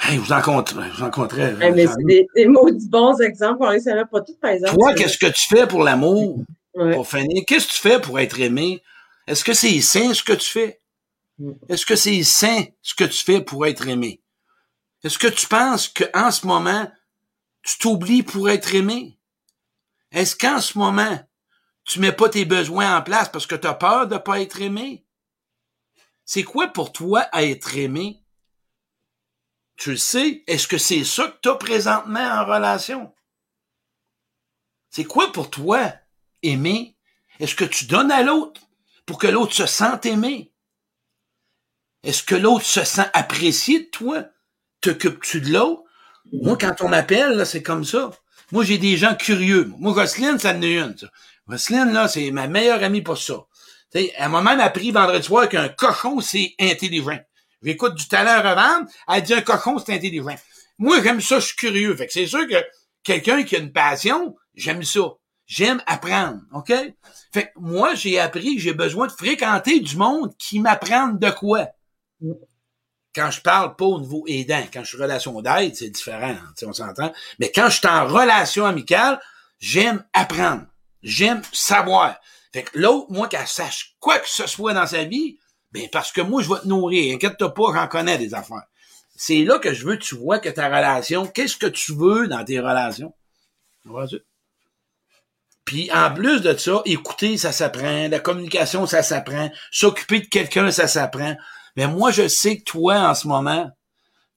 Hey, 0.00 0.18
vous 0.18 0.32
en 0.32 0.36
rencontrez, 0.40 0.88
vous 0.90 1.00
en 1.02 1.04
rencontrez. 1.06 1.54
Eh, 1.62 1.70
mais 1.70 1.86
c'est 1.86 2.04
des, 2.04 2.26
des 2.34 2.46
maudits 2.46 2.88
bons 2.88 3.18
exemples. 3.20 3.58
On 3.62 3.70
les 3.70 3.80
savait 3.80 4.04
pas 4.04 4.20
tous, 4.20 4.34
par 4.34 4.50
exemple. 4.50 4.76
Toi, 4.76 4.94
qu'est-ce 4.94 5.18
que 5.18 5.26
tu 5.26 5.48
fais 5.48 5.66
pour 5.66 5.82
l'amour? 5.82 6.42
Ouais. 6.74 6.94
Pour 6.94 7.08
finir, 7.08 7.42
qu'est-ce 7.46 7.68
que 7.68 7.72
tu 7.72 7.78
fais 7.80 8.00
pour 8.00 8.18
être 8.18 8.38
aimé? 8.40 8.82
Est-ce 9.26 9.44
que 9.44 9.54
c'est 9.54 9.80
sain 9.80 10.12
ce 10.12 10.22
que 10.22 10.32
tu 10.32 10.50
fais? 10.50 10.80
Mm. 11.38 11.52
Est-ce 11.68 11.86
que 11.86 11.96
c'est 11.96 12.22
sain 12.22 12.64
ce 12.82 12.94
que 12.94 13.04
tu 13.04 13.24
fais 13.24 13.40
pour 13.40 13.66
être 13.66 13.86
aimé? 13.88 14.20
Est-ce 15.02 15.18
que 15.18 15.28
tu 15.28 15.46
penses 15.46 15.88
qu'en 15.88 16.30
ce 16.30 16.46
moment, 16.46 16.90
tu 17.62 17.78
t'oublies 17.78 18.22
pour 18.22 18.50
être 18.50 18.74
aimé? 18.74 19.16
Est-ce 20.12 20.36
qu'en 20.36 20.60
ce 20.60 20.76
moment, 20.78 21.18
tu 21.84 22.00
mets 22.00 22.12
pas 22.12 22.28
tes 22.28 22.44
besoins 22.44 22.96
en 22.96 23.02
place 23.02 23.28
parce 23.28 23.46
que 23.46 23.54
tu 23.54 23.66
as 23.66 23.74
peur 23.74 24.06
de 24.06 24.16
pas 24.18 24.40
être 24.40 24.60
aimé? 24.60 25.03
C'est 26.24 26.44
quoi 26.44 26.68
pour 26.68 26.92
toi 26.92 27.26
être 27.34 27.76
aimé? 27.76 28.22
Tu 29.76 29.90
le 29.90 29.96
sais? 29.96 30.42
Est-ce 30.46 30.68
que 30.68 30.78
c'est 30.78 31.04
ça 31.04 31.28
que 31.28 31.38
tu 31.42 31.48
as 31.48 31.56
présentement 31.56 32.20
en 32.20 32.44
relation? 32.44 33.12
C'est 34.90 35.04
quoi 35.04 35.32
pour 35.32 35.50
toi 35.50 35.92
aimer? 36.42 36.96
Est-ce 37.40 37.54
que 37.54 37.64
tu 37.64 37.86
donnes 37.86 38.12
à 38.12 38.22
l'autre 38.22 38.60
pour 39.06 39.18
que 39.18 39.26
l'autre 39.26 39.52
se 39.52 39.66
sente 39.66 40.06
aimé? 40.06 40.52
Est-ce 42.04 42.22
que 42.22 42.34
l'autre 42.34 42.64
se 42.64 42.84
sent 42.84 43.10
apprécié 43.12 43.80
de 43.80 43.90
toi? 43.90 44.24
T'occupes-tu 44.80 45.40
de 45.40 45.52
l'autre? 45.52 45.82
Moi, 46.32 46.56
quand 46.56 46.80
on 46.80 46.88
m'appelle, 46.88 47.44
c'est 47.44 47.62
comme 47.62 47.84
ça. 47.84 48.10
Moi, 48.52 48.64
j'ai 48.64 48.78
des 48.78 48.96
gens 48.96 49.14
curieux. 49.14 49.72
Moi, 49.78 49.92
Roselyne, 49.92 50.38
ça 50.38 50.54
en 50.54 50.62
est 50.62 50.74
une, 50.74 50.96
ça. 50.96 51.10
Là, 51.46 52.08
c'est 52.08 52.30
ma 52.30 52.46
meilleure 52.46 52.82
amie 52.82 53.02
pour 53.02 53.18
ça. 53.18 53.46
Tu 53.94 54.00
sais, 54.00 54.12
elle 54.16 54.28
m'a 54.30 54.42
même 54.42 54.60
appris 54.60 54.90
vendredi 54.90 55.24
soir 55.24 55.48
qu'un 55.48 55.68
cochon, 55.68 56.20
c'est 56.20 56.54
intelligent. 56.60 57.18
J'écoute 57.62 57.94
du 57.94 58.08
talent 58.08 58.44
à 58.44 58.50
revendre, 58.50 58.90
elle 59.08 59.22
dit 59.22 59.34
un 59.34 59.40
cochon, 59.40 59.78
c'est 59.78 59.94
intelligent. 59.94 60.36
Moi, 60.78 61.02
j'aime 61.02 61.20
ça, 61.20 61.38
je 61.38 61.46
suis 61.46 61.56
curieux. 61.56 61.94
Fait 61.96 62.06
que 62.06 62.12
c'est 62.12 62.26
sûr 62.26 62.46
que 62.48 62.56
quelqu'un 63.02 63.44
qui 63.44 63.56
a 63.56 63.60
une 63.60 63.72
passion, 63.72 64.36
j'aime 64.54 64.82
ça. 64.82 65.00
J'aime 65.46 65.82
apprendre, 65.86 66.40
OK? 66.52 66.72
Fait 67.32 67.44
que 67.44 67.50
moi, 67.56 67.94
j'ai 67.94 68.18
appris 68.18 68.56
que 68.56 68.62
j'ai 68.62 68.72
besoin 68.72 69.06
de 69.06 69.12
fréquenter 69.12 69.78
du 69.80 69.96
monde 69.96 70.34
qui 70.38 70.58
m'apprenne 70.58 71.18
de 71.18 71.30
quoi. 71.30 71.68
Quand 73.14 73.30
je 73.30 73.40
parle 73.42 73.76
pas 73.76 73.84
au 73.84 74.00
niveau 74.00 74.24
aidant, 74.26 74.64
quand 74.72 74.82
je 74.82 74.88
suis 74.88 74.96
relation 74.96 75.40
d'aide, 75.42 75.76
c'est 75.76 75.90
différent, 75.90 76.34
on 76.62 76.72
s'entend. 76.72 77.12
Mais 77.38 77.52
quand 77.52 77.68
je 77.68 77.78
suis 77.78 77.86
en 77.86 78.06
relation 78.06 78.64
amicale, 78.64 79.20
j'aime 79.60 80.04
apprendre. 80.14 80.64
J'aime 81.02 81.42
savoir. 81.52 82.16
Fait 82.54 82.62
que 82.62 82.78
l'autre, 82.78 83.08
moi, 83.10 83.26
qu'elle 83.26 83.48
sache 83.48 83.96
quoi 83.98 84.16
que 84.20 84.28
ce 84.28 84.46
soit 84.46 84.74
dans 84.74 84.86
sa 84.86 85.02
vie, 85.02 85.38
ben 85.72 85.88
parce 85.90 86.12
que 86.12 86.20
moi, 86.20 86.40
je 86.40 86.48
vais 86.48 86.60
te 86.60 86.68
nourrir. 86.68 87.16
Inquiète-toi 87.16 87.52
pas, 87.52 87.72
j'en 87.74 87.88
connais 87.88 88.16
des 88.16 88.32
affaires. 88.32 88.62
C'est 89.16 89.42
là 89.42 89.58
que 89.58 89.74
je 89.74 89.84
veux 89.84 89.96
que 89.96 90.04
tu 90.04 90.14
vois 90.14 90.38
que 90.38 90.48
ta 90.48 90.66
relation, 90.66 91.26
qu'est-ce 91.26 91.56
que 91.56 91.66
tu 91.66 91.96
veux 91.96 92.28
dans 92.28 92.44
tes 92.44 92.60
relations? 92.60 93.12
Puis 95.64 95.90
en 95.90 96.14
plus 96.14 96.42
de 96.42 96.56
ça, 96.56 96.80
écouter, 96.84 97.38
ça 97.38 97.50
s'apprend. 97.50 98.06
La 98.06 98.20
communication, 98.20 98.86
ça 98.86 99.02
s'apprend. 99.02 99.50
S'occuper 99.72 100.20
de 100.20 100.26
quelqu'un, 100.26 100.70
ça 100.70 100.86
s'apprend. 100.86 101.34
Mais 101.74 101.88
moi, 101.88 102.12
je 102.12 102.28
sais 102.28 102.58
que 102.58 102.62
toi, 102.62 103.00
en 103.00 103.16
ce 103.16 103.26
moment, 103.26 103.68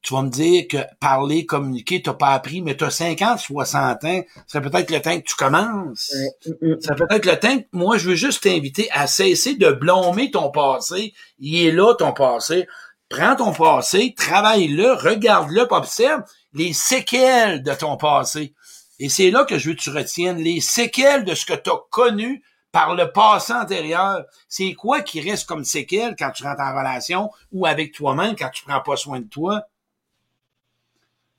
tu 0.08 0.14
vas 0.14 0.22
me 0.22 0.30
dire 0.30 0.70
que 0.70 0.78
parler, 1.02 1.46
communiquer, 1.46 2.02
t'as 2.02 2.14
pas 2.14 2.30
appris, 2.30 2.62
mais 2.62 2.78
t'as 2.78 2.90
50, 2.90 3.40
60 3.40 4.04
ans, 4.06 4.22
c'est 4.48 4.62
peut-être 4.62 4.90
le 4.90 5.02
temps 5.02 5.20
que 5.20 5.26
tu 5.26 5.36
commences. 5.36 6.14
Ouais. 6.16 6.54
Mm, 6.62 6.72
mm. 6.76 6.82
Ça 6.82 6.96
peut 6.96 7.08
être 7.10 7.26
le 7.26 7.38
temps 7.38 7.58
que 7.58 7.66
moi, 7.74 7.98
je 7.98 8.08
veux 8.08 8.16
juste 8.16 8.44
t'inviter 8.44 8.90
à 8.92 9.06
cesser 9.08 9.56
de 9.56 9.70
blâmer 9.70 10.32
ton 10.32 10.50
passé. 10.50 11.14
Il 11.40 11.60
est 11.60 11.74
là, 11.74 11.94
ton 11.94 12.14
passé. 12.14 12.70
Prends 13.10 13.36
ton 13.36 13.52
passé, 13.52 14.14
travaille-le, 14.16 14.94
regarde-le, 14.94 15.68
observe 15.72 16.22
les 16.54 16.72
séquelles 16.72 17.62
de 17.62 17.74
ton 17.74 17.98
passé. 17.98 18.54
Et 19.00 19.10
c'est 19.10 19.30
là 19.30 19.44
que 19.44 19.58
je 19.58 19.70
veux 19.70 19.76
que 19.76 19.82
tu 19.82 19.90
retiennes 19.90 20.38
les 20.38 20.62
séquelles 20.62 21.26
de 21.26 21.36
ce 21.36 21.46
que 21.46 21.54
tu 21.54 21.70
as 21.70 21.82
connu 21.90 22.42
par 22.72 22.96
le 22.96 23.12
passé 23.12 23.52
antérieur. 23.52 24.24
C'est 24.48 24.72
quoi 24.72 25.02
qui 25.02 25.20
reste 25.20 25.50
comme 25.50 25.66
séquelles 25.66 26.16
quand 26.18 26.32
tu 26.32 26.44
rentres 26.44 26.62
en 26.62 26.78
relation 26.78 27.30
ou 27.52 27.66
avec 27.66 27.92
toi-même 27.92 28.38
quand 28.38 28.50
tu 28.52 28.64
prends 28.64 28.82
pas 28.82 28.96
soin 28.96 29.20
de 29.20 29.28
toi? 29.28 29.64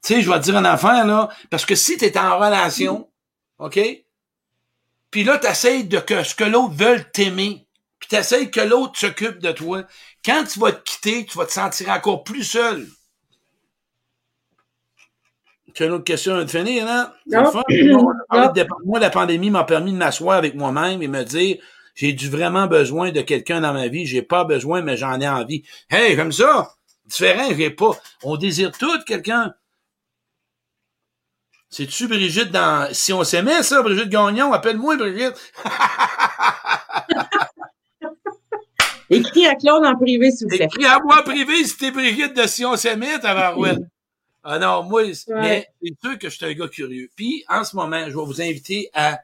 Tu 0.03 0.15
sais, 0.15 0.23
je 0.23 0.31
vais 0.31 0.39
te 0.39 0.45
dire 0.45 0.57
une 0.57 0.67
affaire, 0.67 1.07
là, 1.07 1.29
parce 1.51 1.67
que 1.67 1.75
si 1.75 1.97
tu 1.97 2.05
es 2.05 2.19
en 2.19 2.39
relation, 2.39 3.09
OK? 3.59 3.79
Puis 5.11 5.25
là, 5.25 5.39
tu 5.39 5.83
de 5.85 5.99
que 5.99 6.23
ce 6.23 6.35
que 6.35 6.45
l'autre 6.45 6.75
veut 6.75 7.03
t'aimer. 7.13 7.67
Puis 7.99 8.09
tu 8.09 8.51
que 8.51 8.61
l'autre 8.61 8.99
s'occupe 8.99 9.39
de 9.39 9.53
toi. 9.53 9.83
Quand 10.25 10.45
tu 10.45 10.59
vas 10.61 10.73
te 10.73 10.83
quitter, 10.83 11.27
tu 11.27 11.37
vas 11.37 11.47
te 11.47 11.53
sentir 11.53 11.89
encore 11.91 12.23
plus 12.25 12.45
seul. 12.45 12.87
Tu 15.75 15.83
as 15.83 15.87
une 15.87 15.93
autre 15.93 16.05
question 16.05 16.37
à 16.37 16.45
te 16.45 16.51
finir, 16.51 16.87
hein? 16.89 17.13
C'est 17.29 17.37
Non. 18.47 18.53
dép- 18.53 18.69
Moi, 18.85 18.99
la 18.99 19.11
pandémie 19.11 19.51
m'a 19.51 19.65
permis 19.65 19.93
de 19.93 19.99
m'asseoir 19.99 20.37
avec 20.39 20.55
moi-même 20.55 21.03
et 21.03 21.09
me 21.09 21.25
dire 21.25 21.59
j'ai 21.95 22.13
du 22.13 22.31
vraiment 22.31 22.67
besoin 22.67 23.11
de 23.11 23.21
quelqu'un 23.21 23.61
dans 23.61 23.73
ma 23.73 23.89
vie. 23.89 24.07
J'ai 24.07 24.23
pas 24.23 24.45
besoin, 24.45 24.83
mais 24.83 24.97
j'en 24.97 25.21
ai 25.21 25.29
envie. 25.29 25.65
Hey, 25.91 26.17
comme 26.17 26.33
ça, 26.33 26.75
différent, 27.07 27.49
j'ai 27.57 27.71
pas. 27.71 27.91
On 28.23 28.37
désire 28.37 28.71
tout 28.77 29.03
quelqu'un. 29.05 29.55
C'est-tu 31.71 32.09
Brigitte 32.09 32.51
dans 32.51 32.89
Si 32.93 33.13
on 33.13 33.25
s'aimait, 33.25 33.63
ça, 33.63 33.83
Brigitte 33.83 34.09
Gagnon? 34.09 34.53
Appelle-moi 34.53 34.97
Brigitte. 34.97 35.37
Écris 39.11 39.47
à 39.47 39.55
Claude 39.55 39.87
en 39.87 39.97
privé, 39.97 40.31
s'il 40.31 40.49
vous 40.49 40.57
plaît. 40.57 40.67
Écris 40.67 40.87
à 40.87 40.99
moi 41.01 41.21
en 41.21 41.23
privé 41.23 41.65
si 41.65 41.77
t'es 41.77 41.91
Brigitte 41.91 42.35
de 42.37 42.47
Si 42.47 42.65
on 42.65 42.77
s'aimait, 42.77 43.19
tabarouette. 43.19 43.81
Ah 44.43 44.59
non, 44.59 44.83
moi, 44.83 45.03
mais 45.29 45.69
c'est 45.83 45.95
sûr 46.01 46.19
que 46.19 46.31
je 46.31 46.37
suis 46.37 46.47
un 46.47 46.55
gars 46.55 46.69
curieux. 46.69 47.11
Puis, 47.17 47.45
en 47.49 47.65
ce 47.65 47.77
moment, 47.77 48.05
je 48.09 48.17
vais 48.17 48.25
vous 48.25 48.41
inviter 48.41 48.89
à 48.95 49.21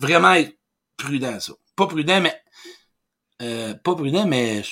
vraiment 0.00 0.32
être 0.32 0.56
prudent, 0.96 1.38
ça. 1.38 1.52
Pas 1.76 1.86
prudent, 1.86 2.20
mais... 2.20 2.34
Euh, 3.42 3.74
pas 3.74 3.94
prudent, 3.94 4.26
mais... 4.26 4.62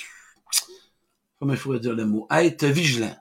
Comment 1.39 1.53
il 1.53 1.59
faut 1.59 1.77
dire 1.77 1.93
le 1.93 2.05
mot? 2.05 2.27
Être 2.31 2.65
vigilant. 2.65 3.15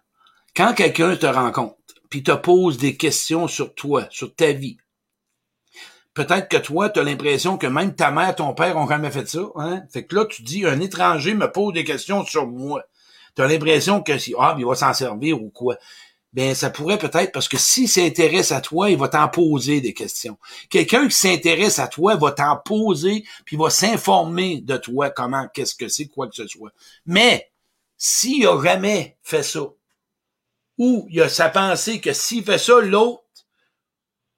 Quand 0.57 0.75
quelqu'un 0.75 1.15
te 1.17 1.27
rencontre, 1.27 1.77
puis 2.09 2.23
te 2.23 2.33
pose 2.33 2.79
des 2.79 2.97
questions 2.97 3.49
sur 3.49 3.75
toi, 3.75 4.07
sur 4.11 4.35
ta 4.35 4.53
vie, 4.53 4.79
peut-être 6.17 6.49
que 6.49 6.57
toi, 6.57 6.89
tu 6.89 6.99
as 6.99 7.05
l'impression 7.05 7.59
que 7.59 7.67
même 7.67 7.95
ta 7.95 8.11
mère, 8.11 8.35
ton 8.35 8.55
père 8.55 8.77
ont 8.77 8.89
jamais 8.89 9.11
fait 9.11 9.29
ça. 9.29 9.43
Hein? 9.57 9.83
Fait 9.93 10.05
que 10.05 10.17
là, 10.17 10.25
tu 10.25 10.43
dis, 10.43 10.65
un 10.67 10.81
étranger 10.81 11.35
me 11.35 11.53
pose 11.53 11.75
des 11.75 11.85
questions 11.85 12.25
sur 12.25 12.47
moi. 12.47 12.83
Tu 13.37 13.43
as 13.43 13.47
l'impression 13.47 14.03
que 14.03 14.19
si, 14.19 14.35
ah, 14.39 14.57
il 14.59 14.65
va 14.65 14.75
s'en 14.75 14.95
servir 14.95 15.41
ou 15.41 15.51
quoi? 15.51 15.77
Ben, 16.33 16.55
ça 16.55 16.71
pourrait 16.71 16.99
peut-être, 16.99 17.33
parce 17.33 17.49
que 17.49 17.57
s'il 17.57 17.89
s'intéresse 17.89 18.51
à 18.51 18.61
toi, 18.61 18.91
il 18.91 18.99
va 18.99 19.09
t'en 19.09 19.29
poser 19.29 19.81
des 19.81 19.95
questions. 19.95 20.39
Quelqu'un 20.69 21.07
qui 21.07 21.17
s'intéresse 21.17 21.79
à 21.79 21.87
toi 21.87 22.17
va 22.17 22.33
t'en 22.33 22.57
poser, 22.57 23.25
puis 23.45 23.57
va 23.57 23.71
s'informer 23.71 24.61
de 24.61 24.77
toi, 24.77 25.11
comment, 25.11 25.47
qu'est-ce 25.55 25.75
que 25.75 25.89
c'est, 25.89 26.09
quoi 26.09 26.29
que 26.29 26.35
ce 26.35 26.47
soit. 26.47 26.73
Mais, 27.07 27.51
s'il 27.97 28.47
a 28.47 28.63
jamais 28.63 29.17
fait 29.23 29.43
ça, 29.43 29.61
ou 30.79 31.07
il 31.11 31.21
a 31.23 31.29
sa 31.29 31.49
pensée 31.49 32.01
que 32.01 32.13
s'il 32.13 32.45
fait 32.45 32.59
ça, 32.59 32.81
l'autre 32.81 33.23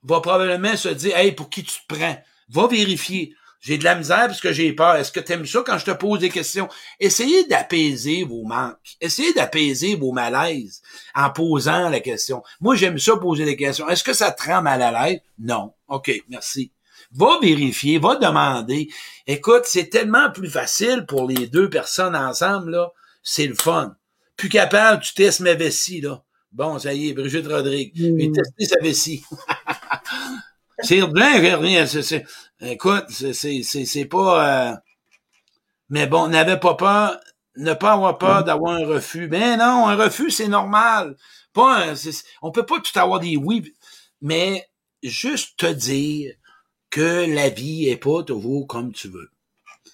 va 0.02 0.20
probablement 0.20 0.76
se 0.76 0.88
dire, 0.88 1.16
hey, 1.16 1.32
pour 1.32 1.50
qui 1.50 1.64
tu 1.64 1.74
te 1.80 1.94
prends? 1.94 2.16
Va 2.48 2.66
vérifier. 2.66 3.34
J'ai 3.60 3.76
de 3.76 3.84
la 3.84 3.96
misère 3.96 4.28
parce 4.28 4.40
que 4.40 4.52
j'ai 4.52 4.72
peur. 4.72 4.94
Est-ce 4.94 5.10
que 5.10 5.20
tu 5.20 5.32
aimes 5.32 5.46
ça 5.46 5.62
quand 5.66 5.78
je 5.78 5.84
te 5.84 5.90
pose 5.90 6.20
des 6.20 6.30
questions? 6.30 6.68
Essayez 7.00 7.44
d'apaiser 7.44 8.22
vos 8.22 8.44
manques. 8.44 8.96
Essayez 9.00 9.32
d'apaiser 9.32 9.96
vos 9.96 10.12
malaises 10.12 10.80
en 11.14 11.30
posant 11.30 11.88
la 11.88 12.00
question. 12.00 12.42
Moi, 12.60 12.76
j'aime 12.76 12.98
ça 12.98 13.16
poser 13.16 13.44
des 13.44 13.56
questions. 13.56 13.88
Est-ce 13.88 14.04
que 14.04 14.12
ça 14.12 14.30
te 14.30 14.44
rend 14.44 14.62
mal 14.62 14.80
à 14.80 14.92
l'aise? 14.92 15.20
Non. 15.38 15.74
OK, 15.88 16.10
merci. 16.28 16.70
Va 17.10 17.38
vérifier, 17.42 17.98
va 17.98 18.16
demander. 18.16 18.88
Écoute, 19.26 19.62
c'est 19.64 19.88
tellement 19.88 20.30
plus 20.30 20.50
facile 20.50 21.04
pour 21.06 21.26
les 21.26 21.48
deux 21.48 21.68
personnes 21.68 22.14
ensemble, 22.14 22.72
là. 22.72 22.92
C'est 23.22 23.46
le 23.46 23.54
fun. 23.54 23.96
Plus 24.36 24.48
capable, 24.48 25.02
tu 25.02 25.14
testes 25.14 25.40
ma 25.40 25.54
vessie, 25.54 26.00
là. 26.00 26.22
Bon, 26.52 26.78
ça 26.78 26.94
y 26.94 27.08
est, 27.08 27.12
Brigitte 27.12 27.46
Rodrigue. 27.46 27.92
J'ai 27.94 28.32
testé 28.32 28.64
sa 28.64 28.80
vessie. 28.80 29.24
c'est 30.80 31.06
bien, 31.12 31.58
rien. 31.58 31.86
C'est, 31.86 32.24
écoute, 32.60 33.04
c'est, 33.10 34.04
pas... 34.06 34.70
Euh... 34.70 34.76
Mais 35.90 36.06
bon, 36.06 36.28
n'avait 36.28 36.58
pas 36.58 36.74
peur, 36.74 37.18
ne 37.56 37.74
pas 37.74 37.92
avoir 37.92 38.18
peur 38.18 38.44
d'avoir 38.44 38.74
un 38.74 38.86
refus. 38.86 39.28
Mais 39.28 39.56
non, 39.56 39.88
un 39.88 39.96
refus, 39.96 40.30
c'est 40.30 40.48
normal. 40.48 41.16
Pas 41.52 41.94
on 42.42 42.50
peut 42.50 42.66
pas 42.66 42.80
tout 42.80 42.98
avoir 42.98 43.20
des 43.20 43.36
oui, 43.36 43.74
mais 44.20 44.68
juste 45.02 45.58
te 45.58 45.66
dire 45.66 46.34
que 46.90 47.26
la 47.34 47.48
vie 47.48 47.88
est 47.88 47.96
pas 47.96 48.22
toujours 48.22 48.66
comme 48.66 48.92
tu 48.92 49.08
veux. 49.08 49.30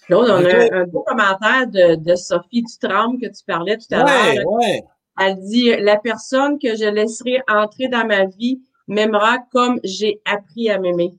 Claude, 0.06 0.28
on 0.28 0.44
a 0.44 0.80
un, 0.80 0.84
beau 0.84 1.02
commentaire 1.02 1.66
de, 1.66 1.96
de 1.96 2.14
Sophie 2.14 2.62
Dutram 2.62 3.18
que 3.18 3.26
tu 3.26 3.44
parlais 3.46 3.78
tout 3.78 3.86
à 3.92 4.04
l'heure. 4.04 4.46
Ouais. 4.46 4.84
Elle 5.18 5.40
dit 5.40 5.74
La 5.78 5.96
personne 5.96 6.58
que 6.58 6.76
je 6.76 6.84
laisserai 6.84 7.40
entrer 7.48 7.88
dans 7.88 8.06
ma 8.06 8.26
vie 8.26 8.60
m'aimera 8.88 9.38
comme 9.52 9.80
j'ai 9.84 10.20
appris 10.24 10.70
à 10.70 10.78
m'aimer. 10.78 11.14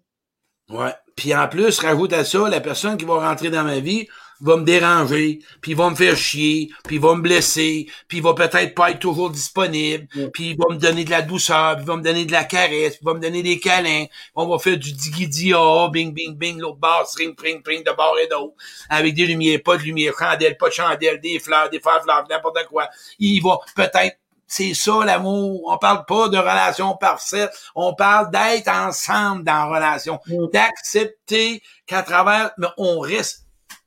Ouais. 0.69 0.93
Puis 1.15 1.33
en 1.35 1.47
plus, 1.47 1.79
rajoute 1.79 2.13
à 2.13 2.25
ça, 2.25 2.49
la 2.49 2.59
personne 2.59 2.97
qui 2.97 3.05
va 3.05 3.29
rentrer 3.29 3.49
dans 3.49 3.63
ma 3.63 3.79
vie 3.79 4.07
va 4.41 4.57
me 4.57 4.63
déranger, 4.63 5.39
puis 5.61 5.73
va 5.73 5.89
me 5.89 5.95
faire 5.95 6.15
chier, 6.15 6.69
puis 6.83 6.97
va 6.97 7.15
me 7.15 7.21
blesser, 7.21 7.87
puis 8.07 8.21
va 8.21 8.33
peut-être 8.33 8.75
pas 8.75 8.91
être 8.91 8.99
toujours 8.99 9.29
disponible, 9.29 10.07
puis 10.33 10.51
il 10.51 10.57
va 10.57 10.73
me 10.73 10.79
donner 10.79 11.03
de 11.03 11.09
la 11.09 11.21
douceur, 11.21 11.75
puis 11.75 11.83
il 11.83 11.87
va 11.87 11.95
me 11.95 12.03
donner 12.03 12.25
de 12.25 12.31
la 12.31 12.43
caresse, 12.43 12.95
puis 12.95 12.99
il 13.01 13.05
va 13.05 13.13
me 13.13 13.19
donner 13.19 13.43
des 13.43 13.59
câlins. 13.59 14.05
On 14.35 14.47
va 14.47 14.59
faire 14.59 14.77
du 14.77 14.91
digidi-ah, 14.91 15.89
bing, 15.91 16.13
bing, 16.13 16.35
bing, 16.35 16.59
l'autre 16.59 16.77
bar, 16.77 17.07
string, 17.07 17.35
pring, 17.35 17.61
pring, 17.61 17.83
de 17.83 17.91
bord 17.91 18.17
et 18.19 18.27
d'autre, 18.27 18.55
avec 18.89 19.13
des 19.13 19.25
lumières, 19.25 19.59
pas 19.63 19.77
de 19.77 19.83
lumière, 19.83 20.13
chandelle, 20.17 20.57
pas 20.57 20.69
de 20.69 20.73
chandelle, 20.73 21.19
des 21.19 21.39
fleurs, 21.39 21.69
des 21.69 21.79
fleurs, 21.79 22.03
fleurs, 22.03 22.25
n'importe 22.29 22.65
quoi. 22.67 22.89
Il 23.19 23.41
va 23.41 23.59
peut-être 23.75 24.17
c'est 24.47 24.73
ça 24.73 25.03
l'amour. 25.03 25.63
On 25.67 25.77
parle 25.77 26.05
pas 26.05 26.29
de 26.29 26.37
relation 26.37 26.95
parfaite. 26.95 27.51
On 27.73 27.95
parle 27.95 28.29
d'être 28.29 28.67
ensemble 28.67 29.43
dans 29.43 29.53
la 29.53 29.65
relation. 29.65 30.19
D'accepter 30.53 31.63
qu'à 31.87 32.03
travers, 32.03 32.51
mais 32.57 32.67
on 32.77 32.99
reste 32.99 33.44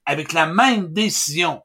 avec 0.09 0.33
la 0.33 0.47
même 0.47 0.93
décision 0.93 1.63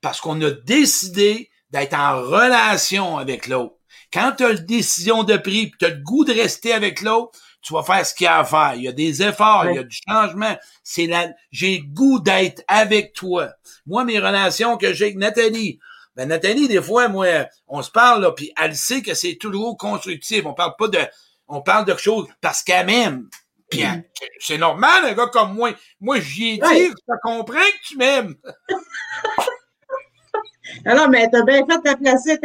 parce 0.00 0.20
qu'on 0.20 0.42
a 0.42 0.50
décidé 0.50 1.50
d'être 1.70 1.94
en 1.94 2.20
relation 2.20 3.16
avec 3.16 3.46
l'autre. 3.46 3.76
Quand 4.12 4.32
tu 4.36 4.44
as 4.44 4.52
la 4.52 4.58
décision 4.58 5.22
de 5.22 5.36
prix, 5.36 5.72
tu 5.78 5.86
as 5.86 5.90
le 5.90 6.02
goût 6.02 6.24
de 6.24 6.32
rester 6.32 6.72
avec 6.72 7.00
l'autre, 7.00 7.38
tu 7.62 7.72
vas 7.72 7.84
faire 7.84 8.04
ce 8.04 8.12
qu'il 8.12 8.24
y 8.24 8.28
a 8.28 8.40
à 8.40 8.44
faire. 8.44 8.74
Il 8.74 8.82
y 8.82 8.88
a 8.88 8.92
des 8.92 9.22
efforts, 9.22 9.66
il 9.66 9.76
y 9.76 9.78
a 9.78 9.84
du 9.84 9.96
changement. 10.06 10.56
C'est 10.82 11.06
la, 11.06 11.30
j'ai 11.52 11.78
le 11.78 11.84
goût 11.86 12.18
d'être 12.18 12.62
avec 12.66 13.12
toi. 13.14 13.50
Moi, 13.86 14.04
mes 14.04 14.18
relations 14.18 14.76
que 14.76 14.92
j'ai 14.92 15.06
avec 15.06 15.16
Nathalie, 15.16 15.78
ben 16.16 16.28
Nathalie, 16.28 16.68
des 16.68 16.82
fois, 16.82 17.08
moi, 17.08 17.46
on 17.68 17.82
se 17.82 17.90
parle, 17.90 18.22
là, 18.22 18.32
puis 18.32 18.52
elle 18.60 18.76
sait 18.76 19.00
que 19.00 19.14
c'est 19.14 19.36
toujours 19.36 19.76
constructif. 19.76 20.44
On 20.44 20.54
parle 20.54 20.74
pas 20.76 20.88
de, 20.88 20.98
on 21.46 21.62
parle 21.62 21.84
de 21.84 21.96
choses 21.96 22.26
parce 22.40 22.62
qu'elle 22.62 22.86
m'aime. 22.86 23.28
Mm. 23.72 24.02
c'est 24.38 24.58
normal, 24.58 25.04
un 25.04 25.14
gars 25.14 25.30
comme 25.32 25.54
moi. 25.54 25.72
Moi, 26.00 26.20
j'y 26.20 26.50
ai 26.50 26.58
dit, 26.58 26.86
je 26.86 27.14
comprends 27.22 27.58
que 27.58 27.88
tu 27.88 27.96
m'aimes. 27.96 28.34
Alors, 30.84 31.08
mais 31.08 31.28
t'as 31.30 31.42
bien 31.42 31.64
fait 31.66 31.76
de 31.76 31.82
ta 31.82 31.96
placer 31.96 32.38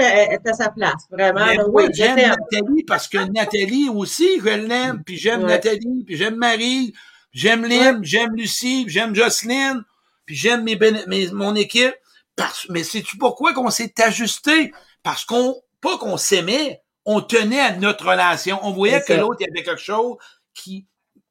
à 0.45 0.53
sa 0.53 0.70
place, 0.70 1.03
vraiment. 1.09 1.45
oui, 1.70 1.86
j'aime 1.93 2.17
Nathalie 2.17 2.84
parce 2.86 3.07
que 3.07 3.17
Nathalie 3.17 3.89
aussi, 3.89 4.39
je 4.39 4.49
l'aime, 4.49 5.03
puis 5.03 5.17
j'aime 5.17 5.45
Nathalie, 5.45 6.03
puis 6.05 6.17
j'aime 6.17 6.36
Marie, 6.36 6.93
j'aime 7.32 7.65
Lynn, 7.65 8.03
j'aime 8.03 8.36
Lucie, 8.36 8.86
j'aime 8.88 9.15
Jocelyne, 9.15 9.84
puis 10.26 10.36
j'aime 10.36 10.63
mes, 10.63 11.32
mon 11.32 11.55
équipe. 11.55 11.95
Parce, 12.36 12.67
mais 12.70 12.84
sais-tu 12.84 13.17
pourquoi 13.17 13.53
qu'on 13.53 13.70
s'est 13.70 13.93
ajusté? 14.01 14.72
Parce 15.03 15.26
qu'on, 15.26 15.55
pas 15.82 15.97
qu'on 15.97 16.17
s'aimait, 16.17 16.82
on 17.05 17.22
tenait 17.22 17.59
à 17.59 17.76
notre 17.76 18.09
relation. 18.09 18.59
On 18.63 18.72
voyait 18.72 19.01
que 19.01 19.13
l'autre, 19.13 19.38
il 19.41 19.47
y 19.47 19.49
avait 19.49 19.63
quelque 19.63 19.82
chose 19.82 20.17
qui, 20.53 20.86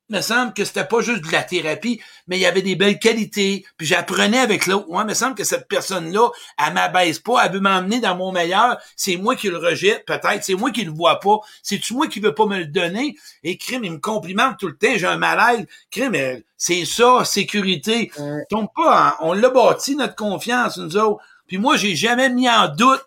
me 0.09 0.21
semble 0.21 0.55
que 0.55 0.65
c'était 0.65 0.85
pas 0.85 1.01
juste 1.01 1.25
de 1.25 1.33
la 1.33 1.43
thérapie, 1.43 2.01
mais 2.27 2.39
il 2.39 2.41
y 2.41 2.47
avait 2.47 2.63
des 2.63 2.77
belles 2.77 2.99
qualités. 2.99 3.65
Puis 3.77 3.87
j'apprenais 3.87 4.39
avec 4.39 4.67
l'autre. 4.67 4.87
Moi, 4.89 5.03
il 5.03 5.09
me 5.09 5.15
semble 5.15 5.35
que 5.35 5.45
cette 5.45 5.69
personne-là, 5.69 6.31
elle 6.59 6.75
m'abaisse 6.75 7.19
pas, 7.19 7.45
elle 7.45 7.53
veut 7.53 7.61
m'emmener 7.61 8.01
dans 8.01 8.17
mon 8.17 8.33
meilleur. 8.33 8.79
C'est 8.97 9.17
moi 9.17 9.37
qui 9.37 9.49
le 9.49 9.59
rejette, 9.59 10.05
peut-être. 10.07 10.43
C'est 10.43 10.55
moi 10.55 10.71
qui 10.71 10.85
le 10.85 10.93
vois 10.93 11.21
pas. 11.21 11.39
C'est-tu 11.63 11.95
moi 11.95 12.07
qui 12.07 12.21
veux 12.21 12.35
pas 12.35 12.47
me 12.47 12.59
le 12.59 12.67
donner? 12.67 13.17
Et 13.43 13.57
crime, 13.57 13.85
il 13.85 13.93
me 13.93 13.99
complimente 13.99 14.59
tout 14.59 14.69
le 14.69 14.77
temps. 14.77 14.97
J'ai 14.97 15.07
un 15.07 15.19
malaise. 15.19 15.67
Crime, 15.91 16.43
c'est 16.57 16.85
ça, 16.85 17.25
sécurité. 17.25 18.11
Tombe 18.49 18.69
pas, 18.75 19.09
hein. 19.09 19.17
on 19.21 19.33
l'a 19.33 19.51
bâti, 19.51 19.95
notre 19.95 20.17
confiance, 20.17 20.79
nous 20.79 20.97
autres. 20.97 21.23
Puis 21.47 21.59
moi, 21.59 21.77
j'ai 21.77 21.97
jamais 21.97 22.29
mis 22.31 22.49
en 22.49 22.69
doute 22.69 23.05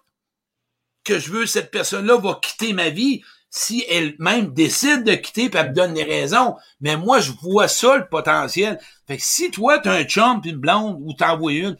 que 1.04 1.20
je 1.20 1.32
veux 1.32 1.46
cette 1.46 1.72
personne-là 1.72 2.18
va 2.18 2.40
quitter 2.42 2.74
ma 2.74 2.90
vie 2.90 3.24
si 3.52 3.84
elle-même 3.90 4.54
décide 4.54 5.04
de 5.04 5.14
quitter 5.14 5.50
puis 5.50 5.60
elle 5.60 5.70
me 5.70 5.76
donne 5.76 5.94
des 5.94 6.04
raisons. 6.04 6.56
Mais 6.80 6.96
moi, 6.96 7.20
je 7.20 7.34
vois 7.44 7.68
ça, 7.68 7.98
le 7.98 8.08
potentiel. 8.08 8.80
Fait 9.06 9.18
que 9.18 9.24
si 9.24 9.52
toi, 9.52 9.78
t'as 9.78 9.94
un 9.94 10.04
chum 10.06 10.42
pis 10.42 10.50
une 10.50 10.58
blonde 10.58 10.98
ou 11.02 11.14
t'en 11.14 11.38
vois 11.38 11.52
une, 11.52 11.78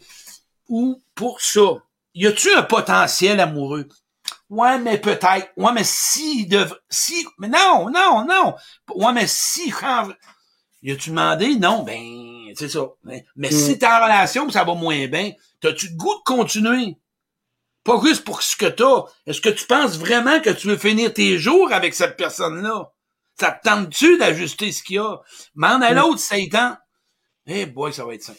ou 0.68 1.02
pour 1.14 1.40
ça, 1.40 1.82
y 2.14 2.26
a-tu 2.26 2.52
un 2.54 2.62
potentiel 2.62 3.40
amoureux? 3.40 3.88
Ouais, 4.50 4.78
mais 4.78 4.98
peut-être. 4.98 5.48
Ouais, 5.56 5.72
mais 5.72 5.84
si, 5.84 6.46
de, 6.46 6.66
si, 6.90 7.26
mais 7.38 7.48
non, 7.48 7.88
non, 7.90 8.26
non. 8.26 8.54
Ouais, 8.94 9.12
mais 9.14 9.26
si, 9.26 9.70
quand, 9.70 10.10
y 10.82 10.92
a-tu 10.92 11.08
demandé? 11.08 11.56
Non, 11.56 11.84
ben, 11.84 12.52
c'est 12.54 12.68
ça. 12.68 12.86
Mais, 13.02 13.24
mais 13.34 13.48
mm. 13.48 13.52
si 13.52 13.78
t'es 13.78 13.86
en 13.86 14.04
relation 14.04 14.50
ça 14.50 14.64
va 14.64 14.74
moins 14.74 15.06
bien, 15.06 15.32
t'as-tu 15.60 15.88
le 15.88 15.96
goût 15.96 16.14
de 16.18 16.22
continuer? 16.24 16.98
Pas 17.84 18.00
juste 18.04 18.24
pour 18.24 18.42
ce 18.42 18.56
que 18.56 18.66
t'as. 18.66 19.04
Est-ce 19.26 19.40
que 19.40 19.48
tu 19.48 19.66
penses 19.66 19.98
vraiment 19.98 20.40
que 20.40 20.50
tu 20.50 20.68
veux 20.68 20.76
finir 20.76 21.12
tes 21.12 21.38
jours 21.38 21.72
avec 21.72 21.94
cette 21.94 22.16
personne-là? 22.16 22.92
Ça 23.38 23.50
te 23.50 23.68
tente-tu 23.68 24.18
d'ajuster 24.18 24.70
ce 24.72 24.82
qu'il 24.82 24.96
y 24.96 24.98
a? 24.98 25.20
Mande 25.54 25.82
à 25.82 25.92
l'autre, 25.92 26.20
Satan. 26.20 26.76
Eh 27.46 27.66
boy, 27.66 27.92
ça 27.92 28.04
va 28.04 28.14
être 28.14 28.22
simple. 28.22 28.38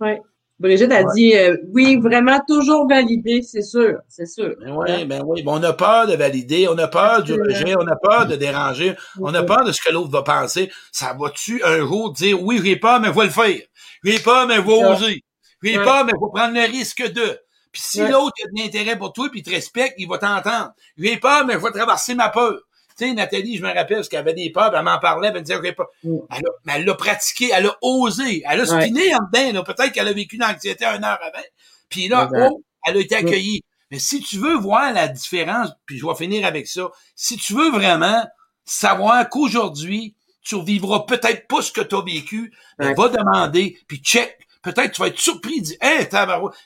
Oui. 0.00 0.18
Brigitte 0.58 0.92
a 0.92 1.02
dit 1.14 1.34
euh, 1.36 1.56
oui, 1.72 1.96
vraiment 1.96 2.40
toujours 2.46 2.88
valider, 2.88 3.42
c'est 3.42 3.62
sûr, 3.62 3.98
c'est 4.08 4.26
sûr. 4.26 4.54
Ben 4.60 4.76
oui, 4.76 5.04
ben 5.04 5.22
oui. 5.26 5.42
on 5.46 5.60
a 5.64 5.72
peur 5.72 6.06
de 6.06 6.14
valider, 6.14 6.68
on 6.68 6.78
a 6.78 6.86
peur 6.86 7.24
du 7.24 7.32
rejet, 7.32 7.74
on 7.76 7.86
a 7.88 7.96
peur 7.96 8.26
de 8.26 8.36
déranger, 8.36 8.94
on 9.20 9.34
a 9.34 9.42
peur 9.42 9.64
de 9.64 9.72
ce 9.72 9.82
que 9.82 9.92
l'autre 9.92 10.10
va 10.10 10.22
penser. 10.22 10.70
Ça 10.92 11.16
va-tu 11.18 11.62
un 11.64 11.78
jour 11.78 12.12
dire 12.12 12.40
oui, 12.40 12.60
j'ai 12.64 12.76
peur, 12.76 13.00
mais 13.00 13.08
je 13.08 13.14
vais 13.14 13.24
le 13.24 13.30
faire. 13.30 13.60
J'ai 14.04 14.18
peur, 14.20 14.46
mais 14.46 14.56
je 14.56 14.60
vais 14.60 14.84
oser. 14.84 15.24
J'ai 15.62 15.74
peur, 15.74 16.04
mais 16.04 16.12
je 16.14 16.24
vais 16.24 16.32
prendre 16.32 16.54
le 16.54 16.70
risque 16.70 17.02
de. 17.12 17.38
Puis 17.74 17.82
si 17.82 17.98
l'autre 17.98 18.36
a 18.44 18.46
de 18.46 18.62
l'intérêt 18.62 18.96
pour 18.96 19.12
toi 19.12 19.28
puis 19.30 19.40
il 19.40 19.42
te 19.42 19.50
respecte, 19.50 19.96
il 19.98 20.08
va 20.08 20.16
t'entendre. 20.18 20.72
J'ai 20.96 21.16
peur, 21.16 21.44
mais 21.44 21.54
je 21.54 21.58
vais 21.58 21.72
traverser 21.72 22.14
ma 22.14 22.28
peur. 22.28 22.54
Tu 22.96 23.08
sais, 23.08 23.12
Nathalie, 23.12 23.56
je 23.56 23.62
me 23.62 23.74
rappelle, 23.74 23.96
parce 23.96 24.08
qu'elle 24.08 24.20
avait 24.20 24.34
des 24.34 24.50
peurs, 24.50 24.72
elle 24.72 24.84
m'en 24.84 25.00
parlait, 25.00 25.26
elle 25.26 25.34
me 25.34 25.40
disait, 25.40 25.56
OK, 25.56 25.74
pas. 25.74 25.88
Mm. 26.04 26.16
Elle 26.30 26.36
a, 26.46 26.50
mais 26.64 26.72
elle 26.76 26.84
l'a 26.84 26.94
pratiqué, 26.94 27.50
elle 27.52 27.66
a 27.66 27.76
osé, 27.82 28.44
elle 28.48 28.60
a 28.60 28.72
Ouais. 28.72 28.82
spiné 28.82 29.12
en 29.16 29.18
dedans, 29.32 29.52
là. 29.52 29.62
Peut-être 29.64 29.90
qu'elle 29.92 30.06
a 30.06 30.12
vécu 30.12 30.36
l'anxiété 30.36 30.84
un 30.84 31.02
heure 31.02 31.18
avant. 31.20 31.44
Puis 31.88 32.06
là, 32.06 32.30
oh, 32.32 32.62
elle 32.86 32.96
a 32.96 33.00
été 33.00 33.16
accueillie. 33.16 33.62
Mais 33.90 33.98
si 33.98 34.20
tu 34.20 34.38
veux 34.38 34.56
voir 34.56 34.92
la 34.92 35.08
différence, 35.08 35.70
puis 35.86 35.98
je 35.98 36.06
vais 36.06 36.14
finir 36.14 36.46
avec 36.46 36.68
ça, 36.68 36.88
si 37.16 37.36
tu 37.36 37.54
veux 37.54 37.72
vraiment 37.72 38.24
savoir 38.64 39.28
qu'aujourd'hui, 39.28 40.14
tu 40.44 40.62
vivras 40.62 41.00
peut-être 41.00 41.48
pas 41.48 41.62
ce 41.62 41.72
que 41.72 41.80
tu 41.80 41.96
as 41.96 42.00
vécu, 42.02 42.52
ben, 42.78 42.88
Ouais. 42.88 42.94
va 42.94 43.08
demander, 43.08 43.76
puis 43.88 43.98
check. 43.98 44.38
Peut-être 44.64 44.92
tu 44.92 45.02
vas 45.02 45.08
être 45.08 45.18
surpris, 45.18 45.60
dire, 45.60 45.76
hey, 45.82 46.08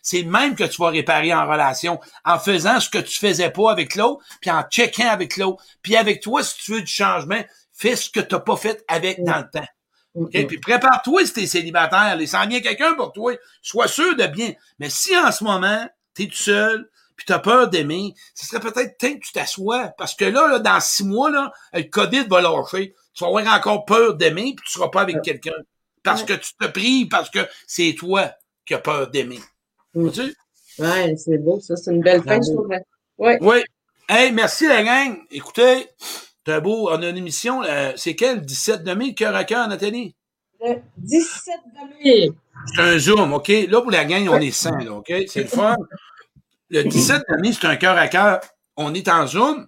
c'est 0.03 0.23
le 0.23 0.31
même 0.31 0.55
que 0.55 0.65
tu 0.65 0.81
vas 0.81 0.89
réparer 0.89 1.35
en 1.35 1.47
relation, 1.47 2.01
en 2.25 2.39
faisant 2.39 2.79
ce 2.79 2.89
que 2.89 2.99
tu 2.99 3.19
faisais 3.19 3.51
pas 3.51 3.73
avec 3.73 3.97
l'autre, 3.97 4.25
puis 4.41 4.51
en 4.51 4.63
checkant 4.63 5.09
avec 5.09 5.37
l'autre. 5.37 5.63
Puis 5.83 5.97
avec 5.97 6.23
toi, 6.23 6.43
si 6.45 6.57
tu 6.59 6.73
veux 6.73 6.81
du 6.81 6.93
changement, 6.93 7.43
fais 7.73 7.97
ce 7.97 8.09
que 8.09 8.21
tu 8.21 8.35
n'as 8.35 8.41
pas 8.41 8.57
fait 8.57 8.85
avec 8.89 9.23
dans 9.25 9.39
le 9.39 9.51
temps. 9.51 9.67
OK? 10.15 10.35
Mm. 10.35 10.47
Puis 10.47 10.59
prépare-toi 10.59 11.27
si 11.27 11.33
t'es 11.33 11.47
célibataire. 11.47 12.17
Il 12.21 12.29
s'en 12.29 12.47
vient 12.47 12.61
quelqu'un 12.61 12.95
pour 12.95 13.13
toi. 13.13 13.35
Sois 13.63 13.89
sûr 13.89 14.17
de 14.17 14.27
bien. 14.27 14.53
Mais 14.79 14.91
si 14.91 15.17
en 15.17 15.33
ce 15.33 15.45
moment, 15.45 15.87
t'es 16.15 16.27
tout 16.27 16.37
seul, 16.37 16.89
puis 17.17 17.27
t'as 17.27 17.41
peur 17.41 17.69
d'aimer, 17.69 18.15
ce 18.35 18.47
serait 18.47 18.61
peut-être 18.61 18.97
temps 18.97 19.13
que 19.13 19.27
tu 19.27 19.33
t'assoies. 19.33 19.89
Parce 19.99 20.15
que 20.15 20.25
là, 20.25 20.49
là, 20.49 20.59
dans 20.61 20.81
six 20.81 21.05
mois, 21.05 21.31
là, 21.31 21.53
le 21.73 21.83
COVID 21.83 22.27
va 22.29 22.41
lâcher. 22.41 22.95
Tu 23.13 23.25
vas 23.25 23.29
avoir 23.29 23.55
encore 23.55 23.85
peur 23.85 24.15
d'aimer, 24.15 24.55
puis 24.57 24.65
tu 24.65 24.73
seras 24.73 24.89
pas 24.89 25.01
avec 25.01 25.21
quelqu'un. 25.23 25.51
Parce 26.11 26.25
que 26.25 26.35
tu 26.35 26.53
te 26.55 26.67
prives, 26.67 27.09
parce 27.09 27.31
que 27.31 27.41
c'est 27.67 27.95
toi 27.95 28.31
qui 28.67 28.75
as 28.75 28.79
peur 28.79 29.11
d'aimer. 29.11 29.41
Mm. 29.95 30.11
Tu 30.11 30.23
sais? 30.23 30.35
Ouais, 30.79 31.17
c'est 31.17 31.39
beau, 31.39 31.61
ça. 31.61 31.77
C'est 31.77 31.93
une 31.93 32.03
belle 32.03 32.23
fin, 32.23 32.41
je 32.41 32.53
trouve. 32.53 32.69
Ouais. 33.19 33.39
Oui. 33.41 33.63
Hey, 34.09 34.33
merci 34.33 34.67
la 34.67 34.83
gang. 34.83 35.19
Écoutez, 35.31 35.87
t'as 36.45 36.61
beau, 36.61 36.89
on 36.91 37.03
a 37.03 37.09
une 37.09 37.17
émission, 37.17 37.63
euh, 37.63 37.93
c'est 37.97 38.15
quelle? 38.15 38.41
17 38.41 38.85
de 38.85 38.95
mai, 38.95 39.15
cœur 39.15 39.35
à 39.35 39.45
cœur, 39.45 39.69
Nathalie? 39.69 40.15
Le 40.61 40.77
17 40.97 41.55
de 41.75 42.05
mai. 42.05 42.33
C'est 42.75 42.81
un 42.81 42.99
zoom, 42.99 43.33
OK? 43.35 43.49
Là, 43.49 43.81
pour 43.81 43.91
la 43.91 44.05
gang, 44.05 44.29
on 44.29 44.41
est 44.41 44.51
100, 44.51 44.79
là, 44.79 44.93
OK? 44.93 45.13
C'est 45.29 45.43
le 45.43 45.49
fun. 45.49 45.77
Le 46.71 46.85
17 46.85 47.23
de 47.29 47.41
mai, 47.41 47.53
c'est 47.53 47.67
un 47.67 47.77
cœur 47.77 47.97
à 47.97 48.09
cœur. 48.09 48.41
On 48.77 48.95
est 48.95 49.09
en 49.09 49.27
zoom, 49.27 49.67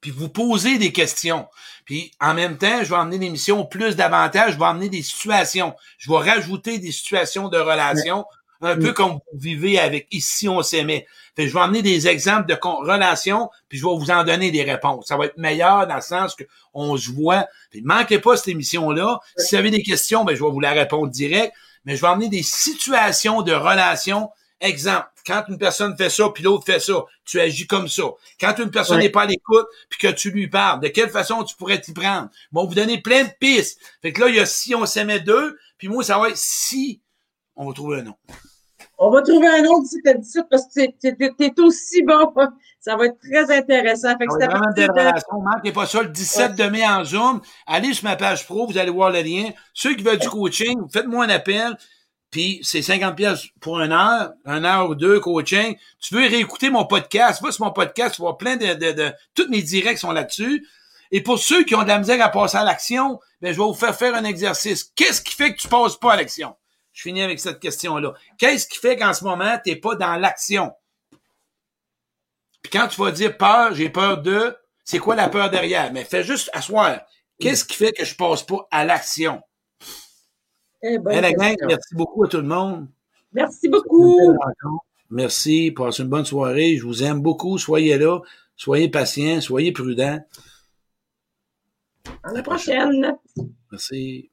puis 0.00 0.10
vous 0.10 0.28
posez 0.28 0.78
des 0.78 0.92
questions. 0.92 1.46
Puis 1.90 2.12
en 2.20 2.34
même 2.34 2.56
temps, 2.56 2.84
je 2.84 2.90
vais 2.90 2.94
emmener 2.94 3.18
l'émission 3.18 3.66
plus 3.66 3.96
davantage, 3.96 4.52
je 4.52 4.58
vais 4.60 4.64
emmener 4.64 4.88
des 4.88 5.02
situations. 5.02 5.74
Je 5.98 6.08
vais 6.08 6.18
rajouter 6.18 6.78
des 6.78 6.92
situations 6.92 7.48
de 7.48 7.58
relations, 7.58 8.26
un 8.60 8.76
peu 8.76 8.92
comme 8.92 9.14
vous 9.14 9.40
vivez 9.40 9.76
avec 9.76 10.06
Ici, 10.12 10.48
on 10.48 10.62
s'aimait. 10.62 11.08
Fait 11.34 11.48
je 11.48 11.52
vais 11.52 11.58
emmener 11.58 11.82
des 11.82 12.06
exemples 12.06 12.46
de 12.46 12.56
relations, 12.62 13.50
puis 13.68 13.76
je 13.76 13.84
vais 13.84 13.92
vous 13.92 14.12
en 14.12 14.22
donner 14.22 14.52
des 14.52 14.62
réponses. 14.62 15.08
Ça 15.08 15.16
va 15.16 15.24
être 15.24 15.36
meilleur 15.36 15.88
dans 15.88 15.96
le 15.96 16.00
sens 16.00 16.36
que 16.36 16.44
on 16.74 16.96
se 16.96 17.10
voit. 17.10 17.48
Puis 17.72 17.82
manquez 17.82 18.20
pas 18.20 18.36
cette 18.36 18.46
émission-là. 18.46 19.18
Si 19.36 19.56
vous 19.56 19.58
avez 19.58 19.72
des 19.72 19.82
questions, 19.82 20.22
ben, 20.22 20.36
je 20.36 20.44
vais 20.44 20.50
vous 20.50 20.60
la 20.60 20.70
répondre 20.70 21.08
direct. 21.08 21.52
Mais 21.86 21.96
je 21.96 22.02
vais 22.02 22.06
emmener 22.06 22.28
des 22.28 22.44
situations 22.44 23.42
de 23.42 23.52
relations. 23.52 24.30
Exemple, 24.60 25.06
quand 25.26 25.44
une 25.48 25.58
personne 25.58 25.96
fait 25.96 26.10
ça, 26.10 26.28
puis 26.34 26.42
l'autre 26.44 26.64
fait 26.66 26.80
ça, 26.80 27.04
tu 27.24 27.40
agis 27.40 27.66
comme 27.66 27.88
ça. 27.88 28.02
Quand 28.38 28.54
une 28.58 28.70
personne 28.70 28.96
Ouais. 28.98 29.04
n'est 29.04 29.08
pas 29.10 29.22
à 29.22 29.26
l'écoute, 29.26 29.66
puis 29.88 29.98
que 29.98 30.12
tu 30.12 30.30
lui 30.30 30.48
parles, 30.48 30.80
de 30.80 30.88
quelle 30.88 31.08
façon 31.10 31.42
tu 31.44 31.56
pourrais 31.56 31.80
t'y 31.80 31.92
prendre? 31.92 32.28
Bon, 32.52 32.66
vous 32.66 32.74
donner 32.74 33.00
plein 33.00 33.24
de 33.24 33.30
pistes. 33.40 33.80
Fait 34.02 34.12
que 34.12 34.20
là, 34.20 34.28
il 34.28 34.36
y 34.36 34.40
a 34.40 34.46
si 34.46 34.74
on 34.74 34.84
s'aimait 34.86 35.20
deux, 35.20 35.58
puis 35.78 35.88
moi, 35.88 36.04
ça 36.04 36.18
va 36.18 36.28
être 36.28 36.36
si 36.36 37.00
on 37.56 37.66
va 37.68 37.72
trouver 37.74 38.00
un 38.00 38.02
nom. 38.02 38.14
On 39.02 39.10
va 39.10 39.22
trouver 39.22 39.46
un 39.48 39.64
autre 39.64 39.82
d'ici 39.84 40.00
17 40.04 40.44
parce 40.50 40.64
que 40.74 40.90
t'es- 40.90 41.60
aussi 41.62 42.02
bon. 42.02 42.32
Ça 42.82 42.96
va 42.96 43.06
être 43.06 43.18
très 43.18 43.54
intéressant. 43.58 44.16
Fait 44.16 44.26
que 44.26 44.32
Ça 44.32 44.38
c'est 44.40 44.46
vraiment 44.46 44.72
des 44.74 44.86
relations. 44.86 45.42
Manquez 45.42 45.70
pas 45.72 45.84
ça, 45.86 46.02
le 46.02 46.08
17 46.08 46.54
de 46.54 46.64
mai 46.64 46.86
en 46.86 47.04
Zoom. 47.04 47.42
Allez 47.66 47.92
sur 47.92 48.04
ma 48.04 48.16
page 48.16 48.46
pro, 48.46 48.66
vous 48.66 48.78
allez 48.78 48.90
voir 48.90 49.10
le 49.10 49.20
lien. 49.20 49.50
Ceux 49.74 49.94
qui 49.94 50.02
veulent 50.02 50.18
du 50.18 50.30
coaching, 50.30 50.78
faites-moi 50.90 51.26
un 51.26 51.28
appel. 51.28 51.76
Puis 52.30 52.60
c'est 52.62 52.82
50 52.82 53.16
pièces 53.16 53.46
pour 53.60 53.80
une 53.80 53.92
heure, 53.92 54.32
une 54.46 54.64
heure 54.64 54.88
ou 54.88 54.94
deux 54.94 55.18
coaching. 55.18 55.76
Tu 56.00 56.14
veux 56.14 56.28
réécouter 56.28 56.70
mon 56.70 56.86
podcast, 56.86 57.42
va 57.42 57.50
sur 57.50 57.64
mon 57.64 57.72
podcast, 57.72 58.14
tu 58.14 58.22
vois 58.22 58.38
plein 58.38 58.56
de, 58.56 58.74
de, 58.74 59.12
toutes 59.34 59.50
mes 59.50 59.62
directs 59.62 59.98
sont 59.98 60.12
là-dessus. 60.12 60.66
Et 61.10 61.22
pour 61.22 61.40
ceux 61.40 61.64
qui 61.64 61.74
ont 61.74 61.82
de 61.82 61.88
la 61.88 61.98
misère 61.98 62.24
à 62.24 62.28
passer 62.28 62.56
à 62.56 62.64
l'action, 62.64 63.18
ben 63.40 63.52
je 63.52 63.58
vais 63.58 63.64
vous 63.64 63.74
faire 63.74 63.96
faire 63.96 64.14
un 64.14 64.22
exercice. 64.22 64.84
Qu'est-ce 64.94 65.22
qui 65.22 65.34
fait 65.34 65.54
que 65.54 65.60
tu 65.60 65.66
passes 65.66 65.96
pas 65.96 66.12
à 66.12 66.16
l'action? 66.16 66.54
Je 66.92 67.02
finis 67.02 67.22
avec 67.22 67.40
cette 67.40 67.58
question-là. 67.58 68.14
Qu'est-ce 68.38 68.68
qui 68.68 68.78
fait 68.78 68.96
qu'en 68.96 69.12
ce 69.12 69.24
moment, 69.24 69.58
tu 69.64 69.70
n'es 69.70 69.76
pas 69.76 69.96
dans 69.96 70.16
l'action? 70.16 70.72
Puis 72.62 72.70
quand 72.70 72.86
tu 72.86 73.00
vas 73.00 73.10
dire 73.10 73.36
peur, 73.36 73.74
j'ai 73.74 73.88
peur 73.88 74.18
de, 74.22 74.56
c'est 74.84 74.98
quoi 74.98 75.16
la 75.16 75.28
peur 75.28 75.50
derrière? 75.50 75.92
Mais 75.92 76.04
fais 76.04 76.22
juste 76.22 76.50
asseoir. 76.52 77.00
Qu'est-ce 77.40 77.64
qui 77.64 77.76
fait 77.76 77.92
que 77.92 78.04
je 78.04 78.14
passe 78.14 78.42
pas 78.42 78.68
à 78.70 78.84
l'action? 78.84 79.42
Eh, 80.82 80.98
bonne 80.98 81.14
Hey, 81.14 81.20
la 81.22 81.32
gang, 81.32 81.50
question. 81.50 81.66
merci 81.68 81.94
beaucoup 81.94 82.24
à 82.24 82.28
tout 82.28 82.36
le 82.38 82.42
monde. 82.44 82.88
Merci 83.32 83.68
beaucoup. 83.68 84.36
Merci. 85.10 85.72
Passez 85.72 86.02
une 86.02 86.08
bonne 86.08 86.24
soirée. 86.24 86.76
Je 86.76 86.84
vous 86.84 87.02
aime 87.02 87.20
beaucoup. 87.20 87.58
Soyez 87.58 87.98
là. 87.98 88.20
Soyez 88.56 88.88
patients. 88.88 89.40
Soyez 89.40 89.72
prudents. 89.72 90.20
À 92.22 92.32
la 92.32 92.42
prochaine. 92.42 93.16
Merci. 93.70 94.30